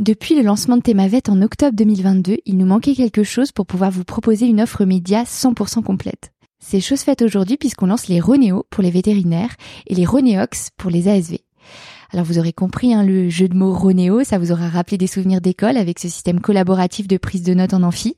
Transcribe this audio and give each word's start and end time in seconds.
Depuis 0.00 0.34
le 0.34 0.42
lancement 0.42 0.76
de 0.76 0.82
Thémavet 0.82 1.30
en 1.30 1.40
octobre 1.40 1.76
2022, 1.76 2.38
il 2.46 2.56
nous 2.56 2.66
manquait 2.66 2.96
quelque 2.96 3.22
chose 3.22 3.52
pour 3.52 3.64
pouvoir 3.64 3.92
vous 3.92 4.02
proposer 4.02 4.46
une 4.46 4.60
offre 4.60 4.84
média 4.84 5.22
100% 5.22 5.84
complète. 5.84 6.32
C'est 6.58 6.80
chose 6.80 7.02
faite 7.02 7.22
aujourd'hui 7.22 7.56
puisqu'on 7.56 7.86
lance 7.86 8.08
les 8.08 8.18
Ronéo 8.18 8.66
pour 8.70 8.82
les 8.82 8.90
vétérinaires 8.90 9.54
et 9.86 9.94
les 9.94 10.04
Ronéox 10.04 10.70
pour 10.76 10.90
les 10.90 11.06
ASV. 11.06 11.36
Alors 12.12 12.26
vous 12.26 12.40
aurez 12.40 12.52
compris 12.52 12.92
hein, 12.92 13.04
le 13.04 13.28
jeu 13.28 13.46
de 13.46 13.54
mots 13.54 13.72
Ronéo, 13.72 14.24
ça 14.24 14.38
vous 14.38 14.50
aura 14.50 14.68
rappelé 14.68 14.98
des 14.98 15.06
souvenirs 15.06 15.40
d'école 15.40 15.76
avec 15.76 16.00
ce 16.00 16.08
système 16.08 16.40
collaboratif 16.40 17.06
de 17.06 17.16
prise 17.16 17.44
de 17.44 17.54
notes 17.54 17.74
en 17.74 17.84
amphi, 17.84 18.16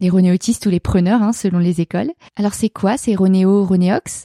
les 0.00 0.08
Ronéotistes 0.08 0.64
ou 0.64 0.70
les 0.70 0.80
preneurs 0.80 1.22
hein, 1.22 1.34
selon 1.34 1.58
les 1.58 1.82
écoles. 1.82 2.10
Alors 2.36 2.54
c'est 2.54 2.70
quoi 2.70 2.96
ces 2.96 3.14
Ronéo, 3.14 3.66
Ronéox? 3.66 4.24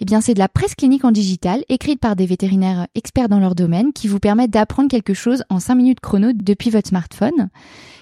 Eh 0.00 0.04
bien, 0.04 0.20
c'est 0.20 0.34
de 0.34 0.38
la 0.38 0.48
presse 0.48 0.74
clinique 0.74 1.04
en 1.04 1.12
digital, 1.12 1.64
écrite 1.68 2.00
par 2.00 2.16
des 2.16 2.26
vétérinaires 2.26 2.86
experts 2.94 3.28
dans 3.28 3.40
leur 3.40 3.54
domaine, 3.54 3.92
qui 3.92 4.08
vous 4.08 4.20
permettent 4.20 4.50
d'apprendre 4.50 4.88
quelque 4.88 5.14
chose 5.14 5.44
en 5.48 5.60
5 5.60 5.74
minutes 5.74 6.00
chrono 6.00 6.32
depuis 6.32 6.70
votre 6.70 6.88
smartphone. 6.88 7.48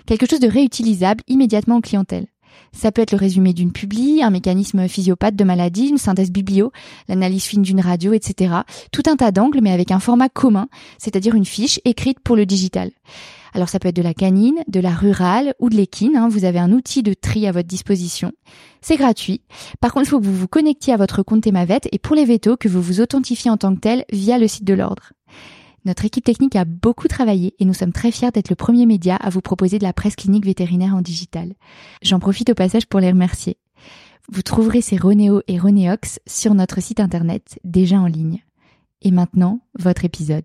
Quelque 0.07 0.27
chose 0.29 0.41
de 0.41 0.49
réutilisable 0.49 1.23
immédiatement 1.29 1.77
en 1.77 1.81
clientèle. 1.81 2.27
Ça 2.73 2.93
peut 2.93 3.03
être 3.03 3.13
le 3.13 3.19
résumé 3.19 3.53
d'une 3.53 3.73
publi, 3.73 4.23
un 4.23 4.31
mécanisme 4.31 4.89
physiopathe 4.89 5.37
de 5.37 5.45
maladie, 5.45 5.89
une 5.89 5.99
synthèse 5.99 6.31
biblio, 6.31 6.73
l'analyse 7.09 7.45
fine 7.45 7.63
d'une 7.63 7.81
radio, 7.81 8.13
etc. 8.13 8.55
Tout 8.93 9.03
un 9.07 9.17
tas 9.17 9.31
d'angles, 9.31 9.61
mais 9.63 9.73
avec 9.73 9.91
un 9.91 10.01
format 10.01 10.29
commun, 10.29 10.69
c'est-à-dire 10.99 11.35
une 11.35 11.45
fiche 11.45 11.81
écrite 11.85 12.21
pour 12.21 12.37
le 12.37 12.47
digital. 12.47 12.91
Alors 13.55 13.69
ça 13.69 13.79
peut 13.79 13.89
être 13.89 13.97
de 13.97 14.03
la 14.03 14.15
canine, 14.15 14.63
de 14.67 14.81
la 14.81 14.93
rurale 14.93 15.55
ou 15.61 15.71
de 15.71 15.77
l'équine. 15.77 16.17
Hein. 16.17 16.29
Vous 16.29 16.45
avez 16.45 16.59
un 16.59 16.73
outil 16.73 17.05
de 17.05 17.15
tri 17.15 17.47
à 17.47 17.53
votre 17.53 17.69
disposition. 17.69 18.33
C'est 18.83 18.97
gratuit. 18.97 19.43
Par 19.81 19.93
contre, 19.93 20.07
il 20.07 20.11
faut 20.11 20.21
que 20.21 20.27
vous 20.27 20.35
vous 20.35 20.49
connectiez 20.49 20.93
à 20.93 20.97
votre 20.97 21.23
compte 21.23 21.45
Temavet 21.45 21.81
et 21.93 21.99
pour 21.99 22.17
les 22.17 22.25
vétos, 22.25 22.57
que 22.57 22.69
vous 22.69 22.83
vous 22.83 23.01
authentifiez 23.01 23.51
en 23.51 23.57
tant 23.57 23.75
que 23.75 23.81
tel 23.81 24.05
via 24.13 24.39
le 24.39 24.49
site 24.49 24.65
de 24.65 24.75
l'ordre. 24.75 25.13
Notre 25.85 26.05
équipe 26.05 26.25
technique 26.25 26.57
a 26.57 26.65
beaucoup 26.65 27.09
travaillé 27.09 27.55
et 27.59 27.65
nous 27.65 27.75
sommes 27.75 27.93
très 27.93 28.11
fiers 28.11 28.31
d'être 28.33 28.49
le 28.49 28.57
premier 28.57 28.87
média 28.87 29.17
à 29.17 29.31
vous 29.31 29.43
proposer 29.43 29.79
de 29.79 29.85
la 29.85 29.93
presse 29.93 30.17
clinique 30.17 30.47
vétérinaire 30.47 30.97
en 30.97 31.03
digital. 31.03 31.55
J'en 32.03 32.19
profite 32.19 32.51
au 32.51 32.55
passage 32.55 32.87
pour 32.87 33.01
les 33.01 33.11
remercier. 33.11 33.59
Vous 34.33 34.43
trouverez 34.43 34.81
ces 34.81 34.97
Ronéo 34.97 35.43
et 35.47 35.59
Ronéox 35.59 36.19
sur 36.27 36.55
notre 36.55 36.81
site 36.81 37.01
internet 37.01 37.59
déjà 37.63 38.01
en 38.01 38.07
ligne. 38.07 38.43
Et 39.03 39.11
maintenant, 39.11 39.61
votre 39.79 40.07
épisode. 40.07 40.45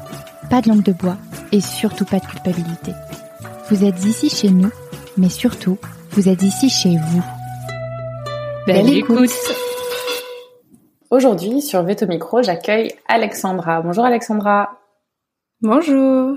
pas 0.51 0.61
de 0.61 0.67
langue 0.67 0.83
de 0.83 0.91
bois 0.91 1.15
et 1.53 1.61
surtout 1.61 2.03
pas 2.03 2.19
de 2.19 2.25
culpabilité. 2.25 2.91
Vous 3.69 3.85
êtes 3.85 4.03
ici 4.03 4.29
chez 4.29 4.49
nous, 4.49 4.69
mais 5.15 5.29
surtout, 5.29 5.77
vous 6.09 6.27
êtes 6.27 6.43
ici 6.43 6.69
chez 6.69 6.97
vous. 6.97 7.23
Belle, 8.67 8.89
écoute. 8.89 9.31
Aujourd'hui, 11.09 11.61
sur 11.61 11.83
Veto 11.83 12.05
Micro, 12.05 12.43
j'accueille 12.43 12.91
Alexandra. 13.07 13.81
Bonjour 13.81 14.03
Alexandra. 14.03 14.77
Bonjour. 15.61 16.35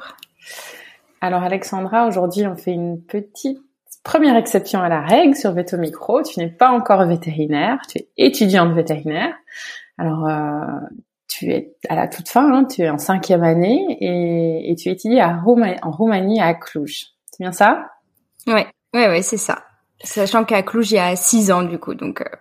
Alors 1.20 1.42
Alexandra, 1.42 2.06
aujourd'hui, 2.06 2.46
on 2.46 2.56
fait 2.56 2.72
une 2.72 3.02
petite 3.02 3.58
première 4.04 4.36
exception 4.36 4.80
à 4.80 4.88
la 4.88 5.00
règle 5.00 5.34
sur 5.34 5.50
Veto 5.50 5.76
Micro. 5.76 6.22
Tu 6.22 6.38
n'es 6.38 6.50
pas 6.50 6.70
encore 6.70 7.04
vétérinaire, 7.04 7.80
tu 7.88 7.98
es 7.98 8.08
étudiante 8.16 8.74
vétérinaire. 8.74 9.34
Alors, 9.98 10.24
euh, 10.28 10.86
tu 11.34 11.50
es 11.50 11.74
à 11.88 11.96
la 11.96 12.06
toute 12.06 12.28
fin, 12.28 12.52
hein, 12.52 12.64
tu 12.64 12.82
es 12.82 12.90
en 12.90 12.98
cinquième 12.98 13.42
année 13.42 13.98
et, 14.00 14.70
et 14.70 14.74
tu 14.76 14.88
étudies 14.88 15.18
à 15.18 15.42
en 15.82 15.90
Roumanie 15.90 16.40
à 16.40 16.54
Cluj. 16.54 17.06
C'est 17.30 17.42
bien 17.42 17.50
ça? 17.50 17.90
Ouais, 18.46 18.66
ouais, 18.94 19.08
ouais, 19.08 19.22
c'est 19.22 19.36
ça. 19.36 19.64
Sachant 20.02 20.44
qu'à 20.44 20.62
Cluj, 20.62 20.92
il 20.92 20.94
y 20.94 20.98
a 20.98 21.16
six 21.16 21.50
ans 21.50 21.62
du 21.62 21.78
coup, 21.78 21.94
donc. 21.94 22.20
Euh... 22.20 22.36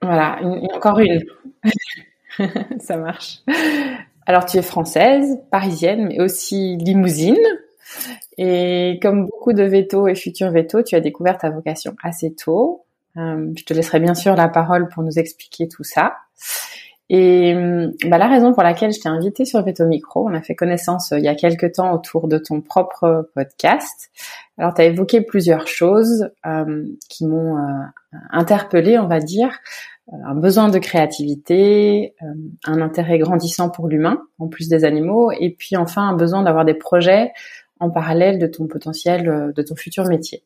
Voilà, 0.00 0.38
une, 0.42 0.68
encore 0.72 1.00
une. 1.00 1.24
ça 2.78 2.96
marche. 2.96 3.40
Alors 4.26 4.44
tu 4.44 4.58
es 4.58 4.62
française, 4.62 5.38
parisienne, 5.50 6.06
mais 6.08 6.20
aussi 6.20 6.76
limousine. 6.76 7.36
Et 8.38 9.00
comme 9.02 9.26
beaucoup 9.26 9.54
de 9.54 9.64
vétos 9.64 10.06
et 10.06 10.14
futurs 10.14 10.50
vétos, 10.50 10.82
tu 10.82 10.94
as 10.94 11.00
découvert 11.00 11.38
ta 11.38 11.50
vocation 11.50 11.96
assez 12.02 12.32
tôt. 12.34 12.84
Euh, 13.16 13.50
je 13.56 13.64
te 13.64 13.74
laisserai 13.74 13.98
bien 13.98 14.14
sûr 14.14 14.36
la 14.36 14.48
parole 14.48 14.88
pour 14.88 15.02
nous 15.02 15.18
expliquer 15.18 15.66
tout 15.66 15.84
ça. 15.84 16.16
Et 17.08 17.54
bah, 18.06 18.18
la 18.18 18.26
raison 18.26 18.52
pour 18.52 18.64
laquelle 18.64 18.92
je 18.92 19.00
t'ai 19.00 19.08
invité 19.08 19.44
sur 19.44 19.62
Veto 19.62 19.86
Micro, 19.86 20.28
on 20.28 20.34
a 20.34 20.42
fait 20.42 20.56
connaissance 20.56 21.12
euh, 21.12 21.18
il 21.18 21.24
y 21.24 21.28
a 21.28 21.36
quelques 21.36 21.74
temps 21.74 21.94
autour 21.94 22.26
de 22.26 22.38
ton 22.38 22.60
propre 22.60 23.30
podcast. 23.34 24.10
Alors, 24.58 24.74
tu 24.74 24.82
as 24.82 24.86
évoqué 24.86 25.20
plusieurs 25.20 25.68
choses 25.68 26.30
euh, 26.46 26.84
qui 27.08 27.26
m'ont 27.26 27.58
euh, 27.58 27.84
interpellée, 28.30 28.98
on 28.98 29.06
va 29.06 29.20
dire. 29.20 29.58
Euh, 30.12 30.16
un 30.24 30.34
besoin 30.34 30.68
de 30.68 30.78
créativité, 30.78 32.14
un 32.64 32.80
intérêt 32.80 33.18
grandissant 33.18 33.70
pour 33.70 33.86
l'humain, 33.86 34.22
en 34.38 34.48
plus 34.48 34.68
des 34.68 34.84
animaux, 34.84 35.30
et 35.32 35.50
puis 35.50 35.76
enfin 35.76 36.08
un 36.08 36.16
besoin 36.16 36.42
d'avoir 36.42 36.64
des 36.64 36.74
projets 36.74 37.32
en 37.78 37.90
parallèle 37.90 38.38
de 38.38 38.46
ton 38.46 38.66
potentiel, 38.66 39.52
de 39.54 39.62
ton 39.62 39.76
futur 39.76 40.06
métier 40.06 40.42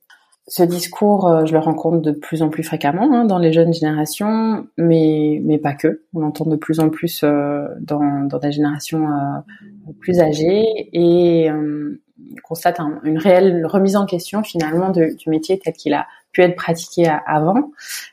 ce 0.50 0.64
discours, 0.64 1.28
euh, 1.28 1.46
je 1.46 1.52
le 1.52 1.60
rencontre 1.60 1.98
de 1.98 2.10
plus 2.10 2.42
en 2.42 2.48
plus 2.48 2.64
fréquemment 2.64 3.08
hein, 3.14 3.24
dans 3.24 3.38
les 3.38 3.52
jeunes 3.52 3.72
générations, 3.72 4.66
mais 4.76 5.40
mais 5.44 5.58
pas 5.58 5.74
que. 5.74 6.02
On 6.12 6.18
l'entend 6.18 6.44
de 6.44 6.56
plus 6.56 6.80
en 6.80 6.90
plus 6.90 7.20
euh, 7.22 7.68
dans 7.80 8.24
dans 8.24 8.38
des 8.38 8.50
générations 8.50 9.06
euh, 9.06 9.92
plus 10.00 10.18
âgées 10.18 10.66
et 10.92 11.48
on 11.52 11.94
constate 12.42 12.80
une 13.04 13.16
réelle 13.16 13.64
remise 13.64 13.94
en 13.94 14.06
question 14.06 14.42
finalement 14.42 14.90
du 14.90 15.28
métier 15.28 15.60
tel 15.60 15.72
qu'il 15.72 15.94
a 15.94 16.08
pu 16.32 16.42
être 16.42 16.56
pratiqué 16.56 17.08
avant. 17.26 17.70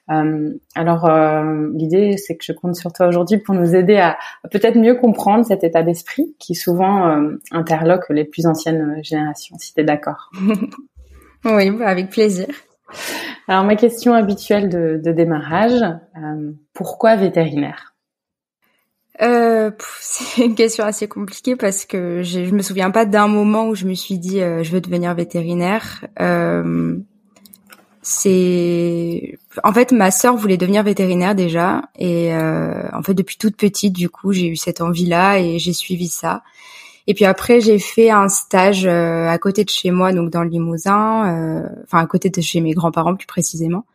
alors 0.08 1.10
l'idée, 1.74 2.18
c'est 2.18 2.36
que 2.36 2.44
je 2.44 2.52
compte 2.52 2.76
sur 2.76 2.92
toi 2.94 3.08
aujourd'hui 3.08 3.38
pour 3.38 3.54
nous 3.54 3.76
aider 3.76 3.98
à, 3.98 4.18
à 4.44 4.48
peut-être 4.48 4.78
mieux 4.78 4.96
comprendre 4.96 5.46
cet 5.46 5.64
état 5.64 5.84
d'esprit 5.84 6.36
qui 6.40 6.56
souvent 6.56 7.30
interloque 7.52 8.10
les 8.10 8.26
plus 8.26 8.48
anciennes 8.48 9.04
générations. 9.04 9.56
Si 9.60 9.74
tu 9.74 9.82
es 9.82 9.84
d'accord. 9.84 10.32
Oui, 11.48 11.72
bah, 11.72 11.88
avec 11.88 12.10
plaisir. 12.10 12.48
Alors 13.48 13.64
ma 13.64 13.76
question 13.76 14.14
habituelle 14.14 14.70
de, 14.70 15.00
de 15.04 15.12
démarrage, 15.12 15.82
euh, 15.82 16.52
pourquoi 16.74 17.16
vétérinaire? 17.16 17.94
Euh, 19.22 19.72
C'est 20.02 20.46
une 20.46 20.56
question 20.56 20.84
assez 20.84 21.08
compliquée 21.08 21.56
parce 21.56 21.86
que 21.86 22.22
je 22.24 22.52
me 22.54 22.62
souviens 22.62 22.92
pas 22.92 23.06
d'un 23.06 23.28
moment 23.28 23.68
où 23.68 23.76
je 23.76 23.86
me 23.86 23.94
suis 23.94 24.20
dit 24.20 24.42
euh, 24.42 24.64
je 24.64 24.72
veux 24.72 24.82
devenir 24.82 25.14
vétérinaire. 25.16 26.06
C'est 28.02 29.38
en 29.64 29.74
fait 29.74 29.92
ma 29.92 30.12
sœur 30.12 30.38
voulait 30.38 30.56
devenir 30.56 30.84
vétérinaire 30.84 31.36
déjà 31.36 31.82
et 31.98 32.34
en 32.34 33.02
fait 33.04 33.14
depuis 33.14 33.38
toute 33.38 33.58
petite 33.58 33.94
du 33.94 34.08
coup 34.08 34.32
j'ai 34.32 34.48
eu 34.48 34.56
cette 34.56 34.80
envie 34.80 35.08
là 35.08 35.40
et 35.40 35.60
j'ai 35.60 35.74
suivi 35.74 36.08
ça. 36.08 36.42
Et 37.08 37.14
puis 37.14 37.24
après, 37.24 37.62
j'ai 37.62 37.80
fait 37.80 38.10
un 38.10 38.28
stage 38.28 38.86
euh, 38.86 39.28
à 39.28 39.38
côté 39.38 39.64
de 39.64 39.70
chez 39.70 39.92
moi, 39.92 40.12
donc 40.12 40.30
dans 40.30 40.44
le 40.44 40.50
Limousin, 40.50 41.64
euh, 41.64 41.70
enfin 41.86 42.00
à 42.00 42.06
côté 42.06 42.30
de 42.30 42.42
chez 42.42 42.60
mes 42.60 42.74
grands-parents 42.74 43.16
plus 43.16 43.26
précisément. 43.26 43.86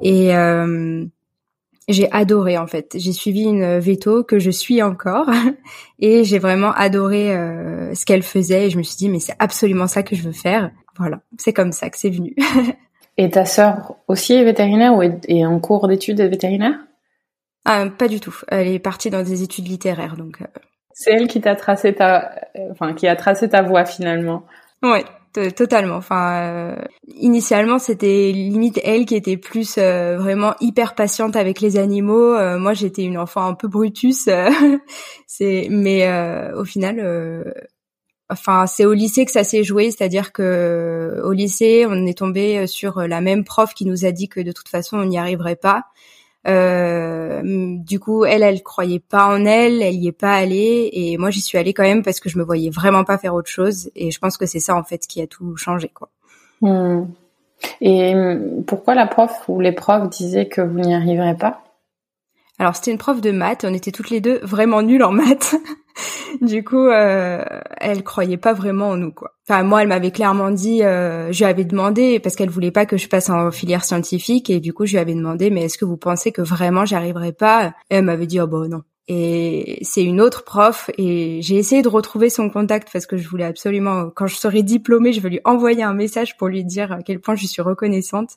Et 0.00 0.34
euh, 0.34 1.04
j'ai 1.88 2.10
adoré 2.10 2.56
en 2.56 2.66
fait. 2.66 2.96
J'ai 2.98 3.12
suivi 3.12 3.42
une 3.42 3.78
veto 3.78 4.24
que 4.24 4.38
je 4.38 4.50
suis 4.50 4.82
encore 4.82 5.28
et 5.98 6.24
j'ai 6.24 6.38
vraiment 6.38 6.72
adoré 6.72 7.26
ce 7.94 8.06
qu'elle 8.06 8.22
faisait. 8.22 8.68
Et 8.68 8.70
je 8.70 8.78
me 8.78 8.82
suis 8.82 8.96
dit 8.96 9.10
mais 9.10 9.20
c'est 9.20 9.36
absolument 9.38 9.86
ça 9.86 10.02
que 10.02 10.16
je 10.16 10.22
veux 10.22 10.32
faire. 10.32 10.70
Voilà, 10.96 11.20
c'est 11.38 11.52
comme 11.52 11.72
ça 11.72 11.90
que 11.90 11.98
c'est 11.98 12.10
venu. 12.10 12.34
et 13.18 13.28
ta 13.28 13.44
sœur 13.44 13.96
aussi 14.08 14.32
est 14.32 14.44
vétérinaire 14.44 14.94
ou 14.94 15.02
est, 15.02 15.44
en 15.44 15.60
cours 15.60 15.88
d'études 15.88 16.22
vétérinaires 16.22 16.78
ah, 17.66 17.84
Pas 17.90 18.08
du 18.08 18.18
tout. 18.18 18.34
Elle 18.48 18.68
est 18.68 18.78
partie 18.78 19.10
dans 19.10 19.22
des 19.22 19.42
études 19.42 19.68
littéraires 19.68 20.16
donc. 20.16 20.38
C'est 21.00 21.12
elle 21.12 21.28
qui 21.28 21.40
t'a 21.40 21.56
tracé 21.56 21.94
ta, 21.94 22.30
enfin, 22.70 22.92
qui 22.92 23.08
a 23.08 23.16
tracé 23.16 23.48
ta 23.48 23.62
voie 23.62 23.86
finalement. 23.86 24.44
Ouais, 24.82 25.02
totalement. 25.32 25.96
Enfin, 25.96 26.42
euh, 26.42 26.76
initialement, 27.06 27.78
c'était 27.78 28.32
limite 28.32 28.78
elle 28.84 29.06
qui 29.06 29.16
était 29.16 29.38
plus 29.38 29.76
euh, 29.78 30.18
vraiment 30.18 30.54
hyper 30.60 30.94
patiente 30.94 31.36
avec 31.36 31.62
les 31.62 31.78
animaux. 31.78 32.34
Euh, 32.34 32.58
moi, 32.58 32.74
j'étais 32.74 33.02
une 33.02 33.16
enfant 33.16 33.46
un 33.46 33.54
peu 33.54 33.66
brutus. 33.66 34.28
c'est, 35.26 35.68
mais 35.70 36.06
au 36.54 36.66
final, 36.66 37.50
enfin, 38.28 38.66
c'est 38.66 38.84
au 38.84 38.92
lycée 38.92 39.24
que 39.24 39.32
ça 39.32 39.42
s'est 39.42 39.64
joué, 39.64 39.90
c'est-à-dire 39.90 40.32
que 40.32 41.18
au 41.24 41.32
lycée, 41.32 41.86
on 41.88 42.04
est 42.04 42.18
tombé 42.18 42.66
sur 42.66 43.00
la 43.00 43.22
même 43.22 43.44
prof 43.44 43.72
qui 43.72 43.86
nous 43.86 44.04
a 44.04 44.12
dit 44.12 44.28
que 44.28 44.40
de 44.40 44.52
toute 44.52 44.68
façon, 44.68 44.98
on 44.98 45.06
n'y 45.06 45.18
arriverait 45.18 45.56
pas. 45.56 45.84
Euh, 46.46 47.42
du 47.42 48.00
coup, 48.00 48.24
elle, 48.24 48.42
elle 48.42 48.62
croyait 48.62 49.00
pas 49.00 49.26
en 49.26 49.44
elle, 49.44 49.82
elle 49.82 49.94
y 49.94 50.08
est 50.08 50.12
pas 50.12 50.32
allée, 50.32 50.88
et 50.92 51.18
moi 51.18 51.30
j'y 51.30 51.40
suis 51.40 51.58
allée 51.58 51.74
quand 51.74 51.82
même 51.82 52.02
parce 52.02 52.20
que 52.20 52.28
je 52.28 52.38
me 52.38 52.44
voyais 52.44 52.70
vraiment 52.70 53.04
pas 53.04 53.18
faire 53.18 53.34
autre 53.34 53.50
chose, 53.50 53.90
et 53.94 54.10
je 54.10 54.18
pense 54.18 54.36
que 54.36 54.46
c'est 54.46 54.60
ça 54.60 54.74
en 54.74 54.82
fait 54.82 55.06
qui 55.06 55.20
a 55.20 55.26
tout 55.26 55.56
changé, 55.56 55.90
quoi. 55.92 56.08
Hmm. 56.62 57.06
Et 57.82 58.14
pourquoi 58.66 58.94
la 58.94 59.06
prof 59.06 59.44
ou 59.48 59.60
les 59.60 59.72
profs 59.72 60.08
disaient 60.08 60.48
que 60.48 60.62
vous 60.62 60.78
n'y 60.78 60.94
arriverez 60.94 61.36
pas? 61.36 61.62
Alors 62.58 62.74
c'était 62.74 62.90
une 62.90 62.98
prof 62.98 63.20
de 63.20 63.30
maths, 63.32 63.64
on 63.68 63.74
était 63.74 63.92
toutes 63.92 64.10
les 64.10 64.20
deux 64.20 64.38
vraiment 64.42 64.82
nulles 64.82 65.04
en 65.04 65.12
maths. 65.12 65.56
du 66.40 66.64
coup, 66.64 66.86
euh, 66.86 67.44
elle 67.78 68.02
croyait 68.02 68.36
pas 68.36 68.52
vraiment 68.52 68.90
en 68.90 68.96
nous, 68.96 69.12
quoi. 69.12 69.32
Enfin, 69.48 69.62
moi, 69.62 69.82
elle 69.82 69.88
m'avait 69.88 70.10
clairement 70.10 70.50
dit, 70.50 70.82
euh, 70.82 71.32
je 71.32 71.38
lui 71.38 71.44
avais 71.44 71.64
demandé 71.64 72.20
parce 72.20 72.36
qu'elle 72.36 72.50
voulait 72.50 72.70
pas 72.70 72.86
que 72.86 72.96
je 72.96 73.08
passe 73.08 73.30
en 73.30 73.50
filière 73.50 73.84
scientifique, 73.84 74.50
et 74.50 74.60
du 74.60 74.72
coup, 74.72 74.86
je 74.86 74.92
lui 74.92 74.98
avais 74.98 75.14
demandé, 75.14 75.50
mais 75.50 75.64
est-ce 75.64 75.78
que 75.78 75.84
vous 75.84 75.96
pensez 75.96 76.32
que 76.32 76.42
vraiment 76.42 76.84
j'y 76.84 76.94
arriverai 76.94 77.32
pas? 77.32 77.74
Et 77.90 77.96
Elle 77.96 78.04
m'avait 78.04 78.26
dit, 78.26 78.40
oh 78.40 78.46
bah 78.46 78.68
non. 78.68 78.82
Et 79.12 79.80
c'est 79.82 80.04
une 80.04 80.20
autre 80.20 80.44
prof 80.44 80.88
et 80.96 81.40
j'ai 81.42 81.56
essayé 81.56 81.82
de 81.82 81.88
retrouver 81.88 82.30
son 82.30 82.48
contact 82.48 82.90
parce 82.92 83.06
que 83.06 83.16
je 83.16 83.28
voulais 83.28 83.44
absolument, 83.44 84.08
quand 84.14 84.28
je 84.28 84.36
serai 84.36 84.62
diplômée, 84.62 85.12
je 85.12 85.20
vais 85.20 85.30
lui 85.30 85.40
envoyer 85.44 85.82
un 85.82 85.94
message 85.94 86.36
pour 86.36 86.46
lui 86.46 86.64
dire 86.64 86.92
à 86.92 87.02
quel 87.02 87.18
point 87.18 87.34
je 87.34 87.44
suis 87.48 87.60
reconnaissante. 87.60 88.36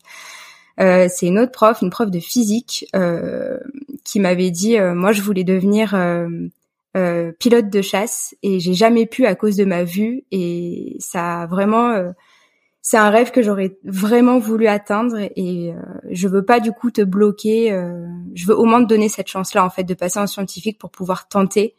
Euh, 0.80 1.08
c'est 1.10 1.28
une 1.28 1.38
autre 1.38 1.52
prof, 1.52 1.82
une 1.84 1.92
prof 1.92 2.10
de 2.10 2.20
physique, 2.20 2.88
euh, 2.96 3.60
qui 4.04 4.20
m'avait 4.20 4.50
dit, 4.50 4.80
euh, 4.80 4.96
moi 4.96 5.12
je 5.12 5.22
voulais 5.22 5.44
devenir 5.44 5.96
euh, 6.96 7.14
euh, 7.14 7.32
pilote 7.32 7.70
de 7.70 7.82
chasse 7.82 8.36
et 8.44 8.60
j'ai 8.60 8.74
jamais 8.74 9.06
pu 9.06 9.26
à 9.26 9.36
cause 9.36 9.56
de 9.56 9.66
ma 9.66 9.84
vue 9.84 10.26
et 10.32 10.96
ça 11.00 11.42
a 11.42 11.48
vraiment 11.48 11.90
euh, 11.90 12.12
c'est 12.82 12.98
un 12.98 13.10
rêve 13.10 13.32
que 13.32 13.42
j'aurais 13.42 13.78
vraiment 13.84 14.40
voulu 14.40 14.68
atteindre 14.68 15.18
et 15.36 15.74
euh, 15.74 15.82
je 16.12 16.28
veux 16.28 16.46
pas 16.46 16.60
du 16.60 16.72
coup 16.72 16.92
te 16.92 17.02
bloquer 17.02 17.70
je 18.34 18.46
veux 18.46 18.58
au 18.58 18.66
moins 18.66 18.84
te 18.84 18.88
donner 18.88 19.10
cette 19.10 19.28
chance 19.28 19.54
là 19.54 19.66
en 19.66 19.70
fait 19.70 19.84
de 19.84 19.94
passer 19.94 20.20
en 20.20 20.28
scientifique 20.28 20.78
pour 20.78 20.92
pouvoir 20.92 21.28
tenter 21.28 21.76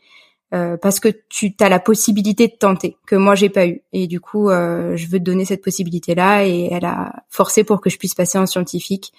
parce 0.50 1.00
que 1.00 1.08
tu 1.28 1.52
as 1.58 1.68
la 1.68 1.80
possibilité 1.80 2.46
de 2.46 2.52
tenter 2.52 2.96
que 3.08 3.16
moi 3.16 3.34
j'ai 3.34 3.48
pas 3.48 3.66
eu. 3.66 3.82
Et 3.92 4.06
du 4.06 4.20
coup 4.20 4.50
je 4.50 5.06
veux 5.08 5.18
te 5.18 5.24
donner 5.24 5.44
cette 5.44 5.62
possibilité 5.62 6.14
là 6.14 6.46
et 6.46 6.68
elle 6.70 6.84
a 6.84 7.24
forcé 7.28 7.64
pour 7.64 7.80
que 7.80 7.90
je 7.90 7.98
puisse 7.98 8.14
passer 8.14 8.38
en 8.38 8.46
scientifique. 8.46 9.12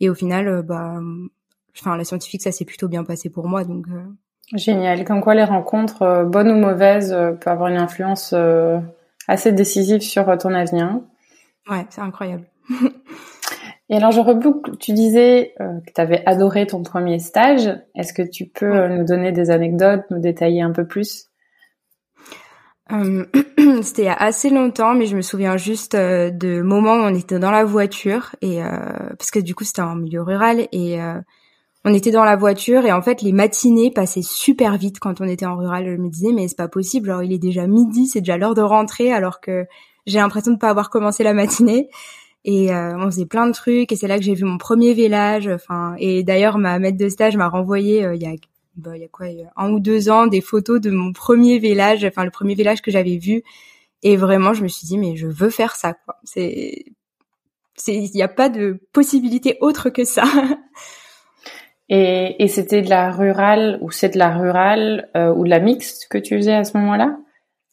Et 0.00 0.10
au 0.10 0.14
final 0.14 0.62
bah 0.62 1.00
enfin 1.74 1.96
la 1.96 2.04
scientifique 2.04 2.42
ça 2.42 2.52
s'est 2.52 2.66
plutôt 2.66 2.88
bien 2.88 3.02
passé 3.02 3.30
pour 3.30 3.48
moi 3.48 3.64
donc 3.64 3.86
Génial. 4.52 5.04
Comme 5.04 5.22
quoi 5.22 5.34
les 5.34 5.44
rencontres, 5.44 6.02
euh, 6.02 6.24
bonnes 6.24 6.50
ou 6.50 6.56
mauvaises, 6.56 7.12
euh, 7.12 7.32
peuvent 7.32 7.54
avoir 7.54 7.68
une 7.68 7.78
influence 7.78 8.32
euh, 8.34 8.78
assez 9.26 9.52
décisive 9.52 10.00
sur 10.00 10.36
ton 10.38 10.52
avenir. 10.54 11.00
Ouais, 11.70 11.86
c'est 11.88 12.02
incroyable. 12.02 12.44
Et 13.90 13.96
alors 13.96 14.12
je 14.12 14.20
reboucle, 14.20 14.78
tu 14.78 14.92
disais 14.92 15.52
que 15.58 15.92
tu 15.94 16.00
avais 16.00 16.22
adoré 16.24 16.66
ton 16.66 16.82
premier 16.82 17.18
stage. 17.18 17.68
Est-ce 17.94 18.14
que 18.14 18.22
tu 18.22 18.46
peux 18.46 18.88
nous 18.88 19.04
donner 19.04 19.30
des 19.30 19.50
anecdotes, 19.50 20.04
nous 20.10 20.20
détailler 20.20 20.62
un 20.62 20.72
peu 20.72 20.86
plus? 20.86 21.28
C'était 22.90 24.02
il 24.02 24.06
y 24.06 24.08
a 24.08 24.14
assez 24.14 24.48
longtemps, 24.48 24.94
mais 24.94 25.04
je 25.04 25.14
me 25.14 25.20
souviens 25.20 25.58
juste 25.58 25.94
de 25.94 26.62
moments 26.62 26.94
où 26.94 27.02
on 27.02 27.14
était 27.14 27.38
dans 27.38 27.50
la 27.50 27.64
voiture 27.64 28.34
et 28.40 28.60
parce 29.18 29.30
que 29.30 29.38
du 29.38 29.54
coup 29.54 29.64
c'était 29.64 29.82
en 29.82 29.96
milieu 29.96 30.22
rural 30.22 30.66
et 30.72 30.98
on 31.84 31.92
était 31.92 32.10
dans 32.10 32.24
la 32.24 32.36
voiture 32.36 32.86
et 32.86 32.92
en 32.92 33.02
fait 33.02 33.20
les 33.20 33.32
matinées 33.32 33.90
passaient 33.90 34.22
super 34.22 34.76
vite 34.78 34.98
quand 34.98 35.20
on 35.20 35.24
était 35.24 35.46
en 35.46 35.56
rural. 35.56 35.84
Je 35.86 36.00
me 36.00 36.08
disais 36.08 36.32
mais 36.32 36.48
c'est 36.48 36.56
pas 36.56 36.68
possible, 36.68 37.08
genre 37.08 37.22
il 37.22 37.32
est 37.32 37.38
déjà 37.38 37.66
midi, 37.66 38.06
c'est 38.06 38.20
déjà 38.20 38.38
l'heure 38.38 38.54
de 38.54 38.62
rentrer 38.62 39.12
alors 39.12 39.40
que 39.40 39.66
j'ai 40.06 40.18
l'impression 40.18 40.52
de 40.52 40.58
pas 40.58 40.70
avoir 40.70 40.90
commencé 40.90 41.22
la 41.24 41.34
matinée. 41.34 41.88
Et 42.46 42.74
euh, 42.74 42.96
on 42.98 43.06
faisait 43.06 43.26
plein 43.26 43.46
de 43.46 43.52
trucs 43.52 43.90
et 43.90 43.96
c'est 43.96 44.06
là 44.06 44.18
que 44.18 44.24
j'ai 44.24 44.34
vu 44.34 44.44
mon 44.44 44.58
premier 44.58 44.94
village. 44.94 45.48
Enfin 45.48 45.94
et 45.98 46.22
d'ailleurs 46.22 46.58
ma 46.58 46.78
maître 46.78 46.98
de 46.98 47.08
stage 47.08 47.36
m'a 47.36 47.48
renvoyé 47.48 48.04
euh, 48.04 48.14
il 48.14 48.22
y 48.22 48.26
a 48.26 48.34
bah, 48.76 48.96
il 48.96 49.02
y 49.02 49.04
a 49.04 49.08
quoi 49.08 49.26
un 49.56 49.70
ou 49.70 49.78
deux 49.78 50.08
ans 50.08 50.26
des 50.26 50.40
photos 50.40 50.80
de 50.80 50.90
mon 50.90 51.12
premier 51.12 51.58
village, 51.58 52.04
enfin 52.04 52.24
le 52.24 52.30
premier 52.30 52.54
village 52.54 52.80
que 52.80 52.90
j'avais 52.90 53.18
vu. 53.18 53.42
Et 54.02 54.16
vraiment 54.16 54.54
je 54.54 54.62
me 54.62 54.68
suis 54.68 54.86
dit 54.86 54.96
mais 54.96 55.16
je 55.16 55.26
veux 55.26 55.50
faire 55.50 55.76
ça 55.76 55.92
quoi. 55.92 56.16
C'est 56.24 56.86
c'est 57.76 57.94
il 57.94 58.10
n'y 58.12 58.22
a 58.22 58.28
pas 58.28 58.48
de 58.48 58.80
possibilité 58.92 59.58
autre 59.60 59.90
que 59.90 60.04
ça. 60.04 60.24
Et, 61.88 62.42
et 62.42 62.48
c'était 62.48 62.82
de 62.82 62.88
la 62.88 63.10
rurale 63.10 63.78
ou 63.80 63.90
c'est 63.90 64.08
de 64.10 64.18
la 64.18 64.30
rurale 64.36 65.08
euh, 65.16 65.32
ou 65.34 65.44
de 65.44 65.50
la 65.50 65.60
mixte 65.60 66.08
que 66.08 66.18
tu 66.18 66.36
faisais 66.36 66.54
à 66.54 66.64
ce 66.64 66.76
moment-là? 66.78 67.16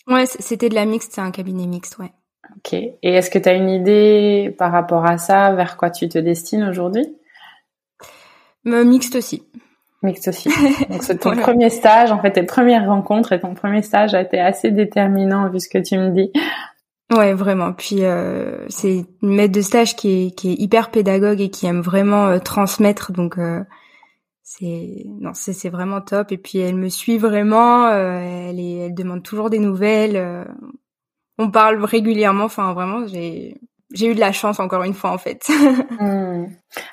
Ouais, 0.08 0.26
c'était 0.26 0.70
de 0.70 0.76
la 0.76 0.86
mixte, 0.86 1.14
c'est 1.14 1.22
un 1.22 1.32
cabinet 1.32 1.68
mixte, 1.68 1.98
ouais. 1.98 2.12
Ok. 2.58 2.74
Et 2.74 2.98
est-ce 3.04 3.30
que 3.30 3.40
tu 3.40 3.48
as 3.48 3.54
une 3.54 3.70
idée 3.70 4.54
par 4.58 4.72
rapport 4.72 5.06
à 5.06 5.18
ça, 5.18 5.54
vers 5.54 5.78
quoi 5.78 5.90
tu 5.90 6.10
te 6.10 6.18
destines 6.18 6.64
aujourd'hui? 6.64 7.06
Mixte 8.66 9.16
aussi. 9.16 9.44
Mixte 10.04 10.28
aussi. 10.28 10.50
Donc 10.90 11.04
c'est 11.04 11.20
ton 11.20 11.36
premier 11.36 11.70
stage, 11.70 12.12
en 12.12 12.20
fait 12.22 12.32
tes 12.32 12.44
premières 12.44 12.88
rencontres 12.88 13.34
et 13.34 13.40
ton 13.40 13.54
premier 13.54 13.82
stage 13.82 14.14
a 14.14 14.22
été 14.22 14.40
assez 14.40 14.72
déterminant 14.72 15.50
vu 15.50 15.60
ce 15.60 15.70
que 15.70 15.78
tu 15.78 15.98
me 15.98 16.10
dis. 16.10 16.32
Ouais, 17.16 17.34
vraiment. 17.34 17.74
Puis 17.74 18.04
euh, 18.04 18.66
c'est 18.70 19.06
une 19.22 19.36
maître 19.36 19.54
de 19.54 19.62
stage 19.62 19.96
qui 19.96 20.28
est, 20.28 20.32
qui 20.32 20.52
est 20.52 20.56
hyper 20.56 20.92
pédagogue 20.92 21.42
et 21.42 21.50
qui 21.50 21.68
aime 21.68 21.82
vraiment 21.82 22.28
euh, 22.28 22.40
transmettre. 22.40 23.12
Donc 23.12 23.38
euh, 23.38 23.62
c'est 24.58 25.06
non 25.20 25.32
c'est 25.34 25.54
c'est 25.54 25.70
vraiment 25.70 26.02
top 26.02 26.32
et 26.32 26.38
puis 26.38 26.60
elle 26.60 26.76
me 26.76 26.90
suit 26.90 27.18
vraiment 27.18 27.88
euh, 27.88 28.50
elle 28.50 28.60
est 28.60 28.78
elle 28.88 28.94
demande 28.94 29.24
toujours 29.24 29.50
des 29.50 29.60
nouvelles 29.60 30.18
euh, 30.18 30.44
on 31.38 31.50
parle 31.50 31.84
régulièrement 31.84 32.46
enfin 32.46 32.74
vraiment 32.74 33.08
j'ai 33.08 33.62
j'ai 33.94 34.08
eu 34.08 34.16
de 34.16 34.20
la 34.20 34.34
chance 34.34 34.60
encore 34.60 34.84
une 34.84 34.94
fois 34.94 35.12
en 35.12 35.18
fait 35.18 35.48
hmm. 36.00 36.48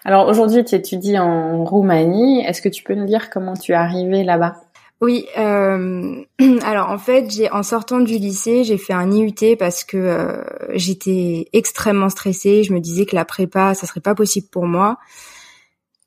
alors 0.05 0.29
aujourd'hui 0.29 0.65
tu 0.65 0.77
étudies 0.77 1.19
en 1.19 1.65
Roumanie 1.65 2.45
est-ce 2.47 2.63
que 2.63 2.69
tu 2.69 2.85
peux 2.85 2.95
nous 2.95 3.07
dire 3.07 3.29
comment 3.31 3.55
tu 3.55 3.73
es 3.73 3.77
arrivée 3.77 4.23
là-bas? 4.23 4.57
Oui, 5.01 5.27
euh, 5.39 6.25
alors 6.65 6.91
en 6.91 6.99
fait, 6.99 7.31
j'ai 7.31 7.49
en 7.53 7.63
sortant 7.63 8.01
du 8.01 8.19
lycée, 8.19 8.65
j'ai 8.65 8.79
fait 8.79 8.93
un 8.93 9.13
IUT 9.13 9.57
parce 9.57 9.85
que 9.85 9.97
euh, 9.97 10.43
j'étais 10.75 11.47
extrêmement 11.53 12.09
stressée. 12.09 12.65
Je 12.65 12.73
me 12.73 12.81
disais 12.81 13.07
que 13.07 13.15
la 13.15 13.25
prépa, 13.25 13.75
ça 13.75 13.87
serait 13.87 14.01
pas 14.01 14.17
possible 14.17 14.49
pour 14.51 14.67
moi. 14.67 14.99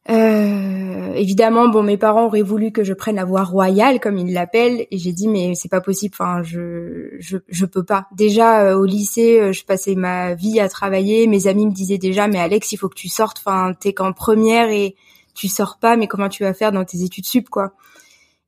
Euh, 0.10 1.14
évidemment, 1.14 1.68
bon, 1.68 1.84
mes 1.84 1.98
parents 1.98 2.26
auraient 2.26 2.42
voulu 2.42 2.72
que 2.72 2.84
je 2.84 2.94
prenne 2.94 3.18
la 3.18 3.26
voie 3.26 3.44
royale, 3.44 4.00
comme 4.00 4.18
ils 4.18 4.34
l'appellent, 4.34 4.88
et 4.90 4.98
j'ai 4.98 5.14
dit 5.14 5.28
mais 5.28 5.54
c'est 5.56 5.70
pas 5.70 5.82
possible. 5.82 6.16
Enfin, 6.20 6.42
je 6.44 7.18
je 7.20 7.66
peux 7.66 7.84
pas. 7.84 8.08
Déjà 8.12 8.66
euh, 8.66 8.78
au 8.78 8.86
lycée, 8.86 9.40
euh, 9.40 9.52
je 9.54 9.64
passais 9.64 9.96
ma 9.96 10.34
vie 10.34 10.60
à 10.60 10.70
travailler. 10.70 11.28
Mes 11.28 11.48
amis 11.48 11.68
me 11.68 11.72
disaient 11.72 12.00
déjà 12.00 12.28
mais 12.28 12.40
Alex, 12.40 12.72
il 12.72 12.78
faut 12.78 12.90
que 12.90 12.96
tu 12.96 13.10
sortes. 13.10 13.42
Enfin, 13.46 13.74
t'es 13.80 13.94
qu'en 13.94 14.14
première 14.14 14.70
et 14.70 14.96
tu 15.36 15.48
sors 15.48 15.78
pas. 15.80 15.98
Mais 15.98 16.08
comment 16.08 16.30
tu 16.30 16.44
vas 16.44 16.54
faire 16.54 16.72
dans 16.72 16.86
tes 16.86 17.04
études 17.04 17.26
sup, 17.26 17.50
quoi 17.50 17.74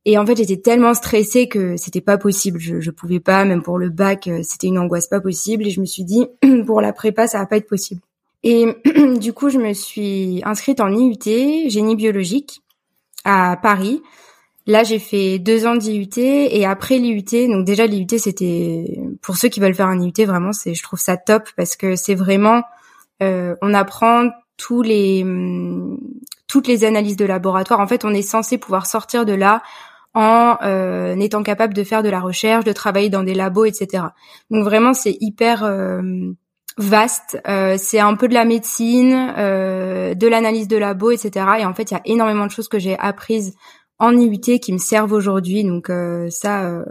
Et 0.06 0.18
en 0.18 0.26
fait, 0.26 0.38
j'étais 0.38 0.58
tellement 0.58 0.94
stressée 0.96 1.48
que 1.48 1.78
c'était 1.78 2.02
pas 2.02 2.18
possible. 2.18 2.60
Je 2.60 2.80
je 2.82 2.92
pouvais 2.92 3.20
pas, 3.20 3.46
même 3.46 3.64
pour 3.64 3.78
le 3.78 3.90
bac, 3.90 4.30
c'était 4.44 4.68
une 4.68 4.80
angoisse 4.80 5.08
pas 5.08 5.22
possible. 5.22 5.68
Et 5.68 5.70
je 5.72 5.82
me 5.82 5.86
suis 5.86 6.04
dit 6.04 6.28
pour 6.66 6.82
la 6.82 6.94
prépa, 6.94 7.28
ça 7.28 7.40
va 7.40 7.46
pas 7.46 7.58
être 7.58 7.68
possible. 7.68 8.02
Et 8.44 8.68
du 9.20 9.34
coup, 9.34 9.50
je 9.50 9.58
me 9.58 9.74
suis 9.74 10.42
inscrite 10.46 10.82
en 10.82 10.92
IUT, 10.92 11.70
génie 11.70 11.96
biologique, 11.96 12.62
à 13.24 13.58
Paris. 13.62 14.02
Là, 14.66 14.84
j'ai 14.84 15.00
fait 15.00 15.40
deux 15.40 15.66
ans 15.66 15.76
d'IUT 15.76 16.18
et 16.18 16.66
après 16.66 16.98
l'IUT, 16.98 17.50
donc 17.50 17.66
déjà 17.66 17.86
l'IUT, 17.86 18.18
c'était 18.18 18.98
pour 19.22 19.36
ceux 19.36 19.50
qui 19.50 19.60
veulent 19.60 19.74
faire 19.74 19.88
un 19.88 20.00
IUT, 20.00 20.26
vraiment, 20.26 20.54
c'est, 20.54 20.74
je 20.74 20.82
trouve 20.84 21.00
ça 21.00 21.18
top 21.18 21.50
parce 21.58 21.76
que 21.76 21.98
c'est 21.98 22.16
vraiment, 22.16 22.64
euh, 23.22 23.56
on 23.62 23.74
apprend 23.74 24.30
tous 24.56 24.82
les 24.82 25.26
toutes 26.48 26.68
les 26.68 26.86
analyses 26.86 27.18
de 27.18 27.26
laboratoire. 27.26 27.80
En 27.80 27.88
fait, 27.88 28.06
on 28.06 28.14
est 28.14 28.22
censé 28.22 28.58
pouvoir 28.58 28.86
sortir 28.86 29.26
de 29.26 29.34
là 29.34 29.64
en 30.14 30.58
euh, 30.64 31.16
étant 31.18 31.42
capable 31.44 31.74
de 31.74 31.84
faire 31.84 32.04
de 32.04 32.10
la 32.10 32.22
recherche, 32.22 32.64
de 32.64 32.72
travailler 32.72 33.10
dans 33.10 33.24
des 33.24 33.34
labos, 33.34 33.66
etc. 33.66 34.06
Donc 34.52 34.64
vraiment, 34.64 34.94
c'est 34.94 35.18
hyper 35.20 35.64
euh, 35.64 36.02
vaste. 36.78 37.40
Euh, 37.48 37.76
c'est 37.78 38.00
un 38.00 38.16
peu 38.16 38.28
de 38.28 38.34
la 38.34 38.46
médecine, 38.46 39.34
euh, 39.38 40.14
de 40.14 40.28
l'analyse 40.28 40.68
de 40.68 40.78
labo, 40.78 41.12
etc. 41.12 41.46
Et 41.60 41.66
en 41.66 41.74
fait, 41.74 41.92
il 41.92 41.94
y 41.94 41.98
a 41.98 42.02
énormément 42.06 42.46
de 42.46 42.52
choses 42.52 42.68
que 42.68 42.80
j'ai 42.80 42.98
apprises 42.98 43.56
en 44.00 44.18
IUT 44.18 44.60
qui 44.60 44.74
me 44.74 44.78
servent 44.78 45.14
aujourd'hui. 45.14 45.64
Donc 45.64 45.90
euh, 45.90 46.30
ça, 46.30 46.84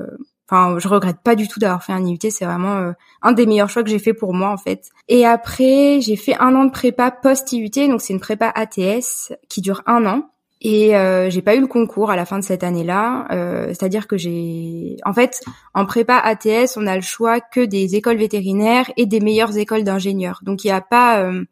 enfin, 0.49 0.79
je 0.79 0.89
regrette 0.89 1.19
pas 1.23 1.35
du 1.35 1.49
tout 1.49 1.59
d'avoir 1.59 1.83
fait 1.83 1.93
un 1.93 2.05
IUT. 2.05 2.19
C'est 2.31 2.45
vraiment 2.45 2.93
un 3.23 3.33
des 3.33 3.47
meilleurs 3.47 3.71
choix 3.71 3.83
que 3.83 3.91
j'ai 3.91 3.99
fait 3.99 4.15
pour 4.15 4.35
moi 4.35 4.51
en 4.51 4.57
fait. 4.57 4.91
Et 5.09 5.27
après, 5.27 6.01
j'ai 6.01 6.17
fait 6.17 6.37
un 6.39 6.55
an 6.55 6.65
de 6.65 6.71
prépa 6.71 7.11
post 7.11 7.53
IUT. 7.53 7.89
Donc 7.89 8.01
c'est 8.01 8.13
une 8.13 8.21
prépa 8.21 8.53
ATS 8.55 9.33
qui 9.49 9.61
dure 9.61 9.83
un 9.87 10.07
an. 10.07 10.32
Et 10.65 10.97
euh, 10.97 11.29
j'ai 11.29 11.43
pas 11.43 11.57
eu 11.57 11.61
le 11.61 11.67
concours 11.67 12.13
à 12.13 12.17
la 12.17 12.25
fin 12.25 12.39
de 12.39 12.45
cette 12.45 12.63
année-là. 12.63 13.27
Euh, 13.33 13.67
C'est-à-dire 13.69 14.07
que 14.07 14.17
j'ai, 14.17 14.97
en 15.05 15.13
fait, 15.13 15.41
en 15.75 15.85
prépa 15.85 16.17
ATS, 16.17 16.77
on 16.77 16.87
a 16.87 16.95
le 16.95 17.03
choix 17.03 17.41
que 17.41 17.61
des 17.61 17.97
écoles 17.97 18.17
vétérinaires 18.17 18.89
et 18.97 19.07
des 19.07 19.19
meilleures 19.19 19.59
écoles 19.59 19.83
d'ingénieurs. 19.83 20.39
Donc 20.45 20.63
il 20.63 20.69
n'y 20.69 20.73
a 20.73 20.81
pas, 20.81 21.19
euh, 21.25 21.45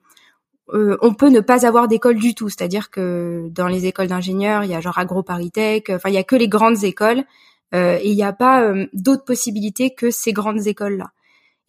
euh, 0.74 0.96
on 1.02 1.12
peut 1.12 1.28
ne 1.28 1.40
pas 1.40 1.66
avoir 1.66 1.88
d'école 1.88 2.18
du 2.18 2.36
tout. 2.36 2.48
C'est-à-dire 2.48 2.88
que 2.88 3.48
dans 3.50 3.66
les 3.66 3.86
écoles 3.86 4.06
d'ingénieurs, 4.06 4.62
il 4.62 4.70
y 4.70 4.74
a 4.76 4.80
genre 4.80 4.98
AgroParisTech. 4.98 5.90
Enfin, 5.90 6.08
il 6.10 6.14
y 6.14 6.18
a 6.18 6.24
que 6.24 6.36
les 6.36 6.48
grandes 6.48 6.84
écoles 6.84 7.24
euh, 7.74 7.98
et 8.00 8.10
il 8.10 8.14
n'y 8.14 8.22
a 8.22 8.32
pas 8.32 8.72
d'autres 8.92 9.24
possibilités 9.24 9.92
que 9.92 10.12
ces 10.12 10.32
grandes 10.32 10.68
écoles-là. 10.68 11.10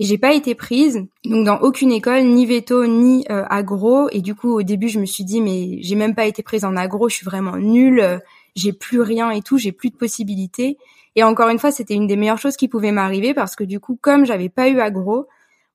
Et 0.01 0.03
j'ai 0.03 0.17
pas 0.17 0.33
été 0.33 0.55
prise, 0.55 1.05
donc 1.25 1.45
dans 1.45 1.59
aucune 1.59 1.91
école, 1.91 2.23
ni 2.23 2.47
veto 2.47 2.87
ni 2.87 3.23
euh, 3.29 3.43
agro. 3.51 4.09
Et 4.09 4.21
du 4.21 4.33
coup, 4.33 4.51
au 4.51 4.63
début, 4.63 4.89
je 4.89 4.99
me 4.99 5.05
suis 5.05 5.23
dit 5.23 5.41
mais 5.41 5.77
j'ai 5.83 5.93
même 5.93 6.15
pas 6.15 6.25
été 6.25 6.41
prise 6.41 6.65
en 6.65 6.75
agro, 6.75 7.07
je 7.07 7.17
suis 7.17 7.23
vraiment 7.23 7.55
nulle, 7.55 7.99
euh, 7.99 8.17
j'ai 8.55 8.73
plus 8.73 9.01
rien 9.01 9.29
et 9.29 9.43
tout, 9.43 9.59
j'ai 9.59 9.71
plus 9.71 9.91
de 9.91 9.95
possibilités. 9.95 10.79
Et 11.15 11.21
encore 11.21 11.49
une 11.49 11.59
fois, 11.59 11.69
c'était 11.69 11.93
une 11.93 12.07
des 12.07 12.15
meilleures 12.15 12.39
choses 12.39 12.57
qui 12.57 12.67
pouvaient 12.67 12.91
m'arriver 12.91 13.35
parce 13.35 13.55
que 13.55 13.63
du 13.63 13.79
coup, 13.79 13.95
comme 14.01 14.25
j'avais 14.25 14.49
pas 14.49 14.69
eu 14.69 14.79
agro, 14.79 15.27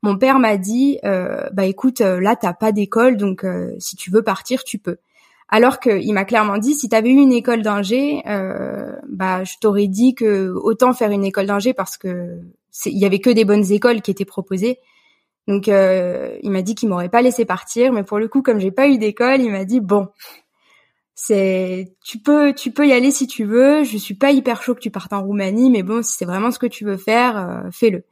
mon 0.02 0.18
père 0.18 0.40
m'a 0.40 0.56
dit 0.56 0.99
euh, 1.04 1.49
bah 1.52 1.66
écoute, 1.66 2.00
là 2.00 2.35
t'as 2.35 2.52
pas 2.52 2.73
d'école, 2.73 3.16
donc 3.16 3.47
si 3.78 3.95
tu 3.95 4.11
veux 4.11 4.23
partir, 4.23 4.64
tu 4.64 4.78
peux. 4.78 4.97
Alors 5.48 5.78
qu'il 5.78 6.12
m'a 6.12 6.24
clairement 6.24 6.58
dit, 6.58 6.74
si 6.74 6.88
tu 6.88 6.96
avais 6.96 7.10
eu 7.10 7.18
une 7.18 7.32
école 7.32 7.62
d'ingé, 7.62 8.22
bah 9.08 9.44
je 9.44 9.54
t'aurais 9.60 9.86
dit 9.86 10.14
que 10.14 10.52
autant 10.54 10.92
faire 10.92 11.10
une 11.10 11.24
école 11.24 11.46
d'ingé 11.46 11.72
parce 11.72 11.96
que 11.96 12.40
il 12.84 12.98
y 12.98 13.06
avait 13.06 13.20
que 13.20 13.30
des 13.30 13.44
bonnes 13.44 13.70
écoles 13.72 14.02
qui 14.02 14.10
étaient 14.10 14.24
proposées. 14.24 14.78
Donc 15.48 15.68
euh, 15.68 16.36
il 16.42 16.50
m'a 16.50 16.62
dit 16.62 16.74
qu'il 16.74 16.88
m'aurait 16.88 17.08
pas 17.08 17.22
laissé 17.22 17.44
partir, 17.44 17.92
mais 17.92 18.02
pour 18.02 18.18
le 18.18 18.28
coup, 18.28 18.42
comme 18.42 18.58
j'ai 18.58 18.72
pas 18.72 18.88
eu 18.88 18.98
d'école, 18.98 19.40
il 19.40 19.50
m'a 19.50 19.64
dit 19.64 19.80
bon, 19.80 20.08
c'est 21.14 21.94
tu 22.04 22.18
peux 22.18 22.52
tu 22.52 22.72
peux 22.72 22.86
y 22.86 22.92
aller 22.92 23.10
si 23.10 23.26
tu 23.26 23.44
veux. 23.44 23.84
Je 23.84 23.96
suis 23.96 24.14
pas 24.14 24.32
hyper 24.32 24.62
chaud 24.62 24.74
que 24.74 24.80
tu 24.80 24.90
partes 24.90 25.12
en 25.12 25.22
Roumanie, 25.22 25.70
mais 25.70 25.82
bon, 25.82 26.02
si 26.02 26.14
c'est 26.14 26.24
vraiment 26.24 26.50
ce 26.50 26.58
que 26.58 26.66
tu 26.66 26.84
veux 26.84 26.96
faire, 26.96 27.36
euh, 27.38 27.70
fais-le. 27.70 28.04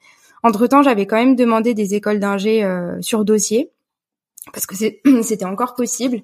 Entre 0.43 0.67
temps, 0.67 0.83
j'avais 0.83 1.07
quand 1.07 1.17
même 1.17 1.37
demandé 1.37 1.75
des 1.75 1.95
écoles 1.95 2.21
d'ingé 2.21 2.65
euh, 2.65 3.01
sur 3.01 3.25
dossier 3.25 3.73
parce 4.53 4.67
que 4.67 4.75
c'était 5.23 5.45
encore 5.45 5.75
possible. 5.75 6.23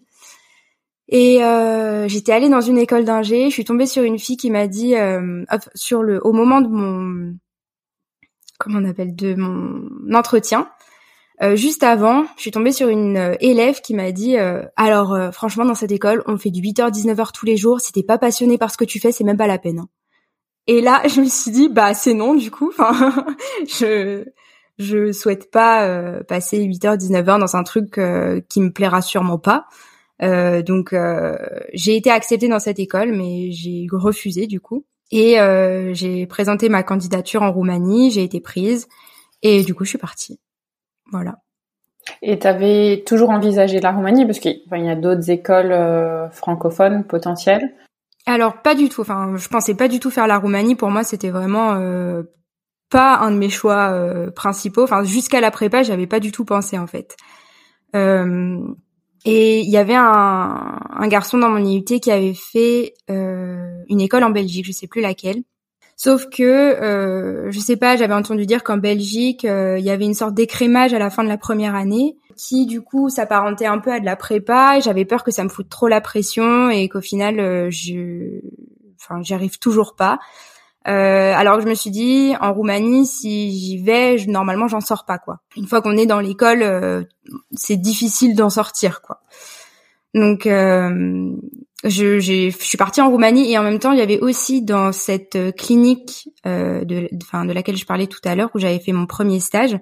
Et 1.10 1.44
euh, 1.44 2.08
j'étais 2.08 2.32
allée 2.32 2.48
dans 2.48 2.60
une 2.60 2.78
école 2.78 3.04
d'ingé, 3.04 3.46
je 3.46 3.54
suis 3.54 3.64
tombée 3.64 3.86
sur 3.86 4.04
une 4.04 4.18
fille 4.18 4.36
qui 4.36 4.50
m'a 4.50 4.68
dit 4.68 4.94
sur 5.74 6.02
le 6.02 6.24
au 6.24 6.32
moment 6.32 6.60
de 6.60 6.68
mon 6.68 7.34
comment 8.58 8.78
on 8.78 8.88
appelle, 8.88 9.16
de 9.16 9.34
mon 9.34 10.14
entretien. 10.14 10.70
Euh, 11.42 11.56
juste 11.56 11.82
avant, 11.82 12.24
je 12.36 12.42
suis 12.42 12.50
tombée 12.50 12.72
sur 12.72 12.88
une 12.88 13.16
euh, 13.16 13.34
élève 13.40 13.80
qui 13.80 13.94
m'a 13.94 14.12
dit 14.12 14.38
euh, 14.38 14.62
alors 14.76 15.16
franchement 15.32 15.64
dans 15.64 15.74
cette 15.74 15.90
école, 15.90 16.22
on 16.26 16.36
fait 16.36 16.50
du 16.50 16.60
8h 16.60 16.92
19h 16.92 17.32
tous 17.32 17.46
les 17.46 17.56
jours, 17.56 17.80
si 17.80 17.92
t'es 17.92 18.02
pas 18.02 18.18
passionné 18.18 18.58
par 18.58 18.70
ce 18.70 18.76
que 18.76 18.84
tu 18.84 19.00
fais, 19.00 19.10
c'est 19.10 19.24
même 19.24 19.38
pas 19.38 19.46
la 19.46 19.58
peine. 19.58 19.80
Hein. 19.80 19.88
Et 20.66 20.82
là, 20.82 21.02
je 21.08 21.20
me 21.20 21.26
suis 21.26 21.50
dit 21.50 21.68
bah 21.68 21.94
c'est 21.94 22.14
non 22.14 22.34
du 22.34 22.50
coup, 22.50 22.68
enfin 22.68 23.24
je 23.66 24.24
je 24.78 25.12
souhaite 25.12 25.50
pas 25.50 26.22
passer 26.24 26.58
8h 26.58 26.98
19h 26.98 27.38
dans 27.38 27.54
un 27.54 27.62
truc 27.64 28.00
qui 28.48 28.60
me 28.60 28.70
plaira 28.70 29.02
sûrement 29.02 29.38
pas. 29.38 29.66
Donc 30.20 30.94
j'ai 31.72 31.96
été 31.96 32.10
acceptée 32.10 32.48
dans 32.48 32.58
cette 32.58 32.78
école 32.78 33.12
mais 33.12 33.50
j'ai 33.52 33.86
refusé 33.90 34.46
du 34.46 34.60
coup. 34.60 34.84
Et 35.10 35.40
euh, 35.40 35.92
j'ai 35.92 36.26
présenté 36.26 36.68
ma 36.68 36.82
candidature 36.82 37.42
en 37.42 37.52
Roumanie, 37.52 38.10
j'ai 38.10 38.22
été 38.22 38.40
prise 38.40 38.86
et 39.42 39.64
du 39.64 39.74
coup 39.74 39.84
je 39.84 39.90
suis 39.90 39.98
partie. 39.98 40.40
Voilà. 41.10 41.38
Et 42.22 42.38
tu 42.38 42.46
avais 42.46 43.02
toujours 43.04 43.30
envisagé 43.30 43.80
la 43.80 43.92
Roumanie 43.92 44.24
parce 44.24 44.38
qu'il 44.38 44.62
y 44.72 44.88
a 44.88 44.94
d'autres 44.94 45.30
écoles 45.30 45.72
euh, 45.72 46.30
francophones 46.30 47.04
potentielles 47.04 47.74
Alors 48.26 48.62
pas 48.62 48.74
du 48.74 48.88
tout. 48.88 49.00
Enfin, 49.00 49.36
je 49.36 49.48
pensais 49.48 49.74
pas 49.74 49.88
du 49.88 50.00
tout 50.00 50.10
faire 50.10 50.26
la 50.26 50.38
Roumanie. 50.38 50.76
Pour 50.76 50.90
moi, 50.90 51.02
c'était 51.02 51.30
vraiment 51.30 51.74
euh, 51.74 52.22
pas 52.90 53.18
un 53.18 53.32
de 53.32 53.36
mes 53.36 53.50
choix 53.50 53.90
euh, 53.90 54.30
principaux. 54.30 54.84
Enfin, 54.84 55.02
jusqu'à 55.02 55.40
la 55.40 55.50
prépa, 55.50 55.82
j'avais 55.82 56.06
pas 56.06 56.20
du 56.20 56.30
tout 56.30 56.44
pensé 56.44 56.78
en 56.78 56.86
fait. 56.86 57.16
Et 59.24 59.60
il 59.60 59.70
y 59.70 59.76
avait 59.76 59.94
un, 59.94 60.78
un, 60.90 61.08
garçon 61.08 61.38
dans 61.38 61.50
mon 61.50 61.64
IUT 61.64 61.84
qui 61.84 62.10
avait 62.10 62.34
fait 62.34 62.94
euh, 63.10 63.82
une 63.88 64.00
école 64.00 64.24
en 64.24 64.30
Belgique, 64.30 64.66
je 64.66 64.72
sais 64.72 64.86
plus 64.86 65.02
laquelle. 65.02 65.42
Sauf 66.02 66.30
que 66.30 66.42
euh, 66.42 67.50
je 67.50 67.58
sais 67.58 67.76
pas, 67.76 67.94
j'avais 67.94 68.14
entendu 68.14 68.46
dire 68.46 68.64
qu'en 68.64 68.78
Belgique, 68.78 69.44
euh, 69.44 69.78
il 69.78 69.84
y 69.84 69.90
avait 69.90 70.06
une 70.06 70.14
sorte 70.14 70.32
d'écrémage 70.32 70.94
à 70.94 70.98
la 70.98 71.10
fin 71.10 71.22
de 71.22 71.28
la 71.28 71.36
première 71.36 71.74
année 71.74 72.16
qui 72.38 72.64
du 72.64 72.80
coup 72.80 73.10
s'apparentait 73.10 73.66
un 73.66 73.78
peu 73.78 73.92
à 73.92 74.00
de 74.00 74.06
la 74.06 74.16
prépa 74.16 74.78
et 74.78 74.80
j'avais 74.80 75.04
peur 75.04 75.24
que 75.24 75.30
ça 75.30 75.44
me 75.44 75.50
foute 75.50 75.68
trop 75.68 75.88
la 75.88 76.00
pression 76.00 76.70
et 76.70 76.88
qu'au 76.88 77.02
final 77.02 77.38
euh, 77.38 77.68
je 77.70 78.40
enfin 78.98 79.20
j'y 79.20 79.34
arrive 79.34 79.58
toujours 79.58 79.94
pas. 79.94 80.18
Euh, 80.88 81.34
alors 81.34 81.56
que 81.56 81.62
je 81.62 81.68
me 81.68 81.74
suis 81.74 81.90
dit, 81.90 82.32
en 82.40 82.54
Roumanie, 82.54 83.06
si 83.06 83.50
j'y 83.52 83.82
vais, 83.82 84.16
je, 84.16 84.30
normalement, 84.30 84.66
j'en 84.66 84.80
sors 84.80 85.04
pas, 85.04 85.18
quoi. 85.18 85.40
Une 85.56 85.66
fois 85.66 85.82
qu'on 85.82 85.96
est 85.96 86.06
dans 86.06 86.20
l'école, 86.20 86.62
euh, 86.62 87.02
c'est 87.52 87.76
difficile 87.76 88.34
d'en 88.34 88.50
sortir, 88.50 89.02
quoi. 89.02 89.20
Donc, 90.14 90.46
euh, 90.46 91.30
je, 91.84 92.18
je, 92.18 92.50
suis 92.58 92.78
partie 92.78 93.00
en 93.00 93.10
Roumanie 93.10 93.52
et 93.52 93.58
en 93.58 93.62
même 93.62 93.78
temps, 93.78 93.92
il 93.92 93.98
y 93.98 94.02
avait 94.02 94.20
aussi 94.20 94.62
dans 94.62 94.92
cette 94.92 95.54
clinique 95.56 96.30
euh, 96.46 96.84
de, 96.84 97.08
enfin, 97.22 97.44
de 97.44 97.52
laquelle 97.52 97.76
je 97.76 97.86
parlais 97.86 98.06
tout 98.06 98.20
à 98.24 98.34
l'heure, 98.34 98.50
où 98.54 98.58
j'avais 98.58 98.80
fait 98.80 98.92
mon 98.92 99.06
premier 99.06 99.38
stage, 99.38 99.78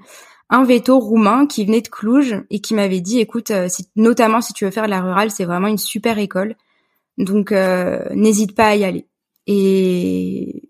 un 0.51 0.65
veto 0.65 0.99
roumain 0.99 1.47
qui 1.47 1.65
venait 1.65 1.81
de 1.81 1.89
Cluj 1.89 2.43
et 2.51 2.61
qui 2.61 2.75
m'avait 2.75 3.01
dit, 3.01 3.21
écoute, 3.21 3.53
si, 3.69 3.87
notamment 3.95 4.41
si 4.41 4.53
tu 4.53 4.65
veux 4.65 4.71
faire 4.71 4.87
de 4.87 4.91
la 4.91 5.01
rurale, 5.01 5.31
c'est 5.31 5.45
vraiment 5.45 5.69
une 5.69 5.79
super 5.79 6.19
école, 6.19 6.57
donc 7.19 7.53
n'hésite 7.53 8.55
pas 8.55 8.69
à 8.69 8.77
y 8.77 8.85
aller. 8.85 9.07
Et 9.47 10.63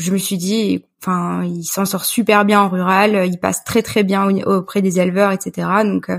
je 0.00 0.12
me 0.12 0.18
suis 0.18 0.36
dit, 0.36 0.84
enfin, 1.00 1.44
il 1.44 1.64
s'en 1.64 1.84
sort 1.84 2.04
super 2.04 2.44
bien 2.44 2.60
en 2.60 2.68
rural, 2.68 3.26
il 3.26 3.38
passe 3.38 3.64
très 3.64 3.82
très 3.82 4.02
bien 4.02 4.28
auprès 4.46 4.82
des 4.82 5.00
éleveurs, 5.00 5.32
etc. 5.32 5.68
Donc, 5.84 6.10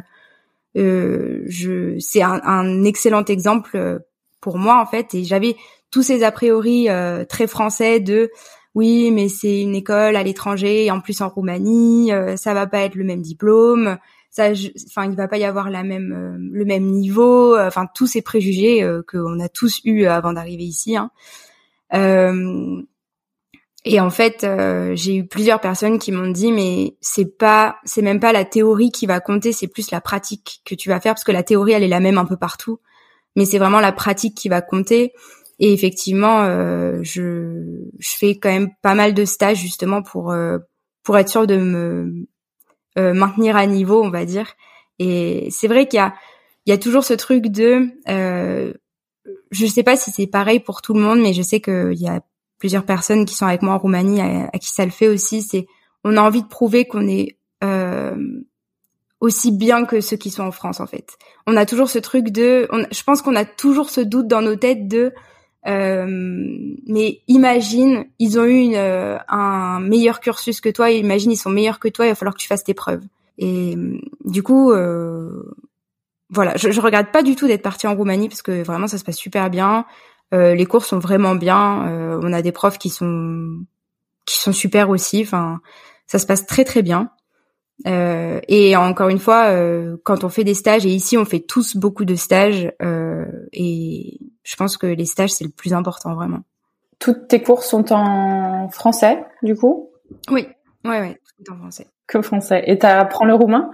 euh, 0.78 1.44
je, 1.48 2.00
c'est 2.00 2.22
un, 2.22 2.84
excellent 2.86 3.26
exemple 3.26 3.72
euh, 3.76 4.00
pour 4.40 4.58
moi 4.58 4.82
en 4.82 4.86
fait. 4.86 5.14
Et 5.14 5.24
j'avais 5.24 5.56
tous 5.90 6.04
ces 6.04 6.24
a 6.24 6.32
priori 6.32 6.90
euh, 6.90 7.26
très 7.26 7.48
français 7.48 8.00
de, 8.00 8.32
oui, 8.76 9.12
mais 9.12 9.28
c'est 9.28 9.62
une 9.62 9.76
école 9.76 10.16
à 10.16 10.24
l'étranger 10.24 10.86
et 10.86 10.92
en 10.92 11.02
plus 11.02 11.22
en 11.22 11.30
Roumanie, 11.30 12.12
ça 12.38 12.54
va 12.54 12.68
pas 12.68 12.80
être 12.80 12.96
le 12.96 13.04
même 13.04 13.22
diplôme, 13.22 13.98
ça, 14.30 14.52
enfin, 14.88 15.10
il 15.10 15.16
va 15.18 15.28
pas 15.28 15.38
y 15.38 15.44
avoir 15.44 15.70
la 15.70 15.84
même, 15.84 16.50
le 16.54 16.64
même 16.64 16.86
niveau, 16.86 17.60
enfin 17.60 17.86
tous 17.94 18.08
ces 18.08 18.22
préjugés 18.22 18.90
qu'on 19.12 19.42
a 19.42 19.50
tous 19.50 19.82
eu 19.84 20.06
avant 20.06 20.32
d'arriver 20.32 20.64
ici. 20.64 20.96
Hein. 20.96 21.12
Et 23.84 24.00
en 24.00 24.12
fait, 24.12 24.44
euh, 24.44 24.96
j'ai 24.96 25.16
eu 25.16 25.26
plusieurs 25.26 25.60
personnes 25.60 25.98
qui 25.98 26.12
m'ont 26.12 26.30
dit 26.30 26.52
mais 26.52 26.96
c'est 27.02 27.38
pas 27.38 27.78
c'est 27.84 28.04
même 28.04 28.20
pas 28.20 28.32
la 28.32 28.46
théorie 28.46 28.92
qui 28.92 29.08
va 29.08 29.20
compter, 29.20 29.54
c'est 29.54 29.68
plus 29.68 29.90
la 29.90 30.02
pratique 30.02 30.62
que 30.66 30.76
tu 30.76 30.90
vas 30.90 31.00
faire 31.00 31.14
parce 31.16 31.24
que 31.24 31.32
la 31.32 31.42
théorie 31.44 31.72
elle 31.72 31.84
est 31.84 31.88
la 31.88 32.00
même 32.00 32.20
un 32.20 32.26
peu 32.26 32.38
partout, 32.38 32.80
mais 33.36 33.46
c'est 33.46 33.58
vraiment 33.58 33.80
la 33.80 33.92
pratique 33.92 34.36
qui 34.38 34.50
va 34.50 34.62
compter. 34.62 35.14
Et 35.60 35.74
effectivement, 35.74 36.44
euh, 36.44 37.00
je 37.02 37.88
je 38.00 38.10
fais 38.18 38.38
quand 38.38 38.52
même 38.52 38.70
pas 38.84 38.94
mal 38.94 39.16
de 39.16 39.26
stages 39.26 39.58
justement 39.60 40.04
pour 40.04 40.32
euh, 40.32 40.60
pour 41.04 41.18
être 41.18 41.30
sûr 41.30 41.48
de 41.48 41.58
me 41.58 42.28
maintenir 42.96 43.56
à 43.56 43.66
niveau, 43.66 44.04
on 44.04 44.10
va 44.10 44.26
dire. 44.26 44.54
Et 45.00 45.48
c'est 45.50 45.68
vrai 45.68 45.88
qu'il 45.88 45.98
y 45.98 46.02
a 46.02 46.14
il 46.68 46.70
y 46.70 46.74
a 46.74 46.78
toujours 46.78 47.04
ce 47.04 47.14
truc 47.14 47.48
de 47.48 47.88
je 49.52 49.66
sais 49.66 49.84
pas 49.84 49.98
si 49.98 50.12
c'est 50.12 50.28
pareil 50.28 50.60
pour 50.60 50.82
tout 50.82 50.94
le 50.94 51.02
monde, 51.02 51.20
mais 51.20 51.34
je 51.34 51.42
sais 51.42 51.62
qu'il 51.62 52.00
y 52.00 52.08
a 52.08 52.22
plusieurs 52.62 52.86
personnes 52.86 53.26
qui 53.26 53.34
sont 53.34 53.48
avec 53.48 53.64
moi 53.64 53.74
en 53.74 53.80
Roumanie 53.80 54.22
à, 54.22 54.60
qui 54.60 54.70
ça 54.70 54.86
le 54.86 54.92
fait 54.92 55.08
aussi. 55.08 55.42
C'est 55.42 55.66
on 56.04 56.16
a 56.16 56.22
envie 56.22 56.44
de 56.44 56.48
prouver 56.48 56.86
qu'on 56.86 57.08
est 57.08 57.36
euh, 57.64 58.16
aussi 59.20 59.52
bien 59.52 59.86
que 59.86 60.00
ceux 60.00 60.16
qui 60.16 60.30
sont 60.30 60.44
en 60.44 60.52
France 60.52 60.80
en 60.80 60.86
fait. 60.86 61.18
On 61.48 61.58
a 61.58 61.66
toujours 61.66 61.90
ce 61.90 61.98
truc 61.98 62.30
de, 62.30 62.68
je 62.92 63.04
pense 63.04 63.24
qu'on 63.24 63.36
a 63.36 63.46
toujours 63.46 63.90
ce 63.90 64.00
doute 64.00 64.28
dans 64.28 64.44
nos 64.44 64.56
têtes 64.56 64.88
de, 64.88 65.12
euh, 65.66 66.06
mais 66.86 67.22
imagine, 67.28 68.06
ils 68.20 68.40
ont 68.40 68.46
eu 68.46 68.76
euh, 68.76 69.18
un 69.28 69.80
meilleur 69.80 70.20
cursus 70.20 70.62
que 70.62 70.70
toi, 70.70 70.92
imagine 70.92 71.32
ils 71.32 71.38
sont 71.38 71.50
meilleurs 71.50 71.80
que 71.80 71.88
toi, 71.88 72.06
il 72.06 72.10
va 72.10 72.16
falloir 72.16 72.36
que 72.36 72.42
tu 72.42 72.48
fasses 72.48 72.64
tes 72.64 72.76
preuves. 72.76 73.04
Et 73.40 73.76
du 74.24 74.44
coup, 74.44 74.72
voilà, 76.30 76.56
je, 76.58 76.70
je 76.70 76.80
regrette 76.80 77.12
pas 77.12 77.24
du 77.24 77.36
tout 77.36 77.48
d'être 77.48 77.64
partie 77.64 77.88
en 77.88 77.96
Roumanie 77.96 78.30
parce 78.30 78.44
que 78.44 78.62
vraiment 78.62 78.86
ça 78.86 79.00
se 79.00 79.04
passe 79.04 79.18
super 79.18 79.50
bien. 79.50 79.88
Euh, 80.34 80.56
les 80.56 80.66
cours 80.66 80.86
sont 80.86 81.00
vraiment 81.00 81.36
bien. 81.36 81.88
Euh, 81.88 82.20
on 82.24 82.34
a 82.34 82.42
des 82.42 82.52
profs 82.52 82.78
qui 82.78 82.90
sont 82.90 83.60
qui 84.26 84.40
sont 84.40 84.54
super 84.54 84.90
aussi. 84.90 85.22
Enfin, 85.24 85.60
ça 86.08 86.20
se 86.20 86.26
passe 86.26 86.46
très 86.46 86.64
très 86.64 86.82
bien. 86.82 87.12
Euh, 87.88 88.40
et 88.48 88.76
encore 88.76 89.10
une 89.10 89.20
fois, 89.20 89.46
euh, 89.46 89.98
quand 90.04 90.24
on 90.24 90.30
fait 90.30 90.44
des 90.44 90.54
stages, 90.54 90.86
et 90.86 90.90
ici 90.90 91.18
on 91.18 91.26
fait 91.26 91.40
tous 91.40 91.76
beaucoup 91.76 92.06
de 92.06 92.16
stages, 92.16 92.72
euh, 92.82 93.26
et 93.54 94.20
je 94.44 94.56
pense 94.56 94.78
que 94.78 94.88
les 94.88 95.06
stages 95.06 95.32
c'est 95.32 95.46
le 95.46 95.50
plus 95.50 95.74
important 95.74 96.14
vraiment. 96.14 96.42
Toutes 97.00 97.28
tes 97.28 97.42
cours 97.42 97.64
sont 97.64 97.92
en 97.92 98.70
français, 98.70 99.24
du 99.42 99.56
coup? 99.56 99.90
Oui, 100.30 100.48
ouais, 100.86 101.00
ouais, 101.00 101.20
tout 101.44 101.52
en 101.52 101.58
français. 101.58 101.88
Que 102.06 102.22
français. 102.22 102.64
Et 102.68 102.78
tu 102.78 102.86
apprends 102.86 103.26
le 103.26 103.34
roumain? 103.34 103.72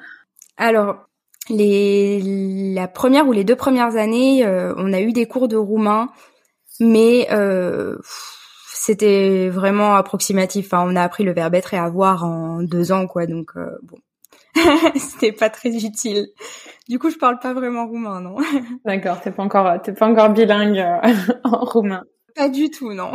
Alors, 0.56 1.10
les 1.50 2.22
la 2.74 2.88
première 2.88 3.28
ou 3.28 3.34
les 3.34 3.44
deux 3.44 3.58
premières 3.58 3.98
années, 3.98 4.46
on 4.78 4.94
a 4.94 5.02
eu 5.02 5.12
des 5.12 5.26
cours 5.26 5.50
de 5.50 5.58
roumain, 5.58 6.10
mais 6.80 7.28
c'était 8.74 9.50
vraiment 9.50 9.96
approximatif. 9.96 10.68
Enfin, 10.68 10.86
on 10.88 10.96
a 10.96 11.02
appris 11.02 11.24
le 11.24 11.34
verbe 11.34 11.56
être 11.56 11.74
et 11.74 11.78
avoir 11.78 12.24
en 12.24 12.62
deux 12.62 12.92
ans, 12.92 13.08
quoi. 13.08 13.26
Donc 13.26 13.54
bon, 13.84 13.98
c'était 14.96 15.32
pas 15.32 15.50
très 15.50 15.70
utile. 15.70 16.28
Du 16.88 17.00
coup, 17.00 17.10
je 17.10 17.18
parle 17.18 17.40
pas 17.40 17.54
vraiment 17.54 17.88
roumain, 17.88 18.22
non? 18.22 18.38
D'accord, 18.86 19.22
t'es 19.22 19.32
pas 19.32 19.44
encore, 19.44 19.82
t'es 19.82 19.94
pas 19.94 20.08
encore 20.08 20.30
bilingue 20.30 20.80
euh, 20.80 21.14
en 21.44 21.66
roumain. 21.66 22.04
Pas 22.36 22.50
du 22.50 22.70
tout, 22.70 22.94
non. 22.94 23.12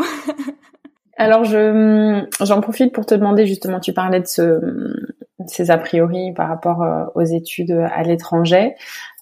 Alors, 1.17 1.45
je, 1.45 2.25
j'en 2.41 2.61
profite 2.61 2.93
pour 2.93 3.07
te 3.07 3.15
demander 3.15 3.47
justement, 3.47 3.81
tu 3.81 3.93
parlais 3.93 4.21
de 4.21 4.27
ce, 4.27 4.61
ces 5.47 5.71
a 5.71 5.79
priori 5.79 6.33
par 6.35 6.49
rapport 6.49 6.83
euh, 6.83 7.05
aux 7.15 7.25
études 7.25 7.73
à 7.73 8.03
l'étranger. 8.03 8.75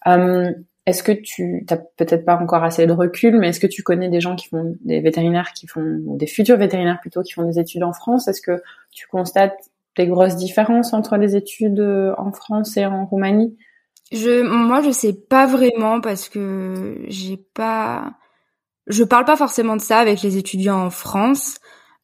Euh, 0.06 0.50
est-ce 0.90 1.02
que 1.02 1.12
tu 1.12 1.64
t'as 1.66 1.76
peut-être 1.76 2.24
pas 2.24 2.36
encore 2.36 2.62
assez 2.62 2.86
de 2.86 2.92
recul, 2.92 3.38
mais 3.38 3.48
est-ce 3.48 3.60
que 3.60 3.66
tu 3.66 3.82
connais 3.82 4.08
des 4.08 4.20
gens 4.20 4.36
qui 4.36 4.48
font 4.48 4.76
des 4.82 5.00
vétérinaires 5.00 5.52
qui 5.52 5.66
font 5.66 6.00
des 6.16 6.26
futurs 6.26 6.56
vétérinaires 6.56 7.00
plutôt 7.00 7.22
qui 7.22 7.32
font 7.32 7.44
des 7.44 7.58
études 7.58 7.82
en 7.82 7.92
France? 7.92 8.28
Est-ce 8.28 8.42
que 8.42 8.62
tu 8.90 9.06
constates 9.08 9.58
des 9.96 10.06
grosses 10.06 10.36
différences 10.36 10.92
entre 10.92 11.16
les 11.16 11.36
études 11.36 11.80
en 12.18 12.32
France 12.32 12.76
et 12.76 12.86
en 12.86 13.06
Roumanie? 13.06 13.56
Je, 14.12 14.42
moi, 14.42 14.82
je 14.82 14.90
sais 14.90 15.12
pas 15.12 15.46
vraiment 15.46 16.00
parce 16.00 16.28
que 16.28 17.00
j'ai 17.06 17.36
pas, 17.36 18.14
je 18.88 19.04
parle 19.04 19.24
pas 19.24 19.36
forcément 19.36 19.76
de 19.76 19.80
ça 19.80 19.98
avec 19.98 20.22
les 20.22 20.36
étudiants 20.36 20.84
en 20.84 20.90
France. 20.90 21.58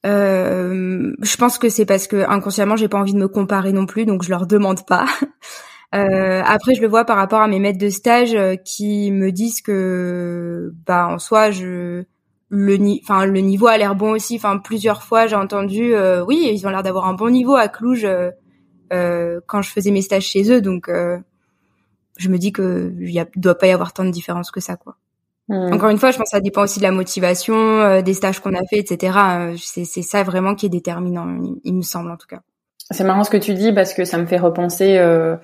Euh, 0.04 1.12
je 1.20 1.36
pense 1.36 1.58
que 1.58 1.68
c'est 1.68 1.84
parce 1.84 2.06
que 2.06 2.28
inconsciemment, 2.28 2.76
j'ai 2.76 2.88
pas 2.88 2.98
envie 2.98 3.12
de 3.12 3.18
me 3.18 3.26
comparer 3.26 3.72
non 3.72 3.86
plus, 3.86 4.06
donc 4.06 4.22
je 4.22 4.30
leur 4.30 4.46
demande 4.46 4.86
pas. 4.86 5.06
Euh, 5.96 6.42
après, 6.44 6.74
je 6.74 6.82
le 6.82 6.88
vois 6.88 7.04
par 7.04 7.16
rapport 7.16 7.40
à 7.40 7.48
mes 7.48 7.58
maîtres 7.58 7.78
de 7.78 7.88
stage 7.88 8.34
euh, 8.34 8.56
qui 8.56 9.10
me 9.10 9.32
disent 9.32 9.62
que, 9.62 10.72
bah, 10.86 11.08
en 11.08 11.18
soi, 11.18 11.50
je 11.50 12.04
le 12.48 12.76
ni 12.76 13.00
enfin 13.02 13.26
le 13.26 13.40
niveau 13.40 13.66
a 13.66 13.76
l'air 13.76 13.96
bon 13.96 14.12
aussi. 14.12 14.36
Enfin, 14.36 14.58
plusieurs 14.58 15.02
fois, 15.02 15.26
j'ai 15.26 15.36
entendu, 15.36 15.94
euh, 15.94 16.24
oui, 16.24 16.48
ils 16.52 16.66
ont 16.66 16.70
l'air 16.70 16.82
d'avoir 16.82 17.06
un 17.06 17.14
bon 17.14 17.30
niveau 17.30 17.54
à 17.56 17.68
Cluj 17.68 18.04
euh, 18.04 19.40
quand 19.46 19.62
je 19.62 19.70
faisais 19.70 19.90
mes 19.90 20.02
stages 20.02 20.24
chez 20.24 20.52
eux, 20.52 20.60
donc 20.60 20.90
je 22.18 22.28
me 22.28 22.38
dis 22.38 22.52
que 22.52 22.94
il 23.00 23.26
doit 23.36 23.56
pas 23.56 23.66
y 23.66 23.72
avoir 23.72 23.92
tant 23.92 24.04
de 24.04 24.10
différence 24.10 24.50
que 24.50 24.60
ça, 24.60 24.76
quoi. 24.76 24.96
Hmm. 25.48 25.72
Encore 25.72 25.90
une 25.90 25.98
fois, 25.98 26.10
je 26.10 26.18
pense 26.18 26.30
que 26.30 26.36
ça 26.36 26.40
dépend 26.40 26.62
aussi 26.62 26.80
de 26.80 26.84
la 26.84 26.90
motivation, 26.90 27.54
euh, 27.54 28.02
des 28.02 28.14
stages 28.14 28.40
qu'on 28.40 28.54
a 28.54 28.64
fait, 28.68 28.78
etc. 28.78 29.16
Euh, 29.16 29.56
c'est, 29.60 29.84
c'est 29.84 30.02
ça 30.02 30.24
vraiment 30.24 30.54
qui 30.54 30.66
est 30.66 30.70
déterminant, 30.70 31.40
il, 31.62 31.74
me 31.74 31.82
semble 31.82 32.10
en 32.10 32.16
tout 32.16 32.26
cas. 32.26 32.40
C'est 32.90 33.04
marrant 33.04 33.24
ce 33.24 33.30
que 33.30 33.36
tu 33.36 33.54
dis 33.54 33.72
parce 33.72 33.94
que 33.94 34.04
ça 34.04 34.16
me 34.18 34.26
fait 34.26 34.38
repenser. 34.38 34.96
Euh, 34.98 35.36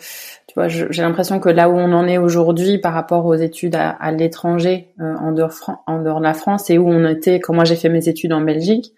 tu 0.46 0.54
vois, 0.54 0.68
j'ai 0.68 1.02
l'impression 1.02 1.40
que 1.40 1.48
là 1.48 1.68
où 1.68 1.72
on 1.72 1.92
en 1.92 2.06
est 2.06 2.18
aujourd'hui 2.18 2.78
par 2.78 2.94
rapport 2.94 3.26
aux 3.26 3.34
études 3.34 3.74
à, 3.74 4.12
l'étranger, 4.12 4.88
en 5.00 5.32
dehors 5.32 5.52
en 5.86 6.00
dehors 6.00 6.18
de 6.18 6.24
la 6.24 6.34
France, 6.34 6.70
et 6.70 6.78
où 6.78 6.88
on 6.88 7.08
était 7.08 7.40
quand 7.40 7.54
moi 7.54 7.64
j'ai 7.64 7.76
fait 7.76 7.88
mes 7.88 8.08
études 8.08 8.32
en 8.32 8.42
Belgique. 8.42 8.92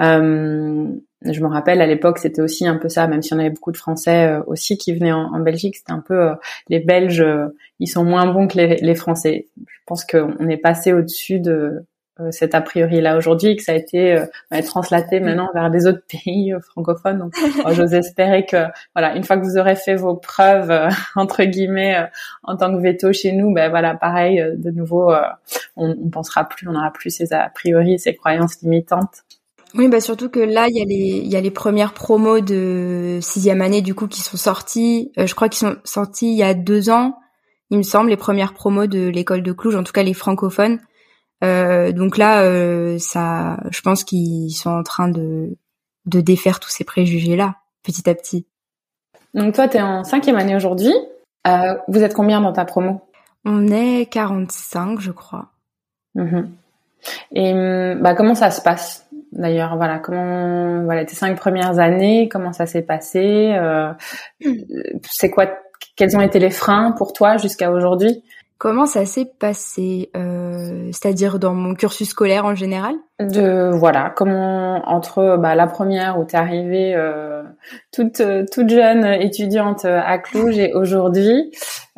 Euh, 0.00 0.86
je 1.24 1.40
me 1.40 1.46
rappelle 1.46 1.80
à 1.80 1.86
l'époque, 1.86 2.18
c'était 2.18 2.42
aussi 2.42 2.66
un 2.66 2.76
peu 2.76 2.88
ça, 2.88 3.06
même 3.06 3.22
si 3.22 3.32
on 3.34 3.38
avait 3.38 3.50
beaucoup 3.50 3.72
de 3.72 3.76
Français 3.76 4.28
euh, 4.28 4.42
aussi 4.46 4.76
qui 4.76 4.92
venaient 4.92 5.12
en, 5.12 5.38
Belgique, 5.40 5.76
c'était 5.76 5.92
un 5.92 6.00
peu 6.00 6.14
euh, 6.14 6.34
les 6.68 6.80
Belges, 6.80 7.20
euh, 7.20 7.48
ils 7.78 7.86
sont 7.86 8.04
moins 8.04 8.26
bons 8.26 8.48
que 8.48 8.58
les, 8.58 8.94
Français. 8.94 9.48
Je 9.58 9.78
pense 9.86 10.04
qu'on 10.04 10.48
est 10.48 10.56
passé 10.56 10.92
au-dessus 10.92 11.40
de 11.40 11.84
cet 12.30 12.54
a 12.54 12.60
priori 12.60 13.00
là 13.00 13.16
aujourd'hui 13.16 13.50
et 13.50 13.56
que 13.56 13.62
ça 13.62 13.72
a 13.72 13.74
été 13.74 14.22
translaté 14.64 15.20
mm. 15.20 15.24
maintenant 15.24 15.50
vers 15.54 15.70
des 15.70 15.86
autres 15.86 16.02
pays 16.08 16.54
francophones. 16.70 17.18
Donc, 17.18 17.34
j'ose 17.72 17.94
espérer 17.94 18.46
que 18.46 18.64
voilà, 18.94 19.16
une 19.16 19.24
fois 19.24 19.36
que 19.36 19.44
vous 19.44 19.58
aurez 19.58 19.76
fait 19.76 19.94
vos 19.94 20.14
preuves 20.14 20.72
entre 21.16 21.44
guillemets 21.44 22.08
en 22.42 22.56
tant 22.56 22.74
que 22.74 22.80
veto 22.80 23.12
chez 23.12 23.32
nous, 23.32 23.52
ben 23.52 23.70
voilà, 23.70 23.94
pareil, 23.94 24.44
de 24.56 24.70
nouveau, 24.70 25.12
on, 25.76 26.10
pensera 26.10 26.44
plus, 26.44 26.68
on 26.68 26.72
n'aura 26.72 26.92
plus 26.92 27.10
ces 27.10 27.32
a 27.32 27.48
priori, 27.48 27.98
ces 27.98 28.14
croyances 28.14 28.60
limitantes 28.62 29.24
oui, 29.74 29.88
bah 29.88 30.00
surtout 30.00 30.28
que 30.28 30.40
là, 30.40 30.66
il 30.68 30.76
y 30.76 30.82
a 30.82 30.84
les 30.84 31.22
il 31.24 31.30
y 31.32 31.36
a 31.36 31.40
les 31.40 31.50
premières 31.50 31.94
promos 31.94 32.40
de 32.40 33.18
sixième 33.22 33.62
année 33.62 33.80
du 33.80 33.94
coup 33.94 34.06
qui 34.06 34.20
sont 34.20 34.36
sorties. 34.36 35.12
Euh, 35.18 35.26
je 35.26 35.34
crois 35.34 35.48
qu'ils 35.48 35.66
sont 35.66 35.76
sortis 35.84 36.30
il 36.30 36.36
y 36.36 36.42
a 36.42 36.52
deux 36.52 36.90
ans, 36.90 37.18
il 37.70 37.78
me 37.78 37.82
semble, 37.82 38.10
les 38.10 38.18
premières 38.18 38.52
promos 38.52 38.86
de 38.86 39.08
l'école 39.08 39.42
de 39.42 39.52
Cluj, 39.52 39.74
en 39.74 39.82
tout 39.82 39.92
cas 39.92 40.02
les 40.02 40.12
francophones. 40.12 40.78
Euh, 41.42 41.92
donc 41.92 42.18
là, 42.18 42.42
euh, 42.42 42.98
ça, 42.98 43.58
je 43.70 43.80
pense 43.80 44.04
qu'ils 44.04 44.50
sont 44.50 44.70
en 44.70 44.82
train 44.82 45.08
de 45.08 45.56
de 46.06 46.20
défaire 46.20 46.58
tous 46.58 46.70
ces 46.70 46.84
préjugés 46.84 47.36
là, 47.36 47.56
petit 47.82 48.08
à 48.08 48.14
petit. 48.14 48.46
Donc 49.34 49.54
toi, 49.54 49.68
tu 49.68 49.76
es 49.76 49.82
en 49.82 50.04
cinquième 50.04 50.36
année 50.36 50.56
aujourd'hui. 50.56 50.92
Euh, 51.46 51.74
vous 51.88 52.02
êtes 52.02 52.14
combien 52.14 52.40
dans 52.40 52.52
ta 52.52 52.64
promo? 52.64 53.00
On 53.44 53.68
est 53.68 54.06
45, 54.10 55.00
je 55.00 55.10
crois. 55.10 55.50
Mmh. 56.14 56.42
Et 57.32 57.52
bah 58.00 58.14
comment 58.14 58.34
ça 58.34 58.50
se 58.50 58.60
passe 58.60 59.08
D'ailleurs, 59.32 59.76
voilà, 59.76 59.98
comment, 59.98 60.84
voilà, 60.84 61.06
tes 61.06 61.14
cinq 61.14 61.36
premières 61.38 61.78
années, 61.78 62.28
comment 62.28 62.52
ça 62.52 62.66
s'est 62.66 62.82
passé? 62.82 63.54
Euh, 63.56 63.92
C'est 65.08 65.30
quoi 65.30 65.46
Quels 65.96 66.16
ont 66.16 66.20
été 66.20 66.38
les 66.38 66.50
freins 66.50 66.92
pour 66.92 67.14
toi 67.14 67.38
jusqu'à 67.38 67.72
aujourd'hui? 67.72 68.22
Comment 68.62 68.86
ça 68.86 69.06
s'est 69.06 69.28
passé 69.40 70.10
euh, 70.14 70.88
C'est-à-dire 70.92 71.40
dans 71.40 71.52
mon 71.52 71.74
cursus 71.74 72.10
scolaire 72.10 72.44
en 72.44 72.54
général? 72.54 72.94
De 73.18 73.76
voilà, 73.76 74.14
comment 74.14 74.88
entre 74.88 75.36
bah, 75.36 75.56
la 75.56 75.66
première 75.66 76.20
où 76.20 76.24
tu 76.24 76.36
es 76.36 76.38
arrivée 76.38 76.94
euh, 76.94 77.42
toute 77.90 78.22
toute 78.52 78.68
jeune 78.68 79.04
étudiante 79.04 79.84
à 79.84 80.16
Cluj 80.18 80.58
et 80.58 80.74
aujourd'hui, 80.74 81.50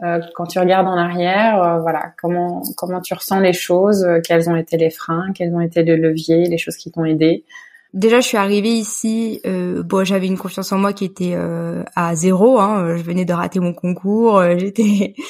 euh, 0.05 0.21
quand 0.35 0.47
tu 0.47 0.59
regardes 0.59 0.87
en 0.87 0.97
arrière, 0.97 1.63
euh, 1.63 1.81
voilà, 1.83 2.15
comment 2.19 2.63
comment 2.79 3.03
tu 3.03 3.13
ressens 3.13 3.41
les 3.41 3.53
choses 3.53 4.09
Quels 4.27 4.49
ont 4.49 4.57
été 4.57 4.79
les 4.79 4.89
freins 4.89 5.33
Quels 5.35 5.55
ont 5.55 5.61
été 5.61 5.83
les 5.83 5.99
leviers 5.99 6.47
Les 6.49 6.57
choses 6.57 6.77
qui 6.77 6.91
t'ont 6.91 7.05
aidé? 7.05 7.45
Déjà, 7.93 8.21
je 8.21 8.27
suis 8.27 8.39
arrivée 8.39 8.71
ici. 8.71 9.43
Euh, 9.45 9.83
bon, 9.83 10.03
j'avais 10.03 10.29
une 10.29 10.39
confiance 10.39 10.73
en 10.73 10.79
moi 10.79 10.95
qui 10.95 11.05
était 11.05 11.37
à 11.95 12.15
zéro. 12.15 12.59
Hein, 12.59 12.97
je 12.97 13.03
venais 13.03 13.27
de 13.27 13.35
rater 13.35 13.61
mon 13.61 13.75
concours. 13.75 14.43
J'étais 14.59 15.15
euh, 15.19 15.23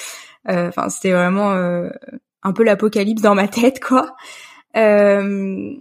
enfin, 0.48 0.88
c'était 0.88 1.12
vraiment 1.12 1.52
euh, 1.52 1.88
un 2.42 2.52
peu 2.52 2.64
l'apocalypse 2.64 3.22
dans 3.22 3.35
ma 3.35 3.48
tête, 3.48 3.83
quoi. 3.83 4.14
Euh, 4.76 5.72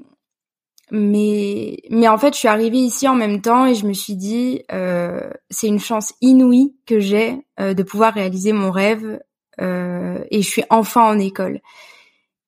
mais 0.91 1.77
mais 1.89 2.07
en 2.07 2.17
fait, 2.17 2.33
je 2.33 2.39
suis 2.39 2.47
arrivée 2.47 2.77
ici 2.77 3.07
en 3.07 3.15
même 3.15 3.41
temps 3.41 3.65
et 3.65 3.73
je 3.73 3.87
me 3.87 3.93
suis 3.93 4.15
dit, 4.15 4.61
c'est 4.69 5.67
une 5.67 5.79
chance 5.79 6.13
inouïe 6.21 6.75
que 6.85 6.99
j'ai 6.99 7.39
de 7.57 7.83
pouvoir 7.83 8.13
réaliser 8.13 8.53
mon 8.53 8.69
rêve 8.69 9.19
et 9.59 10.41
je 10.41 10.47
suis 10.47 10.63
enfin 10.69 11.01
en 11.03 11.17
école. 11.17 11.61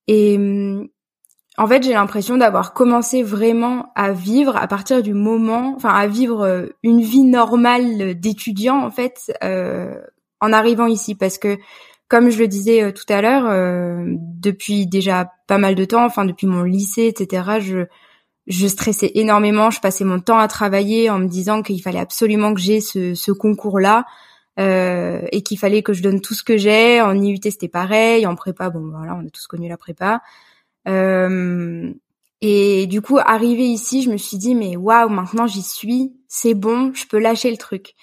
Et 0.08 0.38
en 1.58 1.68
fait, 1.68 1.82
j'ai 1.82 1.94
l'impression 1.94 2.38
d'avoir 2.38 2.74
commencé 2.74 3.24
vraiment 3.24 3.92
à 3.96 4.12
vivre 4.12 4.56
à 4.58 4.68
partir 4.68 5.02
du 5.02 5.16
moment, 5.16 5.74
enfin 5.76 5.96
à 5.96 6.06
vivre 6.06 6.70
une 6.84 7.02
vie 7.02 7.24
normale 7.24 8.20
d'étudiant 8.20 8.78
en 8.78 8.92
fait 8.92 9.32
en 9.42 10.54
arrivant 10.54 10.88
ici 10.88 11.16
parce 11.16 11.38
que 11.38 11.58
comme 12.08 12.30
je 12.30 12.40
le 12.40 12.48
disais 12.48 12.84
euh, 12.84 12.92
tout 12.92 13.12
à 13.12 13.22
l'heure, 13.22 13.46
euh, 13.48 14.04
depuis 14.08 14.88
déjà 14.88 15.32
pas 15.48 15.58
mal 15.58 15.76
de 15.76 15.86
temps, 15.86 16.06
enfin 16.06 16.26
depuis 16.26 16.48
mon 16.48 16.64
lycée, 16.64 17.08
etc., 17.08 17.88
je 18.48 18.68
stressais 18.68 19.12
énormément. 19.16 19.72
Je 19.72 19.80
passais 19.80 20.04
mon 20.04 20.20
temps 20.20 20.38
à 20.38 20.48
travailler 20.48 21.10
en 21.10 21.20
me 21.20 21.28
disant 21.28 21.62
qu'il 21.62 21.82
fallait 21.82 22.00
absolument 22.00 22.54
que 22.54 22.62
j'ai 22.62 22.80
ce, 22.80 23.32
concours-là 23.32 24.06
euh, 24.60 25.22
et 25.32 25.42
qu'il 25.42 25.58
fallait 25.58 25.82
que 25.82 25.94
je 25.94 26.04
donne 26.04 26.22
tout 26.22 26.34
ce 26.34 26.44
que 26.44 26.58
j'ai. 26.58 27.02
En 27.02 27.20
IUT, 27.20 27.40
c'était 27.44 27.68
pareil. 27.68 28.28
En 28.28 28.36
prépa, 28.36 28.70
bon 28.70 28.92
voilà, 28.92 29.16
on 29.16 29.26
a 29.26 29.30
tous 29.30 29.48
connu 29.48 29.68
la 29.68 29.78
prépa. 29.78 30.22
Euh, 30.88 31.92
et 32.42 32.86
du 32.88 33.02
coup, 33.02 33.18
arrivé 33.18 33.64
ici, 33.64 34.04
je 34.04 34.12
me 34.12 34.18
suis 34.18 34.38
dit 34.38 34.54
mais 34.54 34.76
waouh, 34.76 35.10
maintenant 35.10 35.48
j'y 35.48 35.64
suis, 35.64 36.14
c'est 36.28 36.54
bon, 36.54 36.94
je 36.94 37.08
peux 37.08 37.18
lâcher 37.18 37.50
le 37.50 37.58
truc. 37.58 37.96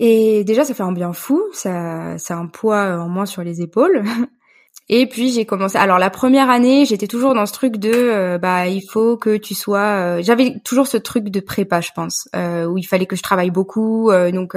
Et 0.00 0.44
déjà, 0.44 0.64
ça 0.64 0.74
fait 0.74 0.82
un 0.82 0.92
bien 0.92 1.12
fou, 1.12 1.42
ça, 1.52 2.18
c'est 2.18 2.34
un 2.34 2.46
poids 2.46 2.98
en 2.98 3.08
moins 3.08 3.26
sur 3.26 3.42
les 3.42 3.62
épaules. 3.62 4.02
Et 4.88 5.06
puis 5.06 5.32
j'ai 5.32 5.46
commencé. 5.46 5.78
Alors 5.78 5.98
la 5.98 6.10
première 6.10 6.50
année, 6.50 6.84
j'étais 6.84 7.06
toujours 7.06 7.34
dans 7.34 7.46
ce 7.46 7.52
truc 7.52 7.78
de, 7.78 7.90
euh, 7.90 8.38
bah 8.38 8.66
il 8.66 8.82
faut 8.82 9.16
que 9.16 9.36
tu 9.36 9.54
sois. 9.54 10.18
Euh, 10.18 10.22
j'avais 10.22 10.60
toujours 10.62 10.86
ce 10.86 10.98
truc 10.98 11.30
de 11.30 11.40
prépa, 11.40 11.80
je 11.80 11.90
pense, 11.94 12.28
euh, 12.36 12.66
où 12.66 12.76
il 12.76 12.84
fallait 12.84 13.06
que 13.06 13.16
je 13.16 13.22
travaille 13.22 13.50
beaucoup. 13.50 14.10
donc 14.32 14.56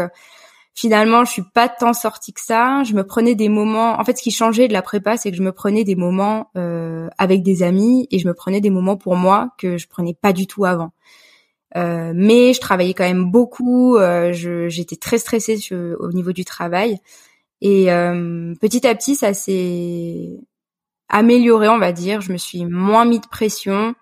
finalement, 0.75 1.25
je 1.25 1.31
suis 1.31 1.43
pas 1.53 1.69
tant 1.69 1.93
sortie 1.93 2.33
que 2.33 2.41
ça. 2.41 2.83
Je 2.83 2.93
me 2.93 3.05
prenais 3.05 3.35
des 3.35 3.49
moments. 3.49 3.99
En 3.99 4.03
fait, 4.03 4.17
ce 4.17 4.21
qui 4.21 4.31
changeait 4.31 4.67
de 4.67 4.73
la 4.73 4.81
prépa, 4.81 5.17
c'est 5.17 5.31
que 5.31 5.37
je 5.37 5.43
me 5.43 5.51
prenais 5.51 5.83
des 5.83 5.95
moments 5.95 6.51
avec 7.17 7.41
des 7.43 7.63
amis 7.63 8.07
et 8.11 8.19
je 8.19 8.27
me 8.27 8.33
prenais 8.33 8.61
des 8.61 8.69
moments 8.69 8.97
pour 8.97 9.15
moi 9.15 9.49
que 9.57 9.77
je 9.77 9.87
prenais 9.87 10.13
pas 10.13 10.33
du 10.33 10.45
tout 10.45 10.65
avant. 10.65 10.91
Euh, 11.75 12.13
mais 12.15 12.53
je 12.53 12.61
travaillais 12.61 12.93
quand 12.93 13.03
même 13.03 13.29
beaucoup. 13.29 13.97
Euh, 13.97 14.31
j'étais 14.33 14.95
très 14.95 15.17
stressée 15.17 15.59
au 15.71 16.11
niveau 16.11 16.31
du 16.31 16.45
travail. 16.45 16.99
Et 17.61 17.91
euh, 17.91 18.53
petit 18.61 18.85
à 18.87 18.95
petit, 18.95 19.15
ça 19.15 19.33
s'est 19.33 20.39
amélioré, 21.09 21.67
on 21.67 21.79
va 21.79 21.91
dire. 21.91 22.21
Je 22.21 22.31
me 22.31 22.37
suis 22.37 22.65
moins 22.65 23.05
mis 23.05 23.19
de 23.19 23.27
pression. 23.27 23.95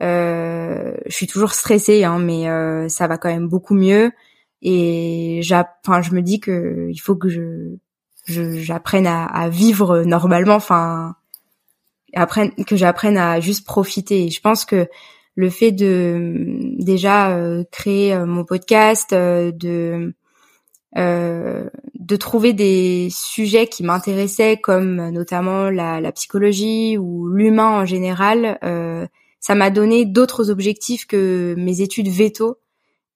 je 0.00 0.94
suis 1.08 1.26
toujours 1.26 1.52
stressée, 1.52 2.04
hein, 2.04 2.18
mais 2.18 2.46
ça 2.88 3.06
va 3.06 3.18
quand 3.18 3.30
même 3.30 3.48
beaucoup 3.48 3.74
mieux. 3.74 4.10
Et 4.62 5.40
enfin, 5.86 6.02
je 6.02 6.12
me 6.12 6.22
dis 6.22 6.40
que 6.40 6.88
il 6.90 6.98
faut 6.98 7.16
que 7.16 7.28
je 7.28 7.76
j'apprenne 8.26 9.06
à, 9.06 9.24
à, 9.24 9.48
vivre 9.48 10.02
normalement, 10.02 10.54
enfin, 10.54 11.16
que 12.66 12.76
j'apprenne 12.76 13.16
à 13.18 13.40
juste 13.40 13.66
profiter. 13.66 14.26
Et 14.26 14.30
je 14.30 14.40
pense 14.40 14.64
que 14.64 14.88
le 15.34 15.50
fait 15.50 15.72
de 15.72 16.76
déjà 16.78 17.38
créer 17.70 18.16
mon 18.24 18.44
podcast, 18.44 19.12
de 19.12 20.14
euh, 20.98 21.70
de 21.94 22.16
trouver 22.16 22.52
des 22.52 23.08
sujets 23.10 23.66
qui 23.66 23.82
m'intéressaient 23.82 24.58
comme 24.58 25.08
notamment 25.08 25.70
la, 25.70 26.12
psychologie 26.12 26.98
ou 26.98 27.28
l'humain 27.28 27.80
en 27.80 27.86
général, 27.86 28.58
euh, 28.62 29.06
ça 29.40 29.54
m'a 29.54 29.70
donné 29.70 30.04
d'autres 30.04 30.50
objectifs 30.50 31.06
que 31.06 31.54
mes 31.56 31.80
études 31.80 32.08
veto. 32.08 32.58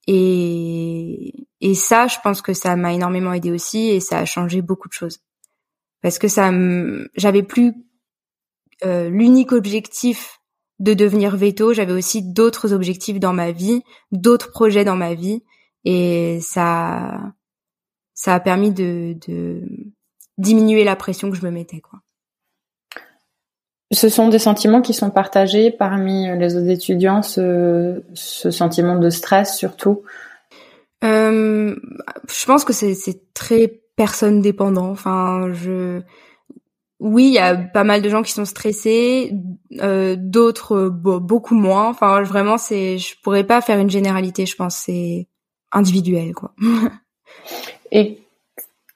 Et, 0.07 1.35
et 1.61 1.75
ça, 1.75 2.07
je 2.07 2.17
pense 2.23 2.41
que 2.41 2.55
ça 2.55 2.77
m'a 2.77 2.95
énormément 2.95 3.35
aidé 3.35 3.51
aussi 3.51 3.89
et 3.89 4.01
ça 4.01 4.21
a 4.21 4.25
changé 4.25 4.63
beaucoup 4.63 4.89
de 4.89 4.95
choses. 4.95 5.19
Parce 6.01 6.19
que 6.19 6.29
ça, 6.29 6.51
j'avais 7.17 7.43
plus 7.43 7.75
euh, 8.87 9.11
l'unique 9.11 9.53
objectif 9.53 10.36
de 10.79 10.95
devenir 10.95 11.37
veto, 11.37 11.73
j'avais 11.73 11.93
aussi 11.93 12.23
d'autres 12.23 12.73
objectifs 12.73 13.19
dans 13.19 13.33
ma 13.33 13.53
vie, 13.53 13.83
d'autres 14.13 14.51
projets 14.51 14.85
dans 14.85 14.97
ma 14.97 15.15
vie, 15.15 15.43
et 15.85 16.39
ça, 16.43 17.21
ça 18.15 18.35
a 18.35 18.41
permis 18.41 18.73
de, 18.73 19.17
de 19.27 19.63
diminuer 20.39 20.85
la 20.85 20.97
pression 20.97 21.31
que 21.31 21.37
je 21.37 21.45
me 21.45 21.51
mettais, 21.51 21.81
quoi. 21.81 22.01
Ce 23.93 24.09
sont 24.09 24.29
des 24.29 24.41
sentiments 24.41 24.83
qui 24.83 24.93
sont 24.93 25.11
partagés 25.11 25.71
parmi 25.71 26.27
les 26.39 26.57
autres 26.57 26.71
étudiants, 26.71 27.23
ce, 27.23 28.03
ce 28.15 28.51
sentiment 28.51 28.99
de 28.99 29.11
stress 29.11 29.57
surtout? 29.57 30.03
Euh, 31.05 31.77
je 32.29 32.47
pense 32.47 32.65
que 32.65 32.73
c'est 32.73 33.33
très 33.33 33.81
personne 33.95 34.41
dépendant. 34.41 34.91
Enfin, 34.91 35.53
je 35.53 36.01
oui, 36.99 37.27
il 37.27 37.35
y 37.35 37.39
a 37.39 37.55
pas 37.57 37.85
mal 37.85 38.01
de 38.01 38.09
gens 38.09 38.23
qui 38.23 38.33
sont 38.33 38.45
stressés, 38.45 39.33
euh, 39.81 40.17
d'autres 40.19 40.89
beaucoup 40.89 41.55
moins. 41.55 41.89
Enfin, 41.89 42.23
vraiment, 42.23 42.57
c'est 42.57 42.99
je 42.99 43.15
pourrais 43.23 43.45
pas 43.45 43.61
faire 43.61 43.79
une 43.79 43.91
généralité. 43.91 44.47
Je 44.47 44.57
pense 44.57 44.77
c'est 44.77 45.29
individuel, 45.73 46.33
quoi. 46.35 46.53
Et 47.93 48.19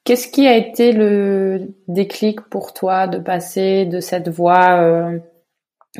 qu'est-ce 0.04 0.28
qui 0.28 0.46
a 0.46 0.56
été 0.56 0.92
le 0.92 1.74
déclic 1.88 2.40
pour 2.42 2.72
toi 2.72 3.06
de 3.06 3.18
passer 3.18 3.84
de 3.84 4.00
cette 4.00 4.28
voie, 4.28 4.80
euh, 4.80 5.18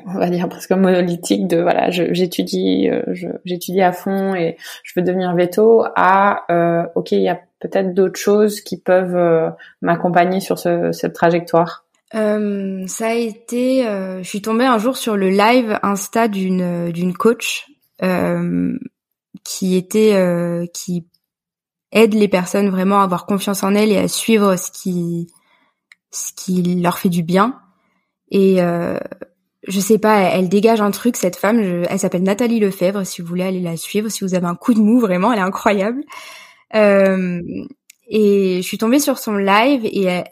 on 0.07 0.19
va 0.19 0.31
dire 0.31 0.49
presque 0.49 0.73
monolithique 0.73 1.47
de 1.47 1.61
voilà, 1.61 1.91
j'étudie, 1.91 2.89
euh, 2.89 3.03
j'étudie 3.45 3.83
à 3.83 3.93
fond 3.93 4.35
et 4.35 4.57
je 4.85 4.93
veux 4.97 5.03
devenir 5.03 5.35
veto, 5.35 5.85
à 5.97 6.45
euh, 6.51 6.87
ok, 6.95 7.13
il 7.13 7.23
y 7.23 7.29
a 7.29 7.41
peut-être 7.61 7.95
d'autres 7.95 8.19
choses 8.19 8.61
qui 8.61 8.81
peuvent 8.81 9.17
euh, 9.17 9.51
m'accompagner 9.83 10.41
sur 10.41 10.59
ce, 10.59 10.93
cette 10.93 11.13
trajectoire? 11.13 11.85
Euh, 12.15 12.87
ça 12.87 13.09
a 13.09 13.15
été, 13.15 13.83
je 13.85 14.29
suis 14.29 14.43
tombée 14.43 14.65
un 14.65 14.79
jour 14.79 14.97
sur 14.97 15.17
le 15.17 15.31
live 15.31 15.79
Insta 15.83 16.29
d'une 16.29 16.91
d'une 16.91 17.15
coach 17.15 17.67
qui 19.45 19.77
était 19.77 20.69
qui 20.73 21.07
aide 21.93 22.15
les 22.15 22.29
personnes 22.29 22.71
vraiment 22.71 23.01
à 23.01 23.05
avoir 23.05 23.27
confiance 23.27 23.63
en 23.63 23.75
elles 23.75 23.93
et 23.93 23.99
à 23.99 24.09
suivre 24.09 24.57
ce 24.57 24.71
qui 24.71 25.29
ce 26.11 26.33
qui 26.33 26.81
leur 26.81 26.99
fait 26.99 27.09
du 27.09 27.23
bien. 27.23 27.61
Et 28.31 28.63
euh, 28.63 28.99
je 29.67 29.81
sais 29.81 29.99
pas, 29.99 30.21
elle, 30.21 30.49
dégage 30.49 30.81
un 30.81 30.91
truc 30.91 31.17
cette 31.17 31.37
femme. 31.37 31.61
elle 31.61 31.99
s'appelle 31.99 32.23
Nathalie 32.23 32.61
Lefebvre. 32.61 33.05
Si 33.05 33.23
vous 33.23 33.29
voulez 33.29 33.45
aller 33.45 33.61
la 33.61 33.77
suivre, 33.77 34.09
si 34.09 34.25
vous 34.25 34.35
avez 34.35 34.47
un 34.47 34.55
coup 34.55 34.75
de 34.75 34.81
mou, 34.81 35.01
vraiment, 35.01 35.33
elle 35.33 35.39
est 35.39 35.43
incroyable. 35.43 36.03
Euh, 36.75 37.41
et 38.09 38.57
je 38.57 38.67
suis 38.67 38.79
tombée 38.79 39.01
sur 39.01 39.19
son 39.19 39.35
live 39.35 39.85
et 39.85 40.25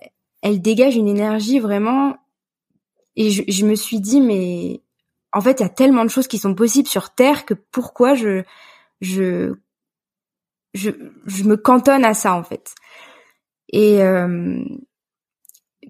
dégage 0.45 0.97
une 0.97 1.09
énergie 1.09 1.59
vraiment. 1.59 2.17
Et 3.17 3.31
je, 3.31 3.43
je 3.49 3.67
me 3.67 3.75
suis 3.75 4.01
dit 4.01 4.21
mais 4.21 4.81
en 5.33 5.41
fait 5.41 5.61
il 5.61 5.63
y 5.63 5.67
a 5.67 5.71
tellement 5.71 6.05
de 6.05 6.11
choses 6.11 6.29
qui 6.29 6.39
sont 6.39 6.55
possibles 6.55 6.89
sur 6.89 7.11
Terre 7.11 7.45
que 7.45 7.55
pourquoi 7.55 8.15
je 8.15 8.43
je 9.01 9.55
je, 10.75 10.91
je 11.27 11.45
me 11.45 11.57
cantonne 11.57 12.05
à 12.05 12.15
ça 12.15 12.35
en 12.35 12.45
fait. 12.45 12.75
Et 13.71 14.03
euh, 14.03 14.63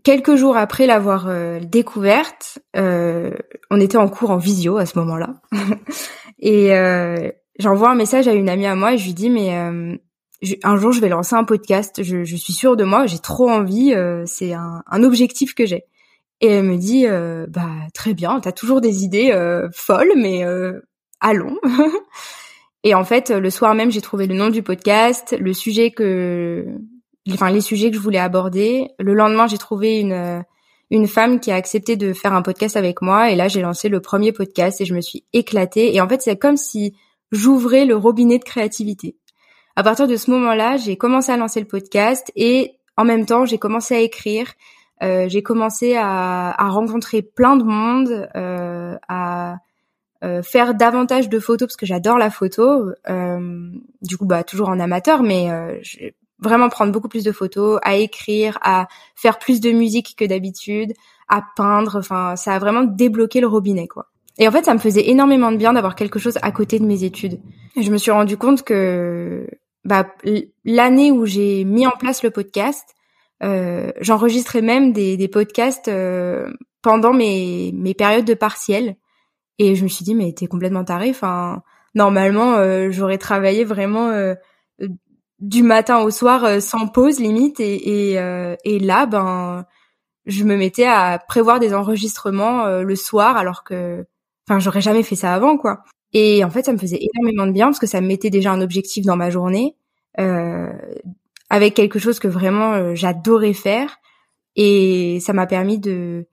quelques 0.03 0.37
jours 0.37 0.57
après 0.57 0.87
l'avoir 0.87 1.29
euh, 1.29 1.61
découverte, 1.61 2.59
euh, 2.77 3.31
on 3.71 3.81
était 3.81 3.97
en 3.97 4.09
cours 4.09 4.31
en 4.31 4.37
visio 4.37 4.79
à 4.79 4.87
ce 4.87 4.99
moment-là, 4.99 5.35
et 6.39 6.75
euh, 6.75 7.31
j'envoie 7.59 7.91
un 7.91 7.95
message 7.95 8.29
à 8.29 8.33
une 8.33 8.49
amie 8.49 8.67
à 8.67 8.75
moi 8.75 8.95
et 8.95 8.99
je 8.99 9.05
lui 9.05 9.15
dis 9.15 9.31
mais 9.31 9.51
un 10.63 10.77
jour 10.77 10.93
je 10.93 11.01
vais 11.01 11.09
lancer 11.09 11.35
un 11.35 11.45
podcast, 11.45 12.03
je, 12.03 12.25
je 12.25 12.37
suis 12.37 12.53
sûre 12.53 12.77
de 12.77 12.85
moi, 12.85 13.07
j'ai 13.07 13.19
trop 13.19 13.51
envie, 13.51 13.95
c'est 14.27 14.53
un, 14.53 14.83
un, 14.87 15.03
objectif 15.03 15.55
que 15.55 15.67
j'ai. 15.67 15.85
Et 16.41 16.47
elle 16.47 16.65
me 16.65 16.77
dit 16.77 17.07
bah 17.49 17.71
très 17.95 18.15
bien, 18.15 18.41
t'as 18.41 18.53
toujours 18.53 18.81
des 18.81 19.05
idées 19.05 19.33
folles, 19.73 20.13
mais 20.17 20.45
allons. 21.21 21.57
Et 22.85 22.95
en 22.95 23.05
fait, 23.05 23.31
le 23.31 23.51
soir 23.51 23.75
même, 23.75 23.91
j'ai 23.91 24.01
trouvé 24.01 24.29
le 24.29 24.37
nom 24.37 24.51
du 24.51 24.63
podcast, 24.63 25.37
le 25.39 25.53
sujet 25.53 25.91
que, 25.91 26.65
enfin 27.33 27.51
les 27.51 27.61
sujets 27.61 27.91
que 27.91 27.97
je 27.97 28.01
voulais 28.01 28.19
aborder. 28.19 28.89
Le 29.01 29.15
lendemain, 29.15 29.49
j'ai 29.49 29.59
trouvé 29.59 29.99
une 29.99 30.45
une 30.91 31.07
femme 31.07 31.41
qui 31.41 31.51
a 31.51 31.55
accepté 31.55 31.97
de 31.97 32.13
faire 32.13 32.33
un 32.33 32.43
podcast 32.43 32.77
avec 32.77 33.03
moi. 33.03 33.31
Et 33.31 33.37
là, 33.37 33.49
j'ai 33.49 33.61
lancé 33.61 33.89
le 33.89 34.01
premier 34.01 34.33
podcast 34.33 34.81
et 34.81 34.85
je 34.85 34.95
me 34.95 35.01
suis 35.01 35.25
éclatée. 35.33 35.95
Et 35.95 36.01
en 36.01 36.09
fait, 36.09 36.23
c'est 36.23 36.39
comme 36.39 36.57
si 36.57 36.95
j'ouvrais 37.31 37.85
le 37.85 37.97
robinet 37.97 38.39
de 38.39 38.45
créativité. 38.45 39.17
À 39.79 39.85
partir 39.85 40.09
de 40.09 40.17
ce 40.17 40.29
moment-là, 40.33 40.77
j'ai 40.77 40.97
commencé 40.97 41.31
à 41.31 41.37
lancer 41.37 41.61
le 41.61 41.67
podcast 41.67 42.33
et 42.35 42.73
en 42.97 43.05
même 43.05 43.27
temps, 43.27 43.47
j'ai 43.47 43.59
commencé 43.59 43.95
à 43.95 44.01
écrire. 44.01 44.49
Euh, 45.05 45.29
j'ai 45.29 45.45
commencé 45.45 45.95
à, 45.95 46.51
à, 46.51 46.69
rencontrer 46.69 47.23
plein 47.23 47.55
de 47.55 47.63
monde, 47.63 48.29
euh, 48.35 48.97
à 49.07 49.59
euh, 50.25 50.43
faire 50.43 50.75
davantage 50.75 51.29
de 51.29 51.39
photos 51.39 51.69
parce 51.69 51.77
que 51.77 51.87
j'adore 51.87 52.19
la 52.19 52.29
photo. 52.29 52.91
Euh, 53.09 53.71
du 54.03 54.19
coup, 54.19 54.27
bah 54.27 54.43
toujours 54.43 54.69
en 54.69 54.81
amateur, 54.81 55.23
mais 55.23 55.49
euh, 55.53 55.79
vraiment 56.41 56.69
prendre 56.71 56.91
beaucoup 56.91 57.09
plus 57.09 57.23
de 57.23 57.31
photos, 57.31 57.79
à 57.85 57.95
écrire, 57.95 58.59
à 58.63 58.89
faire 59.15 59.39
plus 59.39 59.61
de 59.61 59.71
musique 59.71 60.17
que 60.19 60.25
d'habitude, 60.25 60.93
à 61.29 61.45
peindre. 61.55 61.99
Enfin, 62.01 62.35
ça 62.35 62.53
a 62.53 62.59
vraiment 62.59 62.83
débloqué 62.83 63.41
le 63.41 63.47
robinet, 63.47 63.87
quoi. 63.87 64.07
Et 64.39 64.49
en 64.49 64.51
fait, 64.51 64.65
ça 64.65 64.75
me 64.75 64.81
faisait 64.81 65.09
énormément 65.09 65.53
de 65.53 65.57
bien 65.57 65.73
d'avoir 65.73 65.95
quelque 65.95 66.19
chose 66.19 66.37
à 66.43 66.51
côté 66.51 66.81
de 66.81 66.85
mes 66.85 67.05
études. 67.05 67.39
Je 67.81 67.91
me 67.93 67.97
suis 67.97 68.11
rendu 68.11 68.37
compte 68.37 68.65
que 68.65 69.47
bah, 69.89 70.07
l'année 70.67 71.11
où 71.11 71.25
j'ai 71.25 71.65
mis 71.65 71.87
en 71.87 71.93
place 71.93 72.23
le 72.23 72.31
podcast, 72.31 72.95
euh, 73.43 73.91
j'enregistrais 74.01 74.61
même 74.61 74.93
des, 74.93 75.17
des 75.17 75.29
podcasts 75.29 75.89
euh, 75.89 76.53
pendant 76.83 77.15
mes, 77.15 77.73
mes 77.73 77.95
périodes 77.95 78.27
de 78.27 78.35
partiels. 78.35 78.97
Et 79.59 79.77
je 79.77 79.85
me 79.85 79.89
suis 79.89 80.05
dit, 80.05 80.15
mais 80.15 80.31
t'es 80.35 80.47
complètement 80.47 80.85
taré. 80.85 81.09
Enfin, 81.09 81.63
normalement, 81.95 82.57
euh, 82.57 82.91
j'aurais 82.91 83.17
travaillé 83.17 83.65
vraiment 83.65 84.11
euh, 84.11 84.35
du 85.39 85.63
matin 85.63 86.01
au 86.01 86.11
soir 86.11 86.45
euh, 86.45 86.61
sans 86.61 86.87
pause 86.87 87.19
limite. 87.19 87.59
Et, 87.59 88.13
et, 88.13 88.21
et, 88.65 88.79
là, 88.79 89.07
ben, 89.07 89.65
je 90.27 90.45
me 90.45 90.57
mettais 90.57 90.87
à 90.87 91.19
prévoir 91.19 91.61
des 91.61 91.73
enregistrements 91.73 92.67
le 92.83 92.97
soir, 92.97 93.39
alors 93.39 93.65
que, 93.65 94.05
enfin, 94.47 94.59
j'aurais 94.59 94.83
jamais 94.83 95.03
fait 95.03 95.17
ça 95.17 95.33
avant, 95.33 95.57
quoi. 95.57 95.83
Et 96.13 96.45
en 96.45 96.51
fait, 96.51 96.65
ça 96.65 96.73
me 96.73 96.79
faisait 96.79 97.01
énormément 97.01 97.47
de 97.47 97.53
bien 97.53 97.67
parce 97.67 97.79
que 97.79 97.87
ça 97.87 98.01
me 98.01 98.07
mettait 98.07 98.31
déjà 98.31 98.53
un 98.53 98.61
objectif 98.61 99.05
dans 99.05 99.17
ma 99.17 99.31
journée, 99.31 99.77
avec 101.51 101.75
quelque 101.75 101.99
chose 101.99 102.19
que 102.19 102.29
vraiment 102.29 102.95
j'adorais 102.95 103.53
faire. 103.53 103.99
Et 104.57 105.21
ça 105.21 105.33
m'a 105.33 105.47
permis 105.47 105.79
de 105.79 106.27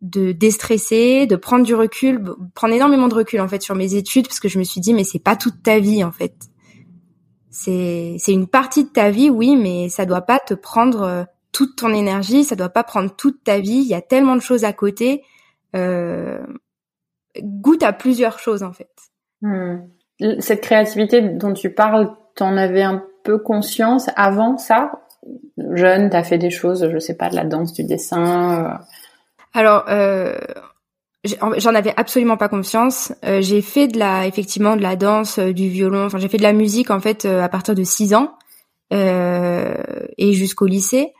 de 0.00 0.32
déstresser, 0.32 1.26
de 1.26 1.36
prendre 1.36 1.64
du 1.64 1.74
recul, 1.74 2.22
prendre 2.54 2.74
énormément 2.74 3.08
de 3.08 3.14
recul 3.14 3.40
en 3.40 3.48
fait 3.48 3.62
sur 3.62 3.74
mes 3.74 3.94
études 3.94 4.28
parce 4.28 4.38
que 4.40 4.48
je 4.48 4.58
me 4.58 4.64
suis 4.64 4.80
dit 4.80 4.94
mais 4.94 5.04
c'est 5.04 5.18
pas 5.18 5.36
toute 5.36 5.62
ta 5.62 5.80
vie 5.80 6.04
en 6.04 6.12
fait. 6.12 6.34
C'est 7.50 8.16
c'est 8.18 8.32
une 8.32 8.46
partie 8.46 8.84
de 8.84 8.90
ta 8.90 9.10
vie 9.10 9.30
oui 9.30 9.56
mais 9.56 9.88
ça 9.88 10.06
doit 10.06 10.22
pas 10.22 10.38
te 10.38 10.54
prendre 10.54 11.02
euh, 11.02 11.24
toute 11.50 11.76
ton 11.76 11.92
énergie, 11.92 12.44
ça 12.44 12.54
doit 12.54 12.68
pas 12.68 12.84
prendre 12.84 13.14
toute 13.16 13.42
ta 13.42 13.58
vie, 13.58 13.78
il 13.78 13.88
y 13.88 13.94
a 13.94 14.02
tellement 14.02 14.36
de 14.36 14.40
choses 14.40 14.64
à 14.64 14.72
côté. 14.72 15.24
Euh, 15.74 16.38
goûte 17.40 17.82
à 17.82 17.92
plusieurs 17.92 18.38
choses 18.38 18.62
en 18.62 18.72
fait. 18.72 18.90
Hmm. 19.42 19.78
Cette 20.40 20.62
créativité 20.62 21.20
dont 21.20 21.52
tu 21.52 21.72
parles, 21.72 22.10
t'en 22.34 22.56
avais 22.56 22.82
un 22.82 23.04
peu 23.24 23.38
conscience 23.38 24.08
avant 24.16 24.56
ça? 24.56 24.92
Jeune, 25.72 26.10
t'as 26.10 26.22
fait 26.22 26.38
des 26.38 26.50
choses, 26.50 26.88
je 26.90 26.98
sais 26.98 27.16
pas, 27.16 27.28
de 27.28 27.36
la 27.36 27.44
danse, 27.44 27.72
du 27.72 27.84
dessin 27.84 28.64
euh, 28.64 28.84
alors, 29.54 29.84
euh, 29.88 30.38
j'en 31.24 31.74
avais 31.74 31.92
absolument 31.96 32.36
pas 32.36 32.48
conscience. 32.48 33.12
Euh, 33.24 33.40
j'ai 33.40 33.62
fait 33.62 33.88
de 33.88 33.98
la, 33.98 34.26
effectivement, 34.26 34.76
de 34.76 34.82
la 34.82 34.96
danse, 34.96 35.38
euh, 35.38 35.52
du 35.52 35.68
violon. 35.68 36.06
Enfin, 36.06 36.18
j'ai 36.18 36.28
fait 36.28 36.36
de 36.36 36.42
la 36.42 36.52
musique 36.52 36.90
en 36.90 37.00
fait 37.00 37.24
à 37.24 37.48
partir 37.48 37.74
de 37.74 37.84
6 37.84 38.14
ans 38.14 38.34
et 38.90 40.32
jusqu'au 40.32 40.66
lycée. 40.66 41.12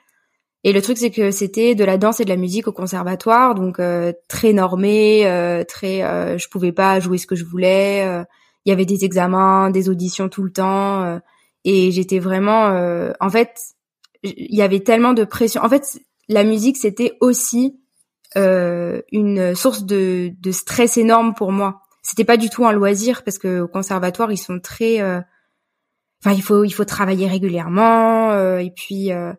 Et 0.68 0.72
le 0.72 0.83
truc, 0.83 0.98
c'est 0.98 1.11
que 1.11 1.31
c'était 1.31 1.74
de 1.74 1.85
la 1.85 1.96
danse 1.96 2.20
et 2.20 2.24
de 2.24 2.28
la 2.28 2.37
musique 2.37 2.68
au 2.68 2.72
conservatoire, 2.72 3.54
donc 3.54 3.81
très 4.28 4.52
normé, 4.52 5.22
très. 5.66 6.00
je 6.38 6.48
pouvais 6.48 6.72
pas 6.72 7.00
jouer 7.00 7.16
ce 7.16 7.26
que 7.26 7.37
je 7.37 7.44
voulais. 7.44 8.02
Il 8.66 8.68
y 8.68 8.72
avait 8.72 8.85
des 8.85 9.04
examens, 9.04 9.70
des 9.70 9.88
auditions 9.88 10.28
tout 10.28 10.42
le 10.42 10.50
temps, 10.50 11.20
et 11.64 11.90
j'étais 11.90 12.18
vraiment. 12.18 12.66
en 13.18 13.31
fait, 13.31 13.57
il 14.22 14.54
y 14.54 14.62
avait 14.62 14.81
tellement 14.81 15.14
de 15.14 15.24
pression. 15.24 15.62
En 15.62 15.68
fait, 15.68 16.00
la 16.28 16.44
musique 16.44 16.76
c'était 16.76 17.16
aussi 17.20 17.81
euh, 18.37 19.00
une 19.11 19.54
source 19.54 19.85
de, 19.85 20.33
de 20.38 20.52
stress 20.52 20.96
énorme 20.96 21.35
pour 21.35 21.52
moi. 21.52 21.83
C'était 22.02 22.24
pas 22.24 22.37
du 22.37 22.50
tout 22.50 22.66
un 22.66 22.72
loisir 22.72 23.22
parce 23.24 23.38
que 23.38 23.61
au 23.61 23.68
conservatoire 23.68 24.31
ils 24.31 24.38
sont 24.38 24.61
très, 24.61 25.00
euh, 25.00 25.20
enfin 26.22 26.35
il 26.35 26.42
faut 26.42 26.64
il 26.64 26.70
faut 26.70 26.85
travailler 26.85 27.26
régulièrement 27.26 28.33
euh, 28.33 28.59
et 28.59 28.70
puis 28.70 29.12
euh, 29.12 29.33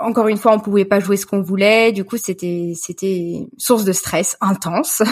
encore 0.00 0.28
une 0.28 0.36
fois 0.36 0.54
on 0.54 0.60
pouvait 0.60 0.84
pas 0.84 1.00
jouer 1.00 1.16
ce 1.16 1.26
qu'on 1.26 1.42
voulait. 1.42 1.92
Du 1.92 2.04
coup 2.04 2.16
c'était 2.16 2.72
c'était 2.74 3.46
source 3.56 3.84
de 3.84 3.92
stress 3.92 4.36
intense. 4.40 5.02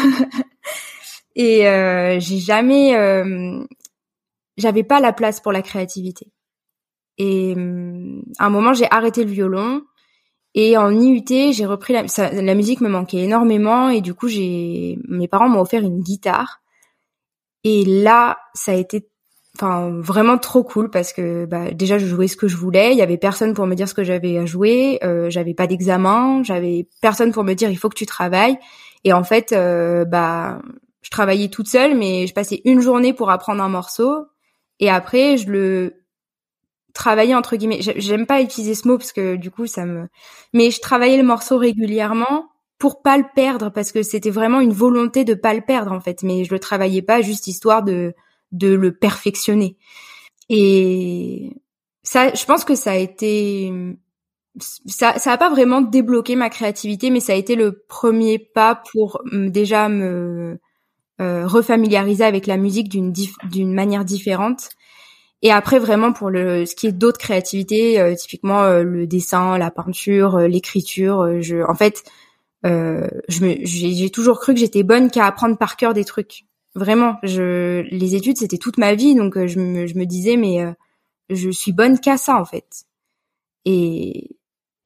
et 1.37 1.69
euh, 1.69 2.19
j'ai 2.21 2.39
jamais 2.39 2.93
j'avais 4.57 4.85
pas 4.85 5.01
la 5.01 5.13
place 5.13 5.41
pour 5.41 5.53
la 5.53 5.63
créativité. 5.63 6.33
Et 7.19 7.55
à 8.39 8.47
un 8.47 8.51
moment 8.51 8.75
j'ai 8.75 8.87
arrêté 8.91 9.25
le 9.25 9.31
violon 9.31 9.83
et 10.59 10.79
en 10.79 10.91
IUT, 10.91 11.53
j'ai 11.53 11.67
repris 11.67 11.93
la, 11.93 12.05
la 12.33 12.55
musique 12.55 12.81
me 12.81 12.89
manquait 12.89 13.19
énormément 13.19 13.91
et 13.91 14.01
du 14.01 14.15
coup, 14.15 14.27
j'ai 14.27 14.99
mes 15.07 15.29
parents 15.29 15.51
m'ont 15.51 15.61
offert 15.61 15.83
une 15.83 16.01
guitare. 16.01 16.63
Et 17.63 17.85
là, 17.85 18.39
ça 18.55 18.73
a 18.73 18.75
été 18.75 19.07
enfin 19.57 19.91
vraiment 20.01 20.39
trop 20.39 20.63
cool 20.63 20.91
parce 20.91 21.13
que 21.13 21.45
bah, 21.47 21.71
déjà 21.73 21.99
je 21.99 22.07
jouais 22.07 22.29
ce 22.29 22.37
que 22.37 22.49
je 22.49 22.57
voulais, 22.57 22.93
il 22.93 22.99
y 22.99 23.03
avait 23.03 23.17
personne 23.17 23.55
pour 23.55 23.67
me 23.67 23.75
dire 23.75 23.89
ce 23.89 23.95
que 23.95 24.05
j'avais 24.05 24.39
à 24.39 24.47
jouer, 24.47 24.99
euh, 25.03 25.31
j'avais 25.31 25.55
pas 25.55 25.67
d'examen, 25.67 26.43
j'avais 26.43 26.89
personne 27.03 27.33
pour 27.33 27.45
me 27.45 27.55
dire 27.55 27.71
il 27.71 27.79
faut 27.79 27.89
que 27.89 27.97
tu 27.97 28.07
travailles 28.07 28.59
et 29.05 29.13
en 29.13 29.25
fait 29.25 29.53
euh, 29.53 30.05
bah 30.05 30.61
je 31.03 31.11
travaillais 31.11 31.49
toute 31.49 31.69
seule 31.69 31.97
mais 31.97 32.27
je 32.27 32.35
passais 32.35 32.61
une 32.65 32.81
journée 32.81 33.13
pour 33.13 33.31
apprendre 33.31 33.63
un 33.63 33.69
morceau 33.69 34.27
et 34.81 34.91
après 34.91 35.37
je 35.37 35.51
le 35.51 36.07
travailler 36.97 37.35
entre 37.35 37.57
guillemets. 37.57 37.81
J'aime 37.81 38.27
pas 38.27 38.41
utiliser 38.41 38.75
ce 38.75 38.89
mot 38.89 38.99
parce 38.99 39.13
que 39.13 39.37
du 39.37 39.51
coup 39.51 39.67
ça 39.67 39.85
me. 39.85 40.09
Mais 40.53 40.71
je 40.71 40.81
travaillais 40.81 41.19
le 41.19 41.23
morceau 41.23 41.59
régulièrement 41.59 42.47
pour 42.79 43.03
pas 43.03 43.17
le 43.17 43.25
perdre 43.35 43.71
parce 43.71 43.93
que 43.93 44.03
c'était 44.03 44.31
vraiment 44.31 44.61
une 44.61 44.73
volonté 44.73 45.25
de 45.25 45.35
pas 45.35 45.55
le 45.55 45.61
perdre 45.61 45.93
en 45.93 46.01
fait. 46.01 46.23
Mais 46.23 46.45
je 46.45 46.53
le 46.53 46.59
travaillais 46.59 47.03
pas 47.03 47.21
juste 47.21 47.47
histoire 47.47 47.83
de 47.83 48.15
de 48.57 48.73
le 48.75 48.93
perfectionner. 48.93 49.77
Et 50.49 51.51
ça, 52.03 52.33
je 52.35 52.45
pense 52.45 52.65
que 52.65 52.75
ça 52.75 52.93
a 52.93 52.97
été 52.97 53.73
ça 54.59 55.19
ça 55.19 55.33
a 55.33 55.37
pas 55.37 55.51
vraiment 55.51 55.83
débloqué 55.83 56.35
ma 56.35 56.49
créativité 56.49 57.11
mais 57.11 57.21
ça 57.21 57.35
a 57.35 57.37
été 57.37 57.57
le 57.57 57.85
premier 57.89 58.39
pas 58.39 58.81
pour 58.91 59.21
déjà 59.31 59.91
me 59.91 60.59
euh, 61.21 61.47
refamiliariser 61.47 62.25
avec 62.25 62.47
la 62.47 62.57
musique 62.57 62.89
d'une 62.89 63.13
d'une 63.51 63.75
manière 63.75 64.07
différente 64.07 64.71
et 65.43 65.51
après 65.51 65.79
vraiment 65.79 66.13
pour 66.13 66.31
le 66.31 66.67
ce 66.67 66.75
qui 66.75 66.87
est 66.87 66.93
d'autres 66.93 67.19
créativités, 67.19 68.01
euh, 68.01 68.15
typiquement 68.15 68.63
euh, 68.65 68.83
le 68.83 69.07
dessin, 69.07 69.59
la 69.59 69.71
peinture, 69.71 70.37
euh, 70.37 70.49
l'écriture, 70.49 71.41
je 71.41 71.59
en 71.69 71.75
fait 71.75 72.03
me 72.65 73.09
j'ai 73.63 74.11
toujours 74.11 74.41
cru 74.41 74.55
que 74.55 74.61
j'étais 74.61 74.83
bonne 74.83 75.11
qu'à 75.11 75.27
apprendre 75.27 75.57
par 75.57 75.77
cœur 75.77 75.95
des 75.95 76.05
trucs. 76.05 76.47
Vraiment, 76.77 77.17
je 77.23 77.81
les 77.91 78.15
études 78.15 78.37
c'était 78.37 78.59
toute 78.59 78.79
ma 78.79 78.95
vie 78.95 79.15
donc 79.15 79.35
je 79.47 79.59
me 79.59 79.87
je 79.87 79.95
me 79.97 80.05
disais 80.05 80.37
mais 80.37 80.63
je 81.31 81.51
suis 81.51 81.73
bonne 81.73 81.99
qu'à 81.99 82.17
ça 82.17 82.37
en 82.41 82.45
fait. 82.45 82.85
Et 83.65 84.37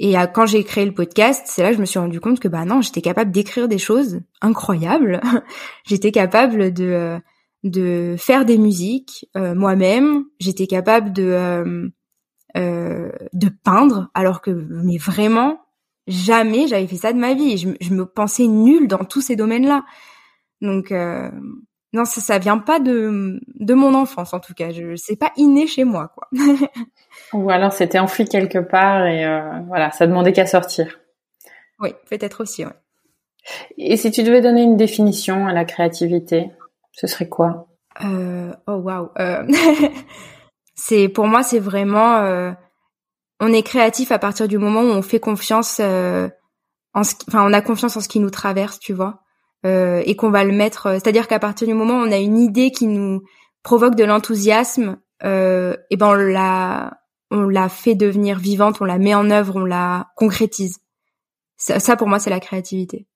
et 0.03 0.15
quand 0.33 0.47
j'ai 0.47 0.65
créé 0.65 0.87
le 0.87 0.95
podcast, 0.95 1.43
c'est 1.45 1.63
là 1.63 1.69
que 1.69 1.77
je 1.77 1.81
me 1.81 1.85
suis 1.85 1.99
rendu 1.99 2.21
compte 2.21 2.41
que 2.41 2.49
bah 2.49 2.65
non, 2.65 2.81
j'étais 2.81 3.03
capable 3.03 3.33
d'écrire 3.33 3.69
des 3.69 3.77
choses 3.77 4.21
incroyables. 4.41 5.21
j'étais 5.85 6.11
capable 6.11 6.73
de 6.73 7.21
de 7.65 8.17
faire 8.19 8.47
des 8.47 8.57
musiques 8.57 9.29
euh, 9.37 9.55
moi-même. 9.55 10.25
J'étais 10.39 10.67
capable 10.67 11.13
de 11.13 11.25
euh, 11.25 11.89
euh, 12.57 13.13
de 13.35 13.51
peindre, 13.63 14.11
alors 14.15 14.41
que 14.41 14.51
mais 14.51 14.97
vraiment 14.97 15.61
jamais 16.07 16.67
j'avais 16.67 16.87
fait 16.87 16.97
ça 16.97 17.13
de 17.13 17.19
ma 17.19 17.35
vie. 17.35 17.59
Je, 17.59 17.69
je 17.79 17.93
me 17.93 18.07
pensais 18.07 18.47
nulle 18.47 18.89
dans 18.89 19.05
tous 19.05 19.21
ces 19.21 19.37
domaines-là. 19.37 19.85
Donc 20.63 20.95
non, 21.93 22.05
ça 22.05 22.21
ça 22.21 22.39
vient 22.39 22.59
pas 22.59 22.81
de 22.81 23.41
de 23.55 23.75
mon 23.75 23.95
enfance 23.95 24.33
en 24.33 24.41
tout 24.41 24.55
cas. 24.55 24.71
Je 24.71 24.97
c'est 24.97 25.17
pas 25.17 25.33
inné 25.37 25.67
chez 25.67 25.85
moi 25.85 26.13
quoi. 26.15 26.29
Ou 27.33 27.51
alors 27.51 27.73
c'était 27.73 27.99
enfoui 27.99 28.25
quelque 28.25 28.59
part 28.59 29.07
et 29.07 29.25
voilà, 29.67 29.91
ça 29.91 30.07
demandait 30.07 30.33
qu'à 30.33 30.47
sortir. 30.47 31.01
Oui, 31.81 31.95
peut-être 32.09 32.43
aussi. 32.43 32.65
Ouais. 32.65 32.73
Et 33.79 33.97
si 33.97 34.11
tu 34.11 34.23
devais 34.23 34.41
donner 34.41 34.63
une 34.63 34.77
définition 34.77 35.47
à 35.47 35.53
la 35.53 35.65
créativité, 35.65 36.51
ce 36.93 37.07
serait 37.07 37.29
quoi? 37.29 37.69
Euh, 38.05 38.53
Oh 38.67 38.75
waouh. 38.77 39.11
Euh, 39.19 39.47
c'est 40.75 41.09
pour 41.09 41.27
moi 41.27 41.43
c'est 41.43 41.59
vraiment 41.59 42.17
euh, 42.19 42.53
on 43.41 43.53
est 43.53 43.63
créatif 43.63 44.13
à 44.13 44.19
partir 44.19 44.49
du 44.49 44.59
moment 44.59 44.83
où 44.83 44.91
on 44.91 45.03
fait 45.03 45.21
confiance 45.21 45.79
euh, 45.81 46.29
en 46.95 47.03
ce 47.05 47.15
enfin 47.29 47.45
on 47.49 47.53
a 47.53 47.63
confiance 47.63 47.97
en 47.97 48.01
ce 48.01 48.09
qui 48.09 48.21
nous 48.21 48.31
traverse, 48.31 48.79
tu 48.79 48.93
vois. 48.93 49.23
Euh, 49.67 50.03
et 50.07 50.17
qu'on 50.17 50.31
va 50.31 50.43
le 50.43 50.53
mettre 50.53 50.95
c'est-à-dire 50.95 51.29
qu'à 51.29 51.39
partir 51.39 51.69
du 51.69 51.75
moment 51.75 52.01
où 52.01 52.07
on 52.07 52.13
a 52.13 52.17
une 52.17 52.39
idée 52.39 52.71
qui 52.71 52.87
nous 52.87 53.23
provoque 53.63 53.95
de 53.95 54.05
l'enthousiasme 54.05 54.97
et 55.23 55.97
ben 55.99 56.07
on 56.07 56.15
la 56.15 56.99
on 57.31 57.43
la 57.43 57.69
fait 57.69 57.95
devenir 57.95 58.39
vivante, 58.39 58.81
on 58.81 58.87
la 58.87 58.97
met 58.97 59.15
en 59.15 59.31
œuvre, 59.31 59.57
on 59.57 59.65
la 59.67 60.09
concrétise. 60.17 60.79
Ça, 61.59 61.95
pour 61.97 62.09
moi 62.09 62.19
c'est 62.19 62.31
la 62.31 62.41
créativité. 62.41 63.07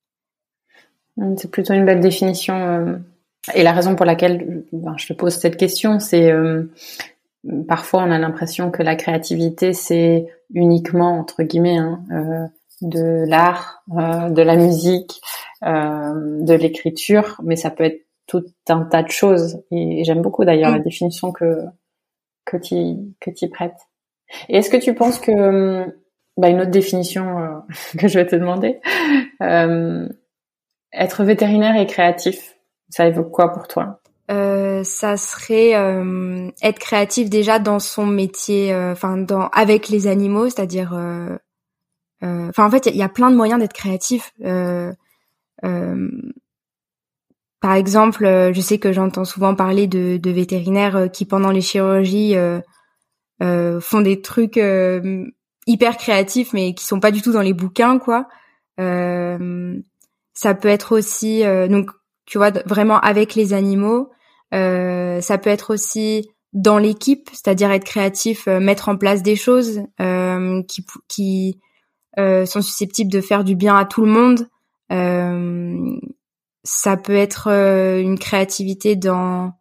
C'est 1.38 1.50
plutôt 1.50 1.72
une 1.72 1.86
belle 1.86 2.00
définition 2.00 3.02
et 3.52 3.62
la 3.62 3.72
raison 3.72 3.94
pour 3.94 4.06
laquelle 4.06 4.64
ben, 4.72 4.94
je 4.96 5.08
te 5.08 5.12
pose 5.12 5.34
cette 5.34 5.56
question, 5.56 6.00
c'est 6.00 6.30
euh, 6.30 6.62
parfois 7.68 8.04
on 8.04 8.10
a 8.10 8.18
l'impression 8.18 8.70
que 8.70 8.82
la 8.82 8.96
créativité 8.96 9.72
c'est 9.74 10.26
uniquement 10.54 11.18
entre 11.18 11.42
guillemets 11.42 11.76
hein, 11.76 12.02
euh, 12.10 12.46
de 12.80 13.28
l'art, 13.28 13.82
euh, 13.98 14.30
de 14.30 14.42
la 14.42 14.56
musique, 14.56 15.20
de 15.64 16.54
l'écriture, 16.54 17.40
mais 17.42 17.56
ça 17.56 17.70
peut 17.70 17.84
être 17.84 18.06
tout 18.26 18.44
un 18.68 18.84
tas 18.84 19.02
de 19.02 19.10
choses. 19.10 19.62
Et 19.70 20.04
j'aime 20.04 20.22
beaucoup 20.22 20.44
d'ailleurs 20.44 20.70
la 20.70 20.78
mm. 20.78 20.82
définition 20.82 21.32
que 21.32 21.58
que 22.44 22.56
tu 22.56 22.96
que 23.20 23.30
tu 23.30 23.48
prêtes. 23.48 23.78
Et 24.48 24.58
est-ce 24.58 24.70
que 24.70 24.76
tu 24.76 24.94
penses 24.94 25.18
que 25.18 25.84
bah, 26.36 26.48
une 26.48 26.60
autre 26.60 26.70
définition 26.70 27.62
que 27.98 28.08
je 28.08 28.18
vais 28.18 28.26
te 28.26 28.36
demander, 28.36 28.80
être 30.92 31.24
vétérinaire 31.24 31.76
et 31.76 31.86
créatif, 31.86 32.56
ça 32.88 33.06
évoque 33.06 33.30
quoi 33.30 33.52
pour 33.52 33.68
toi? 33.68 34.00
Euh, 34.30 34.82
ça 34.84 35.18
serait 35.18 35.74
euh, 35.74 36.50
être 36.62 36.78
créatif 36.78 37.28
déjà 37.28 37.58
dans 37.58 37.78
son 37.78 38.06
métier, 38.06 38.72
euh, 38.72 38.92
enfin 38.92 39.18
dans 39.18 39.48
avec 39.48 39.88
les 39.88 40.06
animaux, 40.06 40.48
c'est-à-dire, 40.48 40.94
euh, 40.94 41.36
enfin 42.22 42.64
en 42.64 42.70
fait 42.70 42.86
il 42.86 42.96
y, 42.96 43.02
a 43.02 43.08
plein 43.10 43.30
de 43.30 43.36
moyens 43.36 43.60
d'être 43.60 43.74
créatif. 43.74 44.32
Par 47.60 47.74
exemple, 47.74 48.24
je 48.52 48.60
sais 48.60 48.78
que 48.78 48.92
j'entends 48.92 49.24
souvent 49.24 49.54
parler 49.54 49.86
de, 49.86 50.30
vétérinaires 50.30 51.10
qui 51.12 51.24
pendant 51.24 51.50
les 51.50 51.60
chirurgies 51.62 52.34
font 53.40 54.00
des 54.00 54.20
trucs 54.20 54.60
hyper 55.66 55.96
créatifs 55.96 56.52
mais 56.52 56.74
qui 56.74 56.84
sont 56.84 57.00
pas 57.00 57.10
du 57.10 57.22
tout 57.22 57.32
dans 57.32 57.40
les 57.40 57.54
bouquins 57.54 57.98
quoi. 57.98 58.28
ça 58.78 60.54
peut 60.54 60.68
être 60.68 60.96
aussi 60.96 61.42
donc 61.68 61.90
tu 62.26 62.38
vois, 62.38 62.50
vraiment 62.66 62.98
avec 63.00 63.34
les 63.34 63.52
animaux. 63.52 64.10
Euh, 64.54 65.20
ça 65.20 65.38
peut 65.38 65.50
être 65.50 65.72
aussi 65.72 66.30
dans 66.52 66.78
l'équipe, 66.78 67.28
c'est-à-dire 67.32 67.70
être 67.70 67.84
créatif, 67.84 68.46
euh, 68.46 68.60
mettre 68.60 68.88
en 68.88 68.96
place 68.96 69.22
des 69.22 69.36
choses 69.36 69.82
euh, 70.00 70.62
qui, 71.08 71.60
euh, 72.18 72.46
sont 72.46 72.62
susceptibles 72.62 73.10
de 73.10 73.20
faire 73.20 73.42
du 73.44 73.56
bien 73.56 73.76
à 73.76 73.84
tout 73.84 74.04
le 74.04 74.10
monde. 74.10 74.48
Euh, 74.92 75.96
ça 76.62 76.96
peut 76.96 77.14
être 77.14 77.48
une 77.48 78.18
créativité 78.18 78.96
dans 78.96 79.52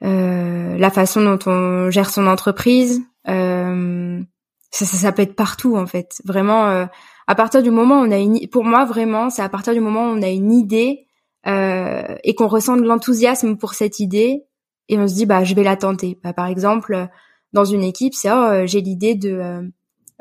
la 0.00 0.90
façon 0.90 1.22
dont 1.22 1.38
on 1.46 1.90
gère 1.90 2.10
son 2.10 2.26
entreprise. 2.26 3.02
Ça, 3.26 4.86
ça, 4.86 4.96
ça, 4.96 5.12
peut 5.12 5.22
être 5.22 5.36
partout 5.36 5.76
en 5.76 5.86
fait. 5.86 6.22
Vraiment, 6.24 6.88
à 7.26 7.34
partir 7.34 7.62
du 7.62 7.70
moment 7.70 8.00
où 8.00 8.04
on 8.04 8.10
a 8.10 8.18
une, 8.18 8.48
pour 8.48 8.64
moi 8.64 8.84
vraiment, 8.84 9.30
c'est 9.30 9.42
à 9.42 9.48
partir 9.48 9.74
du 9.74 9.80
moment 9.80 10.04
où 10.04 10.16
on 10.16 10.22
a 10.22 10.28
une 10.28 10.52
idée 10.52 11.06
euh, 11.46 12.16
et 12.24 12.34
qu'on 12.34 12.46
ressent 12.46 12.76
de 12.76 12.82
l'enthousiasme 12.82 13.56
pour 13.56 13.74
cette 13.74 14.00
idée 14.00 14.44
et 14.88 14.98
on 14.98 15.08
se 15.08 15.14
dit 15.14 15.26
bah 15.26 15.44
je 15.44 15.54
vais 15.54 15.62
la 15.62 15.76
tenter. 15.76 16.18
Bah, 16.22 16.32
par 16.32 16.46
exemple 16.46 17.08
dans 17.52 17.64
une 17.64 17.82
équipe 17.82 18.14
c'est 18.14 18.30
oh 18.30 18.66
j'ai 18.66 18.80
l'idée 18.80 19.14
de 19.14 19.72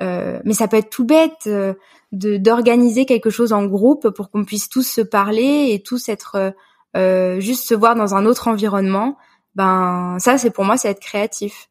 euh, 0.02 0.06
euh, 0.06 0.40
mais 0.46 0.54
ça 0.54 0.68
peut 0.68 0.78
être 0.78 0.90
tout 0.90 1.06
bête 1.06 1.48
de 1.48 2.38
d'organiser 2.38 3.06
quelque 3.06 3.30
chose 3.30 3.54
en 3.54 3.66
groupe 3.66 4.10
pour 4.10 4.30
qu'on 4.30 4.44
puisse 4.44 4.70
tous 4.70 4.88
se 4.88 5.02
parler 5.02 5.70
et 5.72 5.82
tous 5.82 6.10
être 6.10 6.54
juste 7.40 7.68
se 7.68 7.74
voir 7.74 7.96
dans 7.96 8.16
un 8.16 8.26
autre 8.26 8.48
environnement. 8.48 9.18
Ben 9.56 10.18
ça 10.20 10.38
c'est 10.38 10.52
pour 10.52 10.66
moi 10.66 10.78
c'est 10.78 10.90
être 10.90 11.02
créatif 11.02 11.70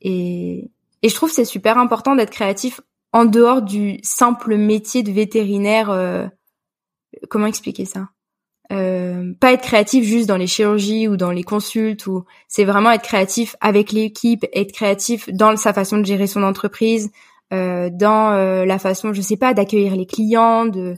et 0.00 0.70
et 1.02 1.08
je 1.08 1.14
trouve 1.14 1.30
c'est 1.30 1.44
super 1.44 1.78
important 1.78 2.14
d'être 2.14 2.30
créatif 2.30 2.80
en 3.12 3.24
dehors 3.24 3.62
du 3.62 3.98
simple 4.02 4.56
métier 4.56 5.02
de 5.02 5.10
vétérinaire. 5.12 6.30
comment 7.28 7.46
expliquer 7.46 7.86
ça? 7.86 8.08
Euh, 8.72 9.32
pas 9.38 9.52
être 9.52 9.62
créatif 9.62 10.04
juste 10.04 10.28
dans 10.28 10.36
les 10.36 10.48
chirurgies 10.48 11.06
ou 11.06 11.16
dans 11.16 11.30
les 11.30 11.44
consultes 11.44 12.06
ou 12.08 12.24
c'est 12.48 12.64
vraiment 12.64 12.90
être 12.90 13.04
créatif 13.04 13.54
avec 13.60 13.92
l'équipe, 13.92 14.44
être 14.52 14.72
créatif 14.72 15.28
dans 15.32 15.56
sa 15.56 15.72
façon 15.72 15.98
de 15.98 16.04
gérer 16.04 16.26
son 16.26 16.42
entreprise, 16.42 17.06
euh, 17.06 17.10
dans 17.50 18.32
euh, 18.32 18.64
la 18.64 18.78
façon, 18.78 19.12
je 19.12 19.20
sais 19.20 19.36
pas, 19.36 19.54
d'accueillir 19.54 19.96
les 19.96 20.06
clients, 20.06 20.66
de, 20.66 20.96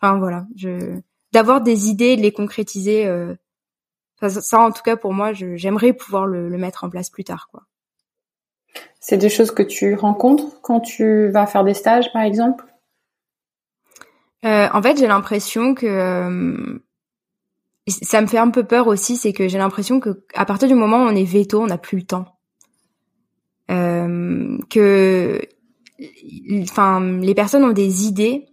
enfin 0.00 0.18
voilà, 0.18 0.46
je, 0.56 0.98
d'avoir 1.32 1.60
des 1.60 1.88
idées, 1.88 2.16
de 2.16 2.22
les 2.22 2.32
concrétiser. 2.32 3.06
Euh, 3.06 3.34
ça, 4.28 4.60
en 4.60 4.70
tout 4.70 4.82
cas 4.82 4.96
pour 4.96 5.12
moi, 5.12 5.32
j'aimerais 5.32 5.92
pouvoir 5.92 6.26
le, 6.26 6.48
le, 6.48 6.56
mettre 6.56 6.84
en 6.84 6.90
place 6.90 7.10
plus 7.10 7.24
tard, 7.24 7.48
quoi. 7.50 7.64
C'est 9.00 9.18
des 9.18 9.28
choses 9.28 9.50
que 9.50 9.64
tu 9.64 9.96
rencontres 9.96 10.60
quand 10.62 10.80
tu 10.80 11.28
vas 11.28 11.46
faire 11.46 11.64
des 11.64 11.74
stages, 11.74 12.12
par 12.12 12.22
exemple? 12.22 12.64
en 14.44 14.82
fait, 14.82 14.98
j'ai 14.98 15.06
l'impression 15.06 15.74
que 15.74 16.80
ça 17.88 18.20
me 18.20 18.26
fait 18.26 18.38
un 18.38 18.50
peu 18.50 18.64
peur 18.64 18.86
aussi, 18.86 19.16
c'est 19.16 19.32
que 19.32 19.48
j'ai 19.48 19.58
l'impression 19.58 20.00
que 20.00 20.24
à 20.34 20.44
partir 20.44 20.68
du 20.68 20.74
moment 20.74 20.98
où 20.98 21.08
on 21.08 21.16
est 21.16 21.24
veto, 21.24 21.60
on 21.60 21.66
n'a 21.66 21.78
plus 21.78 21.98
le 21.98 22.04
temps. 22.04 22.26
Euh, 23.70 24.58
que, 24.70 25.40
enfin, 26.62 27.00
les 27.00 27.34
personnes 27.34 27.64
ont 27.64 27.72
des 27.72 28.06
idées. 28.06 28.46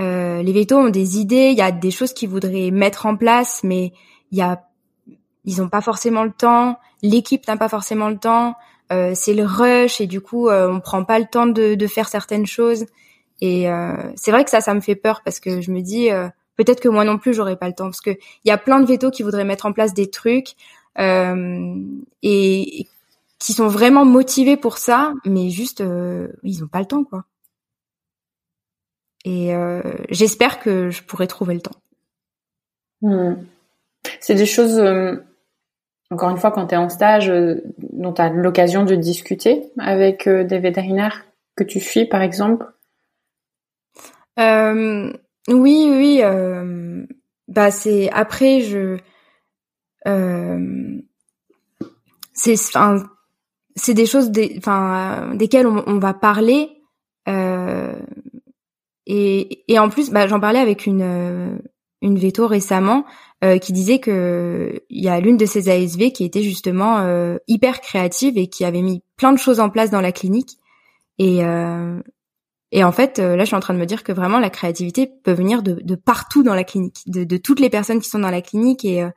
Euh, 0.00 0.42
les 0.42 0.52
vétos 0.52 0.76
ont 0.76 0.90
des 0.90 1.18
idées. 1.18 1.50
Il 1.50 1.58
y 1.58 1.62
a 1.62 1.72
des 1.72 1.90
choses 1.90 2.12
qu'ils 2.12 2.28
voudraient 2.28 2.70
mettre 2.70 3.06
en 3.06 3.16
place, 3.16 3.60
mais 3.62 3.92
il 4.30 4.38
y 4.38 4.42
a, 4.42 4.64
ils 5.44 5.62
ont 5.62 5.68
pas 5.68 5.80
forcément 5.80 6.24
le 6.24 6.32
temps. 6.32 6.78
L'équipe 7.02 7.46
n'a 7.46 7.56
pas 7.56 7.68
forcément 7.68 8.08
le 8.08 8.18
temps. 8.18 8.54
Euh, 8.92 9.12
c'est 9.14 9.34
le 9.34 9.44
rush 9.44 10.00
et 10.00 10.06
du 10.06 10.20
coup, 10.20 10.48
euh, 10.48 10.70
on 10.70 10.80
prend 10.80 11.04
pas 11.04 11.18
le 11.18 11.26
temps 11.26 11.46
de, 11.46 11.74
de 11.74 11.86
faire 11.86 12.08
certaines 12.08 12.46
choses. 12.46 12.86
Et 13.40 13.68
euh, 13.68 13.94
c'est 14.16 14.30
vrai 14.30 14.44
que 14.44 14.50
ça, 14.50 14.60
ça 14.60 14.74
me 14.74 14.80
fait 14.80 14.94
peur 14.94 15.22
parce 15.24 15.40
que 15.40 15.60
je 15.60 15.70
me 15.70 15.80
dis 15.80 16.10
euh, 16.10 16.28
peut-être 16.56 16.80
que 16.80 16.88
moi 16.88 17.04
non 17.04 17.18
plus 17.18 17.34
j'aurais 17.34 17.56
pas 17.56 17.68
le 17.68 17.74
temps 17.74 17.86
parce 17.86 18.00
que 18.00 18.10
il 18.10 18.48
y 18.48 18.50
a 18.50 18.58
plein 18.58 18.80
de 18.80 18.86
vétos 18.86 19.10
qui 19.10 19.22
voudraient 19.22 19.44
mettre 19.44 19.66
en 19.66 19.72
place 19.72 19.94
des 19.94 20.08
trucs 20.08 20.54
euh, 20.98 21.74
et, 22.22 22.86
qui 23.44 23.52
sont 23.52 23.68
vraiment 23.68 24.06
motivés 24.06 24.56
pour 24.56 24.78
ça, 24.78 25.12
mais 25.26 25.50
juste 25.50 25.82
euh, 25.82 26.28
ils 26.44 26.64
ont 26.64 26.66
pas 26.66 26.78
le 26.78 26.86
temps 26.86 27.04
quoi. 27.04 27.26
Et 29.26 29.54
euh, 29.54 29.82
j'espère 30.08 30.60
que 30.60 30.88
je 30.88 31.02
pourrai 31.02 31.26
trouver 31.26 31.52
le 31.52 31.60
temps. 31.60 31.76
Hmm. 33.02 33.34
C'est 34.20 34.34
des 34.34 34.46
choses, 34.46 34.78
euh, 34.78 35.16
encore 36.10 36.30
une 36.30 36.38
fois, 36.38 36.52
quand 36.52 36.68
tu 36.68 36.74
es 36.74 36.78
en 36.78 36.88
stage, 36.88 37.30
dont 37.78 38.14
tu 38.14 38.22
as 38.22 38.30
l'occasion 38.30 38.84
de 38.84 38.94
discuter 38.94 39.70
avec 39.78 40.26
des 40.26 40.58
vétérinaires 40.58 41.26
que 41.54 41.64
tu 41.64 41.80
suis, 41.80 42.06
par 42.06 42.22
exemple? 42.22 42.64
Oui, 44.38 45.88
oui. 45.90 46.22
Bah 47.48 47.70
c'est 47.70 48.10
après 48.10 48.62
je. 48.62 48.96
C'est 52.32 52.56
c'est 53.76 53.94
des 53.94 54.06
choses 54.06 54.30
des 54.30 54.54
enfin 54.58 55.32
desquelles 55.34 55.66
on, 55.66 55.82
on, 55.86 55.98
va 55.98 56.14
parler 56.14 56.70
euh, 57.28 57.98
et 59.06 59.64
et 59.72 59.78
en 59.78 59.88
plus 59.88 60.10
bah 60.10 60.26
j'en 60.26 60.40
parlais 60.40 60.58
avec 60.58 60.86
une 60.86 61.60
une 62.02 62.18
veto 62.18 62.46
récemment 62.46 63.04
euh, 63.42 63.58
qui 63.58 63.72
disait 63.72 63.98
que 63.98 64.82
il 64.90 65.02
y 65.02 65.08
a 65.08 65.20
l'une 65.20 65.36
de 65.36 65.46
ces 65.46 65.68
ASV 65.68 66.12
qui 66.12 66.24
était 66.24 66.42
justement 66.42 66.98
euh, 66.98 67.36
hyper 67.48 67.80
créative 67.80 68.38
et 68.38 68.48
qui 68.48 68.64
avait 68.64 68.82
mis 68.82 69.02
plein 69.16 69.32
de 69.32 69.38
choses 69.38 69.60
en 69.60 69.70
place 69.70 69.90
dans 69.90 70.00
la 70.00 70.12
clinique 70.12 70.58
et 71.18 71.44
euh, 71.44 72.00
et 72.74 72.82
en 72.82 72.90
fait, 72.90 73.20
euh, 73.20 73.36
là, 73.36 73.44
je 73.44 73.46
suis 73.46 73.56
en 73.56 73.60
train 73.60 73.72
de 73.72 73.78
me 73.78 73.86
dire 73.86 74.02
que 74.02 74.10
vraiment 74.10 74.40
la 74.40 74.50
créativité 74.50 75.06
peut 75.06 75.32
venir 75.32 75.62
de, 75.62 75.74
de 75.80 75.94
partout 75.94 76.42
dans 76.42 76.56
la 76.56 76.64
clinique, 76.64 77.02
de, 77.06 77.22
de, 77.22 77.36
toutes 77.36 77.60
les 77.60 77.70
personnes 77.70 78.00
qui 78.00 78.08
sont 78.08 78.18
dans 78.18 78.32
la 78.32 78.42
clinique 78.42 78.84
et 78.84 79.00
euh, 79.00 79.10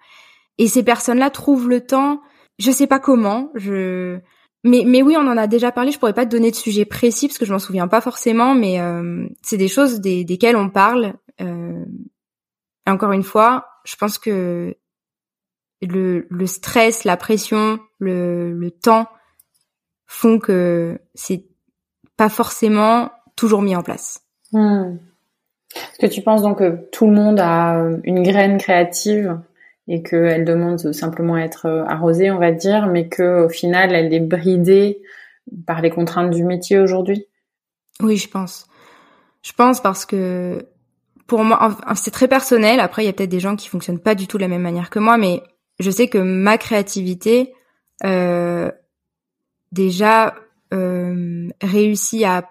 et 0.59 0.67
ces 0.67 0.83
personnes-là 0.83 1.31
trouvent 1.31 1.67
le 1.67 1.81
temps. 1.81 2.21
Je 2.59 2.69
sais 2.69 2.85
pas 2.85 2.99
comment. 2.99 3.51
Je 3.55 4.19
mais 4.63 5.01
oui, 5.01 5.15
on 5.17 5.27
en 5.27 5.37
a 5.37 5.47
déjà 5.47 5.71
parlé. 5.71 5.91
Je 5.91 5.99
pourrais 5.99 6.13
pas 6.13 6.25
te 6.25 6.31
donner 6.31 6.51
de 6.51 6.55
sujet 6.55 6.85
précis 6.85 7.27
parce 7.27 7.37
que 7.37 7.45
je 7.45 7.53
m'en 7.53 7.59
souviens 7.59 7.87
pas 7.87 8.01
forcément, 8.01 8.53
mais 8.53 8.79
euh, 8.79 9.27
c'est 9.41 9.57
des 9.57 9.67
choses 9.67 9.99
des, 9.99 10.23
desquelles 10.23 10.55
on 10.55 10.69
parle. 10.69 11.13
Euh, 11.41 11.85
encore 12.85 13.11
une 13.11 13.23
fois, 13.23 13.67
je 13.85 13.95
pense 13.95 14.17
que 14.17 14.75
le, 15.81 16.45
stress, 16.45 17.03
la 17.03 17.17
pression, 17.17 17.79
le, 17.99 18.69
temps 18.81 19.07
font 20.05 20.39
que 20.39 20.99
c'est 21.13 21.45
pas 22.15 22.29
forcément 22.29 23.11
toujours 23.35 23.61
mis 23.61 23.75
en 23.75 23.83
place. 23.83 24.21
Hmm. 24.51 24.97
Est-ce 25.75 25.99
que 25.99 26.11
tu 26.11 26.21
penses 26.21 26.41
donc 26.41 26.59
que 26.59 26.89
tout 26.91 27.07
le 27.07 27.13
monde 27.13 27.39
a 27.39 27.77
une 28.03 28.23
graine 28.23 28.57
créative 28.57 29.39
et 29.87 30.03
qu'elle 30.03 30.45
demande 30.45 30.93
simplement 30.93 31.35
à 31.35 31.41
être 31.41 31.85
arrosée, 31.87 32.29
on 32.31 32.39
va 32.39 32.51
dire, 32.51 32.87
mais 32.87 33.07
qu'au 33.07 33.49
final, 33.49 33.93
elle 33.93 34.13
est 34.13 34.19
bridée 34.19 35.01
par 35.65 35.81
les 35.81 35.89
contraintes 35.89 36.31
du 36.31 36.43
métier 36.43 36.77
aujourd'hui 36.79 37.25
Oui, 38.01 38.17
je 38.17 38.29
pense. 38.29 38.67
Je 39.43 39.53
pense 39.53 39.81
parce 39.81 40.05
que 40.05 40.65
pour 41.25 41.43
moi, 41.43 41.77
c'est 41.95 42.11
très 42.11 42.27
personnel. 42.27 42.79
Après, 42.79 43.03
il 43.03 43.05
y 43.05 43.09
a 43.09 43.13
peut-être 43.13 43.29
des 43.29 43.39
gens 43.39 43.55
qui 43.55 43.69
fonctionnent 43.69 43.99
pas 43.99 44.15
du 44.15 44.27
tout 44.27 44.37
de 44.37 44.41
la 44.41 44.47
même 44.47 44.61
manière 44.61 44.89
que 44.89 44.99
moi, 44.99 45.17
mais 45.17 45.41
je 45.79 45.91
sais 45.91 46.07
que 46.07 46.17
ma 46.17 46.57
créativité 46.57 47.53
euh, 48.03 48.71
déjà 49.71 50.35
euh, 50.73 51.49
réussit 51.61 52.23
à 52.23 52.49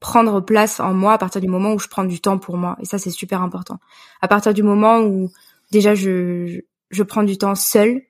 prendre 0.00 0.40
place 0.40 0.80
en 0.80 0.92
moi 0.92 1.14
à 1.14 1.18
partir 1.18 1.40
du 1.40 1.48
moment 1.48 1.72
où 1.72 1.78
je 1.78 1.88
prends 1.88 2.04
du 2.04 2.20
temps 2.20 2.38
pour 2.38 2.56
moi. 2.56 2.76
Et 2.80 2.84
ça, 2.84 2.98
c'est 2.98 3.10
super 3.10 3.40
important. 3.42 3.78
À 4.20 4.28
partir 4.28 4.52
du 4.52 4.62
moment 4.62 5.00
où 5.00 5.30
déjà 5.70 5.94
je, 5.94 6.60
je, 6.90 7.02
prends 7.02 7.22
du 7.22 7.38
temps 7.38 7.54
seul, 7.54 8.02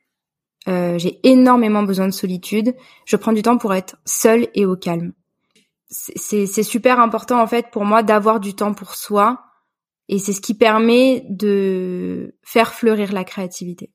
euh, 0.69 0.99
j'ai 0.99 1.21
énormément 1.23 1.83
besoin 1.83 2.07
de 2.07 2.13
solitude. 2.13 2.75
Je 3.05 3.17
prends 3.17 3.33
du 3.33 3.43
temps 3.43 3.59
pour 3.59 3.75
être 3.75 3.97
seule 4.05 4.49
et 4.55 4.67
au 4.67 4.77
calme. 4.77 5.13
C'est 5.89 6.63
super 6.65 6.99
important 6.99 7.41
en 7.41 7.47
fait 7.47 7.67
pour 7.71 7.85
moi 7.85 8.03
d'avoir 8.03 8.41
du 8.41 8.55
temps 8.55 8.75
pour 8.75 8.97
soi 8.97 9.43
et 10.09 10.19
c'est 10.19 10.33
ce 10.33 10.41
qui 10.41 10.55
permet 10.55 11.25
de 11.29 12.35
faire 12.43 12.75
fleurir 12.75 13.13
la 13.13 13.23
créativité. 13.23 13.93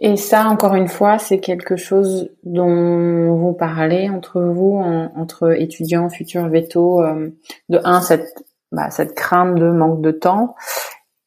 Et 0.00 0.16
ça, 0.16 0.46
encore 0.46 0.76
une 0.76 0.88
fois, 0.88 1.18
c'est 1.18 1.40
quelque 1.40 1.76
chose 1.76 2.30
dont 2.44 3.36
vous 3.36 3.52
parlez 3.52 4.08
entre 4.08 4.40
vous, 4.40 4.80
entre 5.16 5.60
étudiants, 5.60 6.08
futurs 6.08 6.48
vétos. 6.48 7.02
Euh, 7.02 7.30
de 7.68 7.80
un, 7.84 8.00
cette, 8.00 8.46
bah, 8.70 8.90
cette 8.90 9.14
crainte 9.14 9.56
de 9.56 9.70
manque 9.70 10.00
de 10.00 10.12
temps, 10.12 10.54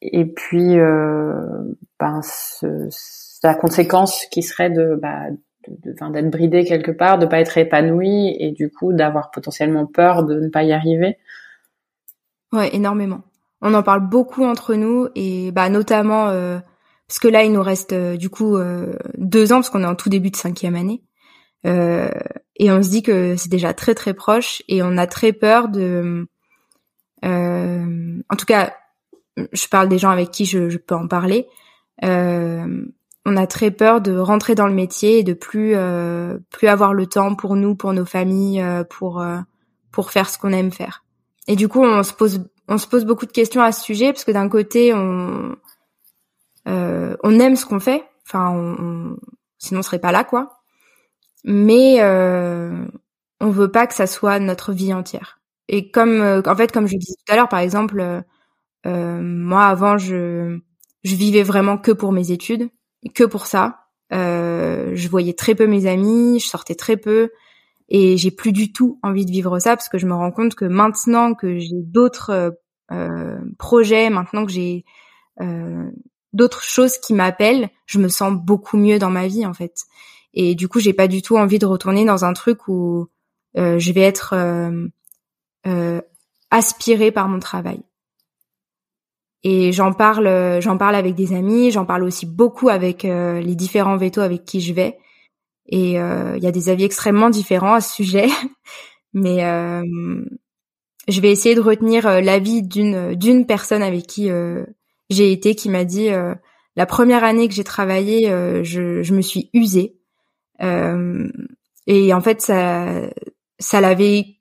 et 0.02 0.26
puis 0.26 0.80
euh, 0.80 1.36
ben, 2.02 2.20
ce, 2.22 2.90
la 3.44 3.56
conséquence 3.56 4.26
qui 4.32 4.44
serait 4.44 4.70
de, 4.70 5.00
bah, 5.02 5.28
d'être 5.68 6.30
bridé 6.30 6.66
quelque 6.66 6.92
part, 6.92 7.18
de 7.18 7.26
pas 7.26 7.40
être 7.40 7.58
épanoui, 7.58 8.36
et 8.38 8.52
du 8.52 8.70
coup 8.70 8.92
d'avoir 8.92 9.32
potentiellement 9.32 9.86
peur 9.86 10.26
de 10.26 10.36
ne 10.38 10.50
pas 10.50 10.64
y 10.64 10.74
arriver. 10.74 11.18
Ouais, 12.52 12.76
énormément. 12.76 13.22
On 13.62 13.74
en 13.74 13.84
parle 13.84 14.10
beaucoup 14.10 14.44
entre 14.44 14.76
nous, 14.76 15.08
et 15.16 15.54
bah 15.54 15.70
notamment. 15.70 16.28
Euh 16.28 16.60
parce 17.12 17.20
que 17.20 17.28
là 17.28 17.44
il 17.44 17.52
nous 17.52 17.62
reste 17.62 17.92
euh, 17.92 18.16
du 18.16 18.30
coup 18.30 18.56
euh, 18.56 18.94
deux 19.18 19.52
ans 19.52 19.56
parce 19.56 19.70
qu'on 19.70 19.84
est 19.84 19.86
en 19.86 19.96
tout 19.96 20.08
début 20.08 20.32
de 20.32 20.38
cinquième 20.38 20.76
année 20.76 21.04
euh, 21.68 22.10
et 22.56 22.72
on 22.72 22.82
se 22.82 22.90
dit 22.90 23.04
que 23.04 23.36
c'est 23.36 23.50
déjà 23.50 23.74
très 23.74 23.94
très 23.94 24.14
proche 24.14 24.64
et 24.70 24.82
on 24.82 24.96
a 24.96 25.08
très 25.08 25.34
peur 25.34 25.68
de 25.68 26.26
en 27.22 28.36
tout 28.38 28.46
cas 28.46 28.74
je 29.52 29.68
parle 29.68 29.90
des 29.90 29.98
gens 29.98 30.10
avec 30.10 30.32
qui 30.32 30.46
je, 30.46 30.78
peux 30.78 30.96
en 30.96 31.10
parler 31.10 31.48
on 32.04 33.38
a 33.38 33.48
très 33.48 33.72
peur 33.72 34.02
de 34.02 34.18
rentrer 34.18 34.56
dans 34.56 34.68
le 34.68 34.74
métier 34.74 35.20
et 35.20 35.24
de 35.24 35.34
plus 35.34 35.76
plus 36.50 36.68
avoir 36.68 36.94
le 36.94 37.06
temps 37.06 37.36
pour 37.36 37.56
nous 37.56 37.76
pour 37.76 37.94
nos 37.94 38.06
familles 38.06 38.64
pour 38.90 39.24
pour 39.92 40.12
faire 40.12 40.30
ce 40.30 40.38
qu'on 40.38 40.52
aime 40.52 40.72
faire 40.72 41.04
et 41.48 41.56
du 41.56 41.68
coup 41.68 41.84
on 41.84 42.02
se 42.04 42.14
pose 42.14 42.44
on 42.68 42.78
se 42.78 42.88
pose 42.88 43.06
beaucoup 43.06 43.26
de 43.26 43.32
questions 43.32 43.62
à 43.62 43.72
ce 43.72 43.84
sujet 43.84 44.12
parce 44.12 44.24
que 44.24 44.32
d'un 44.32 44.50
côté 44.50 44.94
on 44.94 45.56
euh, 46.68 47.16
on 47.24 47.40
aime 47.40 47.56
ce 47.56 47.66
qu'on 47.66 47.80
fait, 47.80 48.04
enfin, 48.28 48.52
on, 48.52 49.18
sinon 49.58 49.80
on 49.80 49.84
serait 49.84 50.00
pas 50.00 50.12
là, 50.12 50.24
quoi. 50.24 50.62
Mais 51.44 51.98
euh, 52.02 52.86
on 53.40 53.50
veut 53.50 53.72
pas 53.72 53.88
que 53.88 53.96
ça 53.96 54.08
soit 54.08 54.40
notre 54.40 54.74
vie 54.74 54.94
entière. 54.94 55.40
Et 55.68 55.92
comme, 55.92 56.22
euh, 56.22 56.42
en 56.46 56.56
fait, 56.56 56.72
comme 56.72 56.88
je 56.88 56.98
disais 56.98 57.16
tout 57.26 57.34
à 57.34 57.36
l'heure, 57.36 57.50
par 57.50 57.60
exemple, 57.60 58.24
euh, 58.86 59.22
moi 59.22 59.66
avant, 59.66 59.98
je, 59.98 60.60
je 61.04 61.16
vivais 61.16 61.44
vraiment 61.44 61.78
que 61.78 61.92
pour 61.92 62.12
mes 62.12 62.32
études, 62.32 62.70
que 63.16 63.24
pour 63.24 63.46
ça. 63.46 63.88
je 64.12 65.08
voyais 65.08 65.34
très 65.34 65.56
peu 65.56 65.68
mes 65.68 65.86
amis, 65.88 66.40
je 66.40 66.48
sortais 66.48 66.76
très 66.76 66.98
peu, 66.98 67.32
et 67.90 68.18
j'ai 68.18 68.32
plus 68.32 68.52
du 68.52 68.72
tout 68.72 69.00
envie 69.04 69.26
de 69.26 69.32
vivre 69.32 69.60
ça 69.60 69.76
parce 69.76 69.90
que 69.90 69.98
je 69.98 70.06
me 70.06 70.14
rends 70.14 70.32
compte 70.32 70.56
que 70.56 70.66
maintenant 70.66 71.34
que 71.34 71.60
j'ai 71.60 71.82
d'autres 71.84 72.56
projets, 73.58 74.10
maintenant 74.10 74.46
que 74.46 74.52
j'ai 74.52 74.86
d'autres 76.34 76.64
choses 76.64 76.98
qui 76.98 77.14
m'appellent, 77.14 77.70
je 77.86 78.00
me 78.00 78.08
sens 78.08 78.34
beaucoup 78.34 78.78
mieux 78.78 79.00
dans 79.00 79.10
ma 79.10 79.28
vie 79.28 79.46
en 79.46 79.54
fait. 79.54 79.76
Et 80.34 80.56
du 80.56 80.68
coup, 80.68 80.80
j'ai 80.80 80.94
pas 80.94 81.08
du 81.08 81.22
tout 81.22 81.38
envie 81.38 81.60
de 81.60 81.66
retourner 81.66 82.06
dans 82.06 82.26
un 82.26 82.34
truc 82.34 82.68
où 82.68 83.08
euh, 83.58 83.80
je 83.80 83.92
vais 83.92 84.02
être 84.02 84.34
euh, 84.34 84.88
euh, 85.68 86.02
aspirée 86.50 87.12
par 87.12 87.28
mon 87.28 87.40
travail. 87.40 87.82
Et 89.44 89.72
j'en 89.72 89.92
parle, 89.92 90.60
j'en 90.62 90.78
parle 90.78 90.96
avec 90.96 91.16
des 91.16 91.34
amis, 91.34 91.72
j'en 91.72 91.86
parle 91.86 92.04
aussi 92.04 92.26
beaucoup 92.26 92.70
avec 92.70 93.04
les 93.04 93.56
différents 93.56 93.98
vétos 93.98 94.22
avec 94.22 94.46
qui 94.46 94.62
je 94.62 94.74
vais. 94.74 94.98
Et 95.68 95.94
il 95.94 96.44
y 96.44 96.48
a 96.48 96.52
des 96.52 96.70
avis 96.70 96.84
extrêmement 96.84 97.30
différents 97.30 97.74
à 97.74 97.82
ce 97.82 97.94
sujet, 97.94 98.28
mais 99.14 99.40
je 101.08 101.22
vais 101.22 101.32
essayer 101.32 101.56
de 101.56 101.62
retenir 101.62 102.22
l'avis 102.22 102.62
d'une 102.62 103.16
d'une 103.16 103.48
personne 103.48 103.82
avec 103.82 104.06
qui 104.06 104.30
j'ai 105.10 105.32
été, 105.32 105.56
qui 105.56 105.70
m'a 105.70 105.86
dit 105.86 106.10
la 106.76 106.86
première 106.86 107.24
année 107.24 107.48
que 107.48 107.56
j'ai 107.56 107.64
travaillé, 107.64 108.28
je, 108.64 109.02
je 109.02 109.14
me 109.16 109.22
suis 109.22 109.50
usée. 109.54 109.98
et 110.60 112.14
en 112.14 112.22
fait, 112.22 112.42
ça 112.42 113.10
ça 113.62 113.82
l'avait 113.82 114.38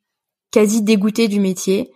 quasi 0.51 0.82
dégoûtée 0.82 1.28
du 1.28 1.40
métier. 1.40 1.92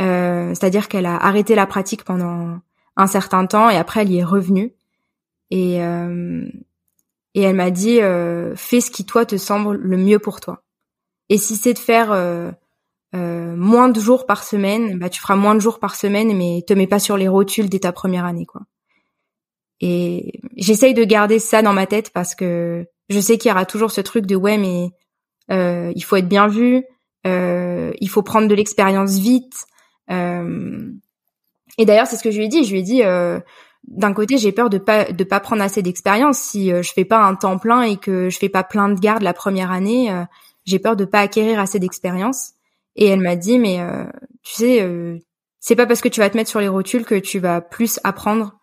Euh, 0.00 0.48
c'est-à-dire 0.50 0.88
qu'elle 0.88 1.06
a 1.06 1.16
arrêté 1.16 1.54
la 1.54 1.66
pratique 1.66 2.04
pendant 2.04 2.58
un 2.96 3.06
certain 3.06 3.46
temps 3.46 3.70
et 3.70 3.76
après 3.76 4.02
elle 4.02 4.10
y 4.10 4.18
est 4.18 4.24
revenue. 4.24 4.74
Et, 5.50 5.82
euh, 5.82 6.44
et 7.34 7.42
elle 7.42 7.56
m'a 7.56 7.70
dit 7.70 8.00
euh, 8.00 8.54
fais 8.56 8.80
ce 8.80 8.90
qui 8.90 9.06
toi 9.06 9.24
te 9.24 9.36
semble 9.36 9.76
le 9.76 9.96
mieux 9.96 10.18
pour 10.18 10.40
toi. 10.40 10.62
Et 11.28 11.38
si 11.38 11.56
c'est 11.56 11.74
de 11.74 11.78
faire 11.78 12.08
moins 13.12 13.88
de 13.88 13.98
jours 13.98 14.26
par 14.26 14.44
semaine, 14.44 14.98
bah 14.98 15.08
tu 15.08 15.20
feras 15.20 15.36
moins 15.36 15.54
de 15.54 15.60
jours 15.60 15.78
par 15.80 15.94
semaine, 15.94 16.36
mais 16.36 16.62
te 16.66 16.74
mets 16.74 16.86
pas 16.86 16.98
sur 16.98 17.16
les 17.16 17.28
rotules 17.28 17.70
dès 17.70 17.80
ta 17.80 17.92
première 17.92 18.26
année, 18.26 18.46
quoi. 18.46 18.62
Et 19.80 20.40
j'essaye 20.56 20.94
de 20.94 21.04
garder 21.04 21.38
ça 21.38 21.62
dans 21.62 21.72
ma 21.72 21.86
tête 21.86 22.10
parce 22.12 22.34
que 22.34 22.86
je 23.08 23.20
sais 23.20 23.38
qu'il 23.38 23.48
y 23.48 23.52
aura 23.52 23.66
toujours 23.66 23.90
ce 23.90 24.00
truc 24.00 24.26
de 24.26 24.36
ouais, 24.36 24.58
mais 24.58 24.90
il 25.48 26.04
faut 26.04 26.16
être 26.16 26.28
bien 26.28 26.46
vu, 26.46 26.84
il 27.24 28.08
faut 28.08 28.22
prendre 28.22 28.46
de 28.46 28.54
l'expérience 28.54 29.18
vite, 29.18 29.66
euh, 29.66 29.75
et 31.78 31.84
d'ailleurs, 31.84 32.06
c'est 32.06 32.16
ce 32.16 32.22
que 32.22 32.30
je 32.30 32.38
lui 32.38 32.46
ai 32.46 32.48
dit. 32.48 32.64
Je 32.64 32.72
lui 32.72 32.80
ai 32.80 32.82
dit, 32.82 33.02
euh, 33.02 33.38
d'un 33.86 34.12
côté, 34.12 34.38
j'ai 34.38 34.52
peur 34.52 34.70
de 34.70 34.78
pas 34.78 35.04
de 35.04 35.24
pas 35.24 35.40
prendre 35.40 35.62
assez 35.62 35.82
d'expérience. 35.82 36.38
Si 36.38 36.72
euh, 36.72 36.82
je 36.82 36.92
fais 36.92 37.04
pas 37.04 37.18
un 37.18 37.34
temps 37.34 37.58
plein 37.58 37.82
et 37.82 37.96
que 37.96 38.30
je 38.30 38.38
fais 38.38 38.48
pas 38.48 38.64
plein 38.64 38.88
de 38.88 38.98
gardes 38.98 39.22
la 39.22 39.34
première 39.34 39.70
année, 39.70 40.10
j'ai 40.64 40.78
peur 40.78 40.96
de 40.96 41.04
pas 41.04 41.20
acquérir 41.20 41.60
assez 41.60 41.78
d'expérience. 41.78 42.52
Et 42.96 43.06
elle 43.06 43.20
m'a 43.20 43.36
dit, 43.36 43.58
mais 43.58 43.78
tu 44.42 44.54
sais, 44.54 45.20
c'est 45.60 45.76
pas 45.76 45.86
parce 45.86 46.00
que 46.00 46.08
tu 46.08 46.20
vas 46.20 46.30
te 46.30 46.36
mettre 46.36 46.50
sur 46.50 46.60
les 46.60 46.68
rotules 46.68 47.04
que 47.04 47.14
tu 47.14 47.38
vas 47.38 47.60
plus 47.60 48.00
apprendre. 48.04 48.58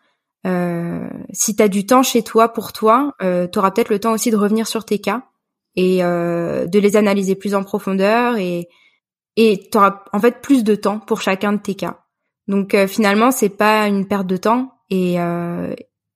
si 1.34 1.56
tu 1.56 1.64
as 1.64 1.68
du 1.68 1.86
temps 1.86 2.04
chez 2.04 2.24
toi 2.24 2.50
pour 2.52 2.74
toi, 2.74 3.14
euh, 3.22 3.48
tu 3.48 3.60
auras 3.60 3.72
peut-être 3.72 3.90
le 3.90 4.00
temps 4.00 4.12
aussi 4.12 4.32
de 4.32 4.38
revenir 4.38 4.68
sur 4.68 4.86
tes 4.86 5.00
cas 5.00 5.24
et 5.76 6.00
de 6.00 6.80
les 6.80 6.96
analyser 6.96 7.36
plus 7.36 7.56
en 7.56 7.64
profondeur 7.64 8.38
et 8.38 8.68
et 9.38 9.68
tu 9.72 9.78
auras 9.78 10.04
en 10.14 10.20
fait 10.20 10.42
plus 10.42 10.64
de 10.64 10.76
temps 10.76 11.00
pour 11.00 11.22
chacun 11.22 11.54
de 11.54 11.58
tes 11.58 11.76
cas. 11.76 12.00
Donc 12.48 12.74
euh, 12.74 12.88
finalement, 12.88 13.32
c'est 13.32 13.50
pas 13.50 13.88
une 13.88 14.08
perte 14.08 14.28
de 14.28 14.38
temps 14.38 14.74
et 14.90 15.20
euh, 15.20 15.74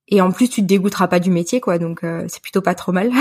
et 0.07 0.21
en 0.21 0.31
plus 0.31 0.49
tu 0.49 0.61
te 0.61 0.67
dégoûteras 0.67 1.07
pas 1.07 1.19
du 1.19 1.31
métier 1.31 1.59
quoi. 1.61 1.77
Donc 1.77 2.03
euh, 2.03 2.25
c'est 2.27 2.41
plutôt 2.41 2.61
pas 2.61 2.75
trop 2.75 2.91
mal. 2.91 3.11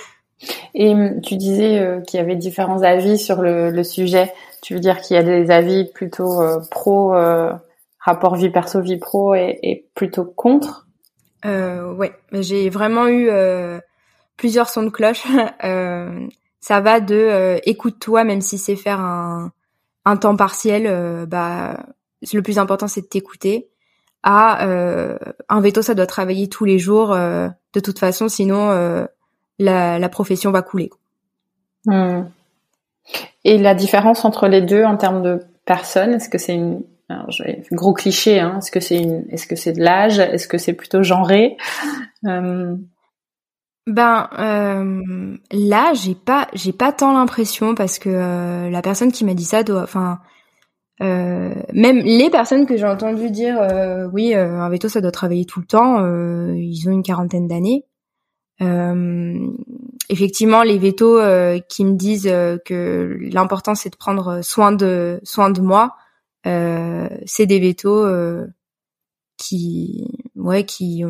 et 0.74 0.90
hum, 0.90 1.20
tu 1.20 1.36
disais 1.36 2.00
qu'il 2.06 2.18
y 2.18 2.22
avait 2.22 2.36
différents 2.36 2.82
avis 2.82 3.18
sur 3.18 3.42
le, 3.42 3.70
le 3.70 3.84
sujet. 3.84 4.32
Tu 4.62 4.74
veux 4.74 4.80
dire 4.80 5.00
qu'il 5.00 5.16
y 5.16 5.18
a 5.18 5.22
des 5.22 5.50
avis 5.50 5.84
plutôt 5.92 6.40
pro 6.70 7.12
rapport 7.98 8.36
vie 8.36 8.50
perso 8.50 8.80
vie 8.80 8.96
pro 8.96 9.34
et, 9.34 9.58
et 9.62 9.86
plutôt 9.94 10.24
contre? 10.24 10.86
Euh, 11.44 11.92
Ouais, 11.94 12.12
j'ai 12.32 12.70
vraiment 12.70 13.08
eu 13.08 13.30
plusieurs 14.36 14.68
sons 14.68 14.84
de 14.84 14.90
cloche. 14.90 15.24
ça 16.60 16.80
va 16.80 17.00
de 17.00 17.14
euh, 17.14 17.58
écoute-toi 17.64 18.24
même 18.24 18.40
si 18.40 18.58
c'est 18.58 18.76
faire 18.76 19.00
un, 19.00 19.52
un 20.04 20.16
temps 20.16 20.36
partiel 20.36 20.84
euh, 20.86 21.26
bah 21.26 21.84
le 22.32 22.42
plus 22.42 22.58
important 22.58 22.88
c'est 22.88 23.02
de 23.02 23.06
t'écouter 23.06 23.68
à 24.22 24.66
euh, 24.66 25.16
un 25.48 25.60
veto 25.60 25.82
ça 25.82 25.94
doit 25.94 26.06
travailler 26.06 26.48
tous 26.48 26.64
les 26.64 26.78
jours 26.78 27.14
de 27.14 27.80
toute 27.80 27.98
façon 27.98 28.28
sinon 28.28 29.06
la, 29.58 30.08
profession 30.08 30.50
va 30.50 30.62
couler 30.62 30.90
hmm. 31.86 32.22
et 33.44 33.58
la 33.58 33.74
différence 33.74 34.24
entre 34.24 34.48
les 34.48 34.60
deux 34.60 34.82
en 34.82 34.96
termes 34.96 35.22
de 35.22 35.40
personnes 35.64 36.14
est-ce 36.14 36.28
que 36.28 36.38
c'est 36.38 36.56
une 36.56 36.82
gros 37.70 37.94
cliché 37.94 38.40
hein, 38.40 38.56
est-ce 38.58 38.72
que 38.72 38.80
c'est 38.80 38.98
une 38.98 39.24
est-ce 39.30 39.46
que 39.46 39.54
c'est 39.54 39.72
de 39.72 39.80
l'âge 39.80 40.18
est-ce 40.18 40.48
que 40.48 40.58
c'est 40.58 40.72
plutôt 40.72 41.04
genré? 41.04 41.56
Ben 43.88 44.28
euh, 44.38 45.36
là, 45.50 45.94
j'ai 45.94 46.14
pas 46.14 46.46
j'ai 46.52 46.72
pas 46.72 46.92
tant 46.92 47.14
l'impression 47.14 47.74
parce 47.74 47.98
que 47.98 48.10
euh, 48.10 48.68
la 48.68 48.82
personne 48.82 49.10
qui 49.10 49.24
m'a 49.24 49.32
dit 49.32 49.44
ça 49.44 49.62
doit 49.62 49.82
enfin 49.82 50.20
euh, 51.00 51.54
même 51.72 51.98
les 51.98 52.28
personnes 52.28 52.66
que 52.66 52.76
j'ai 52.76 52.86
entendu 52.86 53.30
dire 53.30 53.56
oui 54.12 54.34
un 54.34 54.68
veto 54.68 54.88
ça 54.88 55.00
doit 55.00 55.10
travailler 55.10 55.46
tout 55.46 55.60
le 55.60 55.66
temps 55.66 56.04
ils 56.54 56.88
ont 56.88 56.92
une 56.92 57.02
quarantaine 57.02 57.48
d'années. 57.48 57.86
Effectivement 60.10 60.62
les 60.62 60.78
vétos 60.78 61.20
qui 61.68 61.84
me 61.84 61.94
disent 61.94 62.30
que 62.64 63.16
l'important 63.32 63.74
c'est 63.74 63.90
de 63.90 63.96
prendre 63.96 64.42
soin 64.42 64.72
de 64.72 65.20
soin 65.22 65.48
de 65.50 65.62
moi 65.62 65.96
c'est 66.44 67.46
des 67.46 67.60
vétos 67.60 68.06
qui 69.38 70.27
ouais 70.48 70.64
qui 70.64 71.04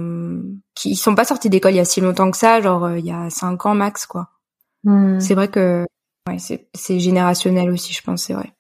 qui 0.74 0.97
sont 0.97 1.14
pas 1.14 1.24
sortis 1.24 1.49
d'école 1.49 1.72
il 1.72 1.76
y 1.76 1.80
a 1.80 1.84
si 1.84 2.01
longtemps 2.01 2.30
que 2.30 2.36
ça 2.36 2.61
genre 2.61 2.84
euh, 2.84 2.99
il 2.99 3.07
y 3.07 3.12
a 3.12 3.30
cinq 3.30 3.64
ans 3.66 3.74
max 3.74 4.05
quoi. 4.07 4.28
Hmm. 4.84 5.18
c'est 5.20 5.34
vrai 5.34 5.49
que 5.49 5.86
ouais 6.28 6.39
c'est 6.39 6.68
c'est 6.74 6.99
générationnel 6.99 7.70
aussi 7.70 7.93
je 7.93 8.03
pense 8.03 8.24
c'est 8.24 8.34
vrai. 8.34 8.53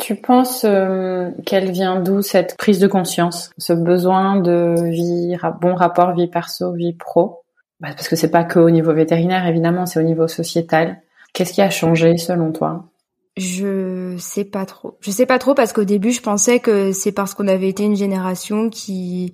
Tu 0.00 0.16
penses 0.16 0.64
euh, 0.64 1.30
qu'elle 1.44 1.70
vient 1.70 2.00
d'où 2.00 2.22
cette 2.22 2.56
prise 2.56 2.78
de 2.78 2.86
conscience? 2.86 3.50
Ce 3.58 3.74
besoin 3.74 4.36
de 4.36 4.74
vie 4.88 5.36
bon 5.60 5.74
rapport 5.74 6.14
vie 6.14 6.28
perso 6.28 6.72
vie 6.72 6.94
pro? 6.94 7.42
Bah, 7.80 7.90
parce 7.90 8.08
que 8.08 8.16
c'est 8.16 8.30
pas 8.30 8.44
que 8.44 8.58
au 8.58 8.70
niveau 8.70 8.94
vétérinaire 8.94 9.46
évidemment 9.46 9.84
c'est 9.84 10.00
au 10.00 10.04
niveau 10.04 10.28
sociétal. 10.28 11.02
Qu'est-ce 11.34 11.52
qui 11.52 11.62
a 11.62 11.70
changé 11.70 12.16
selon 12.16 12.52
toi? 12.52 12.91
Je 13.36 14.16
sais 14.18 14.44
pas 14.44 14.66
trop. 14.66 14.98
Je 15.00 15.10
sais 15.10 15.26
pas 15.26 15.38
trop 15.38 15.54
parce 15.54 15.72
qu'au 15.72 15.84
début, 15.84 16.12
je 16.12 16.20
pensais 16.20 16.60
que 16.60 16.92
c'est 16.92 17.12
parce 17.12 17.34
qu'on 17.34 17.48
avait 17.48 17.68
été 17.68 17.84
une 17.84 17.96
génération 17.96 18.68
qui 18.68 19.32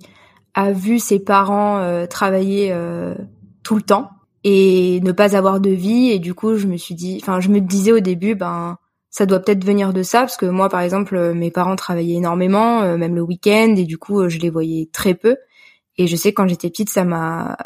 a 0.53 0.71
vu 0.71 0.99
ses 0.99 1.19
parents 1.19 1.79
euh, 1.79 2.05
travailler 2.05 2.71
euh, 2.71 3.13
tout 3.63 3.75
le 3.75 3.81
temps 3.81 4.09
et 4.43 5.01
ne 5.01 5.11
pas 5.11 5.35
avoir 5.35 5.59
de 5.59 5.69
vie. 5.69 6.11
Et 6.11 6.19
du 6.19 6.33
coup, 6.33 6.55
je 6.55 6.67
me 6.67 6.77
suis 6.77 6.95
dit 6.95 7.19
enfin, 7.21 7.39
je 7.41 7.49
me 7.49 7.59
disais 7.59 7.91
au 7.91 7.99
début 7.99 8.35
ben 8.35 8.77
ça 9.09 9.25
doit 9.25 9.39
peut-être 9.39 9.65
venir 9.65 9.91
de 9.91 10.03
ça 10.03 10.21
parce 10.21 10.37
que 10.37 10.45
moi 10.45 10.69
par 10.69 10.81
exemple, 10.81 11.33
mes 11.33 11.51
parents 11.51 11.75
travaillaient 11.75 12.15
énormément 12.15 12.81
euh, 12.83 12.97
même 12.97 13.15
le 13.15 13.21
week-end 13.21 13.73
et 13.75 13.83
du 13.85 13.97
coup, 13.97 14.29
je 14.29 14.39
les 14.39 14.49
voyais 14.49 14.89
très 14.93 15.13
peu. 15.13 15.35
Et 15.97 16.07
je 16.07 16.15
sais 16.15 16.31
quand 16.31 16.47
j'étais 16.47 16.69
petite, 16.69 16.89
ça 16.89 17.03
m'a 17.03 17.57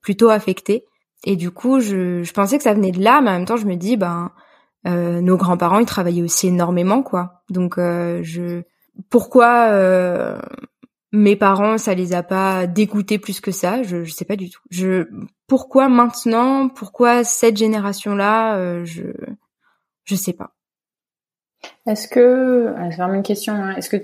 plutôt 0.00 0.30
affectée. 0.30 0.84
Et 1.24 1.36
du 1.36 1.50
coup, 1.50 1.80
je, 1.80 2.22
je 2.22 2.32
pensais 2.32 2.56
que 2.56 2.62
ça 2.62 2.72
venait 2.72 2.92
de 2.92 3.02
là 3.02 3.20
mais 3.20 3.30
en 3.30 3.34
même 3.34 3.44
temps, 3.44 3.58
je 3.58 3.66
me 3.66 3.76
dis 3.76 3.98
ben 3.98 4.30
euh, 4.34 4.40
nos 4.86 5.36
grands-parents 5.36 5.78
ils 5.78 5.86
travaillaient 5.86 6.22
aussi 6.22 6.48
énormément 6.48 7.02
quoi. 7.02 7.42
Donc 7.50 7.78
euh, 7.78 8.20
je 8.22 8.62
pourquoi 9.10 9.68
euh, 9.70 10.40
mes 11.12 11.36
parents 11.36 11.78
ça 11.78 11.94
les 11.94 12.14
a 12.14 12.22
pas 12.22 12.66
dégoûtés 12.66 13.18
plus 13.18 13.40
que 13.40 13.50
ça, 13.50 13.82
je 13.82 14.04
je 14.04 14.12
sais 14.12 14.24
pas 14.24 14.36
du 14.36 14.50
tout. 14.50 14.60
Je 14.70 15.08
pourquoi 15.46 15.88
maintenant, 15.88 16.68
pourquoi 16.68 17.24
cette 17.24 17.56
génération 17.56 18.14
là, 18.14 18.84
je 18.84 19.04
je 20.04 20.14
sais 20.14 20.32
pas. 20.32 20.52
Est-ce 21.86 22.08
que 22.08 22.74
c'est 22.90 22.96
vraiment 22.96 23.14
une 23.14 23.22
question 23.22 23.54
hein, 23.54 23.74
est-ce 23.76 23.90
que 23.90 24.02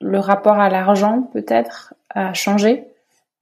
le 0.00 0.18
rapport 0.18 0.58
à 0.58 0.68
l'argent 0.68 1.28
peut-être 1.32 1.94
a 2.10 2.32
changé? 2.34 2.84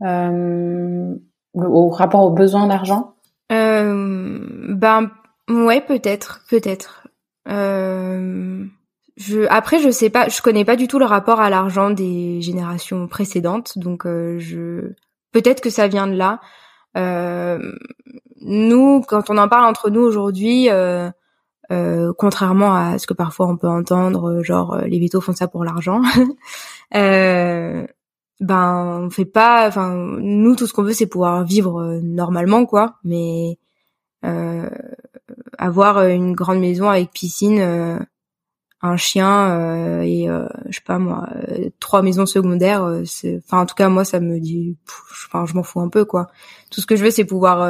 Euh, 0.02 1.14
au 1.54 1.88
rapport 1.88 2.22
aux 2.22 2.30
besoins 2.30 2.66
d'argent? 2.66 3.14
Euh, 3.52 4.38
ben 4.68 5.10
Ouais, 5.50 5.80
peut-être, 5.80 6.42
peut-être. 6.48 7.08
Euh, 7.48 8.64
je, 9.16 9.40
après, 9.50 9.80
je 9.80 9.90
sais 9.90 10.08
pas, 10.08 10.28
je 10.28 10.40
connais 10.42 10.64
pas 10.64 10.76
du 10.76 10.86
tout 10.86 11.00
le 11.00 11.06
rapport 11.06 11.40
à 11.40 11.50
l'argent 11.50 11.90
des 11.90 12.40
générations 12.40 13.08
précédentes, 13.08 13.76
donc 13.76 14.06
euh, 14.06 14.38
je, 14.38 14.92
peut-être 15.32 15.60
que 15.60 15.70
ça 15.70 15.88
vient 15.88 16.06
de 16.06 16.14
là. 16.14 16.40
Euh, 16.96 17.58
nous, 18.42 19.02
quand 19.06 19.28
on 19.28 19.38
en 19.38 19.48
parle 19.48 19.64
entre 19.64 19.90
nous 19.90 20.02
aujourd'hui, 20.02 20.70
euh, 20.70 21.10
euh, 21.72 22.12
contrairement 22.16 22.74
à 22.74 22.98
ce 22.98 23.06
que 23.08 23.14
parfois 23.14 23.48
on 23.48 23.56
peut 23.56 23.68
entendre, 23.68 24.42
genre 24.44 24.78
les 24.86 25.00
vétos 25.00 25.20
font 25.20 25.34
ça 25.34 25.48
pour 25.48 25.64
l'argent, 25.64 26.00
ben 26.92 27.86
on 28.40 29.10
fait 29.10 29.24
pas. 29.24 29.66
Enfin, 29.68 29.94
nous, 29.96 30.54
tout 30.56 30.66
ce 30.68 30.72
qu'on 30.72 30.84
veut, 30.84 30.92
c'est 30.92 31.06
pouvoir 31.06 31.44
vivre 31.44 31.98
normalement, 32.02 32.66
quoi. 32.66 32.96
Mais 33.04 33.58
euh, 34.24 34.68
avoir 35.60 35.98
euh, 35.98 36.08
une 36.08 36.32
grande 36.32 36.58
maison 36.58 36.88
avec 36.88 37.12
piscine, 37.12 37.60
euh, 37.60 37.98
un 38.82 38.96
chien 38.96 39.50
euh, 39.50 40.00
et 40.00 40.26
je 40.68 40.76
sais 40.76 40.82
pas 40.84 40.98
moi, 40.98 41.28
trois 41.80 42.00
maisons 42.02 42.24
secondaires. 42.24 42.82
enfin 42.82 43.60
en 43.60 43.66
tout 43.66 43.74
cas 43.74 43.90
moi 43.90 44.04
ça 44.06 44.20
me 44.20 44.40
dit, 44.40 44.78
enfin 45.26 45.44
je 45.44 45.54
m'en 45.54 45.62
fous 45.62 45.80
un 45.80 45.90
peu 45.90 46.06
quoi. 46.06 46.28
Tout 46.70 46.80
ce 46.80 46.86
que 46.86 46.96
je 46.96 47.04
veux 47.04 47.10
c'est 47.10 47.26
pouvoir 47.26 47.68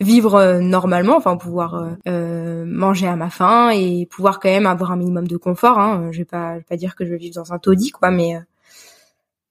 vivre 0.00 0.58
normalement, 0.58 1.16
enfin 1.16 1.36
pouvoir 1.36 1.96
euh, 2.08 2.64
manger 2.66 3.06
à 3.06 3.14
ma 3.14 3.30
faim 3.30 3.70
et 3.70 4.06
pouvoir 4.06 4.40
quand 4.40 4.48
même 4.48 4.66
avoir 4.66 4.90
un 4.90 4.96
minimum 4.96 5.28
de 5.28 5.36
confort. 5.36 5.78
Hein. 5.78 6.08
Je 6.10 6.18
vais 6.18 6.24
pas, 6.24 6.54
je 6.54 6.58
vais 6.58 6.64
pas 6.68 6.76
dire 6.76 6.96
que 6.96 7.04
je 7.04 7.10
vais 7.10 7.18
vivre 7.18 7.36
dans 7.36 7.52
un 7.52 7.58
taudis, 7.60 7.92
quoi, 7.92 8.10
mais 8.10 8.36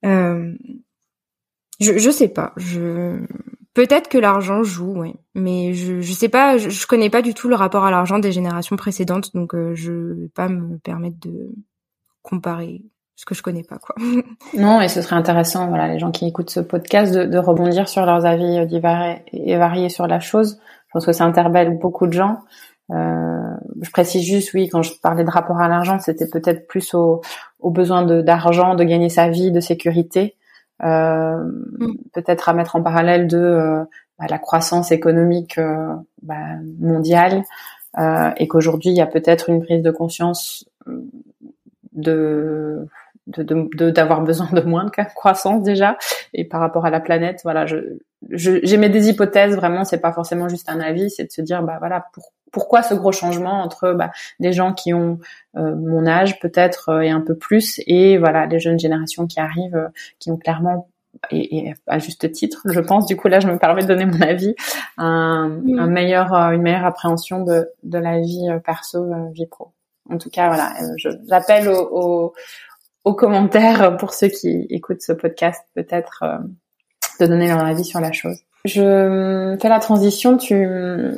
Euh, 0.04 0.52
je 1.80 1.96
je 1.98 2.10
sais 2.10 2.28
pas. 2.28 2.52
Je 2.56 3.24
peut-être 3.74 4.08
que 4.08 4.18
l'argent 4.18 4.62
joue, 4.62 4.94
oui, 4.96 5.14
mais 5.34 5.72
je 5.74 6.00
je 6.00 6.12
sais 6.12 6.28
pas. 6.28 6.58
Je, 6.58 6.70
je, 6.70 6.86
connais 6.86 7.10
pas 7.10 7.22
du 7.22 7.34
tout 7.34 7.48
le 7.48 7.54
rapport 7.54 7.84
à 7.84 7.90
l'argent 7.90 8.18
des 8.18 8.32
générations 8.32 8.76
précédentes, 8.76 9.34
donc 9.34 9.54
euh, 9.54 9.74
je 9.74 9.92
vais 9.92 10.28
pas 10.28 10.48
me 10.48 10.78
permettre 10.78 11.18
de 11.20 11.54
comparer 12.22 12.82
ce 13.16 13.24
que 13.24 13.34
je 13.34 13.42
connais 13.42 13.64
pas 13.64 13.78
quoi. 13.78 13.94
Non, 14.56 14.80
et 14.80 14.88
ce 14.88 15.02
serait 15.02 15.16
intéressant, 15.16 15.68
voilà, 15.68 15.88
les 15.88 15.98
gens 15.98 16.10
qui 16.10 16.26
écoutent 16.26 16.50
ce 16.50 16.60
podcast, 16.60 17.14
de, 17.14 17.24
de 17.24 17.38
rebondir 17.38 17.88
sur 17.88 18.04
leurs 18.06 18.26
avis 18.26 18.66
divers 18.66 19.20
et 19.32 19.56
variés 19.56 19.88
sur 19.88 20.06
la 20.06 20.20
chose. 20.20 20.58
Je 20.88 20.92
pense 20.92 21.06
que 21.06 21.12
ça 21.12 21.24
interpelle 21.24 21.78
beaucoup 21.78 22.06
de 22.06 22.12
gens. 22.12 22.38
Euh, 22.90 23.54
je 23.80 23.90
précise 23.90 24.22
juste, 24.22 24.52
oui, 24.54 24.68
quand 24.68 24.82
je 24.82 24.92
parlais 25.02 25.24
de 25.24 25.30
rapport 25.30 25.60
à 25.60 25.68
l'argent, 25.68 25.98
c'était 25.98 26.28
peut-être 26.28 26.66
plus 26.66 26.94
au, 26.94 27.22
au 27.60 27.70
besoin 27.70 28.04
d'argent, 28.04 28.74
de, 28.74 28.84
gagner 28.84 29.08
sa 29.08 29.28
vie, 29.28 29.50
de 29.50 29.60
sécurité, 29.60 30.36
euh, 30.84 31.44
mm. 31.78 31.94
peut-être 32.12 32.48
à 32.48 32.52
mettre 32.52 32.76
en 32.76 32.82
parallèle 32.82 33.26
de 33.26 33.38
euh, 33.38 33.84
bah, 34.18 34.26
la 34.28 34.38
croissance 34.38 34.92
économique 34.92 35.58
euh, 35.58 35.94
bah, 36.22 36.36
mondiale, 36.78 37.44
euh, 37.98 38.30
et 38.36 38.48
qu'aujourd'hui 38.48 38.90
il 38.90 38.96
y 38.96 39.00
a 39.00 39.06
peut-être 39.06 39.48
une 39.48 39.62
prise 39.62 39.82
de 39.82 39.90
conscience 39.90 40.68
de 41.92 42.86
d'avoir 43.26 44.20
de, 44.20 44.26
besoin 44.26 44.48
de 44.50 44.62
moins 44.62 44.84
de 44.84 44.90
croissance 45.14 45.62
déjà 45.62 45.96
et 46.32 46.44
par 46.44 46.60
rapport 46.60 46.86
à 46.86 46.90
la 46.90 47.00
planète 47.00 47.40
voilà 47.44 47.66
je 47.66 47.76
j'émets 48.30 48.88
des 48.88 49.10
hypothèses 49.10 49.54
vraiment 49.54 49.84
c'est 49.84 50.00
pas 50.00 50.12
forcément 50.12 50.48
juste 50.48 50.68
un 50.68 50.80
avis 50.80 51.10
c'est 51.10 51.24
de 51.24 51.30
se 51.30 51.40
dire 51.42 51.62
bah 51.62 51.76
voilà 51.78 52.06
pour, 52.12 52.32
pourquoi 52.52 52.82
ce 52.82 52.94
gros 52.94 53.12
changement 53.12 53.62
entre 53.62 53.92
bah, 53.92 54.10
des 54.38 54.52
gens 54.52 54.72
qui 54.72 54.94
ont 54.94 55.18
euh, 55.56 55.74
mon 55.74 56.06
âge 56.06 56.38
peut-être 56.38 56.90
euh, 56.90 57.00
et 57.00 57.10
un 57.10 57.20
peu 57.20 57.36
plus 57.36 57.80
et 57.86 58.18
voilà 58.18 58.46
les 58.46 58.60
jeunes 58.60 58.78
générations 58.78 59.26
qui 59.26 59.40
arrivent 59.40 59.76
euh, 59.76 59.88
qui 60.18 60.30
ont 60.30 60.36
clairement 60.36 60.88
et, 61.30 61.58
et, 61.58 61.74
à 61.86 61.98
juste 61.98 62.32
titre, 62.32 62.62
je 62.64 62.80
pense. 62.80 63.04
Du 63.04 63.18
coup, 63.18 63.28
là, 63.28 63.38
je 63.38 63.46
me 63.46 63.58
permets 63.58 63.82
de 63.82 63.86
donner 63.86 64.06
mon 64.06 64.20
avis, 64.22 64.56
un, 64.96 65.60
un 65.78 65.86
meilleur, 65.86 66.32
une 66.32 66.62
meilleure 66.62 66.86
appréhension 66.86 67.44
de, 67.44 67.68
de 67.82 67.98
la 67.98 68.18
vie 68.18 68.48
perso, 68.64 69.06
vie 69.32 69.46
pro. 69.46 69.72
En 70.08 70.16
tout 70.16 70.30
cas, 70.30 70.48
voilà, 70.48 70.72
j'appelle 71.28 71.68
aux, 71.68 72.32
aux 73.04 73.14
commentaires 73.14 73.96
pour 73.96 74.12
ceux 74.12 74.28
qui 74.28 74.66
écoutent 74.70 75.02
ce 75.02 75.12
podcast, 75.12 75.64
peut-être 75.74 76.22
euh, 76.22 76.38
de 77.20 77.26
donner 77.26 77.48
leur 77.48 77.64
avis 77.64 77.84
sur 77.84 78.00
la 78.00 78.12
chose. 78.12 78.38
Je 78.64 79.56
fais 79.60 79.68
la 79.68 79.80
transition. 79.80 80.36
Tu, 80.36 80.54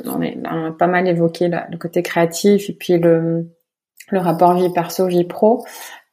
on 0.05 0.21
a 0.21 0.71
pas 0.71 0.87
mal 0.87 1.07
évoqué 1.07 1.47
le 1.47 1.77
côté 1.77 2.01
créatif 2.01 2.69
et 2.69 2.73
puis 2.73 2.97
le, 2.97 3.47
le 4.09 4.19
rapport 4.19 4.55
vie 4.55 4.71
perso 4.71 5.07
vie 5.07 5.25
pro. 5.25 5.65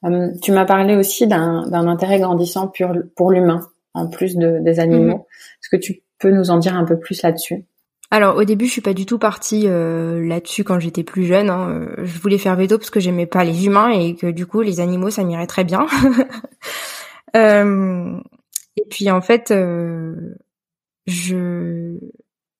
Euh, 0.05 0.30
tu 0.43 0.53
m'as 0.53 0.64
parlé 0.64 0.97
aussi 0.97 1.26
d'un 1.26 1.72
intérêt 1.72 2.18
grandissant 2.18 2.68
pour, 2.68 2.93
pour 3.16 3.30
l'humain 3.30 3.61
en 3.95 4.09
plus 4.09 4.37
de, 4.37 4.59
des 4.61 4.80
animaux. 4.80 5.18
Mm-hmm. 5.18 5.20
Est-ce 5.20 5.68
que 5.70 5.76
tu 5.76 6.03
peux 6.18 6.30
nous 6.30 6.51
en 6.51 6.59
dire 6.59 6.74
un 6.74 6.85
peu 6.85 6.99
plus 6.99 7.22
là-dessus? 7.22 7.64
Alors 8.11 8.37
au 8.37 8.45
début, 8.45 8.66
je 8.66 8.72
suis 8.72 8.83
pas 8.83 8.93
du 8.93 9.07
tout 9.07 9.18
partie 9.18 9.66
euh, 9.66 10.22
là-dessus 10.26 10.64
quand 10.64 10.78
j'étais 10.78 11.03
plus 11.03 11.24
jeune. 11.24 11.49
Hein. 11.49 11.68
Euh, 11.70 12.05
je 12.05 12.20
voulais 12.20 12.37
faire 12.37 12.57
veto 12.57 12.76
parce 12.76 12.91
que 12.91 13.01
j'aimais 13.01 13.24
pas 13.26 13.43
les 13.43 13.64
humains 13.64 13.89
et 13.89 14.14
que 14.14 14.26
du 14.26 14.45
coup 14.45 14.61
les 14.61 14.80
animaux 14.80 15.09
ça 15.09 15.24
m'irait 15.24 15.47
très 15.47 15.64
bien. 15.64 15.87
euh, 17.37 18.12
et 18.76 18.85
puis 18.91 19.11
en 19.11 19.22
fait, 19.22 19.51
euh, 19.51 20.14
je 21.07 21.98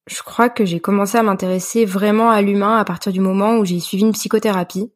je 0.09 0.23
crois 0.23 0.49
que 0.49 0.65
j'ai 0.65 0.81
commencé 0.81 1.17
à 1.17 1.23
m'intéresser 1.23 1.85
vraiment 1.85 2.31
à 2.31 2.43
l'humain 2.43 2.77
à 2.77 2.85
partir 2.85 3.13
du 3.13 3.21
moment 3.21 3.59
où 3.59 3.65
j'ai 3.65 3.81
suivi 3.81 4.03
une 4.03 4.13
psychothérapie. 4.13 4.93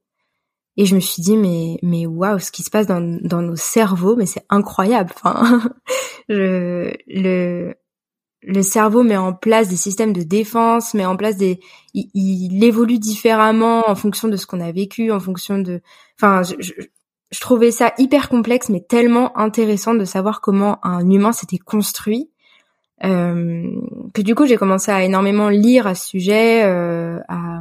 Et 0.76 0.84
je 0.84 0.94
me 0.94 1.00
suis 1.00 1.22
dit 1.22 1.36
mais 1.36 1.78
mais 1.82 2.06
waouh 2.06 2.38
ce 2.38 2.50
qui 2.50 2.62
se 2.62 2.70
passe 2.70 2.86
dans, 2.86 3.00
nos 3.00 3.56
cerveaux 3.56 4.16
mais 4.16 4.26
c'est 4.26 4.44
incroyable. 4.50 5.12
Enfin, 5.16 5.70
je, 6.28 6.92
le 7.06 7.74
le 8.42 8.62
cerveau 8.62 9.02
met 9.02 9.16
en 9.16 9.32
place 9.32 9.68
des 9.68 9.76
systèmes 9.76 10.12
de 10.12 10.22
défense, 10.22 10.94
met 10.94 11.04
en 11.04 11.16
place 11.16 11.36
des, 11.36 11.58
il, 11.94 12.62
évolue 12.62 12.98
différemment 12.98 13.88
en 13.88 13.94
fonction 13.96 14.28
de 14.28 14.36
ce 14.36 14.46
qu'on 14.46 14.60
a 14.60 14.70
vécu, 14.70 15.10
en 15.10 15.18
fonction 15.18 15.58
de, 15.58 15.80
enfin, 16.16 16.42
je, 16.44 16.54
je, 17.30 17.40
trouvais 17.40 17.72
ça 17.72 17.92
hyper 17.98 18.28
complexe, 18.28 18.68
mais 18.68 18.80
tellement 18.80 19.36
intéressant 19.36 19.94
de 19.94 20.04
savoir 20.04 20.40
comment 20.40 20.78
un 20.84 21.10
humain 21.10 21.32
s'était 21.32 21.58
construit, 21.58 22.30
que 23.02 24.22
du 24.22 24.34
coup 24.34 24.46
j'ai 24.46 24.56
commencé 24.56 24.90
à 24.90 25.04
énormément 25.04 25.48
lire 25.48 25.86
à 25.86 25.94
ce 25.94 26.06
sujet, 26.08 26.64
euh, 26.64 27.18
à 27.28 27.60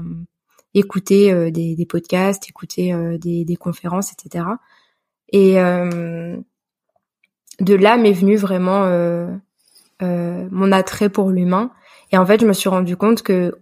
écouter 0.76 1.32
euh, 1.32 1.50
des, 1.50 1.76
des, 1.76 1.86
podcasts, 1.86 2.48
écouter 2.50 2.94
euh, 2.94 3.18
des, 3.18 3.56
conférences, 3.56 4.12
etc. 4.12 4.46
Et 5.30 5.60
euh, 5.60 6.38
de 7.60 7.76
là 7.76 7.98
m'est 7.98 8.12
venu 8.12 8.36
vraiment 8.36 8.84
euh, 8.84 9.28
mon 10.02 10.72
attrait 10.72 11.10
pour 11.10 11.32
l'humain. 11.32 11.72
Et 12.12 12.18
en 12.18 12.26
fait, 12.26 12.42
je 12.42 12.46
me 12.46 12.54
suis 12.54 12.70
rendu 12.70 12.98
compte 12.98 13.24
que, 13.24 13.56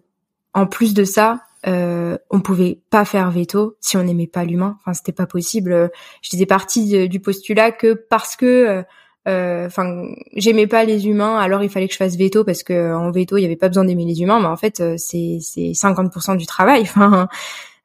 en 0.53 0.65
plus 0.65 0.93
de 0.93 1.03
ça, 1.03 1.43
euh, 1.65 2.17
on 2.29 2.41
pouvait 2.41 2.81
pas 2.89 3.05
faire 3.05 3.31
veto 3.31 3.77
si 3.79 3.95
on 3.95 4.03
n'aimait 4.03 4.27
pas 4.27 4.43
l'humain. 4.43 4.77
Enfin, 4.81 4.93
c'était 4.93 5.13
pas 5.13 5.27
possible. 5.27 5.91
J'étais 6.21 6.45
partie 6.45 7.07
du 7.07 7.19
postulat 7.19 7.71
que 7.71 7.93
parce 7.93 8.35
que, 8.35 8.83
euh, 9.27 9.67
enfin, 9.67 10.07
j'aimais 10.35 10.67
pas 10.67 10.83
les 10.83 11.07
humains, 11.07 11.37
alors 11.37 11.63
il 11.63 11.69
fallait 11.69 11.87
que 11.87 11.93
je 11.93 11.97
fasse 11.97 12.17
veto 12.17 12.43
parce 12.43 12.63
que 12.63 12.93
en 12.93 13.11
veto, 13.11 13.37
il 13.37 13.41
y 13.41 13.45
avait 13.45 13.55
pas 13.55 13.69
besoin 13.69 13.85
d'aimer 13.85 14.05
les 14.05 14.21
humains. 14.21 14.39
Mais 14.39 14.47
en 14.47 14.57
fait, 14.57 14.81
euh, 14.81 14.95
c'est 14.97 15.37
c'est 15.41 15.71
50% 15.71 16.37
du 16.37 16.45
travail. 16.45 16.81
Enfin, 16.95 17.27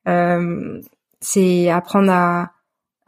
euh, 0.09 0.80
c'est 1.20 1.70
apprendre 1.70 2.12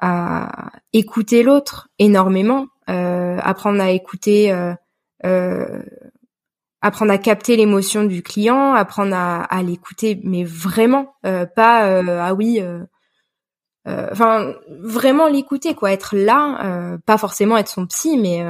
à 0.03 0.70
écouter 0.93 1.43
l'autre 1.43 1.89
énormément, 1.99 2.66
euh, 2.89 3.39
apprendre 3.43 3.83
à 3.83 3.91
écouter 3.91 4.53
apprendre 6.83 7.12
à 7.12 7.18
capter 7.18 7.57
l'émotion 7.57 8.05
du 8.05 8.22
client, 8.22 8.72
apprendre 8.72 9.14
à, 9.14 9.43
à 9.43 9.62
l'écouter, 9.62 10.18
mais 10.24 10.45
vraiment, 10.45 11.14
pas 11.22 12.01
ah 12.01 12.35
oui, 12.35 12.62
enfin 13.87 14.55
vraiment 14.68 15.28
l'écouter 15.28 15.74
quoi, 15.74 15.93
être 15.93 16.16
là, 16.16 16.99
pas 17.07 17.18
forcément 17.18 17.57
être 17.57 17.68
son 17.68 17.87
psy, 17.87 18.18
mais 18.18 18.45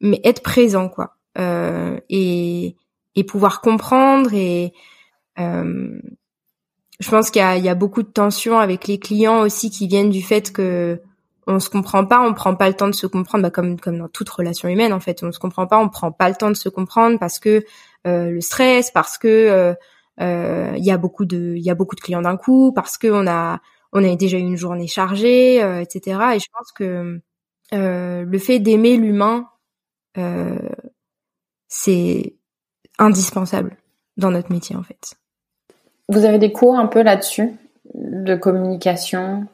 mais 0.00 0.20
être 0.24 0.42
présent 0.42 0.88
quoi, 0.88 1.16
et 2.08 2.76
et 3.16 3.24
pouvoir 3.24 3.60
comprendre 3.60 4.32
et 4.34 4.72
je 7.00 7.10
pense 7.10 7.30
qu'il 7.30 7.40
y 7.40 7.44
a, 7.44 7.56
il 7.56 7.64
y 7.64 7.68
a 7.68 7.74
beaucoup 7.74 8.02
de 8.02 8.08
tensions 8.08 8.58
avec 8.58 8.86
les 8.86 8.98
clients 8.98 9.40
aussi 9.40 9.70
qui 9.70 9.88
viennent 9.88 10.10
du 10.10 10.22
fait 10.22 10.52
que 10.52 11.00
on 11.46 11.58
se 11.58 11.70
comprend 11.70 12.04
pas, 12.04 12.20
on 12.20 12.34
prend 12.34 12.54
pas 12.54 12.68
le 12.68 12.74
temps 12.74 12.88
de 12.88 12.94
se 12.94 13.06
comprendre, 13.06 13.42
bah 13.42 13.50
comme 13.50 13.80
comme 13.80 13.98
dans 13.98 14.08
toute 14.08 14.28
relation 14.28 14.68
humaine 14.68 14.92
en 14.92 15.00
fait, 15.00 15.22
on 15.22 15.32
se 15.32 15.38
comprend 15.38 15.66
pas, 15.66 15.78
on 15.78 15.88
prend 15.88 16.12
pas 16.12 16.28
le 16.28 16.34
temps 16.34 16.50
de 16.50 16.56
se 16.56 16.68
comprendre 16.68 17.18
parce 17.18 17.38
que 17.38 17.64
euh, 18.06 18.30
le 18.30 18.40
stress, 18.40 18.90
parce 18.90 19.18
que 19.18 19.28
euh, 19.28 19.74
euh, 20.20 20.74
il 20.76 20.84
y 20.84 20.90
a 20.90 20.98
beaucoup 20.98 21.24
de 21.24 21.54
il 21.56 21.62
y 21.62 21.70
a 21.70 21.74
beaucoup 21.74 21.96
de 21.96 22.00
clients 22.00 22.22
d'un 22.22 22.36
coup, 22.36 22.72
parce 22.72 22.98
que 22.98 23.08
on 23.08 23.26
a 23.26 23.60
on 23.92 24.04
a 24.04 24.16
déjà 24.16 24.38
eu 24.38 24.42
une 24.42 24.56
journée 24.56 24.86
chargée, 24.86 25.56
etc. 25.80 26.20
Et 26.34 26.38
je 26.38 26.46
pense 26.52 26.72
que 26.72 27.20
le 27.72 28.38
fait 28.38 28.58
d'aimer 28.58 28.96
l'humain, 28.96 29.48
c'est 31.68 32.36
indispensable 32.98 33.76
dans 34.16 34.30
notre 34.30 34.52
métier 34.52 34.76
en 34.76 34.82
fait. 34.82 35.14
Vous 36.08 36.24
avez 36.24 36.38
des 36.38 36.52
cours 36.52 36.76
un 36.76 36.86
peu 36.86 37.02
là-dessus 37.02 37.52
de 37.94 38.34
communication? 38.36 39.46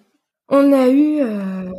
On 0.49 0.73
a 0.73 0.89
eu 0.89 1.21
euh, 1.21 1.71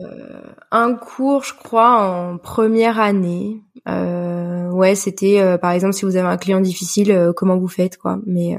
un 0.71 0.93
cours, 0.93 1.43
je 1.43 1.53
crois, 1.53 2.01
en 2.01 2.37
première 2.37 2.99
année. 2.99 3.61
Euh, 3.87 4.69
ouais, 4.69 4.95
c'était 4.95 5.39
euh, 5.39 5.57
par 5.57 5.71
exemple 5.71 5.93
si 5.93 6.03
vous 6.05 6.17
avez 6.17 6.27
un 6.27 6.37
client 6.37 6.59
difficile, 6.59 7.31
comment 7.35 7.57
vous 7.57 7.67
faites, 7.67 7.97
quoi. 7.97 8.19
Mais 8.25 8.57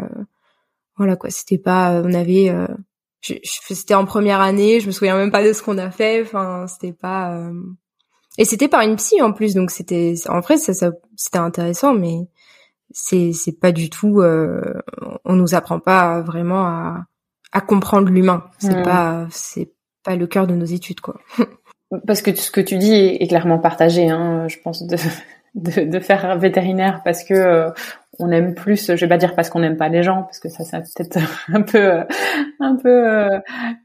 voilà, 0.96 1.16
quoi. 1.16 1.30
C'était 1.30 1.58
pas, 1.58 2.02
on 2.04 2.12
avait, 2.14 2.52
c'était 3.44 3.94
en 3.94 4.04
première 4.04 4.40
année. 4.40 4.80
Je 4.80 4.86
me 4.86 4.92
souviens 4.92 5.16
même 5.16 5.30
pas 5.30 5.44
de 5.44 5.52
ce 5.52 5.62
qu'on 5.62 5.78
a 5.78 5.90
fait. 5.90 6.22
Enfin, 6.22 6.66
c'était 6.66 6.92
pas. 6.92 7.40
Et 8.38 8.44
c'était 8.44 8.68
par 8.68 8.82
une 8.82 8.96
psy 8.96 9.20
en 9.20 9.32
plus, 9.32 9.54
donc 9.54 9.72
c'était, 9.72 10.14
en 10.28 10.38
vrai, 10.40 10.58
ça, 10.58 10.72
ça 10.72 10.92
c'était 11.16 11.38
intéressant, 11.38 11.92
mais 11.92 12.28
c'est, 12.92 13.32
c'est 13.32 13.58
pas 13.58 13.72
du 13.72 13.90
tout. 13.90 14.22
on 14.22 15.34
nous 15.34 15.54
apprend 15.54 15.80
pas 15.80 16.20
vraiment 16.20 16.64
à, 16.66 17.06
à 17.52 17.60
comprendre 17.60 18.10
l'humain. 18.10 18.44
C'est 18.58 18.82
pas, 18.82 19.26
c'est 19.30 19.72
le 20.06 20.26
cœur 20.26 20.46
de 20.46 20.54
nos 20.54 20.64
études, 20.64 21.00
quoi. 21.00 21.20
parce 22.06 22.22
que 22.22 22.34
ce 22.34 22.50
que 22.50 22.60
tu 22.60 22.76
dis 22.76 22.94
est, 22.94 23.28
clairement 23.28 23.58
partagé, 23.58 24.08
hein, 24.08 24.46
je 24.48 24.58
pense, 24.62 24.86
de, 24.86 24.96
de, 25.54 26.00
faire 26.00 26.38
vétérinaire 26.38 27.02
parce 27.04 27.24
que 27.24 27.34
euh, 27.34 27.70
on 28.18 28.30
aime 28.30 28.54
plus. 28.54 28.86
Je 28.86 29.00
vais 29.00 29.08
pas 29.08 29.16
dire 29.16 29.34
parce 29.34 29.48
qu'on 29.48 29.60
n'aime 29.60 29.76
pas 29.76 29.88
les 29.88 30.02
gens, 30.02 30.22
parce 30.22 30.38
que 30.38 30.48
ça, 30.48 30.64
ça 30.64 30.80
peut-être 30.80 31.18
un 31.52 31.62
peu, 31.62 32.04
un 32.60 32.76
peu 32.76 32.88
euh, 32.88 33.40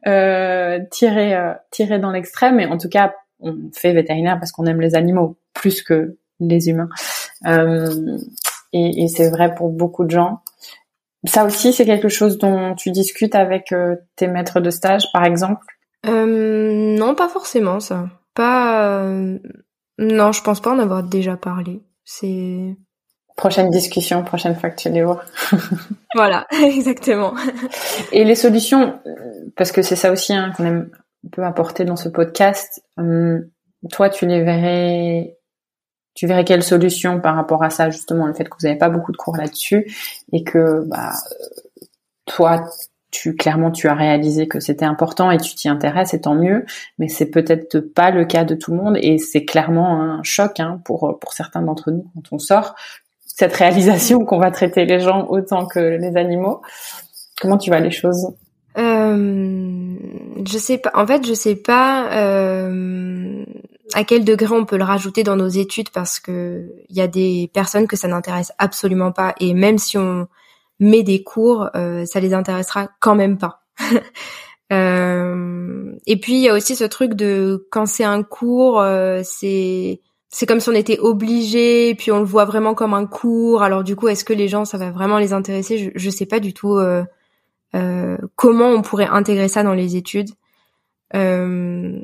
euh, 0.07 0.79
tiré, 0.91 1.35
euh, 1.35 1.53
tiré 1.71 1.99
dans 1.99 2.11
l'extrême. 2.11 2.55
Mais 2.55 2.65
en 2.65 2.77
tout 2.77 2.89
cas, 2.89 3.13
on 3.39 3.55
fait 3.73 3.93
vétérinaire 3.93 4.39
parce 4.39 4.51
qu'on 4.51 4.65
aime 4.65 4.81
les 4.81 4.95
animaux 4.95 5.37
plus 5.53 5.83
que 5.83 6.17
les 6.39 6.69
humains. 6.69 6.89
et, 7.45 9.03
et 9.03 9.07
c'est 9.07 9.29
vrai 9.29 9.53
pour 9.53 9.69
beaucoup 9.69 10.05
de 10.05 10.11
gens. 10.11 10.41
Ça 11.25 11.45
aussi, 11.45 11.71
c'est 11.71 11.85
quelque 11.85 12.09
chose 12.09 12.37
dont 12.37 12.75
tu 12.75 12.91
discutes 12.91 13.35
avec 13.35 13.73
tes 14.17 14.27
maîtres 14.27 14.59
de 14.59 14.69
stage, 14.69 15.03
par 15.13 15.23
exemple? 15.23 15.65
Euh, 16.05 16.97
non, 16.97 17.15
pas 17.15 17.29
forcément 17.29 17.79
ça. 17.79 18.09
pas. 18.33 19.05
Non, 19.99 20.31
je 20.31 20.41
pense 20.41 20.59
pas 20.59 20.73
en 20.73 20.79
avoir 20.79 21.03
déjà 21.03 21.37
parlé. 21.37 21.81
C'est 22.03 22.75
Prochaine 23.35 23.69
discussion, 23.69 24.23
prochaine 24.23 24.55
fois 24.55 24.69
que 24.69 24.75
tu 24.75 24.89
les 24.89 25.03
vois. 25.03 25.23
voilà, 26.15 26.45
exactement. 26.63 27.33
Et 28.11 28.23
les 28.23 28.35
solutions, 28.35 28.99
parce 29.55 29.71
que 29.71 29.81
c'est 29.81 29.95
ça 29.95 30.11
aussi 30.11 30.33
hein, 30.33 30.51
qu'on 30.55 30.65
aime 30.65 30.89
peut 31.31 31.43
apporter 31.43 31.85
dans 31.85 31.95
ce 31.95 32.09
podcast. 32.09 32.83
Hum, 32.97 33.47
toi, 33.91 34.09
tu 34.09 34.25
les 34.25 34.43
verrais, 34.43 35.37
tu 36.13 36.27
verrais 36.27 36.45
quelle 36.45 36.63
solution 36.63 37.19
par 37.19 37.35
rapport 37.35 37.63
à 37.63 37.69
ça 37.69 37.89
justement, 37.89 38.27
le 38.27 38.33
fait 38.33 38.45
que 38.45 38.55
vous 38.59 38.67
n'avez 38.67 38.77
pas 38.77 38.89
beaucoup 38.89 39.11
de 39.11 39.17
cours 39.17 39.37
là-dessus 39.37 39.91
et 40.31 40.43
que 40.43 40.83
bah 40.87 41.11
toi, 42.25 42.63
tu 43.11 43.35
clairement 43.35 43.71
tu 43.71 43.87
as 43.87 43.93
réalisé 43.93 44.47
que 44.47 44.59
c'était 44.59 44.85
important 44.85 45.29
et 45.29 45.37
tu 45.37 45.53
t'y 45.53 45.69
intéresses 45.69 46.13
et 46.13 46.21
tant 46.21 46.35
mieux, 46.35 46.65
mais 46.97 47.07
c'est 47.07 47.29
peut-être 47.29 47.79
pas 47.79 48.09
le 48.09 48.25
cas 48.25 48.43
de 48.43 48.55
tout 48.55 48.71
le 48.71 48.77
monde 48.77 48.97
et 49.01 49.17
c'est 49.17 49.45
clairement 49.45 50.01
un 50.01 50.23
choc 50.23 50.59
hein, 50.59 50.81
pour 50.85 51.19
pour 51.19 51.33
certains 51.33 51.61
d'entre 51.61 51.91
nous 51.91 52.09
quand 52.15 52.35
on 52.35 52.39
sort 52.39 52.75
cette 53.35 53.55
réalisation 53.55 54.25
qu'on 54.25 54.37
va 54.37 54.51
traiter 54.51 54.85
les 54.85 54.99
gens 54.99 55.25
autant 55.27 55.65
que 55.65 55.79
les 55.79 56.15
animaux. 56.17 56.61
Comment 57.41 57.57
tu 57.57 57.71
vois 57.71 57.79
les 57.79 57.91
choses? 57.91 58.27
Euh, 58.77 59.95
Je 60.45 60.57
sais 60.57 60.77
pas. 60.77 60.91
En 60.93 61.07
fait, 61.07 61.25
je 61.25 61.33
sais 61.33 61.55
pas 61.55 62.11
euh, 62.13 63.43
à 63.93 64.03
quel 64.03 64.23
degré 64.23 64.53
on 64.55 64.65
peut 64.65 64.77
le 64.77 64.83
rajouter 64.83 65.23
dans 65.23 65.35
nos 65.35 65.47
études 65.47 65.89
parce 65.89 66.19
que 66.19 66.71
il 66.89 66.95
y 66.95 67.01
a 67.01 67.07
des 67.07 67.49
personnes 67.53 67.87
que 67.87 67.95
ça 67.95 68.07
n'intéresse 68.07 68.51
absolument 68.59 69.11
pas 69.11 69.33
et 69.39 69.53
même 69.55 69.79
si 69.79 69.97
on 69.97 70.27
met 70.79 71.03
des 71.03 71.23
cours, 71.23 71.69
euh, 71.75 72.05
ça 72.05 72.19
les 72.19 72.33
intéressera 72.35 72.89
quand 72.99 73.15
même 73.15 73.39
pas. 73.39 73.63
euh, 74.73 75.91
et 76.05 76.19
puis 76.19 76.33
il 76.33 76.41
y 76.41 76.49
a 76.49 76.53
aussi 76.53 76.75
ce 76.75 76.83
truc 76.83 77.15
de 77.15 77.67
quand 77.71 77.87
c'est 77.87 78.03
un 78.03 78.21
cours, 78.21 78.79
euh, 78.79 79.21
c'est 79.23 80.01
c'est 80.33 80.47
comme 80.47 80.59
si 80.59 80.67
on 80.67 80.73
était 80.73 80.97
obligé, 80.97 81.93
puis 81.93 82.11
on 82.11 82.17
le 82.17 82.25
voit 82.25 82.45
vraiment 82.45 82.73
comme 82.73 82.95
un 82.95 83.05
cours. 83.05 83.61
Alors 83.61 83.83
du 83.83 83.95
coup, 83.95 84.07
est-ce 84.07 84.25
que 84.25 84.33
les 84.33 84.47
gens, 84.47 84.65
ça 84.65 84.79
va 84.79 84.89
vraiment 84.89 85.19
les 85.19 85.31
intéresser? 85.31 85.77
Je, 85.77 85.91
je 85.93 86.09
sais 86.09 86.25
pas 86.25 86.39
du 86.39 86.55
tout 86.55 86.75
euh, 86.75 87.03
euh, 87.75 88.17
comment 88.35 88.69
on 88.69 88.81
pourrait 88.81 89.05
intégrer 89.05 89.47
ça 89.47 89.61
dans 89.61 89.75
les 89.75 89.95
études. 89.95 90.31
Euh, 91.15 92.01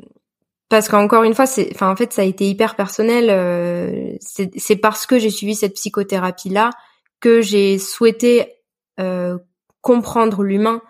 parce 0.68 0.88
qu'encore 0.88 1.24
une 1.24 1.34
fois, 1.34 1.46
enfin 1.72 1.90
en 1.90 1.96
fait, 1.96 2.12
ça 2.12 2.22
a 2.22 2.24
été 2.24 2.48
hyper 2.48 2.76
personnel. 2.76 3.30
Euh, 3.30 4.14
c'est 4.20 4.76
parce 4.76 5.06
que 5.06 5.18
j'ai 5.18 5.30
suivi 5.30 5.56
cette 5.56 5.74
psychothérapie 5.74 6.50
là 6.50 6.70
que 7.18 7.40
j'ai 7.40 7.78
souhaité 7.78 8.54
euh, 9.00 9.38
comprendre 9.80 10.44
l'humain 10.44 10.82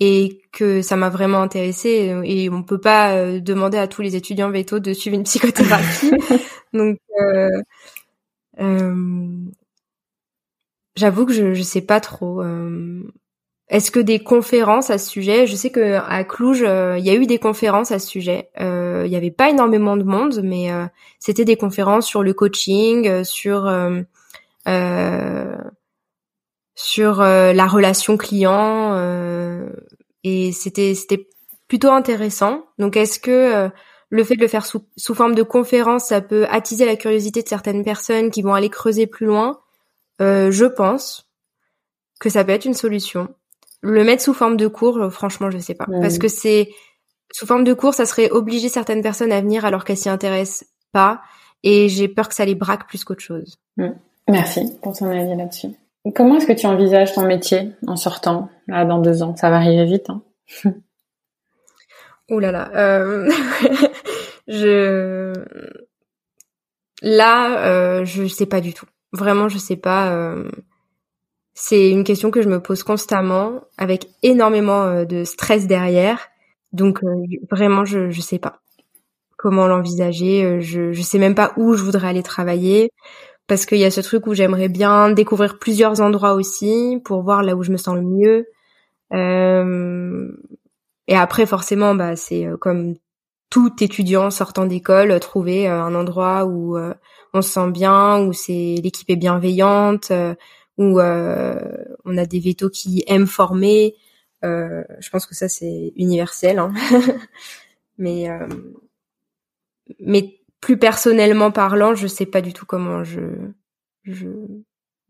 et 0.00 0.42
que 0.52 0.82
ça 0.82 0.96
m'a 0.96 1.08
vraiment 1.08 1.42
intéressée 1.42 2.12
et 2.24 2.50
on 2.50 2.62
peut 2.62 2.80
pas 2.80 3.14
euh, 3.14 3.40
demander 3.40 3.78
à 3.78 3.86
tous 3.86 4.02
les 4.02 4.16
étudiants 4.16 4.50
veto 4.50 4.78
de 4.80 4.92
suivre 4.92 5.16
une 5.16 5.22
psychothérapie. 5.24 6.12
Donc 6.72 6.98
euh, 7.20 7.62
euh, 8.60 9.36
j'avoue 10.96 11.26
que 11.26 11.32
je 11.32 11.54
je 11.54 11.62
sais 11.62 11.80
pas 11.80 12.00
trop 12.00 12.42
euh, 12.42 13.02
est-ce 13.68 13.90
que 13.90 14.00
des 14.00 14.18
conférences 14.18 14.90
à 14.90 14.98
ce 14.98 15.08
sujet? 15.08 15.46
Je 15.46 15.56
sais 15.56 15.70
que 15.70 15.94
à 15.94 16.24
Cluj 16.24 16.60
il 16.60 17.04
y 17.04 17.10
a 17.10 17.14
eu 17.14 17.26
des 17.26 17.38
conférences 17.38 17.92
à 17.92 17.98
ce 17.98 18.06
sujet. 18.06 18.50
Il 18.58 19.10
y 19.10 19.16
avait 19.16 19.30
pas 19.30 19.48
énormément 19.50 19.96
de 19.96 20.02
monde 20.02 20.40
mais 20.42 20.70
c'était 21.18 21.44
des 21.46 21.56
conférences 21.56 22.06
sur 22.06 22.22
le 22.22 22.34
coaching 22.34 23.24
sur 23.24 23.66
sur 26.74 27.20
la 27.20 27.66
relation 27.66 28.16
client 28.16 28.96
et 30.24 30.52
c'était 30.52 30.94
c'était 30.94 31.28
plutôt 31.68 31.90
intéressant. 31.90 32.66
Donc 32.78 32.96
est-ce 32.96 33.18
que 33.18 33.30
euh, 33.30 33.68
le 34.10 34.24
fait 34.24 34.36
de 34.36 34.40
le 34.40 34.48
faire 34.48 34.66
sous, 34.66 34.84
sous 34.96 35.14
forme 35.14 35.34
de 35.34 35.42
conférence, 35.42 36.06
ça 36.06 36.20
peut 36.20 36.46
attiser 36.50 36.84
la 36.84 36.96
curiosité 36.96 37.42
de 37.42 37.48
certaines 37.48 37.84
personnes 37.84 38.30
qui 38.30 38.42
vont 38.42 38.54
aller 38.54 38.70
creuser 38.70 39.06
plus 39.06 39.26
loin? 39.26 39.60
Euh, 40.20 40.50
Je 40.50 40.66
pense 40.66 41.30
que 42.20 42.30
ça 42.30 42.44
peut 42.44 42.52
être 42.52 42.64
une 42.64 42.74
solution. 42.74 43.28
Le 43.80 44.04
mettre 44.04 44.22
sous 44.22 44.34
forme 44.34 44.56
de 44.56 44.68
cours, 44.68 44.98
euh, 44.98 45.10
franchement, 45.10 45.50
je 45.50 45.58
sais 45.58 45.74
pas, 45.74 45.86
parce 46.00 46.18
que 46.18 46.28
c'est 46.28 46.70
sous 47.32 47.46
forme 47.46 47.64
de 47.64 47.74
cours, 47.74 47.92
ça 47.92 48.06
serait 48.06 48.30
obliger 48.30 48.68
certaines 48.68 49.02
personnes 49.02 49.32
à 49.32 49.40
venir 49.40 49.64
alors 49.64 49.84
qu'elles 49.84 49.96
s'y 49.96 50.08
intéressent 50.08 50.68
pas, 50.92 51.22
et 51.64 51.88
j'ai 51.88 52.08
peur 52.08 52.28
que 52.28 52.34
ça 52.34 52.44
les 52.44 52.54
braque 52.54 52.86
plus 52.88 53.04
qu'autre 53.04 53.20
chose. 53.22 53.58
Merci 54.28 54.78
pour 54.80 54.96
ton 54.96 55.06
avis 55.10 55.36
là-dessus. 55.36 55.68
Comment 56.12 56.36
est-ce 56.36 56.46
que 56.46 56.52
tu 56.52 56.66
envisages 56.66 57.14
ton 57.14 57.26
métier 57.26 57.72
en 57.86 57.96
sortant 57.96 58.50
là 58.66 58.84
dans 58.84 58.98
deux 58.98 59.22
ans? 59.22 59.34
Ça 59.36 59.48
va 59.48 59.56
arriver 59.56 59.86
vite. 59.86 60.10
Hein 60.10 60.22
Ouh 62.30 62.38
là 62.38 62.52
là. 62.52 62.70
Euh... 62.74 63.30
je 64.48 65.32
là, 67.02 67.66
euh, 67.66 68.04
je 68.04 68.26
sais 68.26 68.46
pas 68.46 68.60
du 68.60 68.74
tout. 68.74 68.86
Vraiment, 69.12 69.48
je 69.48 69.56
sais 69.56 69.76
pas. 69.76 70.12
Euh... 70.12 70.50
C'est 71.54 71.90
une 71.90 72.04
question 72.04 72.30
que 72.30 72.42
je 72.42 72.48
me 72.48 72.60
pose 72.60 72.82
constamment, 72.82 73.60
avec 73.78 74.08
énormément 74.22 75.04
de 75.04 75.24
stress 75.24 75.66
derrière. 75.66 76.28
Donc 76.72 77.00
vraiment, 77.50 77.84
je 77.84 78.10
je 78.10 78.20
sais 78.20 78.40
pas 78.40 78.60
comment 79.36 79.68
l'envisager. 79.68 80.60
Je 80.60 80.92
je 80.92 81.02
sais 81.02 81.18
même 81.18 81.36
pas 81.36 81.52
où 81.56 81.74
je 81.74 81.84
voudrais 81.84 82.08
aller 82.08 82.24
travailler 82.24 82.90
parce 83.46 83.66
qu'il 83.66 83.78
y 83.78 83.84
a 83.84 83.90
ce 83.90 84.00
truc 84.00 84.26
où 84.26 84.34
j'aimerais 84.34 84.68
bien 84.68 85.10
découvrir 85.10 85.58
plusieurs 85.58 86.00
endroits 86.00 86.34
aussi 86.34 87.00
pour 87.04 87.22
voir 87.22 87.42
là 87.42 87.54
où 87.56 87.62
je 87.62 87.72
me 87.72 87.76
sens 87.76 87.94
le 87.96 88.02
mieux. 88.02 88.46
Euh, 89.12 90.28
et 91.06 91.16
après, 91.16 91.46
forcément, 91.46 91.94
bah, 91.94 92.16
c'est 92.16 92.46
euh, 92.46 92.56
comme 92.56 92.94
tout 93.50 93.72
étudiant 93.80 94.30
sortant 94.30 94.64
d'école, 94.66 95.18
trouver 95.20 95.68
euh, 95.68 95.82
un 95.82 95.94
endroit 95.94 96.46
où 96.46 96.76
on 97.34 97.42
se 97.42 97.50
sent 97.50 97.70
bien, 97.70 98.20
où 98.20 98.32
c'est 98.32 98.76
l'équipe 98.82 99.10
est 99.10 99.16
bienveillante, 99.16 100.10
où 100.78 101.00
on 101.00 102.18
a 102.18 102.26
des 102.26 102.40
vétos 102.40 102.70
qui 102.70 103.04
aiment 103.06 103.26
former. 103.26 103.94
je 104.42 105.10
pense 105.10 105.26
que 105.26 105.34
ça 105.34 105.48
c'est 105.48 105.92
universel, 105.96 106.58
hein. 106.58 106.72
mais 107.98 108.28
mais 110.00 110.40
plus 110.64 110.78
personnellement 110.78 111.50
parlant, 111.50 111.94
je 111.94 112.06
sais 112.06 112.24
pas 112.24 112.40
du 112.40 112.54
tout 112.54 112.64
comment 112.64 113.04
je 113.04 113.20
je 114.04 114.28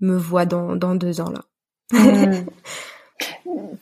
me 0.01 0.17
vois 0.17 0.47
dans 0.47 0.75
dans 0.75 0.97
deux 0.97 1.21
ans 1.21 1.31
là. 1.31 1.45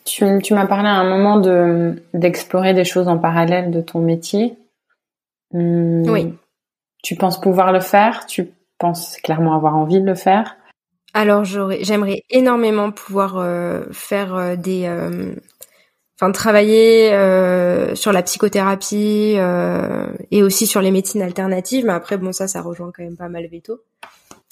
Tu, 0.05 0.27
tu 0.43 0.53
m'as 0.53 0.67
parlé 0.67 0.89
à 0.89 0.95
un 0.95 1.09
moment 1.09 1.39
de 1.39 2.03
d'explorer 2.13 2.75
des 2.75 2.85
choses 2.85 3.09
en 3.09 3.17
parallèle 3.17 3.71
de 3.71 3.81
ton 3.81 4.01
métier. 4.01 4.59
Hmm. 5.53 6.03
Oui. 6.11 6.35
Tu 7.03 7.15
penses 7.15 7.41
pouvoir 7.41 7.73
le 7.73 7.81
faire? 7.81 8.27
Tu 8.27 8.51
penses 8.79 9.17
clairement 9.19 9.55
avoir 9.55 9.77
envie 9.77 10.01
de 10.01 10.07
le 10.07 10.15
faire? 10.15 10.57
Alors 11.15 11.45
j'aimerais 11.45 12.25
énormément 12.29 12.91
pouvoir 12.91 13.39
euh, 13.39 13.85
faire 13.93 14.35
euh, 14.35 14.57
des, 14.57 14.87
euh, 16.23 16.27
enfin 16.27 16.33
travailler 16.33 17.13
euh, 17.13 17.95
sur 17.95 18.13
la 18.13 18.23
psychothérapie 18.23 19.35
euh, 19.37 20.07
et 20.31 20.43
aussi 20.43 20.67
sur 20.67 20.81
les 20.81 20.91
médecines 20.91 21.23
alternatives. 21.23 21.85
Mais 21.85 21.93
après, 21.93 22.17
bon, 22.17 22.33
ça, 22.33 22.49
ça 22.49 22.63
rejoint 22.63 22.93
quand 22.95 23.03
même 23.03 23.17
pas 23.17 23.29
mal 23.29 23.47
Veto. 23.49 23.81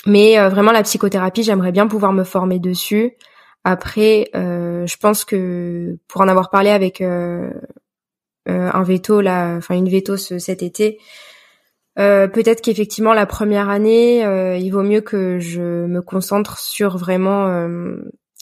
Mais 0.06 0.38
euh, 0.38 0.48
vraiment, 0.48 0.72
la 0.72 0.82
psychothérapie, 0.82 1.42
j'aimerais 1.42 1.72
bien 1.72 1.86
pouvoir 1.86 2.12
me 2.12 2.24
former 2.24 2.58
dessus. 2.58 3.12
Après, 3.62 4.30
je 4.32 4.96
pense 4.96 5.26
que 5.26 5.98
pour 6.08 6.22
en 6.22 6.28
avoir 6.28 6.48
parlé 6.48 6.70
avec 6.70 7.02
un 7.02 7.52
Veto, 8.82 9.20
là, 9.20 9.56
enfin 9.56 9.74
une 9.74 9.90
Veto 9.90 10.16
cet 10.16 10.62
été, 10.62 10.98
peut-être 11.96 12.62
qu'effectivement 12.62 13.12
la 13.12 13.26
première 13.26 13.68
année, 13.68 14.22
il 14.58 14.70
vaut 14.70 14.82
mieux 14.82 15.02
que 15.02 15.38
je 15.40 15.60
me 15.60 16.00
concentre 16.00 16.58
sur 16.58 16.96
vraiment 16.96 17.66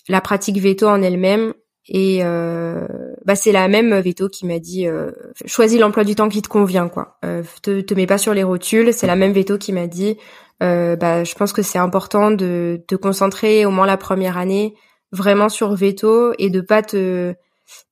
la 0.08 0.20
pratique 0.20 0.58
veto 0.58 0.86
en 0.86 1.02
elle-même 1.02 1.52
et 1.88 2.20
euh, 2.22 2.86
bah 3.28 3.36
c'est 3.36 3.52
la 3.52 3.68
même 3.68 3.94
Veto 4.00 4.30
qui 4.30 4.46
m'a 4.46 4.58
dit 4.58 4.86
euh, 4.86 5.10
choisis 5.44 5.78
l'emploi 5.78 6.02
du 6.02 6.14
temps 6.14 6.30
qui 6.30 6.40
te 6.40 6.48
convient 6.48 6.88
quoi. 6.88 7.18
Euh, 7.26 7.42
te, 7.60 7.92
mets 7.92 8.06
pas 8.06 8.16
sur 8.16 8.32
les 8.32 8.42
rotules. 8.42 8.94
C'est 8.94 9.06
la 9.06 9.16
même 9.16 9.32
Veto 9.32 9.58
qui 9.58 9.74
m'a 9.74 9.86
dit 9.86 10.16
euh, 10.62 10.96
bah 10.96 11.24
je 11.24 11.34
pense 11.34 11.52
que 11.52 11.60
c'est 11.60 11.78
important 11.78 12.30
de 12.30 12.82
te 12.88 12.94
concentrer 12.94 13.66
au 13.66 13.70
moins 13.70 13.84
la 13.84 13.98
première 13.98 14.38
année 14.38 14.74
vraiment 15.12 15.50
sur 15.50 15.74
Veto 15.74 16.32
et 16.38 16.48
de 16.48 16.62
pas 16.62 16.80
te 16.80 17.34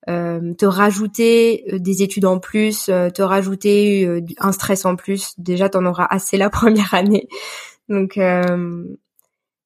euh, 0.08 0.54
te 0.54 0.64
rajouter 0.64 1.64
euh, 1.70 1.78
des 1.78 2.02
études 2.02 2.24
en 2.24 2.38
plus, 2.38 2.86
te 2.86 3.20
rajouter 3.20 4.08
un 4.38 4.52
stress 4.52 4.86
en 4.86 4.96
plus. 4.96 5.34
Déjà 5.36 5.68
t'en 5.68 5.84
auras 5.84 6.06
assez 6.08 6.38
la 6.38 6.48
première 6.58 6.94
année. 6.94 7.28
Donc 7.90 8.14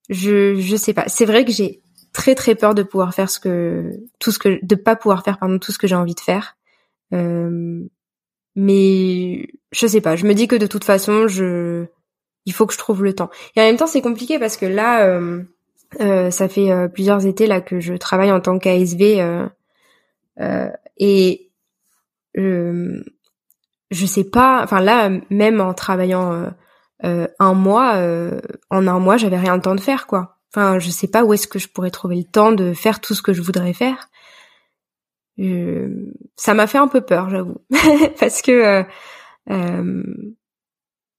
je 0.08 0.56
je 0.58 0.76
sais 0.76 0.94
pas. 0.94 1.04
C'est 1.06 1.26
vrai 1.26 1.44
que 1.44 1.52
j'ai 1.52 1.80
très 2.12 2.34
très 2.34 2.54
peur 2.54 2.74
de 2.74 2.82
pouvoir 2.82 3.14
faire 3.14 3.30
ce 3.30 3.40
que 3.40 3.92
tout 4.18 4.32
ce 4.32 4.38
que 4.38 4.58
de 4.64 4.74
pas 4.74 4.96
pouvoir 4.96 5.24
faire 5.24 5.38
pardon 5.38 5.58
tout 5.58 5.72
ce 5.72 5.78
que 5.78 5.86
j'ai 5.86 5.94
envie 5.94 6.14
de 6.14 6.20
faire. 6.20 6.56
Euh, 7.12 7.80
mais 8.56 9.48
je 9.72 9.86
sais 9.86 10.00
pas, 10.00 10.16
je 10.16 10.26
me 10.26 10.34
dis 10.34 10.48
que 10.48 10.56
de 10.56 10.66
toute 10.66 10.84
façon, 10.84 11.28
je 11.28 11.86
il 12.46 12.52
faut 12.52 12.66
que 12.66 12.72
je 12.72 12.78
trouve 12.78 13.04
le 13.04 13.14
temps. 13.14 13.30
Et 13.56 13.61
en 13.61 13.64
même 13.64 13.76
temps, 13.76 13.86
c'est 13.86 14.00
compliqué 14.00 14.38
parce 14.38 14.56
que 14.56 14.66
là 14.66 15.06
euh, 15.06 15.42
euh, 16.00 16.30
ça 16.30 16.48
fait 16.48 16.70
euh, 16.70 16.88
plusieurs 16.88 17.26
étés 17.26 17.46
là 17.46 17.61
que 17.61 17.80
je 17.80 17.94
travaille 17.94 18.30
en 18.30 18.40
tant 18.40 18.58
qu'ASV 18.58 19.20
euh, 19.20 19.48
euh, 20.40 20.70
et 20.98 21.50
je 22.36 24.06
sais 24.06 24.24
pas. 24.24 24.62
Enfin 24.62 24.80
là, 24.80 25.11
même 25.30 25.61
en 25.61 25.74
travaillant 25.74 26.50
un 27.02 27.54
mois, 27.54 27.96
en 28.70 28.86
un 28.86 28.98
mois, 29.00 29.16
j'avais 29.16 29.36
rien 29.38 29.56
le 29.56 29.62
temps 29.62 29.74
de 29.74 29.80
faire 29.80 30.06
quoi. 30.06 30.39
Enfin, 30.53 30.78
je 30.78 30.90
sais 30.90 31.09
pas 31.09 31.24
où 31.24 31.32
est-ce 31.32 31.46
que 31.46 31.59
je 31.59 31.68
pourrais 31.68 31.90
trouver 31.90 32.16
le 32.16 32.24
temps 32.24 32.53
de 32.53 32.72
faire 32.72 33.01
tout 33.01 33.14
ce 33.14 33.22
que 33.22 33.32
je 33.32 33.42
voudrais 33.42 33.72
faire. 33.72 34.09
ça 36.36 36.55
m'a 36.55 36.66
fait 36.66 36.78
un 36.78 36.88
peu 36.88 37.01
peur, 37.01 37.30
j'avoue, 37.30 37.59
parce 38.20 38.42
que 38.42 38.84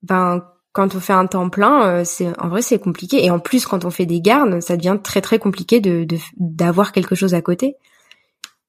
ben 0.03 0.43
quand 0.73 0.95
on 0.95 0.99
fait 0.99 1.13
un 1.13 1.25
temps 1.25 1.49
plein, 1.49 1.85
euh, 1.85 2.03
c'est 2.05 2.27
en 2.39 2.47
vrai 2.47 2.61
c'est 2.61 2.79
compliqué. 2.79 3.23
Et 3.25 3.29
en 3.29 3.39
plus, 3.39 3.65
quand 3.65 3.85
on 3.85 3.89
fait 3.89 4.05
des 4.05 4.21
gardes, 4.21 4.61
ça 4.61 4.77
devient 4.77 4.97
très 5.03 5.21
très 5.21 5.39
compliqué 5.39 5.79
de 5.79 6.07
d'avoir 6.37 6.91
quelque 6.91 7.15
chose 7.15 7.33
à 7.33 7.41
côté. 7.41 7.75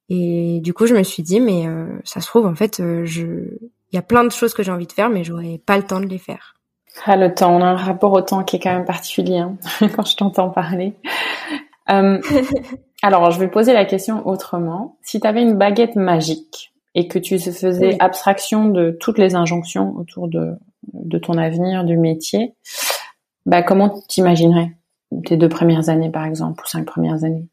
Et 0.08 0.60
du 0.62 0.74
coup, 0.74 0.86
je 0.86 0.94
me 0.94 1.02
suis 1.04 1.22
dit, 1.22 1.40
mais 1.40 1.66
euh, 1.68 1.86
ça 2.04 2.20
se 2.20 2.26
trouve 2.26 2.46
en 2.46 2.54
fait, 2.54 2.80
euh, 2.80 3.04
je, 3.04 3.22
il 3.24 3.94
y 3.94 3.98
a 3.98 4.02
plein 4.02 4.24
de 4.24 4.30
choses 4.30 4.52
que 4.52 4.62
j'ai 4.62 4.72
envie 4.72 4.86
de 4.86 4.92
faire, 4.92 5.10
mais 5.10 5.24
j'aurais 5.24 5.60
pas 5.64 5.76
le 5.76 5.84
temps 5.84 6.00
de 6.00 6.06
les 6.06 6.18
faire. 6.18 6.54
Ah, 7.06 7.16
le 7.16 7.34
temps, 7.34 7.54
on 7.54 7.60
a 7.60 7.66
un 7.66 7.76
rapport 7.76 8.12
au 8.12 8.20
temps 8.20 8.44
qui 8.44 8.56
est 8.56 8.60
quand 8.60 8.72
même 8.72 8.84
particulier 8.84 9.38
hein, 9.38 9.56
quand 9.96 10.06
je 10.06 10.16
t'entends 10.16 10.50
parler. 10.50 10.94
alors, 11.86 13.30
je 13.30 13.38
vais 13.38 13.48
poser 13.48 13.72
la 13.72 13.84
question 13.84 14.26
autrement. 14.26 14.96
Si 15.02 15.20
tu 15.20 15.26
avais 15.26 15.42
une 15.42 15.56
baguette 15.56 15.96
magique 15.96 16.72
et 16.94 17.08
que 17.08 17.18
tu 17.18 17.38
faisais 17.38 17.96
abstraction 18.00 18.68
de 18.68 18.96
toutes 18.98 19.18
les 19.18 19.34
injonctions 19.34 19.94
autour 19.96 20.28
de 20.28 20.56
de 20.92 21.18
ton 21.18 21.38
avenir, 21.38 21.84
du 21.84 21.96
métier, 21.96 22.54
bah, 23.46 23.62
comment 23.62 23.90
t'imaginerais 24.08 24.72
tes 25.26 25.36
deux 25.36 25.48
premières 25.48 25.88
années, 25.88 26.10
par 26.10 26.24
exemple, 26.24 26.62
ou 26.64 26.68
cinq 26.68 26.86
premières 26.86 27.24
années? 27.24 27.46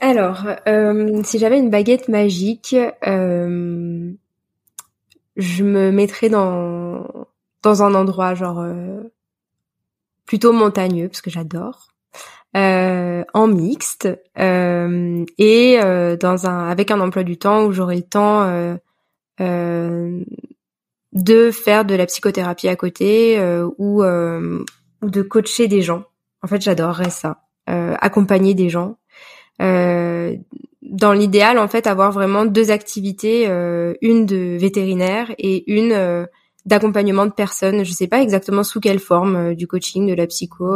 Alors, 0.00 0.46
euh, 0.66 1.22
si 1.24 1.38
j'avais 1.38 1.58
une 1.58 1.70
baguette 1.70 2.08
magique, 2.08 2.74
euh, 3.06 4.12
je 5.36 5.64
me 5.64 5.90
mettrais 5.90 6.30
dans 6.30 7.04
dans 7.62 7.82
un 7.82 7.94
endroit 7.94 8.34
genre 8.34 8.60
euh, 8.60 9.02
plutôt 10.26 10.52
montagneux 10.52 11.08
parce 11.08 11.20
que 11.20 11.30
j'adore, 11.30 11.88
en 12.54 13.46
mixte 13.46 14.08
et 14.36 15.78
dans 16.20 16.46
un 16.46 16.68
avec 16.68 16.90
un 16.90 17.00
emploi 17.00 17.22
du 17.22 17.38
temps 17.38 17.64
où 17.64 17.72
j'aurais 17.72 17.96
le 17.96 18.02
temps 18.02 18.78
de 21.12 21.50
faire 21.50 21.84
de 21.84 21.94
la 21.94 22.06
psychothérapie 22.06 22.68
à 22.68 22.76
côté 22.76 23.38
euh, 23.38 23.68
ou 23.78 24.02
euh, 24.02 24.64
ou 25.02 25.10
de 25.10 25.22
coacher 25.22 25.68
des 25.68 25.82
gens. 25.82 26.04
En 26.42 26.46
fait, 26.46 26.60
j'adorerais 26.60 27.10
ça, 27.10 27.42
euh, 27.68 27.94
accompagner 28.00 28.54
des 28.54 28.68
gens. 28.68 28.96
dans 29.58 31.12
l'idéal, 31.12 31.58
en 31.58 31.68
fait, 31.68 31.86
avoir 31.86 32.12
vraiment 32.12 32.46
deux 32.46 32.70
activités, 32.70 33.44
une 34.00 34.26
de 34.26 34.56
vétérinaire 34.58 35.32
et 35.38 35.70
une 35.70 36.26
d'accompagnement 36.66 37.26
de 37.26 37.32
personnes. 37.32 37.84
Je 37.84 37.92
sais 37.92 38.08
pas 38.08 38.20
exactement 38.20 38.62
sous 38.62 38.80
quelle 38.80 39.00
forme, 39.00 39.54
du 39.54 39.66
coaching, 39.66 40.08
de 40.08 40.14
la 40.14 40.26
psycho 40.26 40.66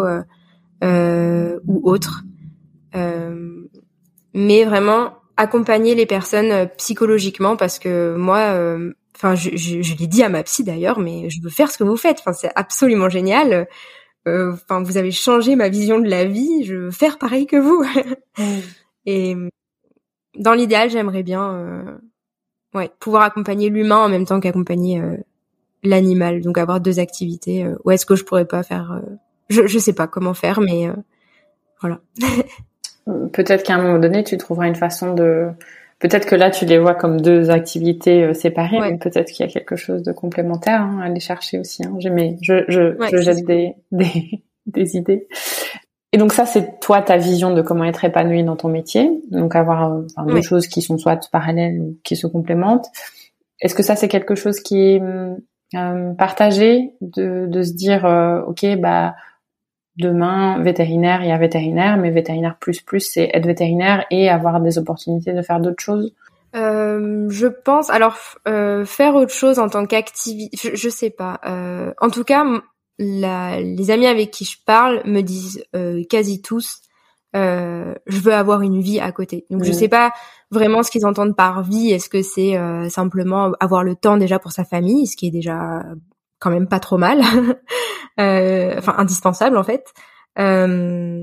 ou 0.83 1.91
autre, 1.91 2.25
mais 4.35 4.65
vraiment 4.65 5.15
accompagner 5.37 5.95
les 5.95 6.07
personnes 6.07 6.69
psychologiquement 6.77 7.57
parce 7.57 7.79
que 7.79 8.15
moi 8.17 8.79
Enfin, 9.17 9.35
je, 9.35 9.51
je, 9.57 9.81
je 9.81 9.97
l'ai 9.97 10.07
dit 10.07 10.23
à 10.23 10.29
ma 10.29 10.43
psy 10.43 10.65
d'ailleurs, 10.65 10.99
mais 10.99 11.31
je 11.31 11.41
veux 11.41 11.51
faire 11.51 11.71
ce 11.71 11.79
que 11.79 11.85
vous 11.85 11.97
faites. 11.97 12.19
Enfin, 12.21 12.33
c'est 12.33 12.51
absolument 12.57 13.09
génial. 13.09 13.69
Euh, 14.27 14.53
enfin, 14.53 14.83
vous 14.83 14.97
avez 14.97 15.13
changé 15.13 15.55
ma 15.55 15.69
vision 15.69 16.01
de 16.01 16.09
la 16.09 16.25
vie. 16.25 16.65
Je 16.65 16.75
veux 16.75 16.91
faire 16.91 17.19
pareil 17.19 17.47
que 17.47 17.57
vous. 17.57 17.85
Et 19.07 19.37
dans 20.37 20.55
l'idéal, 20.55 20.91
j'aimerais 20.91 21.23
bien, 21.23 21.55
euh, 21.55 21.99
ouais, 22.75 22.91
pouvoir 22.99 23.23
accompagner 23.23 23.69
l'humain 23.69 23.99
en 23.99 24.09
même 24.09 24.27
temps 24.27 24.41
qu'accompagner 24.41 25.01
euh, 25.01 25.17
l'animal. 25.85 26.41
Donc 26.41 26.59
avoir 26.59 26.81
deux 26.81 26.99
activités. 26.99 27.65
Euh, 27.65 27.77
ou 27.85 27.91
est-ce 27.91 28.07
que 28.07 28.17
je 28.17 28.25
pourrais 28.25 28.47
pas 28.47 28.63
faire 28.63 28.93
euh, 28.93 29.17
Je 29.49 29.67
je 29.67 29.79
sais 29.79 29.93
pas 29.93 30.07
comment 30.07 30.35
faire, 30.35 30.61
mais 30.61 30.89
voilà. 31.81 32.01
Peut-être 33.33 33.63
qu'à 33.65 33.75
un 33.75 33.83
moment 33.83 33.99
donné, 33.99 34.25
tu 34.25 34.39
trouveras 34.39 34.67
une 34.67 34.77
façon 34.77 35.15
de 35.15 35.51
Peut-être 36.05 36.27
que 36.27 36.35
là, 36.35 36.51
tu 36.51 36.67
les 36.67 36.79
vois 36.79 36.95
comme 36.95 37.21
deux 37.21 37.51
activités 37.51 38.25
euh, 38.25 38.35
séparées, 38.35 38.79
mais 38.79 38.99
peut-être 38.99 39.31
qu'il 39.33 39.47
y 39.47 39.49
a 39.49 39.53
quelque 39.53 39.75
chose 39.75 40.03
de 40.03 40.13
complémentaire 40.13 40.83
hein, 40.83 41.01
à 41.01 41.07
aller 41.07 41.19
chercher 41.19 41.59
aussi. 41.59 41.83
Hein. 41.83 41.97
Mais 42.13 42.37
je, 42.43 42.65
je, 42.69 42.95
je 43.11 43.17
jette 43.23 43.45
des, 43.47 43.73
des, 43.91 44.43
des, 44.67 44.97
idées. 44.97 45.29
Et 46.13 46.19
donc 46.19 46.35
ça, 46.35 46.47
c'est 46.47 46.79
toi 46.81 47.01
ta 47.01 47.17
vision 47.17 47.55
de 47.55 47.63
comment 47.63 47.85
être 47.85 48.05
épanoui 48.05 48.45
dans 48.45 48.55
ton 48.57 48.69
métier. 48.69 49.11
Donc 49.31 49.57
avoir 49.57 49.93
euh, 49.95 50.03
deux 50.27 50.43
choses 50.43 50.67
qui 50.67 50.83
sont 50.83 50.99
soit 50.99 51.29
parallèles 51.31 51.81
ou 51.81 51.99
qui 52.05 52.17
se 52.17 52.27
complémentent. 52.27 52.89
Est-ce 53.61 53.75
que 53.75 53.83
ça, 53.83 53.97
c'est 53.97 54.09
quelque 54.09 54.35
chose 54.35 54.61
qui 54.61 55.01
euh, 55.01 55.35
partagé 55.73 56.93
de, 57.01 57.47
de 57.49 57.63
se 57.63 57.73
dire, 57.73 58.05
euh, 58.07 58.43
ok, 58.43 58.65
bah 58.79 59.15
demain, 59.97 60.61
vétérinaire, 60.63 61.23
il 61.23 61.29
y 61.29 61.33
a 61.33 61.39
vétérinaire, 61.39 61.97
mais 61.97 62.11
vétérinaire 62.11 62.57
plus 62.59 62.81
plus, 62.81 63.01
c'est 63.01 63.31
être 63.33 63.47
vétérinaire 63.47 64.05
et 64.11 64.29
avoir 64.29 64.61
des 64.61 64.79
opportunités 64.79 65.33
de 65.33 65.43
faire 65.43 65.61
d'autres 65.61 65.83
choses 65.83 66.13
euh, 66.55 67.29
je 67.31 67.49
pense 67.49 67.91
alors 67.91 68.17
euh, 68.47 68.85
faire 68.85 69.17
autre 69.17 69.33
chose 69.33 69.59
en 69.59 69.69
tant 69.69 69.87
qu'activité, 69.87 70.57
je, 70.57 70.77
je, 70.77 70.89
sais 70.89 71.11
pas. 71.11 71.41
Euh, 71.47 71.93
en 72.01 72.11
tout 72.11 72.23
cas, 72.23 72.45
la, 72.99 73.61
les 73.61 73.91
amis 73.91 74.07
avec 74.07 74.31
qui 74.31 74.45
je 74.45 74.59
parle 74.65 75.03
me 75.05 75.21
disent 75.23 75.65
euh, 75.75 76.05
quasi 76.09 76.43
tous, 76.43 76.81
euh, 77.35 77.95
je 78.07 78.21
veux 78.21 78.35
avoir 78.35 78.63
une 78.63 78.81
vie 78.81 79.01
à 79.01 79.13
côté. 79.13 79.47
Donc 79.51 79.65
je 79.65 79.71
mmh. 79.71 79.75
sais 79.75 79.89
pas 79.89 80.13
vraiment 80.51 80.83
ce 80.83 80.91
qu'ils 80.91 81.07
entendent 81.07 81.37
par 81.37 81.63
vie. 81.63 81.91
Est-ce 81.91 82.09
que 82.09 82.23
c'est 82.23 82.59
simplement 82.91 83.53
avoir 83.61 83.83
le 83.83 83.97
temps 83.97 84.17
déjà 84.17 84.39
pour 84.39 84.53
sa 84.53 84.65
famille, 84.65 85.07
ce 85.07 85.17
qui 85.17 85.27
est 85.27 85.33
déjà 85.33 85.83
quand 86.45 86.51
même 86.51 86.69
pas 86.69 86.79
trop 86.79 86.99
mal, 86.99 87.23
euh, 88.21 88.75
enfin 88.77 88.95
indispensable 88.99 89.57
en 89.57 89.65
fait. 89.65 89.87
Euh, 90.39 91.23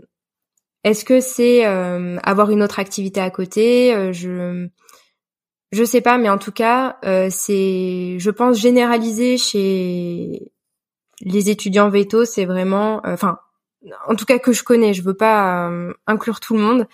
est-ce 0.84 1.06
que 1.06 1.20
c'est 1.20 1.68
euh, 1.68 2.18
avoir 2.24 2.50
une 2.50 2.64
autre 2.64 2.80
activité 2.80 3.22
à 3.22 3.30
côté? 3.30 4.12
Je 4.14 4.68
je 5.72 5.84
sais 5.86 6.02
pas, 6.02 6.18
mais 6.18 6.30
en 6.30 6.38
tout 6.38 6.52
cas, 6.52 6.98
c'est, 7.30 8.18
je 8.20 8.30
pense, 8.30 8.60
généraliser 8.60 9.38
chez 9.38 10.52
les 11.22 11.50
étudiants 11.50 11.90
veto, 11.90 12.26
c'est 12.26 12.44
vraiment, 12.44 13.00
enfin, 13.06 13.38
en 14.08 14.16
tout 14.16 14.26
cas 14.26 14.40
que 14.40 14.54
je 14.54 14.64
connais. 14.64 14.94
Je 14.94 15.04
veux 15.04 15.16
pas 15.16 15.72
inclure 16.08 16.40
tout 16.40 16.56
le 16.56 16.62
monde, 16.62 16.88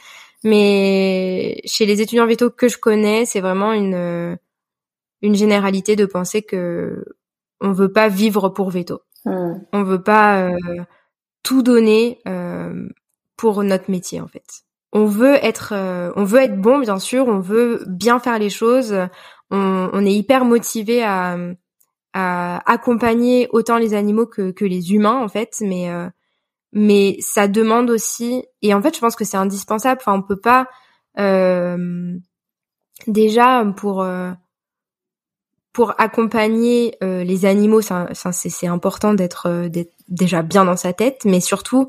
mais 0.43 1.61
chez 1.65 1.85
les 1.85 2.01
étudiants 2.01 2.27
veto 2.27 2.49
que 2.49 2.67
je 2.67 2.77
connais, 2.77 3.25
c'est 3.25 3.41
vraiment 3.41 3.73
une 3.73 4.37
une 5.21 5.35
généralité 5.35 5.95
de 5.95 6.05
penser 6.05 6.41
que 6.41 7.03
on 7.61 7.71
veut 7.71 7.91
pas 7.91 8.07
vivre 8.07 8.49
pour 8.49 8.69
veto. 8.69 9.01
Hmm. 9.25 9.55
On 9.73 9.83
veut 9.83 10.01
pas 10.01 10.43
euh, 10.43 10.57
tout 11.43 11.63
donner 11.63 12.19
euh, 12.27 12.87
pour 13.35 13.63
notre 13.63 13.89
métier 13.89 14.21
en 14.21 14.27
fait. 14.27 14.63
On 14.93 15.05
veut 15.05 15.35
être, 15.43 15.73
euh, 15.75 16.11
on 16.15 16.23
veut 16.23 16.39
être 16.39 16.59
bon 16.59 16.79
bien 16.79 16.99
sûr, 16.99 17.27
on 17.27 17.39
veut 17.39 17.83
bien 17.87 18.19
faire 18.19 18.39
les 18.39 18.49
choses. 18.49 18.95
On, 19.51 19.89
on 19.91 20.05
est 20.05 20.13
hyper 20.13 20.45
motivé 20.45 21.03
à, 21.03 21.37
à, 22.13 22.71
accompagner 22.71 23.47
autant 23.51 23.77
les 23.77 23.93
animaux 23.93 24.25
que, 24.25 24.51
que 24.51 24.65
les 24.65 24.93
humains 24.93 25.17
en 25.17 25.27
fait, 25.27 25.57
mais 25.61 25.89
mais 26.73 27.17
ça 27.21 27.47
demande 27.47 27.89
aussi 27.89 28.43
et 28.61 28.73
en 28.73 28.81
fait 28.81 28.95
je 28.95 28.99
pense 28.99 29.15
que 29.15 29.25
c'est 29.25 29.37
indispensable. 29.37 30.01
Enfin 30.01 30.13
on 30.13 30.21
peut 30.21 30.39
pas 30.39 30.67
déjà 33.07 33.65
pour 33.75 34.05
pour 35.77 35.93
accompagner 35.99 36.95
euh, 37.03 37.23
les 37.23 37.45
animaux, 37.45 37.81
c'est 37.81 38.65
important 38.65 39.13
euh, 39.13 39.69
d'être 39.69 39.97
déjà 40.07 40.41
bien 40.41 40.65
dans 40.65 40.75
sa 40.75 40.91
tête, 40.91 41.21
mais 41.23 41.39
surtout 41.39 41.87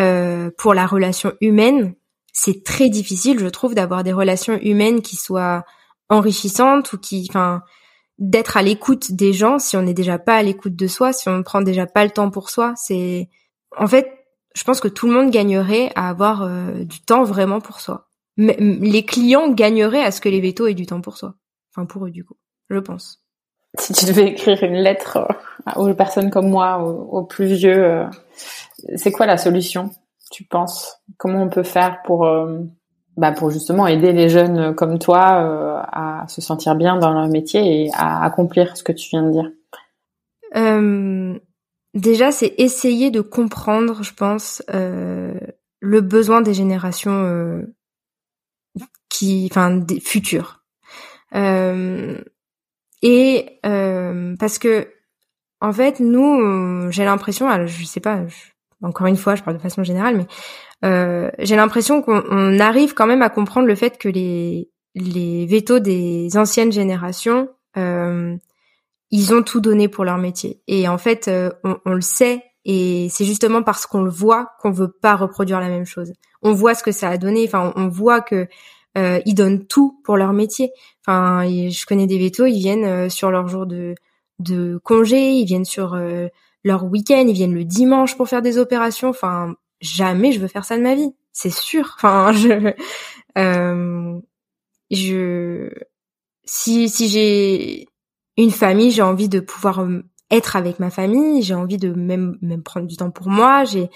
euh, 0.00 0.50
pour 0.56 0.72
la 0.72 0.86
relation 0.86 1.34
humaine, 1.42 1.94
c'est 2.32 2.64
très 2.64 2.88
difficile, 2.88 3.38
je 3.38 3.48
trouve, 3.48 3.74
d'avoir 3.74 4.04
des 4.04 4.14
relations 4.14 4.58
humaines 4.62 5.02
qui 5.02 5.16
soient 5.16 5.66
enrichissantes 6.08 6.94
ou 6.94 6.98
qui, 6.98 7.26
enfin, 7.28 7.60
d'être 8.18 8.56
à 8.56 8.62
l'écoute 8.62 9.12
des 9.12 9.34
gens 9.34 9.58
si 9.58 9.76
on 9.76 9.82
n'est 9.82 9.92
déjà 9.92 10.18
pas 10.18 10.36
à 10.36 10.42
l'écoute 10.42 10.74
de 10.74 10.86
soi, 10.86 11.12
si 11.12 11.28
on 11.28 11.36
ne 11.36 11.42
prend 11.42 11.60
déjà 11.60 11.84
pas 11.84 12.06
le 12.06 12.12
temps 12.12 12.30
pour 12.30 12.48
soi. 12.48 12.72
C'est, 12.74 13.28
en 13.76 13.86
fait, 13.86 14.12
je 14.54 14.64
pense 14.64 14.80
que 14.80 14.88
tout 14.88 15.06
le 15.06 15.12
monde 15.12 15.30
gagnerait 15.30 15.90
à 15.94 16.08
avoir 16.08 16.48
du 16.84 17.00
temps 17.00 17.24
vraiment 17.24 17.60
pour 17.60 17.80
soi. 17.80 18.08
Mais, 18.36 18.56
les 18.58 19.04
clients 19.04 19.50
gagneraient 19.50 20.02
à 20.02 20.10
ce 20.10 20.20
que 20.20 20.28
les 20.28 20.40
vétos 20.40 20.66
aient 20.66 20.74
du 20.74 20.86
temps 20.86 21.00
pour 21.00 21.16
soi. 21.16 21.34
Enfin, 21.70 21.86
pour 21.86 22.06
eux, 22.06 22.10
du 22.10 22.24
coup, 22.24 22.36
je 22.70 22.78
pense 22.78 23.22
si 23.78 23.92
tu 23.92 24.06
devais 24.06 24.28
écrire 24.28 24.62
une 24.62 24.76
lettre 24.76 25.18
euh, 25.18 25.80
aux 25.80 25.94
personnes 25.94 26.30
comme 26.30 26.48
moi, 26.48 26.78
aux, 26.78 27.22
plus 27.24 27.46
vieux, 27.46 27.84
euh, 27.84 28.06
c'est 28.96 29.12
quoi 29.12 29.26
la 29.26 29.36
solution 29.36 29.90
Tu 30.30 30.44
penses? 30.44 31.00
Comment 31.16 31.42
on 31.42 31.48
peut 31.48 31.62
faire 31.62 32.02
pour, 32.04 32.26
euh, 32.26 32.60
bah 33.16 33.32
pour 33.32 33.50
justement 33.50 33.86
aider 33.86 34.12
les 34.12 34.28
jeunes 34.28 34.74
comme 34.74 34.98
toi 34.98 35.86
à 35.90 36.24
se 36.28 36.40
sentir 36.40 36.74
bien 36.74 36.96
dans 36.98 37.12
leur 37.12 37.28
métier 37.28 37.84
et 37.84 37.90
à 37.94 38.22
accomplir 38.24 38.76
ce 38.76 38.82
que 38.82 38.92
tu 38.92 39.08
viens 39.10 39.22
de 39.22 39.30
dire? 39.32 39.50
Déjà, 41.96 42.30
c'est 42.30 42.54
essayer 42.58 43.10
de 43.10 43.20
comprendre, 43.20 44.04
je 44.04 44.14
pense, 44.14 44.62
le 44.68 46.00
besoin 46.00 46.42
des 46.42 46.54
générations 46.54 47.66
qui, 49.08 49.48
enfin, 49.50 49.70
des 49.72 49.98
futures. 50.00 50.62
et 53.02 53.60
parce 53.62 54.58
que 54.58 54.88
en 55.60 55.72
fait, 55.72 56.00
nous, 56.00 56.90
j'ai 56.90 57.04
l'impression, 57.04 57.48
je 57.66 57.84
sais 57.84 58.00
pas, 58.00 58.20
encore 58.82 59.06
une 59.06 59.16
fois, 59.16 59.34
je 59.34 59.42
parle 59.42 59.56
de 59.56 59.62
façon 59.62 59.82
générale, 59.82 60.16
mais 60.16 60.26
euh, 60.84 61.30
j'ai 61.38 61.56
l'impression 61.56 62.02
qu'on 62.02 62.58
arrive 62.58 62.94
quand 62.94 63.06
même 63.06 63.22
à 63.22 63.30
comprendre 63.30 63.66
le 63.66 63.74
fait 63.74 63.98
que 63.98 64.08
les 64.08 64.70
les 64.94 65.44
vétos 65.44 65.78
des 65.78 66.38
anciennes 66.38 66.72
générations, 66.72 67.50
euh, 67.76 68.34
ils 69.10 69.34
ont 69.34 69.42
tout 69.42 69.60
donné 69.60 69.88
pour 69.88 70.04
leur 70.04 70.18
métier. 70.18 70.60
Et 70.66 70.88
en 70.88 70.98
fait, 70.98 71.28
euh, 71.28 71.50
on, 71.64 71.78
on, 71.84 71.92
le 71.92 72.00
sait, 72.00 72.42
et 72.64 73.08
c'est 73.10 73.24
justement 73.24 73.62
parce 73.62 73.86
qu'on 73.86 74.02
le 74.02 74.10
voit 74.10 74.50
qu'on 74.60 74.70
veut 74.70 74.90
pas 74.90 75.16
reproduire 75.16 75.60
la 75.60 75.68
même 75.68 75.86
chose. 75.86 76.12
On 76.42 76.52
voit 76.52 76.74
ce 76.74 76.82
que 76.82 76.92
ça 76.92 77.08
a 77.10 77.16
donné. 77.16 77.44
Enfin, 77.46 77.72
on, 77.76 77.88
voit 77.88 78.20
que 78.20 78.48
euh, 78.98 79.20
ils 79.24 79.34
donnent 79.34 79.66
tout 79.66 80.00
pour 80.04 80.16
leur 80.16 80.32
métier. 80.32 80.70
Enfin, 81.06 81.44
je 81.46 81.86
connais 81.86 82.06
des 82.06 82.18
vétos, 82.18 82.46
ils 82.46 82.58
viennent 82.58 82.84
euh, 82.84 83.08
sur 83.08 83.30
leur 83.30 83.48
jour 83.48 83.66
de 83.66 83.94
de 84.38 84.78
congé, 84.84 85.32
ils 85.32 85.46
viennent 85.46 85.64
sur 85.64 85.94
euh, 85.94 86.28
leur 86.64 86.84
week-end, 86.84 87.24
ils 87.26 87.34
viennent 87.34 87.54
le 87.54 87.64
dimanche 87.64 88.16
pour 88.16 88.28
faire 88.28 88.42
des 88.42 88.58
opérations. 88.58 89.08
Enfin, 89.08 89.54
jamais 89.80 90.32
je 90.32 90.40
veux 90.40 90.48
faire 90.48 90.64
ça 90.64 90.76
de 90.76 90.82
ma 90.82 90.94
vie, 90.94 91.14
c'est 91.32 91.50
sûr. 91.50 91.94
Enfin, 91.96 92.32
je, 92.34 92.72
euh, 93.38 94.20
je, 94.90 95.70
si 96.44 96.88
si 96.88 97.08
j'ai 97.08 97.88
une 98.36 98.50
famille, 98.50 98.90
j'ai 98.90 99.02
envie 99.02 99.28
de 99.28 99.40
pouvoir 99.40 99.80
euh, 99.80 100.02
être 100.30 100.56
avec 100.56 100.78
ma 100.78 100.90
famille, 100.90 101.42
j'ai 101.42 101.54
envie 101.54 101.78
de 101.78 101.92
même 101.92 102.36
même 102.42 102.62
prendre 102.62 102.86
du 102.86 102.96
temps 102.96 103.10
pour 103.10 103.28
moi. 103.28 103.64
J'ai 103.64 103.90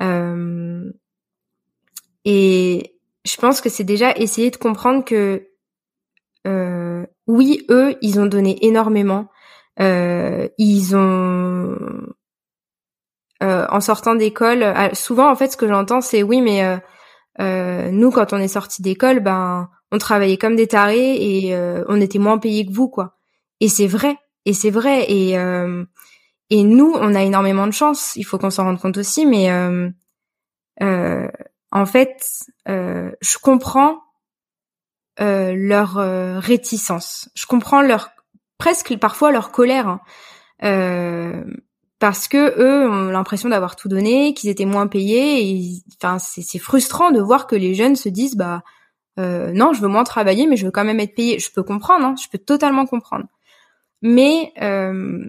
euh, 0.00 0.90
et 2.24 2.94
je 3.24 3.36
pense 3.36 3.60
que 3.60 3.68
c'est 3.68 3.84
déjà 3.84 4.12
essayer 4.16 4.50
de 4.50 4.56
comprendre 4.56 5.04
que 5.04 5.48
euh, 6.46 7.06
oui, 7.26 7.66
eux, 7.70 7.96
ils 8.02 8.20
ont 8.20 8.26
donné 8.26 8.64
énormément. 8.66 9.28
Ils 9.80 10.96
ont 10.96 11.76
en 13.40 13.80
sortant 13.80 14.16
d'école, 14.16 14.74
souvent 14.94 15.30
en 15.30 15.36
fait 15.36 15.52
ce 15.52 15.56
que 15.56 15.68
j'entends 15.68 16.00
c'est 16.00 16.24
oui 16.24 16.40
mais 16.40 16.80
nous 17.92 18.10
quand 18.10 18.32
on 18.32 18.38
est 18.38 18.48
sorti 18.48 18.82
d'école 18.82 19.20
ben 19.20 19.70
on 19.92 19.98
travaillait 19.98 20.36
comme 20.36 20.56
des 20.56 20.66
tarés 20.66 21.14
et 21.14 21.56
on 21.88 22.00
était 22.00 22.18
moins 22.18 22.38
payés 22.38 22.66
que 22.66 22.72
vous 22.72 22.88
quoi. 22.88 23.17
Et 23.60 23.68
c'est 23.68 23.86
vrai 23.86 24.16
et 24.44 24.52
c'est 24.52 24.70
vrai 24.70 25.04
et 25.10 25.32
et 26.50 26.62
nous 26.62 26.92
on 26.94 27.14
a 27.14 27.22
énormément 27.22 27.66
de 27.66 27.72
chance. 27.72 28.14
Il 28.16 28.24
faut 28.24 28.38
qu'on 28.38 28.50
s'en 28.50 28.64
rende 28.64 28.80
compte 28.80 28.96
aussi 28.98 29.26
mais 29.26 29.50
en 30.80 31.86
fait 31.86 32.24
je 32.66 33.38
comprends 33.42 33.98
leur 35.18 35.94
réticence. 36.40 37.28
Je 37.34 37.46
comprends 37.46 37.82
leur 37.82 38.10
presque 38.58 38.96
parfois 38.98 39.32
leur 39.32 39.50
colère. 39.50 39.88
Hein. 39.88 40.00
Euh, 40.64 41.44
parce 42.00 42.28
que 42.28 42.60
eux 42.60 42.88
ont 42.88 43.10
l'impression 43.10 43.48
d'avoir 43.48 43.74
tout 43.74 43.88
donné, 43.88 44.34
qu'ils 44.34 44.50
étaient 44.50 44.66
moins 44.66 44.86
payés. 44.86 45.80
Enfin, 46.00 46.18
c'est 46.18 46.58
frustrant 46.58 47.10
de 47.10 47.20
voir 47.20 47.46
que 47.46 47.56
les 47.56 47.74
jeunes 47.74 47.96
se 47.96 48.08
disent 48.08 48.36
bah 48.36 48.62
euh, 49.18 49.50
non, 49.52 49.72
je 49.72 49.80
veux 49.80 49.88
moins 49.88 50.04
travailler, 50.04 50.46
mais 50.46 50.56
je 50.56 50.66
veux 50.66 50.70
quand 50.70 50.84
même 50.84 51.00
être 51.00 51.14
payé. 51.14 51.38
Je 51.38 51.50
peux 51.50 51.62
comprendre, 51.62 52.04
hein, 52.04 52.14
je 52.22 52.28
peux 52.28 52.38
totalement 52.38 52.86
comprendre. 52.86 53.26
Mais 54.02 54.52
euh, 54.60 55.24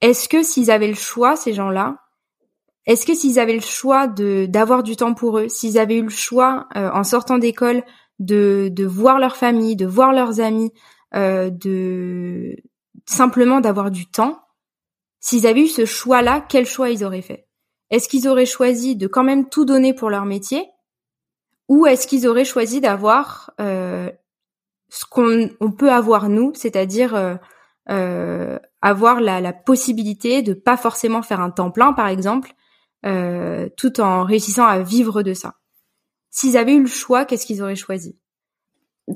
est-ce 0.00 0.28
que 0.28 0.42
s'ils 0.42 0.70
avaient 0.70 0.88
le 0.88 0.94
choix, 0.94 1.36
ces 1.36 1.52
gens-là, 1.52 1.96
est-ce 2.86 3.06
que 3.06 3.14
s'ils 3.14 3.38
avaient 3.38 3.54
le 3.54 3.60
choix 3.60 4.06
de 4.06 4.46
d'avoir 4.46 4.82
du 4.82 4.96
temps 4.96 5.14
pour 5.14 5.38
eux, 5.38 5.48
s'ils 5.48 5.78
avaient 5.78 5.98
eu 5.98 6.02
le 6.02 6.08
choix 6.08 6.68
euh, 6.76 6.90
en 6.92 7.04
sortant 7.04 7.38
d'école 7.38 7.82
de 8.18 8.68
de 8.72 8.84
voir 8.84 9.18
leur 9.18 9.36
famille, 9.36 9.76
de 9.76 9.86
voir 9.86 10.12
leurs 10.12 10.40
amis, 10.40 10.72
euh, 11.14 11.50
de 11.50 12.56
simplement 13.06 13.60
d'avoir 13.60 13.90
du 13.90 14.06
temps, 14.06 14.40
S'ils 15.20 15.46
avaient 15.46 15.64
eu 15.64 15.68
ce 15.68 15.84
choix-là, 15.84 16.44
quel 16.48 16.66
choix 16.66 16.88
ils 16.88 17.04
auraient 17.04 17.20
fait? 17.20 17.46
Est-ce 17.90 18.08
qu'ils 18.08 18.26
auraient 18.26 18.46
choisi 18.46 18.96
de 18.96 19.06
quand 19.06 19.22
même 19.22 19.50
tout 19.50 19.66
donner 19.66 19.92
pour 19.92 20.08
leur 20.08 20.24
métier? 20.24 20.66
Ou 21.68 21.86
est-ce 21.86 22.06
qu'ils 22.06 22.26
auraient 22.26 22.44
choisi 22.46 22.80
d'avoir 22.80 23.50
ce 23.58 25.04
qu'on 25.08 25.72
peut 25.76 25.92
avoir 25.92 26.28
nous, 26.30 26.52
c'est-à-dire 26.54 27.38
avoir 27.90 29.20
la, 29.20 29.52
possibilité 29.52 30.42
de 30.42 30.54
pas 30.54 30.76
forcément 30.76 31.22
faire 31.22 31.40
un 31.40 31.50
temps 31.50 31.70
plein, 31.70 31.92
par 31.92 32.08
exemple, 32.08 32.54
tout 33.02 34.00
en 34.00 34.24
réussissant 34.24 34.66
à 34.66 34.80
vivre 34.80 35.22
de 35.22 35.34
ça. 35.34 35.54
S'ils 36.30 36.56
avaient 36.56 36.74
eu 36.74 36.82
le 36.82 36.88
choix, 36.88 37.24
qu'est-ce 37.24 37.44
qu'ils 37.44 37.62
auraient 37.62 37.74
choisi? 37.74 38.16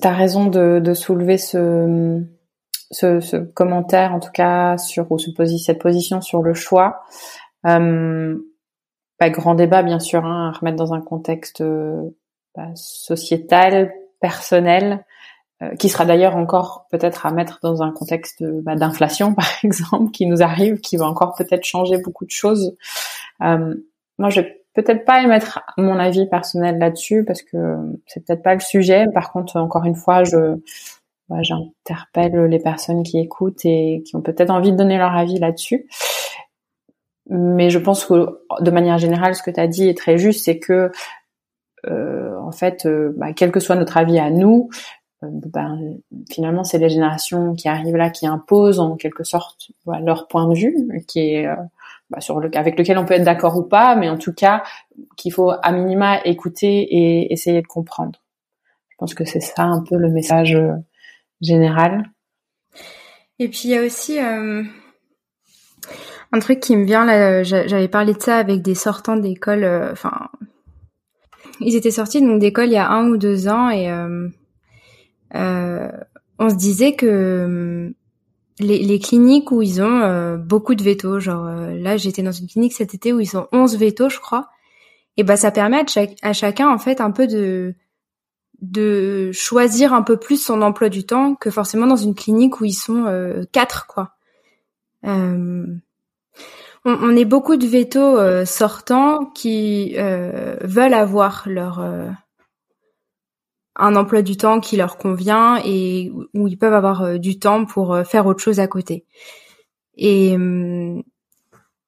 T'as 0.01 0.13
raison 0.13 0.47
de, 0.47 0.95
soulever 0.95 1.39
ce, 1.39 2.21
commentaire, 3.55 4.13
en 4.13 4.21
tout 4.21 4.33
cas, 4.33 4.77
sur 4.79 5.11
ou 5.13 5.19
ce, 5.19 5.31
cette 5.59 5.81
position 5.81 6.21
sur 6.21 6.43
le 6.43 6.55
choix. 6.55 7.03
Euh, 7.67 8.37
pas 9.19 9.31
grand 9.31 9.55
débat, 9.55 9.83
bien 9.83 10.01
sûr, 10.01 10.25
hein, 10.25 10.51
à 10.53 10.59
remettre 10.59 10.77
dans 10.77 10.93
un 10.93 11.01
contexte 11.01 11.61
euh, 11.61 12.03
bah, 12.57 12.71
sociétal, 12.75 13.93
personnel, 14.21 15.05
euh, 15.63 15.75
qui 15.77 15.89
sera 15.89 16.05
d'ailleurs 16.05 16.37
encore 16.37 16.87
peut-être 16.91 17.27
à 17.27 17.31
mettre 17.31 17.61
dans 17.63 17.83
un 17.83 17.93
contexte 17.93 18.43
bah, 18.43 18.75
d'inflation, 18.75 19.35
par 19.35 19.47
exemple, 19.63 20.11
qui 20.11 20.27
nous 20.27 20.43
arrive, 20.43 20.81
qui 20.81 20.97
va 20.97 21.07
encore 21.07 21.35
peut-être 21.37 21.65
changer 21.65 21.99
beaucoup 21.99 22.25
de 22.25 22.31
choses. 22.31 22.77
Euh, 23.43 23.75
moi, 24.19 24.31
je 24.31 24.41
vais 24.41 24.65
peut-être 24.75 25.05
pas 25.05 25.23
émettre 25.23 25.61
mon 25.79 25.99
avis 25.99 26.27
personnel 26.29 26.79
là-dessus 26.79 27.25
parce 27.25 27.43
que 27.43 27.77
c'est 28.07 28.25
peut-être 28.25 28.43
pas 28.43 28.55
le 28.55 28.61
sujet. 28.61 29.07
Par 29.15 29.33
contre, 29.33 29.57
encore 29.57 29.85
une 29.85 29.95
fois, 29.95 30.25
je 30.25 30.57
bah, 31.29 31.43
j'interpelle 31.43 32.47
les 32.47 32.59
personnes 32.59 33.03
qui 33.03 33.19
écoutent 33.19 33.65
et 33.65 34.03
qui 34.05 34.15
ont 34.17 34.21
peut-être 34.21 34.51
envie 34.51 34.73
de 34.73 34.77
donner 34.77 34.99
leur 34.99 35.15
avis 35.15 35.39
là-dessus. 35.39 35.87
Mais 37.31 37.71
je 37.71 37.79
pense 37.79 38.05
que 38.05 38.41
de 38.61 38.71
manière 38.71 38.99
générale, 38.99 39.35
ce 39.35 39.43
que 39.43 39.51
tu 39.51 39.61
as 39.61 39.67
dit 39.67 39.89
est 39.89 39.97
très 39.97 40.19
juste, 40.19 40.45
c'est 40.45 40.59
que 40.59 40.91
euh, 41.87 42.37
en 42.39 42.53
fait, 42.53 42.87
euh, 42.87 43.13
bah, 43.17 43.33
quel 43.33 43.51
que 43.53 43.61
soit 43.61 43.77
notre 43.77 43.97
avis 43.97 44.19
à 44.19 44.31
nous, 44.31 44.69
euh, 44.71 45.04
ben, 45.33 45.97
finalement, 46.31 46.65
c'est 46.65 46.79
les 46.79 46.89
générations 46.89 47.55
qui 47.55 47.69
arrivent 47.69 47.97
là 47.97 48.11
qui 48.11 48.27
imposent 48.27 48.81
en 48.81 48.97
quelque 48.97 49.25
sorte 49.25 49.71
leur 49.87 50.29
point 50.29 50.49
de 50.49 50.55
vue, 50.55 51.05
qui 51.07 51.21
est 51.21 51.49
bah, 52.11 52.21
sur 52.21 52.41
le, 52.41 52.51
avec 52.57 52.79
lequel 52.79 52.99
on 52.99 53.05
peut 53.05 53.15
être 53.15 53.25
d'accord 53.25 53.57
ou 53.57 53.63
pas, 53.63 53.97
mais 53.97 54.09
en 54.09 54.19
tout 54.19 54.33
cas 54.33 54.63
qu'il 55.17 55.33
faut 55.33 55.51
à 55.51 55.73
minima 55.73 56.25
écouter 56.25 56.83
et 56.83 57.33
essayer 57.33 57.63
de 57.63 57.67
comprendre. 57.67 58.21
Je 58.91 58.97
pense 58.99 59.15
que 59.15 59.25
c'est 59.25 59.41
ça 59.41 59.65
un 59.65 59.83
peu 59.83 59.97
le 59.97 60.09
message 60.09 60.57
général. 61.41 62.05
Et 63.39 63.49
puis 63.49 63.63
il 63.65 63.71
y 63.71 63.77
a 63.77 63.83
aussi 63.83 64.19
euh, 64.19 64.63
un 66.33 66.39
truc 66.39 66.61
qui 66.61 66.77
me 66.77 66.85
vient 66.85 67.05
là. 67.05 67.43
J'avais 67.43 67.89
parlé 67.89 68.15
de 68.15 68.21
ça 68.21 68.39
avec 68.39 68.63
des 68.63 68.75
sortants 68.75 69.17
d'école. 69.17 69.65
Euh, 69.65 69.93
enfin, 69.93 70.29
ils 71.61 71.75
étaient 71.75 71.91
sortis 71.91 72.21
donc 72.21 72.41
d'école 72.41 72.67
il 72.67 72.73
y 72.73 72.77
a 72.77 72.89
un 72.89 73.09
ou 73.09 73.17
deux 73.17 73.49
ans 73.49 73.71
et 73.71 73.91
euh, 73.91 74.29
on 75.35 76.51
se 76.51 76.55
disait 76.57 76.95
que 76.95 77.93
les, 78.61 78.79
les, 78.79 78.99
cliniques 79.01 79.51
où 79.51 79.63
ils 79.63 79.83
ont 79.83 80.37
beaucoup 80.39 80.75
de 80.75 80.83
vétos, 80.83 81.19
genre 81.19 81.45
là 81.45 81.97
j'étais 81.97 82.23
dans 82.23 82.33
une 82.33 82.47
clinique 82.47 82.73
cet 82.73 82.95
été 82.95 83.13
où 83.13 83.21
ils 83.21 83.37
ont 83.37 83.47
11 83.53 83.77
vétos 83.77 84.09
je 84.09 84.21
crois, 84.21 84.49
et 85.17 85.25
bah 85.25 85.37
ça 85.37 85.51
permet 85.51 85.79
à, 85.79 85.85
à 86.23 86.33
chacun 86.33 86.69
en 86.69 86.79
fait 86.79 87.01
un 87.01 87.11
peu 87.11 87.27
de 87.27 87.75
de 88.65 89.31
choisir 89.33 89.93
un 89.93 90.03
peu 90.03 90.17
plus 90.17 90.43
son 90.43 90.63
emploi 90.63 90.89
du 90.89 91.05
temps 91.05 91.35
que 91.35 91.51
forcément 91.51 91.87
dans 91.87 91.97
une 91.97 92.15
clinique 92.15 92.61
où 92.61 92.65
ils 92.65 92.73
sont 92.73 93.05
euh, 93.07 93.45
quatre 93.53 93.87
quoi. 93.87 94.15
Euh, 95.05 95.67
on, 96.87 97.17
est 97.17 97.25
beaucoup 97.25 97.57
de 97.57 97.67
vétos 97.67 98.19
euh, 98.19 98.45
sortants 98.45 99.27
qui 99.27 99.97
veulent 99.97 100.95
avoir 100.95 101.45
leur 101.47 101.83
un 103.77 103.97
emploi 103.97 104.23
du 104.23 104.37
temps 104.37 104.61
qui 104.61 104.77
leur 104.77 104.97
convient 104.99 105.61
et 105.65 106.13
où 106.35 106.49
ils 106.49 106.59
peuvent 106.59 106.75
avoir 106.75 107.19
du 107.19 107.39
temps 107.39 107.65
pour 107.65 107.97
faire 108.07 108.27
autre 108.27 108.41
chose 108.41 108.61
à 108.61 108.69
côté. 108.69 109.05
Et 109.97 110.37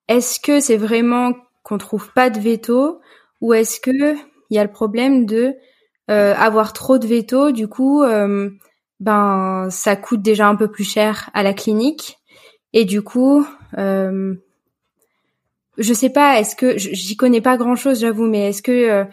est-ce 0.09 0.41
que 0.41 0.61
c'est 0.61 0.77
vraiment 0.77 1.33
qu'on 1.63 1.79
trouve 1.79 2.13
pas 2.13 2.31
de 2.31 2.41
veto 2.41 3.01
ou 3.41 3.55
est-ce 3.55 3.81
que 3.81 4.15
il 4.51 4.57
y 4.57 4.59
a 4.59 4.65
le 4.65 4.71
problème 4.71 5.27
de 5.27 5.55
euh, 6.11 6.35
avoir 6.35 6.73
trop 6.73 6.99
de 6.99 7.07
veto, 7.07 7.51
du 7.51 7.67
coup, 7.67 8.05
euh, 8.05 8.51
ben 9.01 9.69
ça 9.71 9.97
coûte 9.97 10.23
déjà 10.23 10.47
un 10.47 10.55
peu 10.55 10.69
plus 10.71 10.85
cher 10.85 11.31
à 11.35 11.43
la 11.43 11.53
clinique 11.53 12.19
et 12.73 12.85
du 12.85 13.03
coup, 13.03 13.45
euh, 13.77 14.35
je 15.79 15.93
sais 15.93 16.11
pas, 16.11 16.39
est-ce 16.39 16.55
que 16.55 16.79
j'y 16.79 17.17
connais 17.17 17.41
pas 17.41 17.57
grand 17.57 17.75
chose, 17.75 18.01
j'avoue, 18.01 18.27
mais 18.27 18.51
est-ce 18.51 18.63
que 18.63 19.05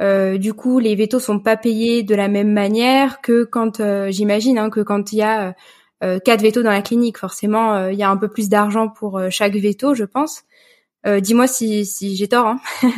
euh, 0.00 0.38
du 0.38 0.54
coup 0.54 0.78
les 0.78 0.94
vétos 0.94 1.20
sont 1.20 1.40
pas 1.40 1.56
payés 1.56 2.02
de 2.02 2.14
la 2.14 2.28
même 2.28 2.52
manière 2.52 3.20
que 3.20 3.44
quand 3.44 3.82
j'imagine 4.08 4.58
hein, 4.58 4.70
que 4.70 4.80
quand 4.80 5.12
il 5.12 5.18
y 5.18 5.22
a 5.22 5.54
quatre 6.00 6.40
vétos 6.40 6.62
dans 6.62 6.70
la 6.70 6.82
clinique, 6.82 7.18
forcément 7.18 7.88
il 7.88 7.98
y 7.98 8.02
a 8.02 8.10
un 8.10 8.16
peu 8.16 8.28
plus 8.28 8.48
d'argent 8.48 8.88
pour 8.88 9.20
chaque 9.30 9.54
veto, 9.54 9.94
je 9.94 10.04
pense. 10.04 10.44
Dis-moi 11.06 11.46
si, 11.46 11.84
si 11.84 12.16
j'ai 12.16 12.28
tort. 12.28 12.46
Hein. 12.46 12.60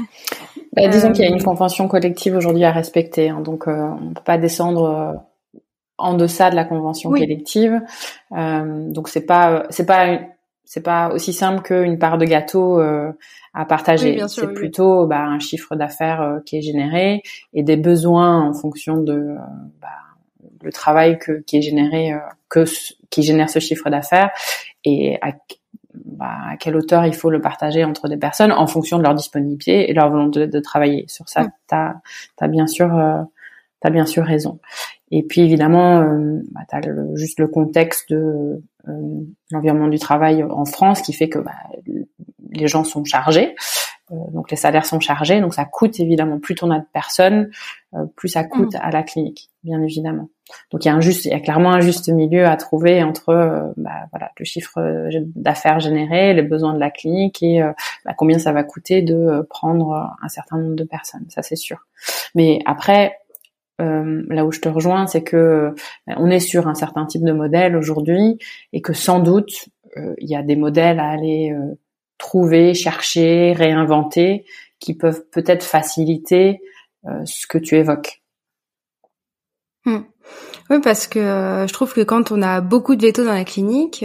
Bah, 0.75 0.89
disons 0.89 1.13
qu'il 1.13 1.23
y 1.25 1.27
a 1.27 1.31
une 1.31 1.41
euh, 1.41 1.45
convention 1.45 1.87
collective 1.87 2.35
aujourd'hui 2.35 2.65
à 2.65 2.73
respecter, 2.73 3.29
hein, 3.29 3.41
donc 3.41 3.69
euh, 3.69 3.73
on 3.73 4.09
ne 4.09 4.15
peut 4.15 4.23
pas 4.25 4.39
descendre 4.39 4.85
euh, 4.85 5.59
en 5.99 6.15
deçà 6.15 6.51
de 6.51 6.57
la 6.57 6.65
convention 6.65 7.11
collective. 7.11 7.83
Euh, 8.33 8.91
donc 8.91 9.09
c'est 9.09 9.27
pas 9.27 9.67
c'est 9.69 9.85
pas 9.85 10.19
c'est 10.65 10.83
pas 10.83 11.11
aussi 11.13 11.35
simple 11.35 11.61
qu'une 11.63 11.99
part 11.99 12.17
de 12.17 12.25
gâteau 12.25 12.81
euh, 12.81 13.13
à 13.55 13.65
partager. 13.65 14.19
c'est 14.29 14.53
plutôt 14.53 15.07
bah, 15.07 15.25
un 15.25 15.39
chiffre 15.39 15.77
d'affaires 15.77 16.23
euh, 16.23 16.41
qui 16.45 16.57
est 16.57 16.63
généré 16.63 17.23
et 17.53 17.63
des 17.63 17.77
besoins 17.77 18.41
en 18.41 18.55
fonction 18.55 18.97
de 18.97 19.13
euh, 19.13 19.37
bah, 19.81 19.89
le 20.63 20.73
travail 20.73 21.19
que, 21.19 21.41
qui 21.41 21.59
est 21.59 21.63
généré 21.63 22.13
que 22.49 22.65
qui 23.11 23.23
génère 23.23 23.51
ce 23.51 23.59
chiffre 23.59 23.91
d'affaires 23.91 24.31
et 24.85 25.19
à, 25.21 25.33
bah, 25.95 26.39
à 26.53 26.57
quelle 26.57 26.77
hauteur 26.77 27.05
il 27.05 27.15
faut 27.15 27.31
le 27.31 27.41
partager 27.41 27.85
entre 27.85 28.09
des 28.09 28.17
personnes 28.17 28.53
en 28.53 28.67
fonction 28.67 28.97
de 28.99 29.03
leur 29.03 29.15
disponibilité 29.15 29.91
et 29.91 29.93
leur 29.93 30.09
volonté 30.09 30.47
de, 30.47 30.61
travailler. 30.61 31.05
Sur 31.09 31.29
ça, 31.29 31.47
tu 31.69 31.75
as, 31.75 32.49
bien 32.49 32.67
sûr 32.67 32.91
T'as 33.83 33.91
bien 33.91 34.07
sûr 34.07 34.25
raison. 34.25 34.61
Et 35.11 35.25
puis 35.25 35.41
évidemment, 35.41 36.01
euh, 36.01 36.41
bah, 36.53 36.61
tu 36.71 36.77
as 36.77 37.17
juste 37.17 37.41
le 37.41 37.49
contexte 37.49 38.11
de 38.11 38.63
euh, 38.89 39.21
l'environnement 39.51 39.89
du 39.89 39.99
travail 39.99 40.45
en 40.45 40.65
France 40.65 41.03
qui 41.03 41.13
fait 41.13 41.29
que 41.29 41.41
bah, 41.41 41.51
les 42.53 42.69
gens 42.69 42.85
sont 42.85 43.05
chargés, 43.05 43.55
euh, 44.11 44.17
donc 44.33 44.51
les 44.51 44.57
salaires 44.57 44.87
sont 44.87 45.01
chargés, 45.01 45.41
donc 45.41 45.55
ça 45.55 45.65
coûte 45.65 45.99
évidemment 46.01 46.39
plus 46.39 46.55
ton 46.55 46.71
as 46.71 46.79
de 46.79 46.87
personnes, 46.93 47.51
euh, 47.95 48.05
plus 48.17 48.29
ça 48.29 48.45
coûte 48.45 48.75
mmh. 48.75 48.81
à 48.81 48.91
la 48.91 49.03
clinique, 49.03 49.51
bien 49.65 49.83
évidemment. 49.83 50.29
Donc 50.71 50.85
il 50.85 50.89
y 50.89 50.91
a 50.91 50.95
un 50.95 51.01
juste, 51.01 51.25
il 51.25 51.31
y 51.31 51.35
a 51.35 51.41
clairement 51.41 51.73
un 51.73 51.81
juste 51.81 52.09
milieu 52.09 52.47
à 52.47 52.57
trouver 52.57 53.03
entre 53.03 53.73
bah, 53.77 54.07
voilà 54.13 54.31
le 54.39 54.45
chiffre 54.45 54.79
d'affaires 55.35 55.81
généré, 55.81 56.35
les 56.35 56.43
besoins 56.43 56.75
de 56.75 56.79
la 56.81 56.91
clinique 56.91 57.43
et 57.43 57.63
bah, 58.05 58.13
combien 58.15 58.39
ça 58.39 58.53
va 58.53 58.63
coûter 58.63 59.01
de 59.01 59.47
prendre 59.49 60.15
un 60.21 60.29
certain 60.29 60.59
nombre 60.59 60.77
de 60.77 60.85
personnes, 60.85 61.25
ça 61.31 61.41
c'est 61.41 61.57
sûr. 61.57 61.87
Mais 62.35 62.59
après 62.67 63.17
euh, 63.81 64.23
là 64.29 64.45
où 64.45 64.53
je 64.53 64.61
te 64.61 64.69
rejoins, 64.69 65.07
c'est 65.07 65.23
que 65.23 65.37
euh, 65.37 65.75
on 66.17 66.31
est 66.31 66.41
sur 66.41 66.69
un 66.69 66.75
certain 66.75 67.07
type 67.07 67.25
de 67.25 67.33
modèle 67.33 67.77
aujourd'hui 67.77 68.39
et 68.73 68.81
que 68.81 68.93
sans 68.93 69.21
doute 69.21 69.69
euh, 69.97 70.15
il 70.19 70.29
y 70.29 70.37
a 70.37 70.43
des 70.43 70.57
modèles 70.57 71.01
à 71.01 71.09
aller 71.09 71.55
trouver, 72.23 72.73
chercher, 72.75 73.53
réinventer 73.53 74.45
qui 74.79 74.95
peuvent 74.95 75.25
peut-être 75.31 75.65
faciliter 75.65 76.61
ce 77.25 77.47
que 77.49 77.59
tu 77.59 77.77
évoques. 77.77 78.23
Hmm. 79.85 80.03
Oui, 80.71 80.81
parce 80.81 81.09
que 81.09 81.21
je 81.69 81.73
trouve 81.73 81.93
que 81.93 82.01
quand 82.01 82.31
on 82.31 82.41
a 82.43 82.61
beaucoup 82.61 82.95
de 82.95 83.03
vétos 83.03 83.25
dans 83.25 83.35
la 83.35 83.45
clinique, 83.45 84.05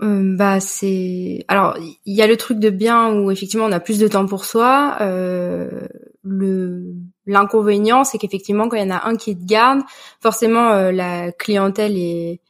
bah 0.00 0.58
c'est 0.60 1.44
alors 1.46 1.78
il 1.78 2.14
y 2.14 2.22
a 2.22 2.26
le 2.26 2.36
truc 2.36 2.58
de 2.58 2.70
bien 2.70 3.12
où 3.14 3.30
effectivement 3.30 3.66
on 3.66 3.72
a 3.72 3.80
plus 3.80 4.00
de 4.00 4.08
temps 4.08 4.26
pour 4.26 4.44
soi. 4.44 4.98
le 5.00 6.94
L'inconvénient, 7.26 8.02
c'est 8.02 8.18
qu'effectivement, 8.18 8.68
quand 8.68 8.76
il 8.76 8.82
y 8.82 8.92
en 8.92 8.96
a 8.96 9.06
un 9.06 9.16
qui 9.16 9.36
te 9.36 9.44
garde, 9.44 9.82
forcément, 10.20 10.70
euh, 10.70 10.90
la 10.90 11.30
clientèle 11.30 11.96
est 11.96 12.40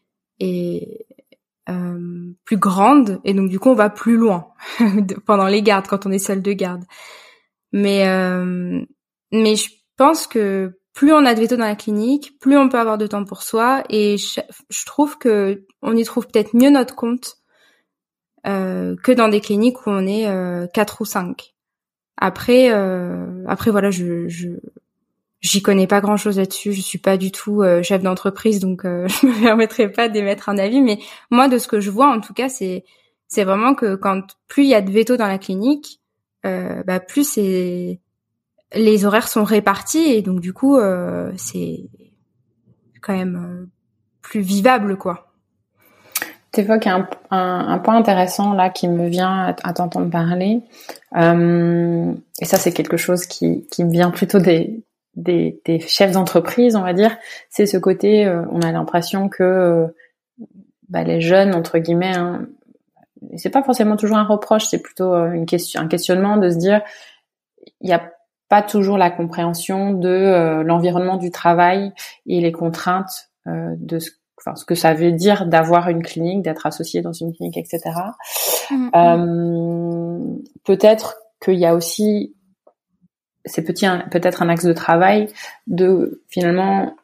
euh, 1.69 2.33
plus 2.45 2.57
grande 2.57 3.21
et 3.25 3.35
donc 3.35 3.49
du 3.49 3.59
coup, 3.59 3.71
on 3.71 3.75
va 3.75 3.91
plus 3.91 4.17
loin 4.17 4.49
pendant 5.27 5.47
les 5.47 5.63
gardes 5.63 5.87
quand 5.87 6.07
on 6.07 6.11
est 6.11 6.19
seul 6.19 6.43
de 6.43 6.53
garde. 6.53 6.85
Mais 7.73 8.09
euh, 8.09 8.81
mais 9.33 9.57
je 9.57 9.71
pense 9.97 10.27
que 10.27 10.79
plus 10.93 11.13
on 11.13 11.25
a 11.25 11.35
de 11.35 11.41
veto 11.41 11.57
dans 11.57 11.65
la 11.65 11.77
clinique, 11.77 12.39
plus 12.41 12.57
on 12.57 12.69
peut 12.69 12.79
avoir 12.79 12.99
de 12.99 13.07
temps 13.07 13.25
pour 13.25 13.43
soi 13.43 13.83
et 13.89 14.19
je, 14.19 14.85
trouve 14.85 15.17
que 15.19 15.65
on 15.81 15.97
y 15.97 16.05
trouve 16.05 16.27
peut-être 16.27 16.55
mieux 16.55 16.71
notre 16.71 16.95
compte 16.95 17.37
que 18.45 19.13
dans 19.13 19.29
des 19.29 19.41
cliniques 19.41 19.87
où 19.87 19.91
on 19.91 20.07
est 20.07 20.27
quatre 20.75 21.01
ou 21.01 21.05
cinq. 21.05 21.53
Après, 22.17 22.71
euh, 22.71 23.45
après 23.49 23.73
voilà, 23.73 23.91
je, 23.91 24.29
je 24.29 24.51
j'y 25.43 25.61
connais 25.61 25.87
pas 25.87 26.01
grand 26.01 26.17
chose 26.17 26.39
là-dessus. 26.39 26.73
Je 26.73 26.81
suis 26.81 26.99
pas 26.99 27.17
du 27.17 27.31
tout 27.31 27.63
euh, 27.63 27.83
chef 27.83 28.03
d'entreprise, 28.03 28.61
donc 28.61 28.85
euh, 28.85 29.07
je 29.23 29.27
me 29.27 29.43
permettrai 29.43 29.91
pas 29.91 30.09
d'émettre 30.09 30.49
un 30.49 30.59
avis. 30.59 30.81
Mais 30.81 30.99
moi, 31.31 31.49
de 31.49 31.59
ce 31.59 31.69
que 31.69 31.81
je 31.81 31.91
vois, 31.91 32.09
en 32.09 32.21
tout 32.21 32.33
cas, 32.33 32.49
c'est 32.49 32.85
c'est 33.29 33.45
vraiment 33.45 33.75
que 33.75 33.95
quand 33.95 34.23
plus 34.49 34.65
il 34.65 34.71
y 34.71 34.75
a 34.75 34.83
de 34.83 34.91
veto 34.91 35.17
dans 35.17 35.27
la 35.27 35.39
clinique, 35.39 36.01
euh, 36.47 36.83
bah 36.85 37.01
plus 37.01 37.29
c'est 37.29 38.01
les 38.75 39.05
horaires 39.05 39.29
sont 39.29 39.45
répartis 39.45 40.05
et 40.13 40.23
donc 40.23 40.41
du 40.41 40.55
coup 40.55 40.79
c'est 41.37 41.91
quand 43.03 43.15
même 43.15 43.69
plus 44.23 44.41
vivable 44.41 44.97
quoi. 44.97 45.33
Tu 46.53 46.61
évoques 46.61 46.87
un, 46.87 47.09
un, 47.31 47.79
point 47.79 47.97
intéressant 47.97 48.53
là 48.53 48.69
qui 48.69 48.87
me 48.87 49.09
vient 49.09 49.55
à, 49.63 49.73
t'entendre 49.73 50.11
parler. 50.11 50.61
Euh, 51.17 52.13
et 52.41 52.45
ça, 52.45 52.59
c'est 52.59 52.73
quelque 52.73 52.99
chose 52.99 53.25
qui, 53.25 53.67
qui 53.71 53.85
me 53.85 53.91
vient 53.91 54.11
plutôt 54.11 54.39
des, 54.39 54.85
des, 55.15 55.61
des 55.65 55.81
chefs 55.81 56.13
d'entreprise, 56.13 56.77
on 56.77 56.83
va 56.83 56.93
dire. 56.93 57.17
C'est 57.51 57.67
ce 57.67 57.77
côté, 57.77 58.27
euh, 58.27 58.45
on 58.51 58.61
a 58.61 58.73
l'impression 58.73 59.29
que 59.29 59.43
euh, 59.43 59.87
bah, 60.89 61.05
les 61.05 61.21
jeunes, 61.21 61.55
entre 61.55 61.79
guillemets, 61.79 62.17
hein, 62.17 62.47
c'est 63.37 63.51
pas 63.51 63.63
forcément 63.63 63.97
toujours 63.97 64.17
un 64.17 64.25
reproche, 64.25 64.67
c'est 64.67 64.83
plutôt 64.83 65.15
euh, 65.15 65.33
une 65.33 65.47
question, 65.47 65.81
un 65.81 65.89
questionnement 65.89 66.37
de 66.37 66.51
se 66.51 66.57
dire, 66.57 66.83
il 67.81 67.87
n'y 67.87 67.95
a 67.95 68.11
pas 68.49 68.63
toujours 68.63 68.99
la 68.99 69.11
compréhension 69.11 69.93
de 69.93 70.63
l'environnement 70.63 71.17
du 71.17 71.31
travail 71.31 71.93
et 72.27 72.41
les 72.41 72.53
contraintes 72.53 73.31
de 73.47 73.99
ce 73.99 74.11
enfin 74.45 74.57
ce 74.57 74.65
que 74.65 74.75
ça 74.75 74.95
veut 74.95 75.13
dire 75.13 75.47
d'avoir 75.47 75.89
une 75.89 76.03
clinique, 76.03 76.43
d'être 76.43 76.67
associé 76.67 77.03
dans 77.03 77.13
une 77.13 77.33
clinique, 77.33 77.57
etc. 77.57 77.81
Mm-hmm. 78.71 78.91
Euh, 78.97 80.39
peut-être 80.65 81.17
qu'il 81.43 81.59
y 81.59 81.67
a 81.67 81.75
aussi, 81.75 82.35
c'est 83.45 83.63
peut-être 83.63 84.43
un 84.43 84.49
axe 84.49 84.65
de 84.65 84.73
travail 84.73 85.29
de 85.67 86.23
finalement 86.29 86.95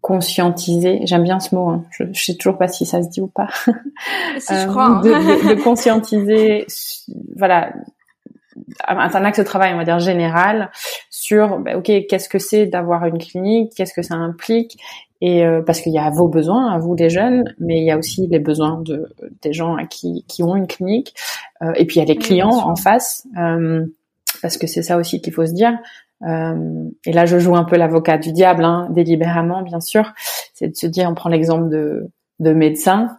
conscientiser. 0.00 1.00
J'aime 1.04 1.24
bien 1.24 1.40
ce 1.40 1.54
mot. 1.54 1.68
Hein. 1.68 1.84
Je, 1.90 2.04
je 2.12 2.24
sais 2.24 2.34
toujours 2.34 2.58
pas 2.58 2.68
si 2.68 2.86
ça 2.86 3.02
se 3.02 3.08
dit 3.08 3.20
ou 3.20 3.26
pas. 3.26 3.48
Si 4.38 4.54
je 4.54 4.66
crois. 4.68 4.86
Hein. 4.86 5.00
de, 5.00 5.54
de, 5.54 5.62
conscientiser, 5.62 6.66
voilà, 7.36 7.72
un 8.86 9.24
axe 9.24 9.38
de 9.38 9.44
travail, 9.44 9.72
on 9.74 9.78
va 9.78 9.84
dire 9.84 9.98
général, 9.98 10.70
sur 11.10 11.58
ben, 11.58 11.76
ok, 11.76 11.90
qu'est-ce 12.08 12.28
que 12.28 12.38
c'est 12.38 12.66
d'avoir 12.66 13.04
une 13.06 13.18
clinique, 13.18 13.72
qu'est-ce 13.76 13.94
que 13.94 14.02
ça 14.02 14.14
implique, 14.14 14.78
et 15.20 15.44
euh, 15.44 15.62
parce 15.62 15.80
qu'il 15.80 15.92
y 15.92 15.98
a 15.98 16.10
vos 16.10 16.28
besoins 16.28 16.72
à 16.72 16.78
vous 16.78 16.94
les 16.94 17.10
jeunes, 17.10 17.54
mais 17.58 17.78
il 17.78 17.84
y 17.84 17.90
a 17.90 17.98
aussi 17.98 18.26
les 18.28 18.38
besoins 18.38 18.80
de 18.82 19.08
des 19.42 19.52
gens 19.52 19.76
qui 19.88 20.24
qui 20.28 20.42
ont 20.42 20.56
une 20.56 20.66
clinique, 20.66 21.14
euh, 21.62 21.72
et 21.74 21.84
puis 21.84 21.96
il 21.96 21.98
y 21.98 22.02
a 22.02 22.06
les 22.06 22.16
clients 22.16 22.50
en 22.50 22.76
face, 22.76 23.26
euh, 23.38 23.84
parce 24.40 24.56
que 24.58 24.66
c'est 24.66 24.82
ça 24.82 24.96
aussi 24.96 25.20
qu'il 25.20 25.32
faut 25.32 25.46
se 25.46 25.52
dire. 25.52 25.78
et 26.22 27.12
là, 27.12 27.26
je 27.26 27.38
joue 27.38 27.56
un 27.56 27.64
peu 27.64 27.76
l'avocat 27.76 28.18
du 28.18 28.32
diable, 28.32 28.64
hein, 28.64 28.88
délibérément, 28.90 29.62
bien 29.62 29.80
sûr. 29.80 30.12
C'est 30.54 30.68
de 30.68 30.76
se 30.76 30.86
dire, 30.86 31.08
on 31.10 31.14
prend 31.14 31.28
l'exemple 31.28 31.68
de 31.68 32.10
de 32.38 32.52
médecins 32.52 33.16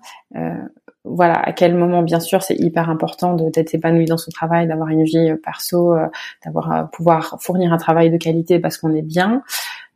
voilà 1.09 1.36
à 1.36 1.51
quel 1.53 1.76
moment 1.76 2.03
bien 2.03 2.20
sûr 2.20 2.43
c'est 2.43 2.55
hyper 2.55 2.89
important 2.89 3.34
d'être 3.34 3.74
épanoui 3.74 4.05
dans 4.05 4.18
son 4.18 4.32
travail 4.32 4.68
d'avoir 4.68 4.89
une 4.89 5.03
vie 5.03 5.30
euh, 5.30 5.38
perso 5.41 5.93
euh, 5.93 6.07
d'avoir 6.45 6.72
euh, 6.72 6.84
pouvoir 6.84 7.38
fournir 7.41 7.74
un 7.74 7.78
travail 7.78 8.11
de 8.11 8.18
qualité 8.18 8.59
parce 8.59 8.78
qu'on 8.78 8.93
est 8.93 9.01
bien 9.01 9.41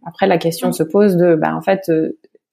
après 0.06 0.28
la 0.28 0.38
question 0.38 0.72
se 0.72 0.84
pose 0.84 1.18
de 1.18 1.36
bah 1.36 1.56
en 1.56 1.62
fait 1.62 1.92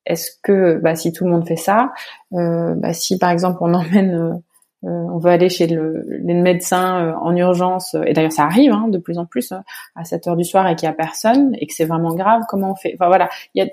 est-ce 0.06 0.30
que 0.42 0.78
bah, 0.78 0.94
si 0.94 1.12
tout 1.12 1.24
le 1.24 1.30
monde 1.30 1.46
fait 1.46 1.56
ça 1.56 1.92
bah, 2.30 2.92
si 2.92 3.18
par 3.18 3.30
exemple 3.30 3.58
on 3.60 3.74
emmène 3.74 4.42
on 4.82 5.18
veut 5.18 5.30
aller 5.30 5.48
chez 5.48 5.66
le, 5.66 6.04
les 6.06 6.34
médecins 6.34 7.16
en 7.20 7.34
urgence, 7.36 7.96
et 8.06 8.12
d'ailleurs 8.12 8.32
ça 8.32 8.44
arrive 8.44 8.72
hein, 8.72 8.86
de 8.88 8.98
plus 8.98 9.18
en 9.18 9.26
plus 9.26 9.52
à 9.96 10.04
7 10.04 10.28
heures 10.28 10.36
du 10.36 10.44
soir 10.44 10.68
et 10.68 10.76
qu'il 10.76 10.86
y 10.86 10.90
a 10.90 10.94
personne 10.94 11.54
et 11.58 11.66
que 11.66 11.74
c'est 11.74 11.84
vraiment 11.84 12.14
grave. 12.14 12.42
Comment 12.48 12.72
on 12.72 12.74
fait? 12.76 12.94
Enfin 12.94 13.08
voilà, 13.08 13.28
il 13.54 13.64
y 13.64 13.66
a 13.66 13.70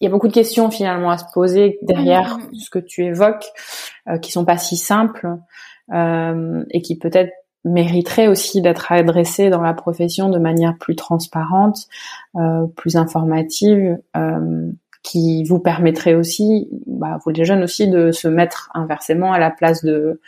il 0.00 0.04
y 0.04 0.08
a 0.08 0.10
beaucoup 0.10 0.28
de 0.28 0.34
questions 0.34 0.70
finalement 0.70 1.10
à 1.10 1.18
se 1.18 1.24
poser 1.32 1.78
derrière 1.82 2.38
ce 2.52 2.68
que 2.68 2.78
tu 2.78 3.04
évoques, 3.04 3.46
euh, 4.08 4.18
qui 4.18 4.32
sont 4.32 4.44
pas 4.44 4.58
si 4.58 4.76
simples 4.76 5.38
euh, 5.94 6.64
et 6.70 6.82
qui 6.82 6.98
peut-être 6.98 7.32
mériteraient 7.64 8.28
aussi 8.28 8.60
d'être 8.60 8.92
adressées 8.92 9.48
dans 9.48 9.62
la 9.62 9.72
profession 9.72 10.28
de 10.28 10.38
manière 10.38 10.76
plus 10.78 10.96
transparente, 10.96 11.86
euh, 12.36 12.66
plus 12.76 12.96
informative, 12.96 13.98
euh, 14.16 14.70
qui 15.04 15.44
vous 15.44 15.60
permettrait 15.60 16.14
aussi, 16.14 16.68
bah, 16.86 17.18
vous 17.24 17.30
les 17.30 17.44
jeunes 17.44 17.62
aussi, 17.62 17.86
de 17.86 18.10
se 18.10 18.26
mettre 18.26 18.70
inversement 18.74 19.32
à 19.32 19.38
la 19.38 19.52
place 19.52 19.84
de 19.84 20.20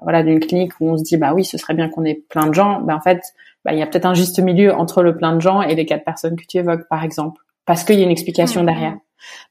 voilà 0.00 0.22
d'une 0.22 0.40
clinique 0.40 0.72
où 0.80 0.88
on 0.88 0.96
se 0.96 1.02
dit 1.02 1.18
bah 1.18 1.34
oui 1.34 1.44
ce 1.44 1.58
serait 1.58 1.74
bien 1.74 1.90
qu'on 1.90 2.04
ait 2.04 2.22
plein 2.30 2.46
de 2.46 2.54
gens, 2.54 2.80
bah 2.80 2.96
en 2.96 3.00
fait 3.02 3.20
bah, 3.64 3.74
il 3.74 3.78
y 3.78 3.82
a 3.82 3.86
peut-être 3.86 4.06
un 4.06 4.14
juste 4.14 4.38
milieu 4.40 4.72
entre 4.72 5.02
le 5.02 5.14
plein 5.14 5.34
de 5.34 5.40
gens 5.40 5.60
et 5.60 5.74
les 5.74 5.84
quatre 5.84 6.04
personnes 6.04 6.36
que 6.36 6.46
tu 6.48 6.56
évoques 6.56 6.88
par 6.88 7.04
exemple 7.04 7.42
parce 7.66 7.84
qu'il 7.84 7.98
y 7.98 8.02
a 8.02 8.04
une 8.04 8.10
explication 8.10 8.62
mm-hmm. 8.62 8.66
derrière. 8.66 8.96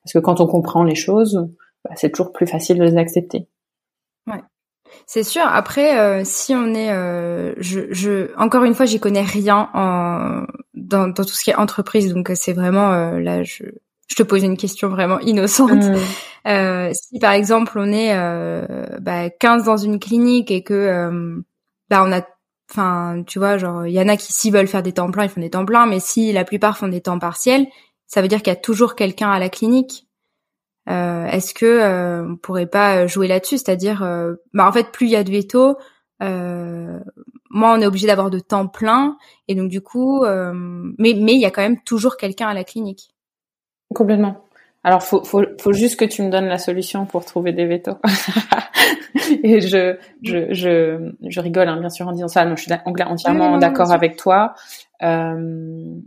Parce 0.03 0.13
que 0.13 0.19
quand 0.19 0.39
on 0.41 0.47
comprend 0.47 0.83
les 0.83 0.95
choses, 0.95 1.47
bah, 1.83 1.91
c'est 1.95 2.09
toujours 2.09 2.31
plus 2.31 2.47
facile 2.47 2.79
de 2.79 2.83
les 2.83 2.97
accepter. 2.97 3.47
Ouais. 4.25 4.41
C'est 5.05 5.23
sûr. 5.23 5.43
Après, 5.45 5.99
euh, 5.99 6.23
si 6.25 6.55
on 6.55 6.73
est, 6.73 6.91
euh, 6.91 7.53
je, 7.59 7.81
je, 7.91 8.35
encore 8.37 8.63
une 8.63 8.73
fois, 8.73 8.85
j'y 8.85 8.99
connais 8.99 9.21
rien 9.21 9.69
en, 9.73 10.43
dans, 10.73 11.07
dans, 11.07 11.23
tout 11.23 11.33
ce 11.33 11.43
qui 11.43 11.51
est 11.51 11.55
entreprise, 11.55 12.13
donc 12.13 12.31
c'est 12.33 12.53
vraiment 12.53 12.91
euh, 12.91 13.19
là, 13.19 13.43
je, 13.43 13.63
je 14.09 14.15
te 14.15 14.23
pose 14.23 14.43
une 14.43 14.57
question 14.57 14.89
vraiment 14.89 15.19
innocente. 15.19 15.71
Mm. 15.71 15.95
Euh, 16.47 16.91
si 16.93 17.19
par 17.19 17.33
exemple 17.33 17.77
on 17.77 17.91
est 17.91 18.15
bah, 19.01 19.29
15 19.29 19.65
dans 19.65 19.77
une 19.77 19.99
clinique 19.99 20.51
et 20.51 20.63
que 20.63 21.41
bah 21.89 22.03
on 22.05 22.11
a 22.11 22.21
enfin 22.71 23.23
tu 23.27 23.39
vois 23.39 23.57
genre 23.57 23.85
il 23.85 23.93
y 23.93 23.99
en 23.99 24.07
a 24.07 24.15
qui 24.15 24.31
s'ils 24.31 24.53
veulent 24.53 24.67
faire 24.67 24.83
des 24.83 24.93
temps 24.93 25.11
pleins 25.11 25.23
ils 25.23 25.29
font 25.29 25.41
des 25.41 25.49
temps 25.49 25.65
pleins 25.65 25.85
mais 25.85 25.99
si 25.99 26.31
la 26.31 26.45
plupart 26.45 26.77
font 26.77 26.87
des 26.87 27.01
temps 27.01 27.19
partiels 27.19 27.67
ça 28.09 28.21
veut 28.21 28.27
dire 28.27 28.39
qu'il 28.39 28.51
y 28.51 28.55
a 28.55 28.59
toujours 28.59 28.95
quelqu'un 28.95 29.31
à 29.31 29.39
la 29.39 29.49
clinique. 29.49 30.07
Euh, 30.89 31.25
Est-ce 31.27 31.53
que 31.53 31.65
euh, 31.65 32.27
on 32.27 32.37
pourrait 32.37 32.65
pas 32.65 33.05
jouer 33.05 33.27
là-dessus, 33.27 33.59
c'est-à-dire, 33.59 34.03
euh, 34.03 34.35
bah 34.53 34.67
en 34.67 34.71
fait, 34.71 34.91
plus 34.91 35.05
il 35.05 35.11
y 35.11 35.15
a 35.15 35.23
de 35.23 35.31
veto, 35.31 35.77
euh, 36.23 36.99
moi 37.51 37.73
on 37.77 37.81
est 37.81 37.85
obligé 37.85 38.07
d'avoir 38.07 38.31
de 38.31 38.39
temps 38.39 38.67
plein, 38.67 39.15
et 39.47 39.53
donc 39.53 39.69
du 39.69 39.81
coup, 39.81 40.23
euh, 40.23 40.51
mais 40.97 41.13
mais 41.13 41.33
il 41.33 41.39
y 41.39 41.45
a 41.45 41.51
quand 41.51 41.61
même 41.61 41.81
toujours 41.83 42.17
quelqu'un 42.17 42.47
à 42.47 42.55
la 42.55 42.63
clinique. 42.63 43.13
Complètement. 43.93 44.45
Alors 44.83 45.03
faut, 45.03 45.23
faut 45.23 45.43
faut 45.59 45.73
juste 45.73 45.99
que 45.99 46.05
tu 46.05 46.21
me 46.21 46.29
donnes 46.29 46.47
la 46.47 46.57
solution 46.57 47.05
pour 47.05 47.25
trouver 47.25 47.51
des 47.51 47.65
vétos. 47.65 47.97
et 49.43 49.59
je 49.59 49.97
je 50.23 50.53
je 50.53 51.11
je 51.27 51.39
rigole 51.41 51.67
hein, 51.67 51.79
bien 51.79 51.89
sûr 51.89 52.07
en 52.07 52.13
disant 52.13 52.29
ça. 52.29 52.45
Non, 52.45 52.55
je 52.55 52.63
suis 52.63 52.73
entièrement 52.73 53.57
d'accord 53.57 53.91
avec 53.91 54.15
toi. 54.15 54.53
Euh, 55.03 55.99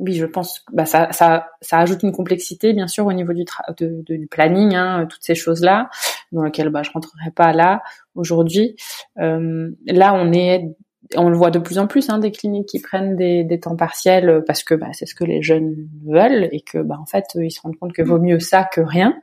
oui, 0.00 0.14
je 0.14 0.24
pense 0.24 0.60
que 0.60 0.74
bah, 0.74 0.86
ça, 0.86 1.12
ça, 1.12 1.50
ça 1.60 1.78
ajoute 1.78 2.02
une 2.02 2.12
complexité, 2.12 2.72
bien 2.72 2.88
sûr, 2.88 3.04
au 3.04 3.12
niveau 3.12 3.34
du, 3.34 3.44
de, 3.78 4.02
du 4.08 4.26
planning, 4.26 4.74
hein, 4.74 5.06
toutes 5.08 5.22
ces 5.22 5.34
choses-là, 5.34 5.90
dans 6.32 6.42
lesquelles 6.42 6.70
bah, 6.70 6.82
je 6.82 6.90
rentrerai 6.90 7.30
pas 7.30 7.52
là 7.52 7.82
aujourd'hui. 8.14 8.76
Euh, 9.18 9.70
là, 9.86 10.14
on 10.14 10.32
est, 10.32 10.74
on 11.16 11.28
le 11.28 11.36
voit 11.36 11.50
de 11.50 11.58
plus 11.58 11.78
en 11.78 11.86
plus, 11.86 12.08
hein, 12.10 12.18
des 12.18 12.30
cliniques 12.30 12.68
qui 12.68 12.80
prennent 12.80 13.16
des, 13.16 13.44
des 13.44 13.60
temps 13.60 13.76
partiels 13.76 14.44
parce 14.46 14.62
que 14.62 14.74
bah, 14.74 14.88
c'est 14.92 15.06
ce 15.06 15.14
que 15.14 15.24
les 15.24 15.42
jeunes 15.42 15.88
veulent 16.06 16.48
et 16.52 16.60
que, 16.60 16.78
bah, 16.78 16.96
en 17.00 17.06
fait, 17.06 17.24
ils 17.34 17.50
se 17.50 17.60
rendent 17.60 17.76
compte 17.76 17.92
que 17.92 18.02
vaut 18.02 18.20
mieux 18.20 18.40
ça 18.40 18.64
que 18.64 18.80
rien. 18.80 19.20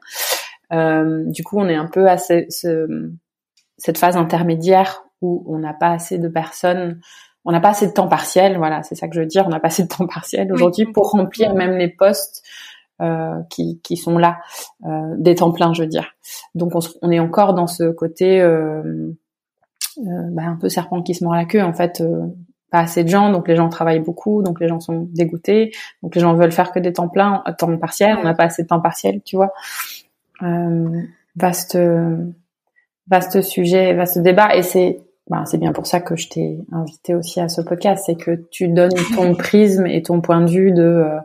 Euh, 0.73 1.23
du 1.25 1.43
coup, 1.43 1.57
on 1.59 1.67
est 1.67 1.75
un 1.75 1.87
peu 1.87 2.07
à 2.07 2.17
ce, 2.17 2.45
ce, 2.49 3.11
cette 3.77 3.97
phase 3.97 4.17
intermédiaire 4.17 5.03
où 5.21 5.45
on 5.47 5.59
n'a 5.59 5.73
pas 5.73 5.91
assez 5.91 6.17
de 6.17 6.27
personnes 6.27 6.99
on 7.47 7.51
n'a 7.51 7.61
pas 7.61 7.69
assez 7.69 7.87
de 7.87 7.93
temps 7.93 8.09
partiel, 8.09 8.57
voilà, 8.57 8.83
c'est 8.83 8.95
ça 8.95 9.07
que 9.07 9.15
je 9.15 9.21
veux 9.21 9.25
dire, 9.25 9.45
on 9.47 9.49
n'a 9.49 9.61
pas 9.61 9.69
assez 9.69 9.83
de 9.83 9.87
temps 9.87 10.05
partiel 10.05 10.51
aujourd'hui 10.51 10.85
pour 10.85 11.11
remplir 11.11 11.53
même 11.53 11.77
les 11.77 11.87
postes 11.87 12.43
euh, 13.01 13.41
qui, 13.49 13.79
qui 13.83 13.95
sont 13.95 14.17
là, 14.17 14.39
euh, 14.85 15.15
des 15.17 15.35
temps 15.35 15.53
pleins, 15.53 15.73
je 15.73 15.83
veux 15.83 15.87
dire. 15.87 16.11
Donc 16.55 16.75
on, 16.75 16.79
on 17.01 17.09
est 17.09 17.21
encore 17.21 17.53
dans 17.53 17.67
ce 17.67 17.89
côté 17.89 18.41
euh, 18.41 18.83
euh 18.83 19.13
bah, 20.03 20.43
un 20.43 20.55
peu 20.55 20.69
serpent 20.69 21.01
qui 21.01 21.13
se 21.13 21.23
mord 21.23 21.35
la 21.35 21.45
queue, 21.45 21.61
en 21.61 21.73
fait, 21.73 22.01
euh, 22.01 22.25
pas 22.71 22.79
assez 22.79 23.03
de 23.03 23.09
gens, 23.09 23.31
donc 23.31 23.47
les 23.47 23.55
gens 23.55 23.69
travaillent 23.69 23.99
beaucoup, 23.99 24.43
donc 24.43 24.59
les 24.59 24.67
gens 24.67 24.79
sont 24.79 25.07
dégoûtés, 25.13 25.71
donc 26.03 26.15
les 26.15 26.21
gens 26.21 26.33
veulent 26.33 26.51
faire 26.51 26.71
que 26.71 26.79
des 26.79 26.93
temps 26.93 27.07
pleins, 27.07 27.43
temps 27.57 27.77
partiel, 27.77 28.17
on 28.19 28.23
n'a 28.23 28.33
pas 28.33 28.45
assez 28.45 28.63
de 28.63 28.67
temps 28.67 28.81
partiel, 28.81 29.21
tu 29.23 29.37
vois. 29.37 29.53
vaste, 31.35 31.77
vaste 33.07 33.41
sujet, 33.41 33.93
vaste 33.93 34.19
débat, 34.19 34.55
et 34.55 34.63
c'est 34.63 34.99
ben, 35.29 35.45
c'est 35.45 35.57
bien 35.57 35.73
pour 35.73 35.87
ça 35.87 35.99
que 35.99 36.15
je 36.15 36.29
t'ai 36.29 36.59
invité 36.71 37.13
aussi 37.13 37.41
à 37.41 37.49
ce 37.49 37.61
podcast, 37.61 38.03
c'est 38.05 38.15
que 38.15 38.47
tu 38.49 38.69
donnes 38.69 38.95
ton 39.15 39.35
prisme 39.35 39.85
et 39.85 40.01
ton 40.01 40.21
point 40.21 40.41
de 40.41 40.49
vue 40.49 40.71
de, 40.71 40.81
euh, 40.81 41.19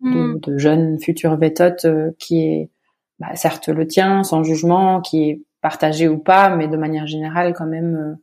de, 0.00 0.08
mm. 0.08 0.40
de 0.40 0.58
jeune 0.58 1.00
futur 1.00 1.36
vétote 1.36 1.84
euh, 1.84 2.12
qui 2.18 2.40
est 2.40 2.70
bah, 3.18 3.34
certes 3.34 3.68
le 3.68 3.86
tien, 3.86 4.24
sans 4.24 4.42
jugement, 4.42 5.00
qui 5.00 5.28
est 5.28 5.42
partagé 5.62 6.08
ou 6.08 6.18
pas, 6.18 6.54
mais 6.54 6.68
de 6.68 6.76
manière 6.76 7.06
générale 7.06 7.54
quand 7.54 7.66
même 7.66 8.18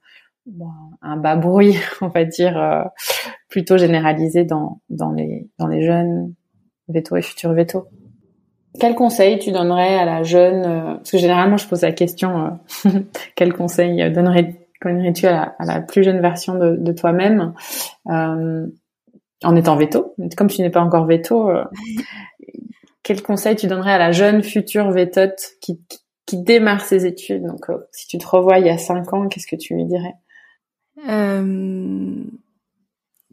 euh, 0.52 0.66
un 1.02 1.18
bas 1.18 1.36
bruit, 1.36 1.76
on 2.02 2.08
va 2.08 2.26
dire, 2.26 2.86
plutôt 3.50 3.78
généralisé 3.78 4.44
dans, 4.44 4.82
dans, 4.90 5.12
les, 5.12 5.48
dans 5.58 5.68
les 5.68 5.84
jeunes 5.84 6.34
vétos 6.88 7.16
et 7.16 7.22
futurs 7.22 7.54
vétos. 7.54 7.88
Quel 8.80 8.94
conseil 8.94 9.40
tu 9.40 9.52
donnerais 9.52 9.96
à 9.96 10.06
la 10.06 10.22
jeune, 10.22 10.64
parce 10.98 11.12
que 11.12 11.18
généralement 11.18 11.58
je 11.58 11.68
pose 11.68 11.82
la 11.82 11.92
question, 11.92 12.60
quel 13.36 13.54
conseil 13.54 14.12
donnerais 14.12 14.60
connaîtrais-tu 14.82 15.28
à, 15.28 15.56
la 15.60 15.82
plus 15.82 16.04
jeune 16.04 16.22
version 16.22 16.56
de, 16.56 16.76
de 16.76 16.92
toi-même 16.92 17.54
euh, 18.10 18.68
en 19.44 19.56
étant 19.56 19.76
veto? 19.76 20.16
Comme 20.38 20.48
tu 20.48 20.62
n'es 20.62 20.70
pas 20.70 20.82
encore 20.82 21.06
veto, 21.06 21.50
euh, 21.50 21.66
quel 23.04 23.22
conseil 23.22 23.56
tu 23.56 23.68
donnerais 23.68 23.94
à 23.94 23.98
la 23.98 24.12
jeune 24.12 24.44
future 24.44 24.92
vétote 24.92 25.40
qui, 25.62 25.82
qui, 25.88 26.00
démarre 26.38 26.82
ses 26.82 27.06
études 27.06 27.46
Donc, 27.46 27.70
euh, 27.70 27.78
si 27.92 28.08
tu 28.08 28.18
te 28.18 28.28
revois 28.28 28.60
il 28.60 28.68
y 28.68 28.70
a 28.70 28.78
cinq 28.78 29.14
ans, 29.14 29.28
qu'est-ce 29.28 29.48
que 29.48 29.56
tu 29.56 29.76
lui 29.76 29.86
dirais? 29.86 30.14
Euh, 31.08 32.24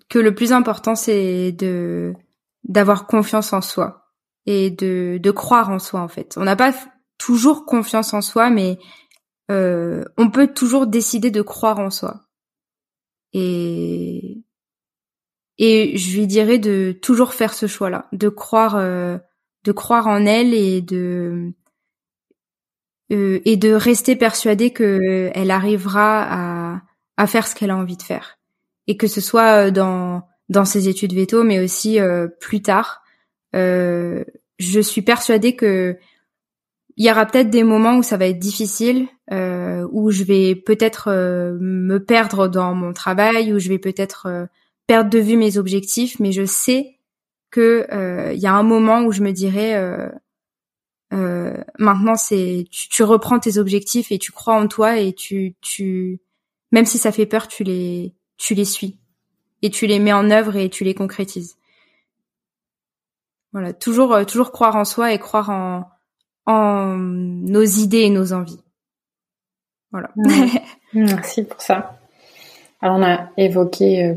Que 0.09 0.19
le 0.19 0.35
plus 0.35 0.53
important, 0.53 0.95
c'est 0.95 1.53
de 1.53 2.15
d'avoir 2.65 3.07
confiance 3.07 3.53
en 3.53 3.61
soi 3.61 4.11
et 4.45 4.71
de, 4.71 5.19
de 5.23 5.31
croire 5.31 5.71
en 5.71 5.79
soi 5.79 6.01
en 6.01 6.09
fait. 6.09 6.35
On 6.37 6.45
n'a 6.45 6.57
pas 6.57 6.75
toujours 7.17 7.65
confiance 7.65 8.13
en 8.13 8.21
soi, 8.21 8.51
mais 8.51 8.79
euh, 9.53 10.05
on 10.19 10.31
peut 10.31 10.49
toujours 10.53 10.89
décider 10.89 11.31
de 11.31 11.43
croire 11.43 11.79
en 11.79 11.91
soi. 11.91 12.23
Et 13.33 14.43
et 15.59 15.97
je 15.97 16.19
lui 16.19 16.27
dirais 16.27 16.59
de 16.59 16.93
toujours 17.01 17.35
faire 17.35 17.55
ce 17.55 17.67
choix-là, 17.67 18.09
de 18.13 18.29
croire, 18.29 18.77
de 18.77 19.73
croire 19.73 20.07
en 20.07 20.27
elle 20.27 20.53
et 20.53 20.83
de 20.83 21.55
euh, 23.13 23.41
et 23.45 23.57
de 23.57 23.73
rester 23.73 24.17
persuadée 24.17 24.71
que 24.71 25.31
elle 25.35 25.51
arrivera 25.51 26.23
à 26.23 26.83
à 27.17 27.27
faire 27.27 27.47
ce 27.47 27.55
qu'elle 27.55 27.71
a 27.71 27.77
envie 27.77 27.97
de 27.97 28.03
faire 28.03 28.39
et 28.87 28.97
que 28.97 29.07
ce 29.07 29.21
soit 29.21 29.71
dans 29.71 30.23
dans 30.49 30.65
ses 30.65 30.89
études 30.89 31.15
veto, 31.15 31.43
mais 31.43 31.59
aussi 31.61 31.99
plus 32.41 32.63
tard. 32.63 33.03
je 33.53 34.25
suis 34.81 35.03
persuadée 35.03 35.57
que 35.57 35.99
il 36.97 37.05
y 37.05 37.11
aura 37.11 37.27
peut-être 37.27 37.51
des 37.51 37.63
moments 37.63 37.97
où 37.99 38.03
ça 38.03 38.17
va 38.17 38.27
être 38.27 38.39
difficile, 38.39 39.07
euh, 39.31 39.87
où 39.93 40.11
je 40.11 40.25
vais 40.25 40.55
peut-être 40.55 41.09
euh, 41.09 41.57
me 41.61 41.99
perdre 41.99 42.49
dans 42.49 42.75
mon 42.75 42.93
travail, 42.93 43.53
où 43.53 43.59
je 43.59 43.69
vais 43.69 43.79
peut-être 43.79 44.27
euh, 44.27 44.47
perdre 44.87 45.11
de 45.11 45.19
vue 45.19 45.37
mes 45.37 45.59
objectifs, 45.59 46.19
mais 46.21 46.33
je 46.33 46.47
sais 46.47 46.99
que 47.51 47.87
il 48.35 48.39
y 48.39 48.47
a 48.47 48.55
un 48.55 48.63
moment 48.63 49.03
où 49.03 49.13
je 49.13 49.23
me 49.23 49.31
dirai 51.11 51.65
maintenant 51.79 52.17
c'est 52.17 52.67
tu, 52.71 52.89
tu, 52.89 53.03
reprends 53.03 53.39
tes 53.39 53.59
objectifs 53.59 54.11
et 54.11 54.19
tu 54.19 54.33
crois 54.33 54.55
en 54.55 54.67
toi 54.69 54.99
et 54.99 55.13
tu 55.13 55.55
tu 55.61 56.21
même 56.73 56.85
si 56.85 56.99
ça 56.99 57.13
fait 57.13 57.27
peur 57.27 57.49
tu 57.49 57.65
les 57.65 58.15
tu 58.37 58.55
les 58.55 58.65
suis 58.65 58.99
et 59.63 59.71
tu 59.71 59.87
les 59.87 59.99
mets 59.99 60.13
en 60.13 60.31
œuvre 60.31 60.57
et 60.57 60.69
tu 60.69 60.85
les 60.85 60.95
concrétises. 60.95 61.57
Voilà, 63.53 63.73
toujours 63.73 64.27
toujours 64.27 64.53
croire 64.53 64.77
en 64.77 64.85
soi 64.85 65.13
et 65.13 65.19
croire 65.19 65.51
en 65.51 65.91
en 66.47 66.97
nos 66.97 67.65
idées 67.65 68.03
et 68.03 68.11
nos 68.11 68.33
envies. 68.33 68.61
Voilà. 69.91 70.11
Merci 70.93 71.45
pour 71.45 71.61
ça. 71.61 71.99
Alors 72.81 72.99
on 72.99 73.03
a 73.03 73.31
évoqué 73.37 74.05
euh, 74.05 74.15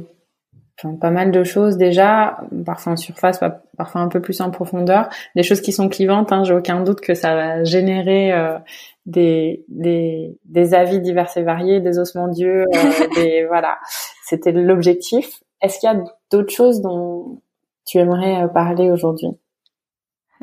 enfin, 0.81 0.95
pas 0.95 1.11
mal 1.11 1.31
de 1.31 1.43
choses 1.43 1.77
déjà, 1.77 2.39
parfois 2.65 2.93
en 2.93 2.97
surface, 2.97 3.39
parfois 3.77 4.01
un 4.01 4.07
peu 4.07 4.21
plus 4.21 4.41
en 4.41 4.51
profondeur, 4.51 5.09
des 5.35 5.43
choses 5.43 5.61
qui 5.61 5.71
sont 5.71 5.89
clivantes. 5.89 6.31
Hein, 6.31 6.43
J'ai 6.43 6.53
aucun 6.53 6.81
doute 6.81 7.01
que 7.01 7.13
ça 7.13 7.35
va 7.35 7.63
générer 7.63 8.33
euh, 8.33 8.57
des, 9.05 9.65
des, 9.67 10.37
des 10.45 10.73
avis 10.73 10.99
divers 10.99 11.29
et 11.35 11.43
variés, 11.43 11.79
des 11.79 11.99
ossements 11.99 12.27
d'yeux, 12.27 12.65
euh, 12.73 13.07
des 13.15 13.45
voilà. 13.47 13.77
C'était 14.25 14.51
l'objectif. 14.51 15.41
Est-ce 15.61 15.79
qu'il 15.79 15.89
y 15.89 15.93
a 15.93 16.01
d'autres 16.31 16.53
choses 16.53 16.81
dont 16.81 17.41
tu 17.85 17.97
aimerais 17.97 18.47
parler 18.53 18.91
aujourd'hui? 18.91 19.29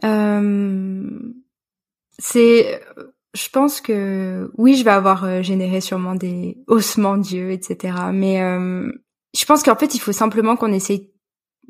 Euh 0.05 1.32
c'est, 2.18 2.80
je 3.34 3.49
pense 3.51 3.80
que 3.80 4.51
oui, 4.57 4.76
je 4.76 4.84
vais 4.84 4.91
avoir 4.91 5.25
euh, 5.25 5.42
généré 5.42 5.80
sûrement 5.80 6.14
des 6.14 6.58
ossements 6.67 7.17
d'yeux, 7.17 7.50
etc. 7.50 7.95
Mais 8.13 8.42
euh, 8.42 8.91
je 9.37 9.45
pense 9.45 9.63
qu'en 9.63 9.76
fait, 9.76 9.95
il 9.95 10.00
faut 10.00 10.13
simplement 10.13 10.57
qu'on 10.57 10.72
essaye 10.72 11.11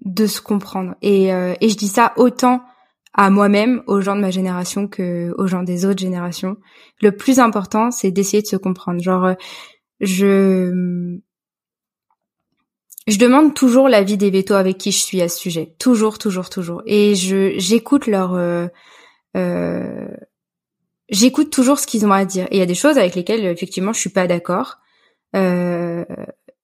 de 0.05 0.27
se 0.27 0.41
comprendre. 0.41 0.95
Et, 1.03 1.33
euh, 1.33 1.55
et 1.61 1.69
je 1.69 1.77
dis 1.77 1.89
ça 1.89 2.13
autant 2.17 2.63
à 3.15 3.31
moi-même, 3.31 3.83
aux 3.87 4.01
gens 4.01 4.15
de 4.15 4.21
ma 4.21 4.31
génération, 4.31 4.89
que 4.89 5.35
aux 5.39 5.47
gens 5.47 5.63
des 5.63 5.87
autres 5.87 6.01
générations. 6.01 6.57
Le 7.01 7.13
plus 7.13 7.41
important, 7.41 7.91
c'est 7.91 8.11
d'essayer 8.11 8.43
de 8.43 8.47
se 8.47 8.57
comprendre. 8.57 9.01
Genre, 9.03 9.35
je 10.01 11.19
je 13.07 13.19
demande 13.19 13.55
toujours 13.55 13.89
l'avis 13.89 14.17
des 14.17 14.31
vétos 14.31 14.55
avec 14.55 14.79
qui 14.79 14.91
je 14.91 14.99
suis 14.99 15.23
à 15.23 15.29
ce 15.29 15.39
sujet, 15.39 15.75
toujours, 15.79 16.19
toujours, 16.19 16.51
toujours. 16.51 16.83
Et 16.87 17.15
je 17.15 17.55
j'écoute 17.57 18.07
leur 18.07 18.35
euh, 18.35 20.09
j'écoute 21.09 21.51
toujours 21.51 21.79
ce 21.79 21.87
qu'ils 21.87 22.05
ont 22.05 22.13
à 22.13 22.25
dire. 22.25 22.47
Et 22.51 22.57
il 22.57 22.59
y 22.59 22.63
a 22.63 22.67
des 22.67 22.75
choses 22.75 22.99
avec 22.99 23.15
lesquelles 23.15 23.45
effectivement 23.47 23.93
je 23.93 24.01
suis 24.01 24.11
pas 24.11 24.27
d'accord 24.27 24.79
euh, 25.35 26.05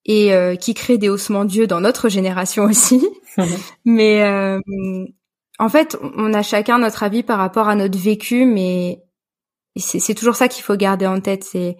et 0.04 0.34
euh, 0.34 0.56
qui 0.56 0.74
créent 0.74 0.98
des 0.98 1.08
haussements 1.08 1.44
d'yeux 1.44 1.66
dans 1.66 1.80
notre 1.80 2.08
génération 2.08 2.64
aussi. 2.64 3.06
mais 3.84 4.22
euh, 4.22 4.60
en 5.58 5.68
fait, 5.68 5.96
on 6.16 6.34
a 6.34 6.42
chacun 6.42 6.78
notre 6.78 7.02
avis 7.02 7.22
par 7.22 7.38
rapport 7.38 7.68
à 7.68 7.76
notre 7.76 7.98
vécu, 7.98 8.44
mais 8.46 9.02
c'est 9.76 10.14
toujours 10.14 10.36
ça 10.36 10.48
qu'il 10.48 10.64
faut 10.64 10.76
garder 10.76 11.06
en 11.06 11.20
tête. 11.20 11.44
C'est 11.44 11.76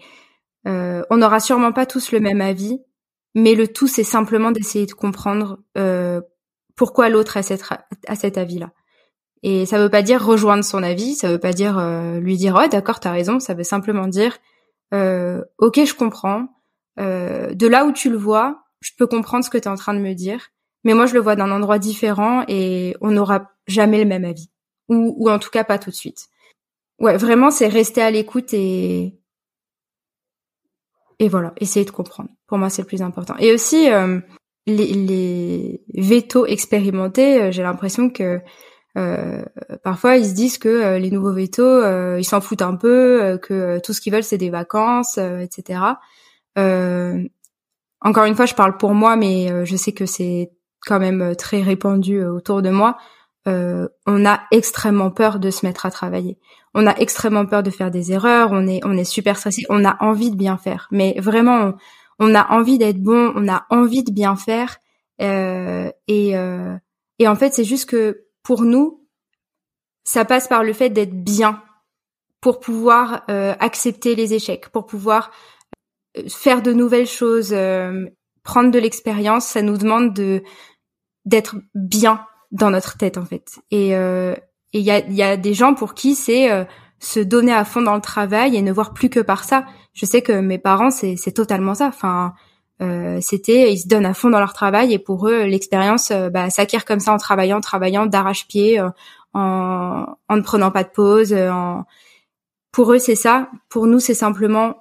euh, 0.66 1.02
on 1.10 1.16
n'aura 1.16 1.40
sûrement 1.40 1.72
pas 1.72 1.86
tous 1.86 2.12
le 2.12 2.20
même 2.20 2.40
avis, 2.40 2.80
mais 3.34 3.54
le 3.54 3.68
tout 3.68 3.88
c'est 3.88 4.04
simplement 4.04 4.52
d'essayer 4.52 4.86
de 4.86 4.92
comprendre 4.92 5.58
euh, 5.76 6.20
pourquoi 6.76 7.08
l'autre 7.08 7.36
a, 7.36 7.42
cette, 7.42 7.64
a 8.06 8.14
cet 8.14 8.38
avis-là. 8.38 8.70
Et 9.42 9.66
ça 9.66 9.78
veut 9.78 9.90
pas 9.90 10.02
dire 10.02 10.24
rejoindre 10.24 10.64
son 10.64 10.82
avis, 10.82 11.14
ça 11.14 11.28
veut 11.28 11.40
pas 11.40 11.52
dire 11.52 11.78
euh, 11.78 12.20
lui 12.20 12.36
dire 12.36 12.58
oh 12.62 12.68
d'accord 12.68 13.00
t'as 13.00 13.10
raison, 13.10 13.40
ça 13.40 13.54
veut 13.54 13.64
simplement 13.64 14.06
dire 14.06 14.38
euh, 14.94 15.42
ok 15.58 15.84
je 15.84 15.94
comprends, 15.94 16.46
euh, 16.98 17.54
de 17.54 17.66
là 17.66 17.84
où 17.84 17.92
tu 17.92 18.10
le 18.10 18.16
vois, 18.16 18.64
je 18.80 18.90
peux 18.98 19.06
comprendre 19.06 19.44
ce 19.44 19.50
que 19.50 19.58
tu 19.58 19.64
es 19.64 19.70
en 19.70 19.76
train 19.76 19.94
de 19.94 20.00
me 20.00 20.14
dire, 20.14 20.48
mais 20.84 20.94
moi 20.94 21.06
je 21.06 21.14
le 21.14 21.20
vois 21.20 21.36
d'un 21.36 21.50
endroit 21.50 21.78
différent 21.78 22.44
et 22.48 22.96
on 23.00 23.12
n'aura 23.12 23.50
jamais 23.66 23.98
le 23.98 24.08
même 24.08 24.24
avis, 24.24 24.50
ou, 24.88 25.14
ou 25.18 25.30
en 25.30 25.38
tout 25.38 25.50
cas 25.50 25.64
pas 25.64 25.78
tout 25.78 25.90
de 25.90 25.94
suite. 25.94 26.28
Ouais, 26.98 27.16
vraiment, 27.16 27.50
c'est 27.50 27.68
rester 27.68 28.02
à 28.02 28.10
l'écoute 28.10 28.54
et 28.54 29.18
et 31.18 31.28
voilà, 31.28 31.52
essayer 31.58 31.84
de 31.84 31.90
comprendre. 31.92 32.30
Pour 32.48 32.58
moi, 32.58 32.68
c'est 32.68 32.82
le 32.82 32.86
plus 32.88 33.00
important. 33.00 33.36
Et 33.38 33.52
aussi 33.52 33.88
euh, 33.90 34.18
les, 34.66 34.92
les 34.92 35.84
vétos 35.94 36.46
expérimentés, 36.46 37.40
euh, 37.40 37.50
j'ai 37.52 37.62
l'impression 37.62 38.10
que 38.10 38.40
euh, 38.98 39.42
parfois 39.84 40.16
ils 40.16 40.26
se 40.26 40.34
disent 40.34 40.58
que 40.58 40.98
les 40.98 41.10
nouveaux 41.10 41.32
vétos, 41.32 41.82
ils 42.18 42.24
s'en 42.24 42.40
foutent 42.40 42.62
un 42.62 42.76
peu, 42.76 43.38
que 43.40 43.78
tout 43.78 43.92
ce 43.92 44.00
qu'ils 44.00 44.12
veulent 44.12 44.24
c'est 44.24 44.36
des 44.36 44.50
vacances, 44.50 45.16
etc. 45.16 45.80
encore 46.56 48.24
une 48.24 48.34
fois, 48.34 48.46
je 48.46 48.54
parle 48.54 48.76
pour 48.76 48.94
moi, 48.94 49.16
mais 49.16 49.64
je 49.64 49.76
sais 49.76 49.92
que 49.92 50.06
c'est 50.06 50.50
quand 50.86 50.98
même 50.98 51.34
très 51.36 51.62
répandu 51.62 52.24
autour 52.24 52.62
de 52.62 52.70
moi. 52.70 52.96
on 53.46 54.26
a 54.26 54.40
extrêmement 54.50 55.10
peur 55.10 55.38
de 55.38 55.50
se 55.50 55.64
mettre 55.66 55.86
à 55.86 55.90
travailler. 55.90 56.38
On 56.74 56.86
a 56.86 56.96
extrêmement 56.96 57.44
peur 57.44 57.62
de 57.62 57.70
faire 57.70 57.90
des 57.90 58.12
erreurs, 58.12 58.50
on 58.52 58.66
est 58.66 58.80
on 58.84 58.96
est 58.96 59.04
super 59.04 59.36
stressé, 59.36 59.64
on 59.68 59.84
a 59.84 59.96
envie 60.02 60.30
de 60.30 60.36
bien 60.36 60.56
faire, 60.56 60.88
mais 60.90 61.14
vraiment 61.18 61.74
on, 62.18 62.34
a 62.34 62.50
envie 62.50 62.78
d'être 62.78 63.02
bon, 63.02 63.32
on 63.36 63.48
a 63.48 63.66
envie 63.68 64.04
de 64.04 64.12
bien 64.12 64.36
faire. 64.36 64.78
Euh, 65.20 65.90
et 66.08 66.36
euh, 66.36 66.74
et 67.18 67.28
en 67.28 67.36
fait 67.36 67.52
c'est 67.52 67.64
juste 67.64 67.88
que 67.88 68.24
pour 68.42 68.62
nous 68.62 69.06
ça 70.04 70.24
passe 70.24 70.48
par 70.48 70.64
le 70.64 70.72
fait 70.72 70.88
d'être 70.88 71.22
bien 71.22 71.62
pour 72.40 72.58
pouvoir 72.58 73.22
euh, 73.30 73.54
accepter 73.60 74.14
les 74.14 74.32
échecs, 74.34 74.70
pour 74.70 74.86
pouvoir 74.86 75.30
faire 76.28 76.62
de 76.62 76.72
nouvelles 76.72 77.06
choses, 77.06 77.54
prendre 78.42 78.70
de 78.70 78.78
l'expérience, 78.78 79.46
ça 79.46 79.62
nous 79.62 79.76
demande 79.76 80.14
de 80.14 80.42
d'être 81.24 81.54
bien 81.74 82.26
dans 82.50 82.70
notre 82.70 82.96
tête 82.96 83.16
en 83.16 83.24
fait 83.24 83.60
et 83.70 83.94
et 84.74 84.78
il 84.78 84.84
y 84.84 84.90
a, 84.90 84.98
y 85.10 85.22
a 85.22 85.36
des 85.36 85.54
gens 85.54 85.74
pour 85.74 85.94
qui 85.94 86.14
c'est 86.14 86.50
euh, 86.50 86.64
se 86.98 87.20
donner 87.20 87.52
à 87.52 87.64
fond 87.64 87.82
dans 87.82 87.94
le 87.94 88.00
travail 88.00 88.56
et 88.56 88.62
ne 88.62 88.72
voir 88.72 88.94
plus 88.94 89.10
que 89.10 89.20
par 89.20 89.44
ça. 89.44 89.66
Je 89.92 90.06
sais 90.06 90.22
que 90.22 90.32
mes 90.32 90.58
parents, 90.58 90.90
c'est, 90.90 91.16
c'est 91.16 91.32
totalement 91.32 91.74
ça. 91.74 91.88
Enfin, 91.88 92.32
euh, 92.80 93.18
c'était, 93.20 93.72
ils 93.72 93.78
se 93.78 93.88
donnent 93.88 94.06
à 94.06 94.14
fond 94.14 94.30
dans 94.30 94.38
leur 94.38 94.52
travail 94.52 94.92
et 94.92 94.98
pour 94.98 95.28
eux, 95.28 95.42
l'expérience 95.44 96.10
euh, 96.10 96.30
bah, 96.30 96.48
s'acquiert 96.48 96.84
comme 96.84 97.00
ça 97.00 97.12
en 97.12 97.18
travaillant, 97.18 97.58
en 97.58 97.60
travaillant 97.60 98.06
d'arrache-pied, 98.06 98.80
euh, 98.80 98.88
en, 99.34 100.06
en 100.28 100.36
ne 100.36 100.42
prenant 100.42 100.70
pas 100.70 100.84
de 100.84 100.90
pause. 100.90 101.34
En... 101.34 101.84
Pour 102.70 102.92
eux, 102.92 102.98
c'est 102.98 103.16
ça. 103.16 103.50
Pour 103.68 103.86
nous, 103.86 103.98
c'est 103.98 104.14
simplement, 104.14 104.76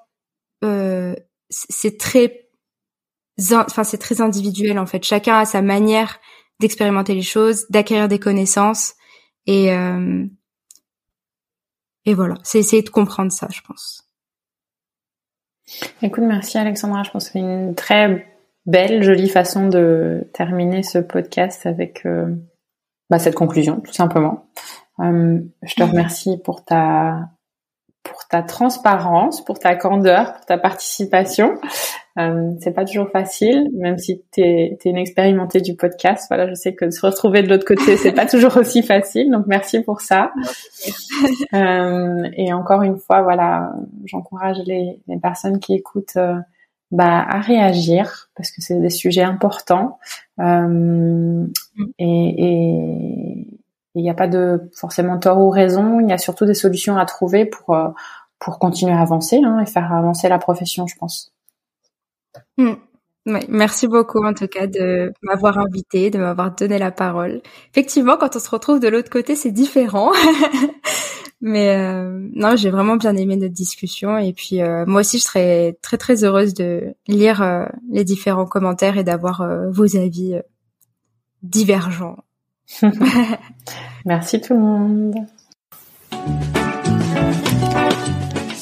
c'est 0.62 1.98
très, 1.98 2.50
enfin, 3.52 3.84
c'est 3.84 3.98
très 3.98 4.22
individuel 4.22 4.80
en 4.80 4.86
fait. 4.86 5.04
Chacun 5.04 5.40
a 5.40 5.46
sa 5.46 5.62
manière 5.62 6.20
d'expérimenter 6.60 7.16
les 7.16 7.22
choses, 7.22 7.66
d'acquérir 7.70 8.08
des 8.08 8.20
connaissances. 8.20 8.94
Et 9.48 9.74
euh, 9.74 10.26
et 12.06 12.14
voilà, 12.14 12.36
c'est 12.44 12.60
essayer 12.60 12.82
de 12.82 12.90
comprendre 12.90 13.32
ça, 13.32 13.48
je 13.52 13.62
pense. 13.62 14.08
Écoute, 16.02 16.24
merci 16.24 16.58
Alexandra. 16.58 17.04
Je 17.04 17.12
pense 17.12 17.26
que 17.26 17.32
c'est 17.34 17.40
une 17.40 17.76
très 17.76 18.28
belle, 18.66 19.04
jolie 19.04 19.30
façon 19.30 19.68
de 19.68 20.30
terminer 20.34 20.84
ce 20.84 20.98
podcast 20.98 21.66
avec 21.66 22.06
euh, 22.06 22.36
bah, 23.10 23.20
cette 23.20 23.36
conclusion, 23.36 23.80
tout 23.82 23.94
simplement. 23.94 24.48
Euh, 25.00 25.40
je 25.64 25.76
te 25.76 25.84
remercie 25.84 26.38
pour 26.44 26.66
ta 26.66 27.30
ta 28.32 28.42
transparence, 28.42 29.44
pour 29.44 29.60
ta 29.60 29.76
candeur, 29.76 30.34
pour 30.34 30.46
ta 30.46 30.58
participation. 30.58 31.60
Euh, 32.18 32.52
c'est 32.62 32.72
pas 32.72 32.86
toujours 32.86 33.10
facile, 33.10 33.70
même 33.74 33.98
si 33.98 34.24
tu 34.32 34.42
es, 34.42 34.78
une 34.86 34.98
expérimentée 34.98 35.60
du 35.60 35.76
podcast. 35.76 36.28
Voilà, 36.30 36.48
je 36.48 36.54
sais 36.54 36.74
que 36.74 36.90
se 36.92 37.06
retrouver 37.06 37.44
de 37.44 37.50
l'autre 37.50 37.66
côté, 37.66 37.98
c'est 37.98 38.14
pas 38.14 38.26
toujours 38.30 38.56
aussi 38.56 38.84
facile. 38.84 39.30
Donc 39.32 39.48
merci 39.48 39.82
pour 39.82 40.00
ça. 40.00 40.32
euh, 41.54 42.30
et 42.38 42.54
encore 42.54 42.84
une 42.84 42.98
fois, 42.98 43.22
voilà, 43.22 43.74
j'encourage 44.06 44.60
les, 44.66 44.98
les, 45.10 45.20
personnes 45.20 45.60
qui 45.60 45.74
écoutent 45.74 46.16
euh, 46.16 46.36
bah, 46.92 47.26
à 47.28 47.42
réagir 47.42 48.30
parce 48.38 48.50
que 48.52 48.62
c'est 48.62 48.80
des 48.80 48.90
sujets 48.90 49.24
importants. 49.24 50.00
Euh, 50.40 51.46
et 52.00 53.46
il 53.96 54.04
n'y 54.04 54.10
a 54.10 54.14
pas 54.14 54.28
de 54.28 54.70
forcément 54.76 55.18
tort 55.20 55.40
ou 55.40 55.50
raison. 55.50 56.00
Il 56.00 56.10
y 56.10 56.14
a 56.14 56.18
surtout 56.18 56.46
des 56.46 56.54
solutions 56.54 56.98
à 56.98 57.06
trouver 57.06 57.46
pour 57.46 57.76
euh, 57.76 57.90
pour 58.42 58.60
continuer 58.60 58.92
à 58.92 59.00
avancer 59.00 59.40
hein, 59.42 59.60
et 59.60 59.66
faire 59.66 59.94
avancer 59.94 60.28
la 60.28 60.40
profession, 60.40 60.88
je 60.88 60.96
pense. 60.98 61.32
Mm. 62.58 62.74
merci 63.26 63.88
beaucoup 63.88 64.24
en 64.24 64.34
tout 64.34 64.48
cas 64.48 64.68
de 64.68 65.14
m'avoir 65.22 65.58
invité, 65.60 66.10
de 66.10 66.18
m'avoir 66.18 66.54
donné 66.56 66.80
la 66.80 66.92
parole. 66.92 67.42
Effectivement, 67.72 68.18
quand 68.18 68.36
on 68.36 68.40
se 68.40 68.50
retrouve 68.50 68.80
de 68.80 68.88
l'autre 68.88 69.10
côté, 69.10 69.36
c'est 69.36 69.52
différent. 69.52 70.12
Mais 71.44 71.76
euh, 71.76 72.30
non, 72.36 72.56
j'ai 72.56 72.70
vraiment 72.70 72.98
bien 72.98 73.16
aimé 73.16 73.36
notre 73.36 73.54
discussion 73.54 74.18
et 74.18 74.34
puis 74.34 74.62
euh, 74.62 74.86
moi 74.86 75.02
aussi, 75.02 75.18
je 75.18 75.24
serais 75.24 75.78
très 75.82 75.98
très 75.98 76.24
heureuse 76.24 76.54
de 76.54 76.96
lire 77.08 77.42
euh, 77.42 77.66
les 77.90 78.04
différents 78.04 78.46
commentaires 78.46 78.98
et 78.98 79.04
d'avoir 79.04 79.48
vos 79.70 79.98
avis 79.98 80.40
divergents. 81.44 82.18
Merci 84.06 84.42
tout 84.42 84.54
le 84.54 84.60
monde. 84.60 85.16